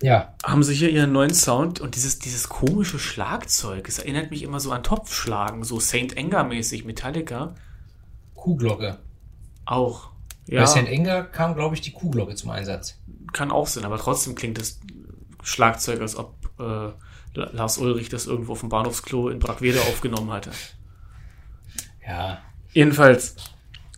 Ja. 0.02 0.34
haben 0.44 0.62
sie 0.62 0.74
hier 0.74 0.90
ihren 0.90 1.12
neuen 1.12 1.34
Sound 1.34 1.80
und 1.80 1.96
dieses, 1.96 2.18
dieses 2.18 2.48
komische 2.48 2.98
Schlagzeug. 2.98 3.88
Es 3.88 3.98
erinnert 3.98 4.30
mich 4.30 4.42
immer 4.42 4.60
so 4.60 4.70
an 4.72 4.82
Topfschlagen, 4.82 5.64
so 5.64 5.80
Saint 5.80 6.16
Anger-mäßig, 6.16 6.84
Metallica. 6.84 7.54
Kuhglocke. 8.34 8.98
Auch. 9.64 10.10
Bei 10.48 10.54
Ja, 10.56 10.66
St. 10.66 10.86
Enger 10.86 11.24
kam, 11.24 11.54
glaube 11.54 11.74
ich, 11.74 11.80
die 11.80 11.92
Kuhglocke 11.92 12.34
zum 12.34 12.50
Einsatz. 12.50 12.98
kann 13.32 13.50
auch 13.50 13.66
sein, 13.66 13.84
aber 13.84 13.98
trotzdem 13.98 14.34
klingt 14.34 14.58
das 14.58 14.80
Schlagzeug, 15.42 16.00
als 16.00 16.16
ob 16.16 16.34
äh, 16.58 16.92
Lars 17.34 17.78
Ulrich 17.78 18.08
das 18.08 18.26
irgendwo 18.26 18.52
auf 18.52 18.60
dem 18.60 18.68
Bahnhofsklo 18.70 19.28
in 19.28 19.38
Brackwede 19.38 19.80
aufgenommen 19.80 20.30
hatte. 20.32 20.50
Ja. 22.06 22.38
Jedenfalls, 22.72 23.36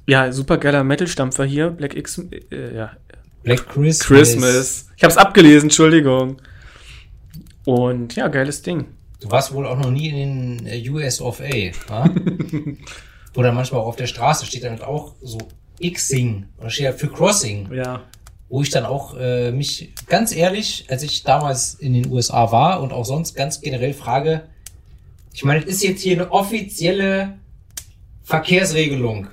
ja, 0.07 0.33
super 0.33 0.59
geiler 0.59 0.85
Metal-Stampfer 0.85 1.45
hier, 1.45 1.71
Black 1.71 1.95
X, 1.95 2.19
äh, 2.51 2.75
ja, 2.75 2.97
Black 3.43 3.69
Christmas. 3.69 3.99
Christmas. 4.01 4.89
Ich 4.97 5.05
hab's 5.05 5.17
abgelesen, 5.17 5.67
Entschuldigung. 5.67 6.41
Und 7.65 8.17
ja, 8.17 8.29
geiles 8.29 8.63
Ding. 8.63 8.87
Du 9.21 9.31
warst 9.31 9.53
wohl 9.53 9.67
auch 9.67 9.79
noch 9.79 9.91
nie 9.91 10.09
in 10.09 10.59
den 10.59 10.67
äh, 10.67 10.89
US 10.89 11.21
of 11.21 11.41
A, 11.41 11.71
wa? 11.89 12.09
Oder 13.37 13.53
manchmal 13.53 13.81
auch 13.83 13.87
auf 13.89 13.97
der 13.97 14.07
Straße 14.07 14.47
steht 14.47 14.65
dann 14.65 14.81
auch 14.81 15.15
so 15.23 15.39
Xing 15.81 16.47
oder 16.59 16.71
steht 16.71 16.87
da 16.87 16.93
für 16.93 17.09
Crossing. 17.09 17.73
Ja. 17.73 18.03
wo 18.49 18.63
ich 18.63 18.71
dann 18.71 18.87
auch 18.87 19.15
äh, 19.19 19.53
mich 19.53 19.93
ganz 20.07 20.35
ehrlich, 20.35 20.87
als 20.89 21.03
ich 21.03 21.23
damals 21.23 21.75
in 21.75 21.93
den 21.93 22.11
USA 22.11 22.51
war 22.51 22.81
und 22.81 22.93
auch 22.93 23.05
sonst 23.05 23.35
ganz 23.35 23.61
generell 23.61 23.93
frage, 23.93 24.43
ich 25.35 25.45
meine, 25.45 25.61
das 25.61 25.75
ist 25.75 25.83
jetzt 25.85 26.03
hier 26.03 26.15
eine 26.15 26.33
offizielle 26.33 27.35
Verkehrsregelung. 28.25 29.29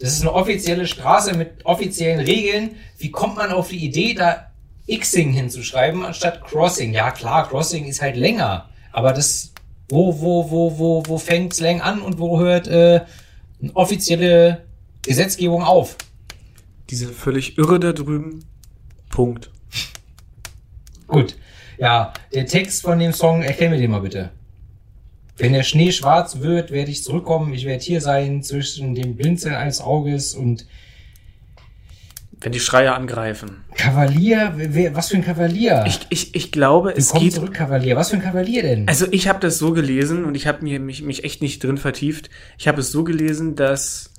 Das 0.00 0.12
ist 0.12 0.22
eine 0.22 0.32
offizielle 0.32 0.86
Straße 0.86 1.36
mit 1.36 1.64
offiziellen 1.64 2.20
Regeln. 2.20 2.76
Wie 2.98 3.10
kommt 3.10 3.36
man 3.36 3.52
auf 3.52 3.68
die 3.68 3.84
Idee, 3.84 4.14
da 4.14 4.50
Xing 4.88 5.32
hinzuschreiben 5.32 6.04
anstatt 6.04 6.44
Crossing? 6.44 6.92
Ja 6.92 7.10
klar, 7.10 7.48
Crossing 7.48 7.84
ist 7.84 8.02
halt 8.02 8.16
länger, 8.16 8.68
aber 8.92 9.12
das 9.12 9.52
wo 9.88 10.20
wo 10.20 10.50
wo 10.50 10.78
wo 10.78 11.02
wo 11.06 11.18
fängt 11.18 11.54
Slang 11.54 11.80
an 11.80 12.00
und 12.00 12.18
wo 12.18 12.40
hört 12.40 12.66
äh, 12.66 13.02
eine 13.62 13.76
offizielle 13.76 14.64
Gesetzgebung 15.06 15.62
auf? 15.62 15.96
Diese 16.90 17.08
völlig 17.08 17.58
irre 17.58 17.80
da 17.80 17.92
drüben. 17.92 18.44
Punkt. 19.10 19.50
Gut. 21.06 21.36
Ja, 21.78 22.12
der 22.32 22.46
Text 22.46 22.82
von 22.82 22.98
dem 22.98 23.12
Song, 23.12 23.42
erklär 23.42 23.70
mir 23.70 23.78
den 23.78 23.90
mal 23.90 24.00
bitte. 24.00 24.30
Wenn 25.36 25.52
der 25.52 25.64
Schnee 25.64 25.90
schwarz 25.90 26.40
wird, 26.40 26.70
werde 26.70 26.90
ich 26.90 27.02
zurückkommen. 27.02 27.52
Ich 27.54 27.64
werde 27.64 27.82
hier 27.82 28.00
sein 28.00 28.42
zwischen 28.42 28.94
dem 28.94 29.16
Blinzeln 29.16 29.54
eines 29.54 29.80
Auges 29.80 30.34
und 30.34 30.66
Wenn 32.40 32.52
die 32.52 32.60
Schreier 32.60 32.94
angreifen. 32.94 33.64
Kavalier? 33.74 34.52
Wer, 34.56 34.94
was 34.94 35.08
für 35.08 35.16
ein 35.16 35.24
Kavalier? 35.24 35.84
Ich, 35.88 36.00
ich, 36.10 36.34
ich 36.36 36.52
glaube, 36.52 36.92
es 36.96 37.08
Komm 37.08 37.22
geht. 37.24 37.32
zurück, 37.32 37.54
Kavalier. 37.54 37.96
Was 37.96 38.10
für 38.10 38.16
ein 38.16 38.22
Kavalier 38.22 38.62
denn? 38.62 38.86
Also 38.86 39.06
ich 39.10 39.26
habe 39.26 39.40
das 39.40 39.58
so 39.58 39.72
gelesen 39.72 40.24
und 40.24 40.36
ich 40.36 40.46
habe 40.46 40.64
mich, 40.64 41.02
mich 41.02 41.24
echt 41.24 41.42
nicht 41.42 41.62
drin 41.64 41.78
vertieft. 41.78 42.30
Ich 42.56 42.68
habe 42.68 42.80
es 42.80 42.92
so 42.92 43.02
gelesen, 43.02 43.56
dass 43.56 44.13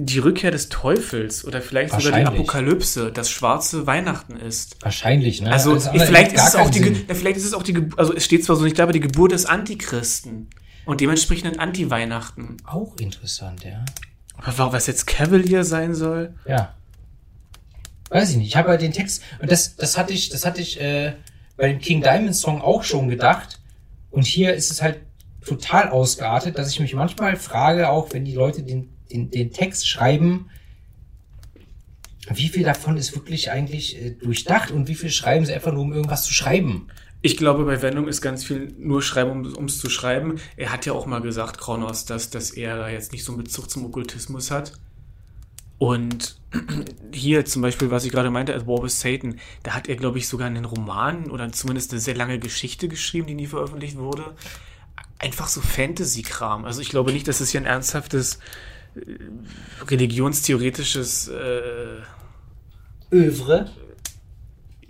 die 0.00 0.20
Rückkehr 0.20 0.52
des 0.52 0.68
Teufels 0.68 1.44
oder 1.44 1.60
vielleicht 1.60 2.00
sogar 2.00 2.20
die. 2.20 2.26
Apokalypse 2.26 3.10
das 3.10 3.28
schwarze 3.30 3.88
Weihnachten 3.88 4.36
ist. 4.36 4.76
Wahrscheinlich, 4.80 5.42
ne? 5.42 5.50
Also 5.50 5.72
andere 5.72 6.06
vielleicht 6.06 6.32
ist, 6.32 6.46
es 6.46 6.54
auch 6.54 6.70
die, 6.70 6.78
Sinn. 6.78 7.04
vielleicht 7.08 7.36
ist 7.36 7.44
es 7.44 7.52
auch 7.52 7.64
die, 7.64 7.90
also 7.96 8.14
es 8.14 8.24
steht 8.24 8.44
zwar 8.44 8.54
so 8.54 8.62
nicht 8.62 8.78
da, 8.78 8.84
aber 8.84 8.92
die 8.92 9.00
Geburt 9.00 9.32
des 9.32 9.46
Antichristen 9.46 10.50
und 10.86 11.00
dementsprechend 11.00 11.52
ein 11.52 11.58
Anti-Weihnachten. 11.58 12.58
Auch 12.64 12.96
interessant, 12.98 13.64
ja. 13.64 13.84
Aber 14.36 14.72
was 14.72 14.86
jetzt 14.86 15.08
Cavalier 15.08 15.64
sein 15.64 15.96
soll? 15.96 16.32
Ja. 16.46 16.74
Weiß 18.10 18.30
ich 18.30 18.36
nicht. 18.36 18.46
Ich 18.46 18.56
habe 18.56 18.68
halt 18.68 18.82
den 18.82 18.92
Text 18.92 19.24
und 19.40 19.50
das, 19.50 19.74
das 19.74 19.98
hatte 19.98 20.12
ich, 20.12 20.28
das 20.28 20.46
hatte 20.46 20.60
ich 20.60 20.80
äh, 20.80 21.14
bei 21.56 21.70
dem 21.70 21.80
King 21.80 22.02
Diamond 22.02 22.36
Song 22.36 22.62
auch 22.62 22.84
schon 22.84 23.08
gedacht. 23.08 23.58
Und 24.12 24.26
hier 24.26 24.54
ist 24.54 24.70
es 24.70 24.80
halt 24.80 25.00
total 25.44 25.88
ausgeartet, 25.88 26.56
dass 26.56 26.70
ich 26.70 26.78
mich 26.78 26.94
manchmal 26.94 27.34
frage, 27.34 27.88
auch 27.88 28.12
wenn 28.12 28.24
die 28.24 28.34
Leute 28.34 28.62
den, 28.62 28.90
den, 29.12 29.30
den 29.30 29.52
Text 29.52 29.88
schreiben, 29.88 30.50
wie 32.30 32.48
viel 32.48 32.64
davon 32.64 32.96
ist 32.96 33.14
wirklich 33.14 33.50
eigentlich 33.50 34.00
äh, 34.00 34.10
durchdacht 34.10 34.70
und 34.70 34.88
wie 34.88 34.94
viel 34.94 35.10
schreiben 35.10 35.46
sie 35.46 35.54
einfach 35.54 35.72
nur, 35.72 35.82
um 35.82 35.92
irgendwas 35.92 36.24
zu 36.24 36.32
schreiben? 36.32 36.88
Ich 37.20 37.36
glaube, 37.36 37.64
bei 37.64 37.82
Venom 37.82 38.06
ist 38.06 38.20
ganz 38.20 38.44
viel 38.44 38.72
nur 38.78 39.02
Schreiben, 39.02 39.52
um 39.52 39.64
es 39.64 39.78
zu 39.78 39.90
schreiben. 39.90 40.36
Er 40.56 40.72
hat 40.72 40.86
ja 40.86 40.92
auch 40.92 41.06
mal 41.06 41.20
gesagt, 41.20 41.58
Kronos, 41.58 42.04
dass, 42.04 42.30
dass 42.30 42.50
er 42.50 42.90
jetzt 42.90 43.12
nicht 43.12 43.24
so 43.24 43.32
einen 43.32 43.42
Bezug 43.42 43.68
zum 43.70 43.86
Okkultismus 43.86 44.52
hat. 44.52 44.74
Und 45.78 46.38
hier 47.12 47.44
zum 47.44 47.62
Beispiel, 47.62 47.90
was 47.90 48.04
ich 48.04 48.12
gerade 48.12 48.30
meinte, 48.30 48.54
als 48.54 48.68
War 48.68 48.82
with 48.82 49.00
Satan, 49.00 49.40
da 49.64 49.74
hat 49.74 49.88
er, 49.88 49.96
glaube 49.96 50.18
ich, 50.18 50.28
sogar 50.28 50.46
einen 50.46 50.64
Roman 50.64 51.28
oder 51.30 51.50
zumindest 51.50 51.92
eine 51.92 52.00
sehr 52.00 52.14
lange 52.14 52.38
Geschichte 52.38 52.86
geschrieben, 52.86 53.26
die 53.26 53.34
nie 53.34 53.46
veröffentlicht 53.46 53.96
wurde. 53.96 54.36
Einfach 55.18 55.48
so 55.48 55.60
Fantasy-Kram. 55.60 56.64
Also 56.64 56.80
ich 56.80 56.88
glaube 56.88 57.12
nicht, 57.12 57.26
dass 57.26 57.40
es 57.40 57.50
hier 57.50 57.60
ein 57.60 57.66
ernsthaftes 57.66 58.38
religionstheoretisches, 59.88 61.28
äh, 61.28 63.14
Övre, 63.14 63.70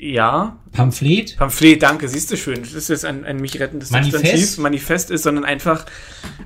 ja, 0.00 0.56
Pamphlet, 0.72 1.36
Pamphlet, 1.36 1.82
danke, 1.82 2.08
siehst 2.08 2.30
du 2.30 2.36
schön. 2.36 2.60
Das 2.62 2.72
ist 2.72 2.88
jetzt 2.88 3.04
ein, 3.04 3.24
ein 3.24 3.38
mich 3.38 3.58
rettendes 3.58 3.90
Manifest? 3.90 4.22
Substantiv, 4.24 4.58
Manifest 4.58 5.10
ist, 5.10 5.22
sondern 5.24 5.44
einfach, 5.44 5.86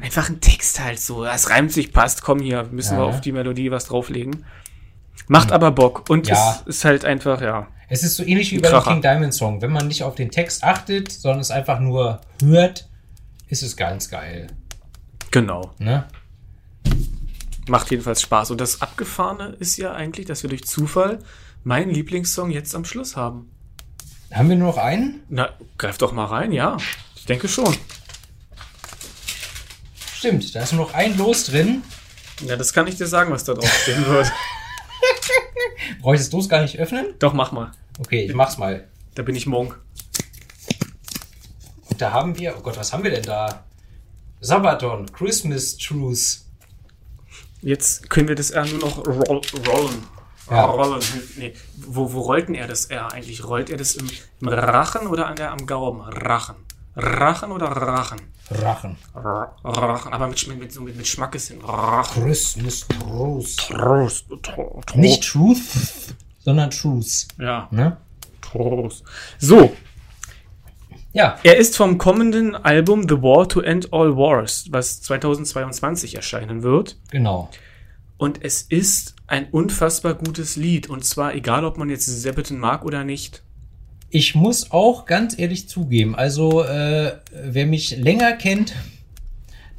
einfach 0.00 0.30
ein 0.30 0.40
Text 0.40 0.82
halt 0.82 0.98
so. 0.98 1.24
Es 1.24 1.50
reimt 1.50 1.70
sich, 1.70 1.92
passt, 1.92 2.22
komm 2.22 2.40
hier, 2.40 2.64
müssen 2.72 2.96
wir 2.96 3.04
Ja. 3.04 3.10
auf 3.10 3.20
die 3.20 3.32
Melodie 3.32 3.70
was 3.70 3.84
drauflegen. 3.86 4.44
Macht 5.28 5.52
aber 5.52 5.70
Bock 5.70 6.08
und 6.08 6.28
Ja. 6.28 6.62
es 6.66 6.76
ist 6.78 6.84
halt 6.86 7.04
einfach, 7.04 7.42
ja. 7.42 7.68
Es 7.90 8.02
ist 8.02 8.16
so 8.16 8.22
ähnlich 8.24 8.52
wie 8.52 8.58
bei 8.58 8.70
dem. 8.70 8.82
King 8.82 9.02
Diamond 9.02 9.34
Song. 9.34 9.60
Wenn 9.60 9.70
man 9.70 9.86
nicht 9.86 10.02
auf 10.02 10.14
den 10.14 10.30
Text 10.30 10.64
achtet, 10.64 11.12
sondern 11.12 11.40
es 11.40 11.50
einfach 11.50 11.78
nur 11.78 12.22
hört, 12.42 12.88
ist 13.48 13.62
es 13.62 13.76
ganz 13.76 14.08
geil. 14.08 14.46
Genau. 15.30 15.72
Ne? 15.78 16.06
Macht 17.68 17.90
jedenfalls 17.90 18.22
Spaß. 18.22 18.50
Und 18.50 18.60
das 18.60 18.82
Abgefahrene 18.82 19.56
ist 19.58 19.76
ja 19.76 19.92
eigentlich, 19.92 20.26
dass 20.26 20.42
wir 20.42 20.50
durch 20.50 20.64
Zufall 20.64 21.20
meinen 21.64 21.90
Lieblingssong 21.90 22.50
jetzt 22.50 22.74
am 22.74 22.84
Schluss 22.84 23.16
haben. 23.16 23.50
Haben 24.32 24.48
wir 24.48 24.56
nur 24.56 24.68
noch 24.68 24.78
einen? 24.78 25.22
Na, 25.28 25.50
greif 25.78 25.98
doch 25.98 26.12
mal 26.12 26.24
rein, 26.24 26.52
ja. 26.52 26.76
Ich 27.14 27.26
denke 27.26 27.48
schon. 27.48 27.76
Stimmt, 30.16 30.54
da 30.54 30.62
ist 30.62 30.72
nur 30.72 30.86
noch 30.86 30.94
ein 30.94 31.16
Los 31.18 31.44
drin. 31.44 31.82
Ja, 32.46 32.56
das 32.56 32.72
kann 32.72 32.86
ich 32.86 32.96
dir 32.96 33.06
sagen, 33.06 33.30
was 33.32 33.44
da 33.44 33.54
drauf 33.54 33.72
stehen 33.82 34.06
wird. 34.08 34.32
Bräuchtest 36.00 36.32
du 36.32 36.40
es 36.40 36.48
gar 36.48 36.62
nicht 36.62 36.78
öffnen? 36.78 37.14
Doch, 37.18 37.32
mach 37.32 37.52
mal. 37.52 37.72
Okay, 37.98 38.24
ich 38.24 38.34
mach's 38.34 38.58
mal. 38.58 38.88
Da 39.14 39.22
bin 39.22 39.36
ich 39.36 39.46
Monk. 39.46 39.78
Und 41.90 42.00
da 42.00 42.12
haben 42.12 42.38
wir, 42.38 42.56
oh 42.56 42.62
Gott, 42.62 42.76
was 42.76 42.92
haben 42.92 43.04
wir 43.04 43.10
denn 43.10 43.24
da? 43.24 43.64
Sabaton, 44.40 45.12
Christmas 45.12 45.76
Truce. 45.76 46.41
Jetzt 47.62 48.10
können 48.10 48.28
wir 48.28 48.34
das 48.34 48.50
R 48.50 48.66
nur 48.66 48.78
noch 48.80 48.98
roll, 49.06 49.40
rollen. 49.68 50.02
Ja. 50.50 50.64
Rollen. 50.64 51.00
Nee. 51.38 51.54
Wo, 51.76 52.12
wo 52.12 52.20
rollt 52.22 52.48
denn 52.48 52.56
er 52.56 52.66
das 52.66 52.86
R 52.86 53.12
eigentlich? 53.12 53.44
Rollt 53.44 53.70
er 53.70 53.76
das 53.76 53.94
im, 53.94 54.10
im 54.40 54.48
Rachen 54.48 55.06
oder 55.06 55.28
an 55.28 55.36
der, 55.36 55.52
am 55.52 55.64
Gaumen? 55.66 56.00
Rachen. 56.02 56.56
Rachen 56.96 57.52
oder 57.52 57.68
Rachen? 57.68 58.20
Rachen. 58.50 58.96
Ra- 59.14 59.56
Rachen. 59.64 60.12
Aber 60.12 60.26
mit, 60.26 60.46
mit, 60.48 60.80
mit, 60.80 60.96
mit 60.96 61.06
Schmackes 61.06 61.48
hin. 61.48 61.60
Rachen. 61.62 62.24
Christmas. 62.24 62.86
Trost. 62.88 63.60
Tro- 63.60 64.38
Tro- 64.42 64.82
Nicht 64.96 65.22
Truth, 65.30 65.60
sondern 66.40 66.70
Truce. 66.70 67.28
Ja. 67.38 67.68
Ne? 67.70 67.96
Trost. 68.42 69.04
So. 69.38 69.72
Ja, 71.14 71.38
Er 71.42 71.56
ist 71.58 71.76
vom 71.76 71.98
kommenden 71.98 72.54
Album 72.54 73.02
The 73.08 73.20
War 73.22 73.48
to 73.48 73.60
End 73.60 73.92
All 73.92 74.16
Wars, 74.16 74.66
was 74.70 75.02
2022 75.02 76.14
erscheinen 76.14 76.62
wird. 76.62 76.96
genau. 77.10 77.50
Und 78.18 78.44
es 78.44 78.62
ist 78.62 79.16
ein 79.26 79.48
unfassbar 79.50 80.14
gutes 80.14 80.54
Lied. 80.54 80.88
Und 80.88 81.04
zwar 81.04 81.34
egal, 81.34 81.64
ob 81.64 81.76
man 81.76 81.90
jetzt 81.90 82.06
Zeppeton 82.22 82.56
mag 82.56 82.84
oder 82.84 83.02
nicht. 83.02 83.42
Ich 84.10 84.36
muss 84.36 84.70
auch 84.70 85.06
ganz 85.06 85.36
ehrlich 85.36 85.68
zugeben, 85.68 86.14
also 86.14 86.62
äh, 86.62 87.16
wer 87.32 87.66
mich 87.66 87.96
länger 87.96 88.32
kennt, 88.34 88.74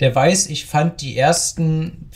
der 0.02 0.14
weiß, 0.14 0.48
ich 0.48 0.66
fand 0.66 1.00
die 1.02 1.16
ersten 1.16 2.10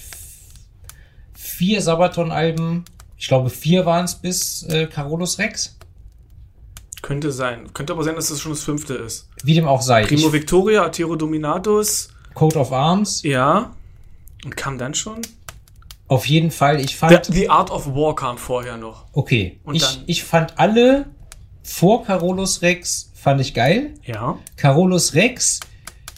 vier 1.34 1.81
Sabaton-Alben, 1.81 2.84
ich 3.18 3.27
glaube 3.27 3.49
vier 3.49 3.85
waren 3.85 4.06
es 4.06 4.15
bis 4.15 4.64
äh, 4.64 4.88
Carolus 4.88 5.38
Rex, 5.39 5.77
Könnte 7.08 7.32
sein. 7.32 7.74
Könnte 7.74 7.94
aber 7.94 8.04
sein, 8.04 8.16
dass 8.16 8.30
es 8.30 8.42
schon 8.42 8.52
das 8.52 8.62
fünfte 8.64 8.94
ist. 8.96 9.30
wie 9.42 9.54
dem 9.54 9.66
auch 9.66 9.82
sei. 9.82 10.04
Primo 10.06 10.34
Victoria, 10.34 10.84
Atero 10.84 11.16
Dominatus, 11.16 12.10
Coat 12.34 12.58
of 12.58 12.74
Arms, 12.74 13.24
ja. 13.24 13.72
Und 14.44 14.58
kam 14.58 14.78
dann 14.78 14.94
schon? 14.94 15.22
auf 16.10 16.26
jeden 16.26 16.52
Fall, 16.52 16.80
ich 16.82 16.92
The, 16.92 16.96
fand, 16.96 17.26
The 17.26 17.50
Art 17.50 17.70
of 17.72 17.88
War 17.88 18.14
kam 18.16 18.38
vorher 18.38 18.76
noch. 18.78 19.06
okay, 19.14 19.60
Und 19.64 19.76
ich, 19.76 19.84
dann- 19.84 20.04
ich 20.06 20.24
fand 20.24 20.58
alle 20.60 21.06
vor 21.64 22.04
Carolus 22.06 22.62
Rex, 22.62 23.12
fand 23.16 23.40
ich 23.42 23.54
geil. 23.54 23.94
Ja. 24.06 24.38
Carolus 24.58 25.14
Rex, 25.16 25.60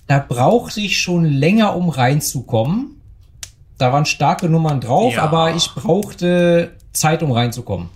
da 0.07 0.20
brauchte 0.20 0.80
ich 0.82 0.99
schon 0.99 1.24
länger, 1.26 1.76
um 1.76 1.90
reinzukommen. 1.90 3.02
Da 3.78 3.94
waren 3.94 4.06
starke 4.06 4.49
Nummern 4.49 4.82
drauf, 4.82 5.14
Ja. 5.14 5.22
aber 5.24 5.56
ich 5.56 5.70
brauchte 5.76 6.76
Zeit, 6.94 7.22
um 7.24 7.32
reinzukommen. 7.32 7.90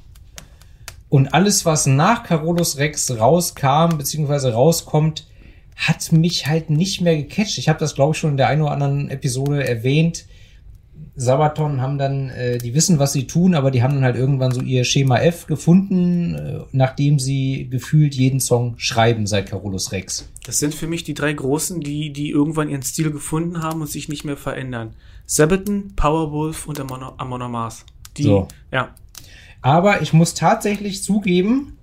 Und 1.14 1.36
alles, 1.36 1.64
was 1.64 1.86
nach 1.86 2.24
Carolus 2.24 2.80
Rex 2.80 3.20
rauskam, 3.20 4.00
beziehungsweise 4.00 4.52
rauskommt, 4.52 5.28
hat 5.76 6.12
mich 6.12 6.48
halt 6.48 6.72
nicht 6.72 7.02
mehr 7.02 7.16
gecatcht. 7.16 7.60
Ich 7.60 7.70
habe 7.70 7.78
das, 7.78 7.94
glaube 7.94 8.14
ich, 8.14 8.18
schon 8.18 8.32
in 8.32 8.38
der 8.38 8.48
einen 8.48 8.64
oder 8.64 8.72
anderen 8.72 9.12
Episode 9.12 9.64
erwähnt. 9.64 10.26
Sabaton 11.16 11.82
haben 11.82 12.00
dann, 12.00 12.30
äh, 12.32 12.58
die 12.58 12.74
wissen, 12.74 12.98
was 12.98 13.14
sie 13.14 13.28
tun, 13.28 13.54
aber 13.54 13.70
die 13.70 13.84
haben 13.84 13.94
dann 13.94 14.04
halt 14.04 14.16
irgendwann 14.16 14.54
so 14.54 14.62
ihr 14.62 14.86
Schema 14.86 15.20
F 15.20 15.46
gefunden, 15.46 16.34
äh, 16.34 16.62
nachdem 16.72 17.20
sie 17.20 17.68
gefühlt 17.70 18.16
jeden 18.16 18.40
Song 18.40 18.74
schreiben 18.78 19.28
seit 19.28 19.46
Carolus 19.46 19.92
Rex. 19.92 20.28
Das 20.48 20.58
sind 20.58 20.74
für 20.74 20.88
mich 20.88 21.04
die 21.04 21.14
drei 21.14 21.34
Großen, 21.34 21.80
die, 21.80 22.12
die 22.12 22.32
irgendwann 22.32 22.70
ihren 22.70 22.82
Stil 22.82 23.12
gefunden 23.12 23.62
haben 23.62 23.82
und 23.82 23.88
sich 23.88 24.10
nicht 24.10 24.26
mehr 24.26 24.36
verändern. 24.36 24.96
Sabaton, 25.28 25.94
Powerwolf 25.96 26.66
und 26.66 26.80
Amon, 26.80 27.04
Amon 27.18 27.44
Amarth. 27.44 27.86
Die, 28.18 28.24
So. 28.24 28.48
ja. 28.72 28.96
Aber 29.64 30.02
ich 30.02 30.12
muss 30.12 30.34
tatsächlich 30.34 31.04
zugeben, 31.04 31.78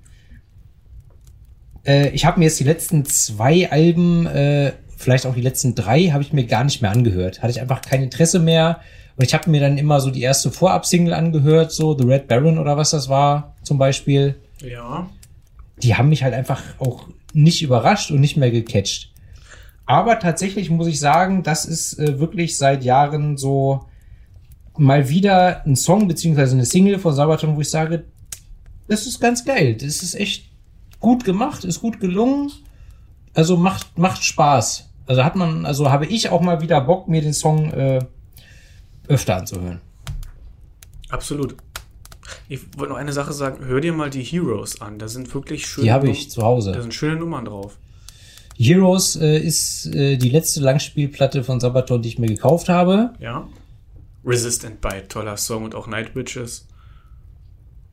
äh, 1.84 2.10
ich 2.10 2.26
habe 2.26 2.38
mir 2.38 2.44
jetzt 2.44 2.60
die 2.60 2.64
letzten 2.64 3.06
zwei 3.06 3.70
Alben, 3.70 4.26
äh, 4.26 4.72
vielleicht 4.98 5.24
auch 5.24 5.34
die 5.34 5.40
letzten 5.40 5.74
drei, 5.74 6.08
habe 6.08 6.22
ich 6.22 6.34
mir 6.34 6.44
gar 6.44 6.62
nicht 6.62 6.82
mehr 6.82 6.90
angehört. 6.90 7.42
Hatte 7.42 7.50
ich 7.50 7.60
einfach 7.60 7.80
kein 7.80 8.02
Interesse 8.02 8.38
mehr. 8.38 8.80
Und 9.16 9.24
ich 9.24 9.32
habe 9.32 9.50
mir 9.50 9.60
dann 9.60 9.78
immer 9.78 9.98
so 10.00 10.10
die 10.10 10.20
erste 10.20 10.50
Vorab-Single 10.50 11.14
angehört, 11.14 11.72
so 11.72 11.96
The 11.98 12.04
Red 12.04 12.28
Baron 12.28 12.58
oder 12.58 12.76
was 12.76 12.90
das 12.90 13.08
war 13.08 13.56
zum 13.62 13.78
Beispiel. 13.78 14.36
Ja. 14.60 15.08
Die 15.82 15.94
haben 15.94 16.10
mich 16.10 16.22
halt 16.22 16.34
einfach 16.34 16.62
auch 16.78 17.08
nicht 17.32 17.62
überrascht 17.62 18.10
und 18.10 18.20
nicht 18.20 18.36
mehr 18.36 18.50
gecatcht. 18.50 19.10
Aber 19.86 20.18
tatsächlich 20.18 20.68
muss 20.68 20.86
ich 20.86 21.00
sagen, 21.00 21.42
das 21.42 21.64
ist 21.64 21.98
äh, 21.98 22.18
wirklich 22.18 22.58
seit 22.58 22.84
Jahren 22.84 23.38
so 23.38 23.86
mal 24.78 25.08
wieder 25.08 25.64
ein 25.66 25.76
Song 25.76 26.08
beziehungsweise 26.08 26.54
eine 26.54 26.64
Single 26.64 26.98
von 26.98 27.14
Sabaton, 27.14 27.56
wo 27.56 27.60
ich 27.60 27.70
sage, 27.70 28.04
das 28.88 29.06
ist 29.06 29.20
ganz 29.20 29.44
geil. 29.44 29.74
Das 29.74 30.02
ist 30.02 30.14
echt 30.14 30.46
gut 30.98 31.24
gemacht, 31.24 31.64
ist 31.64 31.80
gut 31.80 32.00
gelungen. 32.00 32.50
Also 33.34 33.56
macht, 33.56 33.98
macht 33.98 34.24
Spaß. 34.24 34.88
Also 35.06 35.24
hat 35.24 35.36
man, 35.36 35.66
also 35.66 35.90
habe 35.90 36.06
ich 36.06 36.28
auch 36.28 36.40
mal 36.40 36.60
wieder 36.60 36.80
Bock, 36.80 37.08
mir 37.08 37.22
den 37.22 37.32
Song 37.32 37.70
äh, 37.72 38.00
öfter 39.08 39.36
anzuhören. 39.36 39.80
Absolut. 41.08 41.56
Ich 42.48 42.60
wollte 42.76 42.92
noch 42.92 43.00
eine 43.00 43.12
Sache 43.12 43.32
sagen. 43.32 43.64
Hör 43.64 43.80
dir 43.80 43.92
mal 43.92 44.10
die 44.10 44.22
Heroes 44.22 44.80
an. 44.80 44.98
Da 44.98 45.08
sind 45.08 45.32
wirklich 45.34 45.66
schöne 45.66 45.84
Die 45.84 45.92
habe 45.92 46.08
ich 46.08 46.30
zu 46.30 46.42
Hause. 46.42 46.72
Da 46.72 46.80
sind 46.80 46.94
schöne 46.94 47.16
Nummern 47.16 47.44
drauf. 47.44 47.76
Heroes 48.56 49.16
äh, 49.16 49.38
ist 49.38 49.86
äh, 49.86 50.16
die 50.16 50.28
letzte 50.28 50.60
Langspielplatte 50.60 51.44
von 51.44 51.60
Sabaton, 51.60 52.02
die 52.02 52.08
ich 52.08 52.18
mir 52.18 52.28
gekauft 52.28 52.68
habe. 52.68 53.14
Ja. 53.18 53.48
Resistant 54.24 54.80
Bite, 54.80 55.08
toller 55.08 55.36
Song 55.36 55.64
und 55.64 55.74
auch 55.74 55.86
Night 55.86 56.14
Witches. 56.14 56.66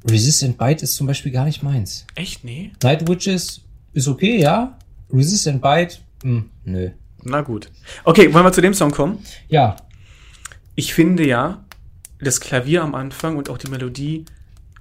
Resistant 0.10 0.58
Bite 0.58 0.84
ist 0.84 0.96
zum 0.96 1.08
Beispiel 1.08 1.32
gar 1.32 1.46
nicht 1.46 1.64
meins. 1.64 2.06
Echt? 2.16 2.44
Nee? 2.44 2.72
Night 2.84 3.08
Witches 3.08 3.62
ist 3.94 4.08
okay, 4.08 4.40
ja. 4.40 4.78
Resistant 5.12 5.62
Bite, 5.62 5.98
hm, 6.24 6.50
nö. 6.66 6.90
Na 7.24 7.42
gut. 7.42 7.70
Okay, 8.04 8.34
wollen 8.34 8.46
wir 8.46 8.52
zu 8.54 8.62
dem 8.62 8.74
Song 8.74 8.92
kommen? 8.92 9.20
Ja, 9.48 9.78
Ich 10.76 10.94
finde 10.94 11.26
ja, 11.28 11.66
das 12.20 12.40
Klavier 12.40 12.84
am 12.84 12.94
Anfang 12.94 13.38
und 13.38 13.50
auch 13.50 13.58
die 13.58 13.70
Melodie 13.70 14.26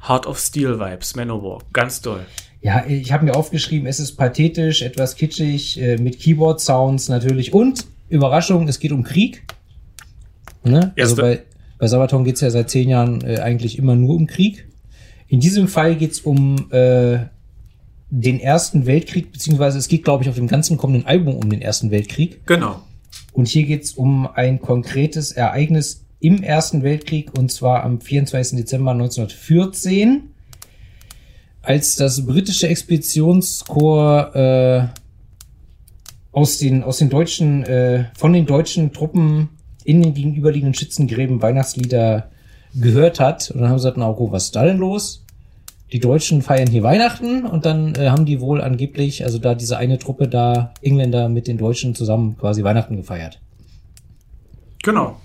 Heart 0.06 0.26
of 0.26 0.38
Steel 0.38 0.78
Vibes, 0.78 1.16
Manowar, 1.16 1.62
ganz 1.72 2.00
doll. 2.02 2.24
Ja, 2.60 2.84
ich 2.86 3.12
habe 3.12 3.24
mir 3.24 3.34
aufgeschrieben, 3.34 3.86
es 3.86 3.98
ist 4.00 4.16
pathetisch, 4.16 4.82
etwas 4.82 5.16
kitschig, 5.16 5.80
äh, 5.80 5.96
mit 5.96 6.18
Keyboard-Sounds 6.20 7.08
natürlich. 7.08 7.52
Und, 7.52 7.86
Überraschung, 8.08 8.68
es 8.68 8.78
geht 8.78 8.92
um 8.92 9.02
Krieg. 9.04 9.44
Ne? 10.66 10.92
Also 10.98 11.16
bei, 11.16 11.42
bei 11.78 11.86
Sabaton 11.86 12.24
geht 12.24 12.36
es 12.36 12.40
ja 12.40 12.50
seit 12.50 12.70
zehn 12.70 12.88
Jahren 12.88 13.22
äh, 13.22 13.38
eigentlich 13.38 13.78
immer 13.78 13.94
nur 13.94 14.14
um 14.14 14.26
Krieg. 14.26 14.68
In 15.28 15.40
diesem 15.40 15.68
Fall 15.68 15.96
geht 15.96 16.12
es 16.12 16.20
um 16.20 16.70
äh, 16.72 17.18
den 18.10 18.40
Ersten 18.40 18.86
Weltkrieg, 18.86 19.32
beziehungsweise 19.32 19.78
es 19.78 19.88
geht, 19.88 20.04
glaube 20.04 20.22
ich, 20.22 20.28
auf 20.28 20.36
dem 20.36 20.46
ganzen 20.46 20.76
kommenden 20.76 21.06
Album 21.06 21.36
um 21.36 21.50
den 21.50 21.60
Ersten 21.60 21.90
Weltkrieg. 21.90 22.46
Genau. 22.46 22.82
Und 23.32 23.48
hier 23.48 23.64
geht 23.64 23.84
es 23.84 23.92
um 23.92 24.26
ein 24.26 24.60
konkretes 24.60 25.32
Ereignis 25.32 26.04
im 26.20 26.42
Ersten 26.42 26.82
Weltkrieg, 26.82 27.36
und 27.36 27.52
zwar 27.52 27.84
am 27.84 28.00
24. 28.00 28.58
Dezember 28.58 28.92
1914, 28.92 30.30
als 31.62 31.96
das 31.96 32.24
britische 32.24 32.68
Expeditionskorps 32.68 34.34
äh, 34.34 34.86
aus, 36.32 36.58
den, 36.58 36.82
aus 36.82 36.98
den 36.98 37.10
deutschen, 37.10 37.64
äh, 37.64 38.06
von 38.16 38.32
den 38.32 38.46
deutschen 38.46 38.92
Truppen 38.92 39.50
in 39.86 40.02
den 40.02 40.14
gegenüberliegenden 40.14 40.74
Schützengräben 40.74 41.40
Weihnachtslieder 41.40 42.30
gehört 42.74 43.20
hat. 43.20 43.50
Und 43.50 43.60
dann 43.60 43.70
haben 43.70 43.78
sie 43.78 43.84
gesagt, 43.84 43.96
na, 43.96 44.10
oh, 44.10 44.32
was 44.32 44.46
ist 44.46 44.56
da 44.56 44.64
denn 44.64 44.78
los? 44.78 45.24
Die 45.92 46.00
Deutschen 46.00 46.42
feiern 46.42 46.68
hier 46.68 46.82
Weihnachten 46.82 47.46
und 47.46 47.64
dann 47.64 47.94
äh, 47.94 48.10
haben 48.10 48.26
die 48.26 48.40
wohl 48.40 48.60
angeblich, 48.60 49.24
also 49.24 49.38
da 49.38 49.54
diese 49.54 49.76
eine 49.76 49.98
Truppe 49.98 50.26
da, 50.26 50.74
Engländer 50.82 51.28
mit 51.28 51.46
den 51.46 51.58
Deutschen 51.58 51.94
zusammen 51.94 52.36
quasi 52.36 52.64
Weihnachten 52.64 52.96
gefeiert. 52.96 53.40
Genau. 54.82 55.20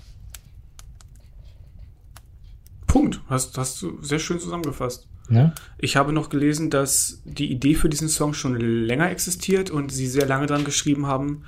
Punkt. 2.86 3.20
Hast, 3.26 3.58
hast 3.58 3.82
du 3.82 4.00
sehr 4.02 4.20
schön 4.20 4.38
zusammengefasst. 4.38 5.08
Ne? 5.28 5.52
Ich 5.78 5.96
habe 5.96 6.12
noch 6.12 6.28
gelesen, 6.28 6.70
dass 6.70 7.22
die 7.24 7.50
Idee 7.50 7.74
für 7.74 7.88
diesen 7.88 8.08
Song 8.08 8.32
schon 8.34 8.54
länger 8.56 9.10
existiert 9.10 9.70
und 9.70 9.90
sie 9.90 10.06
sehr 10.06 10.26
lange 10.26 10.46
dran 10.46 10.64
geschrieben 10.64 11.06
haben, 11.06 11.42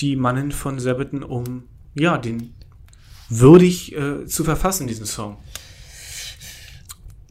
die 0.00 0.16
Mannen 0.16 0.50
von 0.50 0.80
Sabaton, 0.80 1.22
um 1.22 1.64
ja, 1.98 2.18
den 2.18 2.54
würdig 3.28 3.94
äh, 3.94 4.26
zu 4.26 4.44
verfassen, 4.44 4.86
diesen 4.86 5.06
Song. 5.06 5.36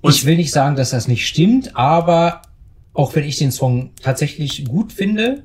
Und- 0.02 0.14
ich 0.14 0.26
will 0.26 0.38
nicht 0.38 0.52
sagen, 0.52 0.76
dass 0.76 0.92
das 0.92 1.08
nicht 1.08 1.28
stimmt, 1.28 1.76
aber 1.76 2.42
auch 2.94 3.16
wenn 3.16 3.24
ich 3.24 3.38
den 3.38 3.52
Song 3.52 3.92
tatsächlich 4.02 4.66
gut 4.66 4.92
finde, 4.94 5.44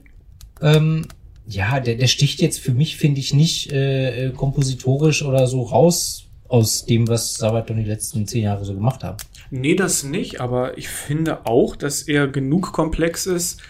ähm, 0.61 1.07
ja, 1.47 1.81
der, 1.81 1.97
der 1.97 2.07
sticht 2.07 2.41
jetzt 2.41 2.61
für 2.61 2.73
mich, 2.73 2.97
finde 2.97 3.21
ich, 3.21 3.35
nicht 3.35 3.73
äh, 3.73 4.27
äh, 4.27 4.31
kompositorisch 4.33 5.23
oder 5.23 5.47
so 5.47 5.63
raus 5.63 6.27
aus 6.49 6.85
dem, 6.85 7.09
was 7.09 7.35
Sabaton 7.35 7.79
die 7.79 7.85
letzten 7.85 8.27
zehn 8.27 8.45
Jahre 8.45 8.65
so 8.65 8.75
gemacht 8.75 9.03
haben. 9.03 9.17
Nee, 9.51 9.75
das 9.75 10.05
nicht, 10.05 10.41
aber 10.41 10.79
ich 10.79 10.89
finde 10.89 11.47
auch, 11.47 11.77
dass 11.77 12.03
er 12.03 12.29
genug 12.29 12.73
komplex 12.73 13.27
ist, 13.27 13.61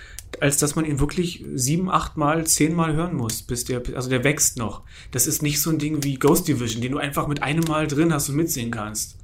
als 0.40 0.56
dass 0.58 0.74
man 0.76 0.84
ihn 0.84 0.98
wirklich 1.00 1.44
sieben, 1.54 1.90
acht 1.90 2.16
Mal, 2.16 2.46
zehn 2.46 2.74
Mal 2.74 2.94
hören 2.94 3.14
muss, 3.14 3.42
bis 3.42 3.64
der, 3.64 3.82
also 3.94 4.08
der 4.08 4.24
wächst 4.24 4.56
noch. 4.58 4.82
Das 5.10 5.26
ist 5.26 5.42
nicht 5.42 5.60
so 5.60 5.70
ein 5.70 5.78
Ding 5.78 6.02
wie 6.04 6.14
Ghost 6.14 6.48
Division, 6.48 6.80
den 6.82 6.92
du 6.92 6.98
einfach 6.98 7.26
mit 7.28 7.42
einem 7.42 7.64
Mal 7.64 7.86
drin 7.86 8.12
hast 8.12 8.28
und 8.28 8.36
mitsingen 8.36 8.70
kannst. 8.70 9.16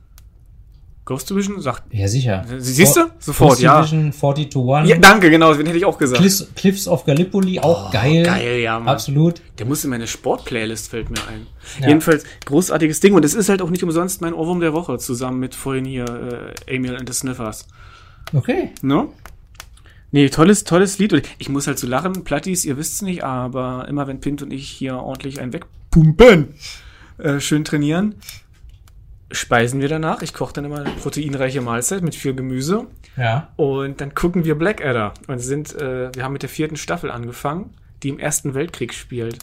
Ghost 1.04 1.30
Division 1.30 1.58
sagt, 1.62 1.84
Ja, 1.94 2.06
sicher. 2.06 2.44
siehst 2.58 2.94
du? 2.96 3.00
For- 3.00 3.10
Sofort, 3.18 3.50
Ghost 3.52 3.62
ja. 3.62 3.80
Division 3.80 4.12
40 4.12 4.50
to 4.50 4.74
1. 4.74 4.88
ja, 4.90 4.98
danke, 4.98 5.30
genau, 5.30 5.54
den 5.54 5.64
hätte 5.64 5.78
ich 5.78 5.86
auch 5.86 5.96
gesagt. 5.96 6.20
Cliffs, 6.20 6.46
Cliffs 6.54 6.86
of 6.86 7.06
Gallipoli, 7.06 7.58
auch 7.60 7.90
geil. 7.90 8.22
geil, 8.24 8.58
ja, 8.60 8.78
Mann. 8.78 8.88
Absolut. 8.88 9.40
Der 9.58 9.64
muss 9.64 9.82
in 9.84 9.88
meine 9.90 10.06
Sportplaylist, 10.06 10.90
fällt 10.90 11.08
mir 11.08 11.26
ein. 11.26 11.46
Ja. 11.80 11.88
Jedenfalls, 11.88 12.24
großartiges 12.44 13.00
Ding. 13.00 13.14
Und 13.14 13.24
es 13.24 13.32
ist 13.32 13.48
halt 13.48 13.62
auch 13.62 13.70
nicht 13.70 13.82
umsonst 13.82 14.20
mein 14.20 14.34
Ohrwurm 14.34 14.60
der 14.60 14.74
Woche, 14.74 14.98
zusammen 14.98 15.40
mit 15.40 15.54
vorhin 15.54 15.86
hier 15.86 16.54
äh, 16.66 16.74
Emil 16.74 16.94
and 16.94 17.08
the 17.08 17.14
Sniffers. 17.14 17.66
Okay. 18.34 18.72
Ne? 18.82 19.08
Nee, 20.10 20.28
tolles, 20.30 20.64
tolles 20.64 20.98
Lied. 20.98 21.12
Und 21.12 21.22
ich 21.38 21.48
muss 21.48 21.66
halt 21.66 21.78
so 21.78 21.86
lachen, 21.86 22.24
Plattis, 22.24 22.64
ihr 22.64 22.76
wisst's 22.76 23.02
nicht, 23.02 23.24
aber 23.24 23.86
immer 23.88 24.06
wenn 24.06 24.20
Pint 24.20 24.42
und 24.42 24.52
ich 24.52 24.68
hier 24.68 24.96
ordentlich 24.96 25.40
einen 25.40 25.52
wegpumpen, 25.52 26.54
äh, 27.18 27.40
schön 27.40 27.64
trainieren, 27.64 28.14
speisen 29.30 29.80
wir 29.80 29.88
danach. 29.88 30.22
Ich 30.22 30.32
koche 30.32 30.54
dann 30.54 30.64
immer 30.64 30.80
eine 30.80 30.90
proteinreiche 30.90 31.60
Mahlzeit 31.60 32.02
mit 32.02 32.14
viel 32.14 32.34
Gemüse. 32.34 32.86
Ja. 33.16 33.48
Und 33.56 34.00
dann 34.00 34.14
gucken 34.14 34.44
wir 34.44 34.54
Blackadder 34.54 35.12
und 35.26 35.40
sind, 35.40 35.74
äh, 35.74 36.14
wir 36.14 36.24
haben 36.24 36.32
mit 36.32 36.42
der 36.42 36.48
vierten 36.48 36.76
Staffel 36.76 37.10
angefangen, 37.10 37.74
die 38.02 38.08
im 38.08 38.18
Ersten 38.18 38.54
Weltkrieg 38.54 38.94
spielt. 38.94 39.38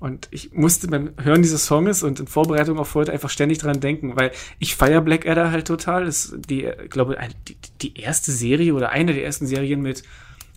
Und 0.00 0.28
ich 0.30 0.52
musste 0.52 0.86
beim 0.86 1.10
Hören 1.20 1.42
dieses 1.42 1.66
Songs 1.66 2.02
und 2.04 2.20
in 2.20 2.28
Vorbereitung 2.28 2.78
auf 2.78 2.94
heute 2.94 3.12
einfach 3.12 3.30
ständig 3.30 3.58
dran 3.58 3.80
denken, 3.80 4.16
weil 4.16 4.30
ich 4.60 4.76
feier 4.76 5.00
Blackadder 5.00 5.50
halt 5.50 5.66
total. 5.66 6.04
Das 6.04 6.26
ist 6.26 6.48
die, 6.48 6.70
glaube, 6.88 7.18
die, 7.48 7.56
die 7.82 8.00
erste 8.00 8.30
Serie 8.30 8.74
oder 8.74 8.90
eine 8.90 9.12
der 9.12 9.24
ersten 9.24 9.46
Serien 9.46 9.82
mit 9.82 10.04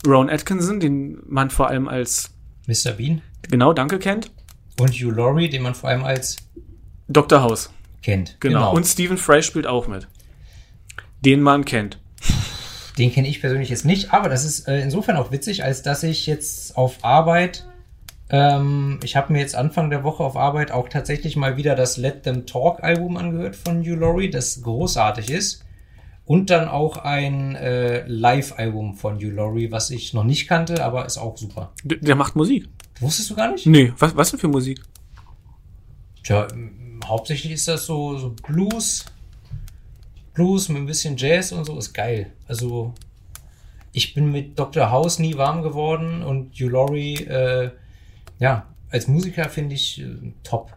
Ron 0.05 0.29
Atkinson, 0.29 0.79
den 0.79 1.19
man 1.27 1.49
vor 1.49 1.69
allem 1.69 1.87
als, 1.87 2.31
Mr. 2.67 2.91
Bean. 2.91 3.21
genau, 3.49 3.73
danke 3.73 3.97
kennt. 3.97 4.31
Und 4.79 4.93
Hugh 4.93 5.11
Laurie, 5.11 5.49
den 5.49 5.63
man 5.63 5.75
vor 5.75 5.89
allem 5.89 6.03
als 6.03 6.37
Dr. 7.07 7.41
House. 7.41 7.71
kennt. 8.01 8.37
Genau. 8.39 8.73
Und 8.73 8.85
Stephen 8.85 9.17
Fry 9.17 9.43
spielt 9.43 9.67
auch 9.67 9.87
mit. 9.87 10.07
Den 11.21 11.41
man 11.41 11.65
kennt. 11.65 11.99
Den 12.97 13.11
kenne 13.11 13.27
ich 13.27 13.41
persönlich 13.41 13.69
jetzt 13.69 13.85
nicht, 13.85 14.13
aber 14.13 14.29
das 14.29 14.43
ist 14.43 14.67
äh, 14.67 14.81
insofern 14.81 15.17
auch 15.17 15.31
witzig, 15.31 15.63
als 15.63 15.81
dass 15.81 16.03
ich 16.03 16.25
jetzt 16.25 16.75
auf 16.77 17.03
Arbeit, 17.03 17.65
ähm, 18.31 18.99
ich 19.03 19.17
habe 19.17 19.33
mir 19.33 19.39
jetzt 19.39 19.55
Anfang 19.55 19.89
der 19.89 20.05
Woche 20.05 20.23
auf 20.23 20.37
Arbeit 20.37 20.71
auch 20.71 20.87
tatsächlich 20.87 21.35
mal 21.35 21.57
wieder 21.57 21.75
das 21.75 21.97
Let 21.97 22.23
Them 22.23 22.45
Talk 22.45 22.81
Album 22.81 23.17
angehört 23.17 23.57
von 23.57 23.81
Hugh 23.81 23.95
Laurie, 23.99 24.29
das 24.29 24.61
großartig 24.61 25.29
ist. 25.29 25.65
Und 26.23 26.49
dann 26.49 26.69
auch 26.69 26.95
ein 26.95 27.55
äh, 27.55 28.07
Live-Album 28.07 28.95
von 28.95 29.17
Hugh 29.17 29.31
Laurie, 29.35 29.71
was 29.71 29.89
ich 29.89 30.13
noch 30.13 30.23
nicht 30.23 30.47
kannte, 30.47 30.81
aber 30.81 31.05
ist 31.05 31.17
auch 31.17 31.35
super. 31.35 31.73
D 31.83 31.97
der 31.97 32.15
macht 32.15 32.37
Musik. 32.37 32.69
Wusstest 33.01 33.31
du 33.31 33.35
gar 33.35 33.51
nicht? 33.51 33.65
Nee, 33.65 33.91
was, 33.97 34.15
was 34.15 34.31
denn 34.31 34.39
für 34.39 34.47
Musik? 34.47 34.81
Tja, 36.23 36.47
hauptsächlich 37.05 37.51
ist 37.51 37.67
das 37.67 37.85
so, 37.85 38.17
so 38.17 38.29
Blues. 38.29 39.03
Blues 40.33 40.69
mit 40.69 40.77
ein 40.77 40.85
bisschen 40.85 41.17
Jazz 41.17 41.51
und 41.51 41.65
so 41.65 41.77
ist 41.77 41.91
geil. 41.91 42.31
Also, 42.47 42.93
ich 43.91 44.13
bin 44.13 44.31
mit 44.31 44.57
Dr. 44.57 44.89
House 44.89 45.19
nie 45.19 45.35
warm 45.35 45.63
geworden 45.63 46.23
und 46.23 46.53
Hugh 46.53 46.69
Laurie, 46.69 47.15
äh, 47.25 47.71
ja, 48.41 48.67
als 48.89 49.07
Musiker 49.07 49.47
finde 49.47 49.75
ich 49.75 50.01
äh, 50.01 50.33
top. 50.43 50.73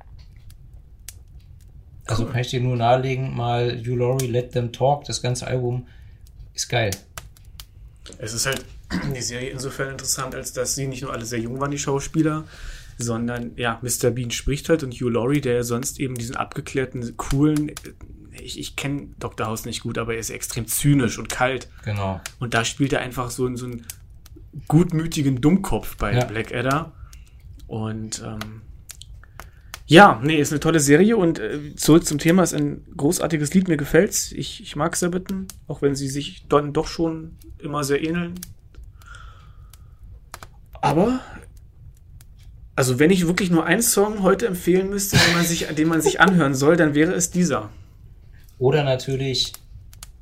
Also 2.07 2.27
kann 2.27 2.41
ich 2.43 2.49
dir 2.51 2.61
nur 2.61 2.77
nahelegen, 2.77 3.35
mal 3.35 3.79
Hugh 3.81 3.97
Laurie, 3.97 4.27
Let 4.27 4.53
Them 4.53 4.73
Talk, 4.73 5.05
das 5.05 5.23
ganze 5.23 5.47
Album 5.47 5.87
ist 6.53 6.69
geil. 6.69 6.91
Es 8.19 8.35
ist 8.35 8.45
halt 8.47 8.65
die 9.17 9.23
Serie 9.23 9.49
insofern 9.51 9.91
interessant, 9.93 10.35
als 10.35 10.53
dass 10.53 10.75
sie 10.75 10.87
nicht 10.87 11.03
nur 11.03 11.13
alle 11.13 11.25
sehr 11.25 11.41
jung 11.41 11.59
waren, 11.61 11.71
die 11.71 11.79
Schauspieler, 11.79 12.45
sondern 12.99 13.53
ja, 13.57 13.81
Mr. 13.83 14.11
Bean 14.11 14.31
spricht 14.31 14.69
halt 14.69 14.83
und 14.83 14.93
Hugh 14.93 15.09
Laurie, 15.11 15.41
der 15.41 15.55
ja 15.55 15.63
sonst 15.63 15.99
eben 15.99 16.15
diesen 16.15 16.37
abgeklärten, 16.37 17.17
coolen, 17.17 17.73
ich, 18.33 18.59
ich 18.59 18.77
kenne 18.77 19.09
Dr. 19.19 19.47
House 19.47 19.65
nicht 19.65 19.81
gut, 19.83 19.97
aber 19.97 20.13
er 20.15 20.21
ist 20.21 20.29
extrem 20.31 20.67
zynisch 20.67 21.19
und 21.19 21.31
kalt. 21.31 21.69
Genau. 21.85 22.21
Und 22.39 22.53
da 22.53 22.65
spielt 22.67 22.93
er 22.93 23.01
einfach 23.01 23.31
so, 23.31 23.47
einen- 23.47 23.57
so 23.57 23.65
einen 23.65 23.87
gutmütigen 24.69 25.41
Dummkopf 25.41 25.97
bei 25.97 26.15
Ja. 26.15 26.25
Blackadder. 26.25 26.93
Und 27.67 28.23
ähm, 28.25 28.63
ja, 29.87 30.21
nee, 30.23 30.37
ist 30.37 30.51
eine 30.53 30.61
tolle 30.61 30.81
Serie 30.81 31.17
und 31.17 31.39
äh, 31.39 31.75
zurück 31.77 32.07
zum 32.07 32.19
Thema, 32.19 32.43
ist 32.43 32.55
ein 32.55 32.85
großartiges 32.97 33.53
Lied, 33.53 33.69
mir 33.69 33.77
gefällt's. 33.77 34.33
Ich, 34.33 34.63
ich 34.63 34.77
mag 34.77 34.97
Sabaton, 34.97 35.47
auch 35.67 35.83
wenn 35.83 35.95
sie 35.95 36.09
sich 36.09 36.47
dann 36.49 36.73
doch 36.73 36.87
schon 36.87 37.37
immer 37.59 37.85
sehr 37.85 38.03
ähneln. 38.03 38.35
Aber, 40.81 41.21
also 42.77 42.99
wenn 42.99 43.11
ich 43.11 43.27
wirklich 43.27 43.51
nur 43.51 43.67
einen 43.67 43.83
Song 43.83 44.23
heute 44.23 44.47
empfehlen 44.47 44.89
müsste, 44.89 45.19
den 45.19 45.35
man 45.35 45.45
sich, 45.45 45.67
den 45.77 45.89
man 45.89 46.01
sich 46.01 46.21
anhören 46.21 46.55
soll, 46.55 46.77
dann 46.77 46.95
wäre 46.95 47.13
es 47.13 47.31
dieser. 47.31 47.69
Oder 48.59 48.85
natürlich 48.85 49.53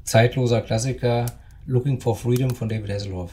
zeitloser 0.04 0.60
Klassiker 0.60 1.26
Looking 1.66 2.00
for 2.00 2.16
Freedom 2.16 2.54
von 2.54 2.68
David 2.68 2.90
Hasselhoff. 2.90 3.30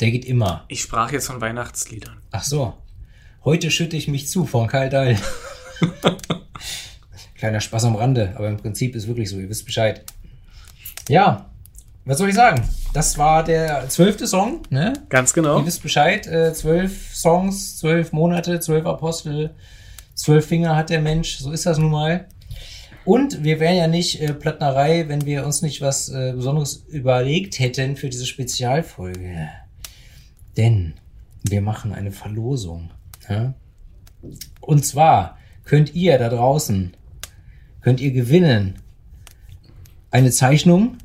Der 0.00 0.10
geht 0.10 0.26
immer. 0.26 0.64
Ich 0.68 0.82
sprach 0.82 1.10
jetzt 1.12 1.28
von 1.28 1.40
Weihnachtsliedern. 1.40 2.18
Ach 2.32 2.42
so. 2.42 2.74
Heute 3.44 3.72
schütte 3.72 3.96
ich 3.96 4.06
mich 4.06 4.28
zu 4.28 4.46
von 4.46 4.68
Karl 4.68 4.88
Dahl. 4.88 5.16
Kleiner 7.34 7.60
Spaß 7.60 7.86
am 7.86 7.96
Rande, 7.96 8.34
aber 8.36 8.46
im 8.48 8.56
Prinzip 8.56 8.94
ist 8.94 9.08
wirklich 9.08 9.30
so, 9.30 9.40
ihr 9.40 9.48
wisst 9.48 9.66
Bescheid. 9.66 10.04
Ja, 11.08 11.50
was 12.04 12.18
soll 12.18 12.28
ich 12.28 12.36
sagen? 12.36 12.62
Das 12.94 13.18
war 13.18 13.42
der 13.42 13.88
zwölfte 13.88 14.28
Song, 14.28 14.60
ne? 14.70 14.92
Ganz 15.08 15.32
genau. 15.32 15.58
Ihr 15.58 15.66
wisst 15.66 15.82
Bescheid, 15.82 16.24
äh, 16.28 16.52
zwölf 16.52 17.16
Songs, 17.16 17.78
zwölf 17.78 18.12
Monate, 18.12 18.60
zwölf 18.60 18.86
Apostel, 18.86 19.50
zwölf 20.14 20.46
Finger 20.46 20.76
hat 20.76 20.90
der 20.90 21.00
Mensch, 21.00 21.38
so 21.38 21.50
ist 21.50 21.66
das 21.66 21.78
nun 21.78 21.90
mal. 21.90 22.28
Und 23.04 23.42
wir 23.42 23.58
wären 23.58 23.76
ja 23.76 23.88
nicht 23.88 24.20
äh, 24.20 24.34
Plattnerei, 24.34 25.08
wenn 25.08 25.26
wir 25.26 25.44
uns 25.44 25.62
nicht 25.62 25.80
was 25.80 26.08
äh, 26.10 26.32
Besonderes 26.32 26.84
überlegt 26.86 27.58
hätten 27.58 27.96
für 27.96 28.08
diese 28.08 28.26
Spezialfolge. 28.26 29.48
Denn 30.56 30.94
wir 31.42 31.60
machen 31.60 31.92
eine 31.92 32.12
Verlosung. 32.12 32.90
Ja? 33.28 33.54
Und 34.60 34.84
zwar 34.84 35.38
könnt 35.64 35.94
ihr 35.94 36.18
da 36.18 36.28
draußen, 36.28 36.92
könnt 37.80 38.00
ihr 38.00 38.12
gewinnen 38.12 38.76
eine 40.10 40.30
Zeichnung, 40.30 40.98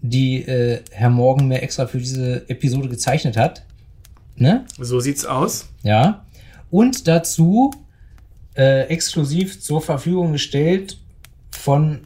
die 0.00 0.42
äh, 0.42 0.82
Herr 0.90 1.10
Morgan 1.10 1.48
mir 1.48 1.62
extra 1.62 1.86
für 1.86 1.98
diese 1.98 2.48
Episode 2.48 2.88
gezeichnet 2.88 3.36
hat. 3.36 3.64
Ne? 4.34 4.64
So 4.78 5.00
sieht's 5.00 5.24
aus. 5.24 5.68
Ja. 5.82 6.26
Und 6.70 7.06
dazu 7.06 7.72
äh, 8.56 8.88
exklusiv 8.88 9.60
zur 9.60 9.80
Verfügung 9.80 10.32
gestellt 10.32 10.98
von 11.50 12.00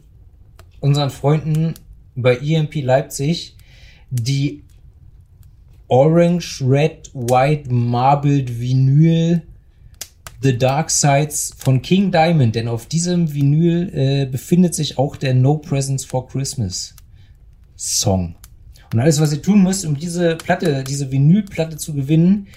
unseren 0.79 1.09
Freunden 1.09 1.73
bei 2.15 2.37
EMP 2.37 2.75
Leipzig 2.83 3.55
die 4.09 4.63
Orange, 5.87 6.61
Red, 6.61 7.09
White, 7.13 7.71
Marbled 7.71 8.59
Vinyl 8.59 9.41
The 10.41 10.57
Dark 10.57 10.91
Sides 10.91 11.53
von 11.57 11.81
King 11.81 12.11
Diamond, 12.11 12.55
denn 12.55 12.67
auf 12.67 12.85
diesem 12.85 13.33
Vinyl 13.33 13.89
äh, 13.93 14.25
befindet 14.25 14.75
sich 14.75 14.97
auch 14.97 15.15
der 15.15 15.33
No 15.33 15.57
Presents 15.57 16.05
for 16.05 16.27
Christmas 16.27 16.93
Song. 17.75 18.35
Und 18.93 18.99
alles, 18.99 19.19
was 19.19 19.33
ihr 19.33 19.41
tun 19.41 19.63
müsst, 19.63 19.85
um 19.85 19.97
diese 19.97 20.35
Platte, 20.35 20.83
diese 20.83 21.11
Vinylplatte 21.11 21.77
zu 21.77 21.93
gewinnen, 21.93 22.47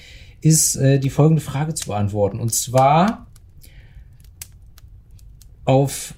ist 0.41 0.77
äh, 0.77 0.99
die 0.99 1.11
folgende 1.11 1.43
Frage 1.43 1.75
zu 1.75 1.89
beantworten. 1.89 2.39
Und 2.39 2.55
zwar 2.55 3.27
auf 5.65 6.15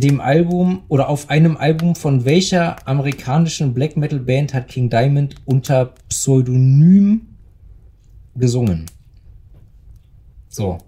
dem 0.00 0.20
Album 0.20 0.82
oder 0.88 1.08
auf 1.08 1.30
einem 1.30 1.56
Album 1.56 1.94
von 1.94 2.26
welcher 2.26 2.86
amerikanischen 2.86 3.72
Black 3.72 3.96
Metal 3.96 4.18
Band 4.18 4.52
hat 4.52 4.68
King 4.68 4.90
Diamond 4.90 5.36
unter 5.46 5.94
Pseudonym 6.10 7.28
gesungen? 8.34 8.84
So. 10.48 10.78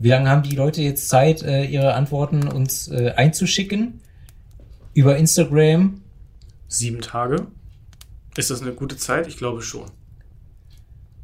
Wie 0.00 0.08
lange 0.08 0.28
haben 0.28 0.42
die 0.42 0.56
Leute 0.56 0.82
jetzt 0.82 1.08
Zeit, 1.08 1.42
äh, 1.42 1.64
ihre 1.64 1.94
Antworten 1.94 2.48
uns 2.48 2.88
äh, 2.88 3.12
einzuschicken? 3.16 4.00
Über 4.94 5.16
Instagram? 5.16 6.02
Sieben 6.66 7.00
Tage. 7.00 7.46
Ist 8.36 8.50
das 8.50 8.62
eine 8.62 8.72
gute 8.72 8.96
Zeit? 8.96 9.28
Ich 9.28 9.36
glaube 9.36 9.62
schon. 9.62 9.84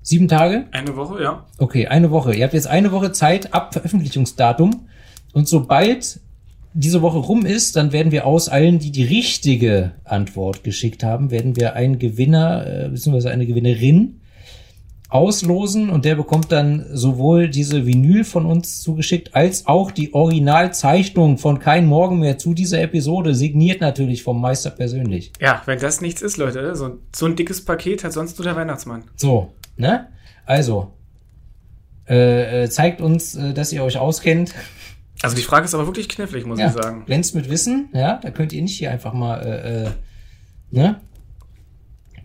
Sieben 0.01 0.29
Tage? 0.29 0.69
Eine 0.71 0.95
Woche, 0.95 1.21
ja. 1.21 1.45
Okay, 1.59 1.89
eine 1.89 2.13
Woche. 2.13 2.35
Ihr 2.35 2.45
habt 2.45 2.55
jetzt 2.55 2.69
eine 2.69 2.93
Woche 2.93 3.11
Zeit 3.11 3.53
ab 3.53 3.73
Veröffentlichungsdatum. 3.73 4.89
Und 5.33 5.49
sobald 5.49 6.21
diese 6.75 7.03
Woche 7.03 7.19
rum 7.19 7.45
ist, 7.45 7.77
dann 7.77 7.93
werden 7.93 8.13
wir 8.13 8.27
aus 8.27 8.49
allen, 8.49 8.79
die 8.79 8.91
die 8.91 9.05
richtige 9.05 9.93
Antwort 10.05 10.65
geschickt 10.65 11.05
haben, 11.05 11.31
werden 11.31 11.57
wir 11.57 11.75
einen 11.75 11.99
Gewinner 11.99 12.67
äh, 12.67 12.89
bzw. 12.89 13.29
eine 13.29 13.47
Gewinnerin 13.47 14.21
auslosen 15.13 15.91
und 15.91 16.07
der 16.07 16.15
bekommt 16.15 16.51
dann 16.51 16.87
sowohl 16.91 17.51
diese 17.51 17.85
Vinyl 17.85 18.25
von 18.25 18.47
uns 18.47 18.81
zugeschickt 18.81 19.35
als 19.35 19.67
auch 19.67 19.91
die 19.91 20.15
Originalzeichnung 20.15 21.37
von 21.37 21.59
Kein 21.59 21.85
Morgen 21.85 22.21
mehr 22.21 22.39
zu 22.39 22.55
dieser 22.55 22.81
Episode, 22.81 23.35
signiert 23.35 23.83
natürlich 23.83 24.23
vom 24.23 24.41
Meister 24.41 24.71
persönlich. 24.71 25.33
Ja, 25.39 25.61
wenn 25.67 25.79
das 25.79 26.01
nichts 26.01 26.23
ist, 26.23 26.39
Leute, 26.39 26.75
so, 26.75 26.99
so 27.15 27.27
ein 27.27 27.37
dickes 27.37 27.63
Paket 27.63 28.05
hat 28.05 28.15
sonst 28.15 28.39
nur 28.39 28.45
der 28.45 28.57
Weihnachtsmann. 28.57 29.05
So, 29.17 29.53
ne? 29.77 30.09
Also, 30.47 30.93
äh, 32.09 32.65
äh, 32.65 32.71
zeigt 32.71 33.03
uns, 33.03 33.35
äh, 33.35 33.53
dass 33.53 33.73
ihr 33.73 33.85
euch 33.85 33.99
auskennt. 33.99 34.55
Also 35.23 35.37
die 35.37 35.43
Frage 35.43 35.65
ist 35.65 35.75
aber 35.75 35.87
wirklich 35.87 36.09
knifflig, 36.09 36.45
muss 36.47 36.59
Ja, 36.59 36.67
ich 36.69 36.73
sagen. 36.73 37.05
glänzt 37.07 37.35
mit 37.35 37.49
Wissen, 37.49 37.89
ja, 37.93 38.19
da 38.19 38.31
könnt 38.31 38.53
ihr 38.53 38.63
nicht 38.63 38.77
hier 38.77 38.91
einfach 38.91 39.13
mal, 39.13 39.37
äh, 39.41 39.85
äh, 39.87 39.91
ne? 40.71 41.01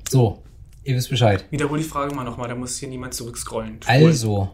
So, 0.09 0.41
ihr 0.83 0.95
wisst 0.95 1.09
Bescheid. 1.09 1.45
Wiederhol 1.51 1.77
die 1.77 1.83
Frage 1.83 2.15
mal 2.15 2.23
nochmal, 2.23 2.47
da 2.49 2.55
muss 2.55 2.77
hier 2.77 2.89
niemand 2.89 3.13
zurückscrollen. 3.13 3.79
Also, 3.85 4.49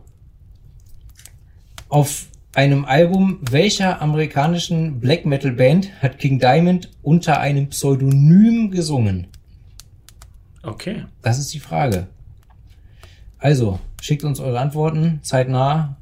auf 1.90 2.26
einem 2.56 2.86
Album 2.86 3.40
welcher 3.50 4.02
amerikanischen 4.02 5.00
Black 5.00 5.26
Metal 5.26 5.52
Band 5.52 5.90
hat 6.02 6.20
King 6.20 6.40
Diamond 6.40 6.92
unter 7.02 7.40
einem 7.40 7.70
Pseudonym 7.70 8.72
gesungen? 8.72 9.28
Okay. 10.64 11.06
Das 11.22 11.40
ist 11.40 11.54
die 11.54 11.60
Frage. 11.60 12.08
Also, 13.38 13.80
schickt 14.02 14.24
uns 14.24 14.40
eure 14.40 14.60
Antworten 14.60 15.20
zeitnah. 15.22 15.98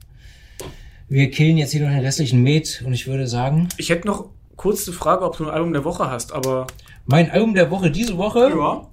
Wir 1.11 1.29
killen 1.29 1.57
jetzt 1.57 1.71
hier 1.71 1.81
noch 1.81 1.89
den 1.89 1.99
restlichen 1.99 2.41
Met 2.41 2.83
und 2.85 2.93
ich 2.93 3.05
würde 3.05 3.27
sagen, 3.27 3.67
Ich 3.75 3.89
hätte 3.89 4.07
noch 4.07 4.29
kurz 4.55 4.85
die 4.85 4.93
Frage, 4.93 5.25
ob 5.25 5.35
du 5.35 5.43
ein 5.43 5.49
Album 5.49 5.73
der 5.73 5.83
Woche 5.83 6.09
hast, 6.09 6.31
aber. 6.31 6.67
mein 7.05 7.29
Album 7.29 7.53
der 7.53 7.69
Woche 7.69 7.91
diese 7.91 8.17
Woche. 8.17 8.49
Ja. 8.49 8.88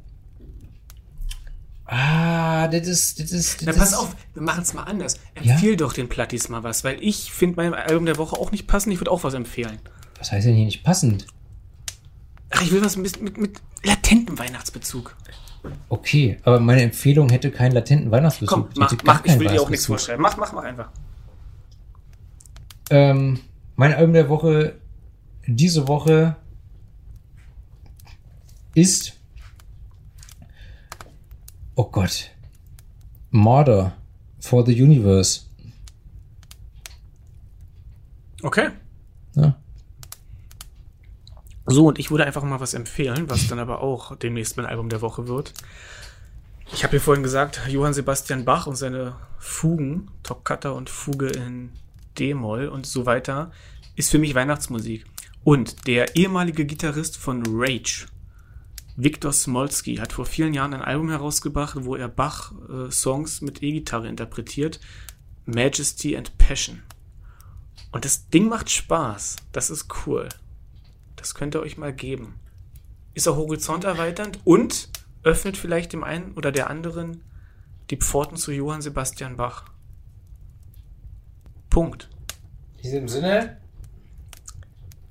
Ah, 1.85 2.67
das 2.67 2.89
ist, 2.89 3.21
das 3.21 3.31
ist, 3.31 3.63
Na, 3.65 3.73
pass 3.73 3.95
auf, 3.95 4.17
wir 4.35 4.43
machen 4.43 4.63
es 4.63 4.75
mal 4.75 4.83
anders. 4.83 5.21
Ja? 5.41 5.53
Empfehl 5.53 5.77
doch 5.77 5.93
den 5.93 6.09
Plattis 6.09 6.49
mal 6.49 6.65
was, 6.65 6.83
weil 6.83 6.99
ich 7.01 7.33
finde 7.33 7.55
mein 7.55 7.73
Album 7.73 8.05
der 8.05 8.19
Woche 8.19 8.35
auch 8.35 8.51
nicht 8.51 8.67
passend. 8.67 8.93
Ich 8.93 9.01
würde 9.01 9.13
auch 9.13 9.23
was 9.23 9.35
empfehlen. 9.35 9.79
Was 10.19 10.33
heißt 10.33 10.45
denn 10.45 10.57
hier 10.57 10.65
nicht 10.65 10.83
passend? 10.83 11.25
Ach, 12.51 12.63
ich 12.63 12.73
will 12.73 12.85
was 12.85 12.97
mit, 12.97 13.23
mit, 13.23 13.39
mit 13.39 13.61
latentem 13.85 14.37
Weihnachtsbezug. 14.41 15.15
Okay, 15.89 16.39
aber 16.43 16.59
meine 16.59 16.83
Empfehlung 16.83 17.29
hätte 17.29 17.53
keinen 17.53 17.73
latenten 17.73 18.11
Weihnachtsbezug. 18.11 18.71
Komm, 18.73 18.81
mach, 18.81 18.93
mach. 19.05 19.25
Ich 19.25 19.39
will 19.39 19.47
dir 19.47 19.63
auch 19.63 19.71
nichts 19.71 19.87
vorschreiben. 19.87 20.21
Mach, 20.21 20.37
mach, 20.37 20.53
mach 20.53 20.65
einfach. 20.65 20.91
Ähm, 22.91 23.41
mein 23.77 23.93
Album 23.93 24.15
der 24.15 24.29
Woche 24.29 24.75
diese 25.47 25.89
Woche 25.89 26.37
ist. 28.75 29.15
Oh 31.75 31.85
Gott. 31.85 32.31
Murder 33.31 33.93
for 34.41 34.65
the 34.65 34.83
Universe. 34.83 35.43
Okay. 38.43 38.71
Ja. 39.35 39.57
So, 41.67 41.89
und 41.89 41.99
ich 41.99 42.11
würde 42.11 42.25
einfach 42.25 42.43
mal 42.45 42.61
was 42.61 42.75
empfehlen, 42.75 43.29
was 43.29 43.49
dann 43.49 43.59
aber 43.59 43.83
auch 43.83 44.17
demnächst 44.17 44.57
mein 44.57 44.67
Album 44.67 44.89
der 44.89 45.03
Woche 45.03 45.29
wird. 45.29 45.53
Ich 46.73 46.83
habe 46.83 46.93
hier 46.93 47.01
vorhin 47.01 47.23
gesagt, 47.23 47.61
Johann 47.69 47.95
Sebastian 47.95 48.45
Bach 48.45 48.67
und 48.67 48.77
seine 48.77 49.17
Fugen, 49.39 50.11
Toccata 50.23 50.71
und 50.71 50.89
Fuge 50.91 51.29
in 51.29 51.71
D-Moll 52.19 52.69
und 52.69 52.87
so 52.87 53.07
weiter, 53.07 53.51
ist 53.97 54.11
für 54.11 54.19
mich 54.19 54.35
Weihnachtsmusik. 54.35 55.05
Und 55.45 55.87
der 55.87 56.17
ehemalige 56.17 56.67
Gitarrist 56.67 57.17
von 57.17 57.43
Rage, 57.47 58.07
Viktor 58.97 59.33
Smolski, 59.33 59.97
hat 59.97 60.13
vor 60.13 60.27
vielen 60.27 60.55
Jahren 60.55 60.75
ein 60.75 60.83
Album 60.83 61.11
herausgebracht, 61.11 61.77
wo 61.81 61.97
er 61.97 62.09
Bach-Songs 62.09 63.41
mit 63.43 63.63
E-Gitarre 63.63 64.09
interpretiert. 64.09 64.81
Majesty 65.47 66.17
and 66.17 66.37
Passion. 66.37 66.83
Und 67.93 68.05
das 68.05 68.29
Ding 68.29 68.49
macht 68.49 68.71
Spaß. 68.71 69.37
Das 69.53 69.71
ist 69.71 69.87
cool. 70.07 70.29
Das 71.17 71.35
könnt 71.35 71.55
ihr 71.55 71.61
euch 71.61 71.79
mal 71.79 71.95
geben. 71.95 72.35
Ist 73.15 73.29
auch 73.29 73.37
horizonterweiternd 73.37 74.41
und 74.45 74.91
öffnet 75.23 75.57
vielleicht 75.57 75.93
dem 75.93 76.05
einen 76.05 76.33
oder 76.33 76.53
der 76.53 76.69
anderen 76.69 77.23
die 77.91 77.97
Pforten 77.97 78.37
zu 78.37 78.53
Johann 78.53 78.83
Sebastian 78.83 79.37
Bach. 79.37 79.65
Punkt. 81.79 82.09
In 82.79 82.83
diesem 82.83 83.07
Sinne. 83.07 83.57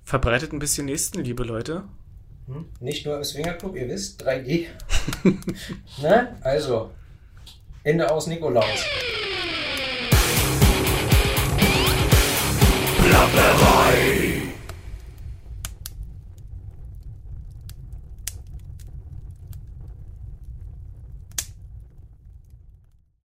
Verbreitet 0.04 0.52
ein 0.52 0.60
bisschen 0.60 0.86
Nächsten, 0.86 1.24
liebe 1.24 1.46
Leute. 1.46 1.86
Hm? 2.48 2.66
Nicht 2.82 3.06
nur 3.06 3.16
im 3.16 3.24
Swingerclub, 3.24 3.74
ihr 3.78 3.88
wisst, 3.88 4.28
3G. 4.28 4.66
ne? 6.02 6.36
Also, 6.42 6.92
Ende 7.86 8.12
aus 8.12 8.28
Nikolaus. 8.28 8.84
Blablabla. 13.02 13.67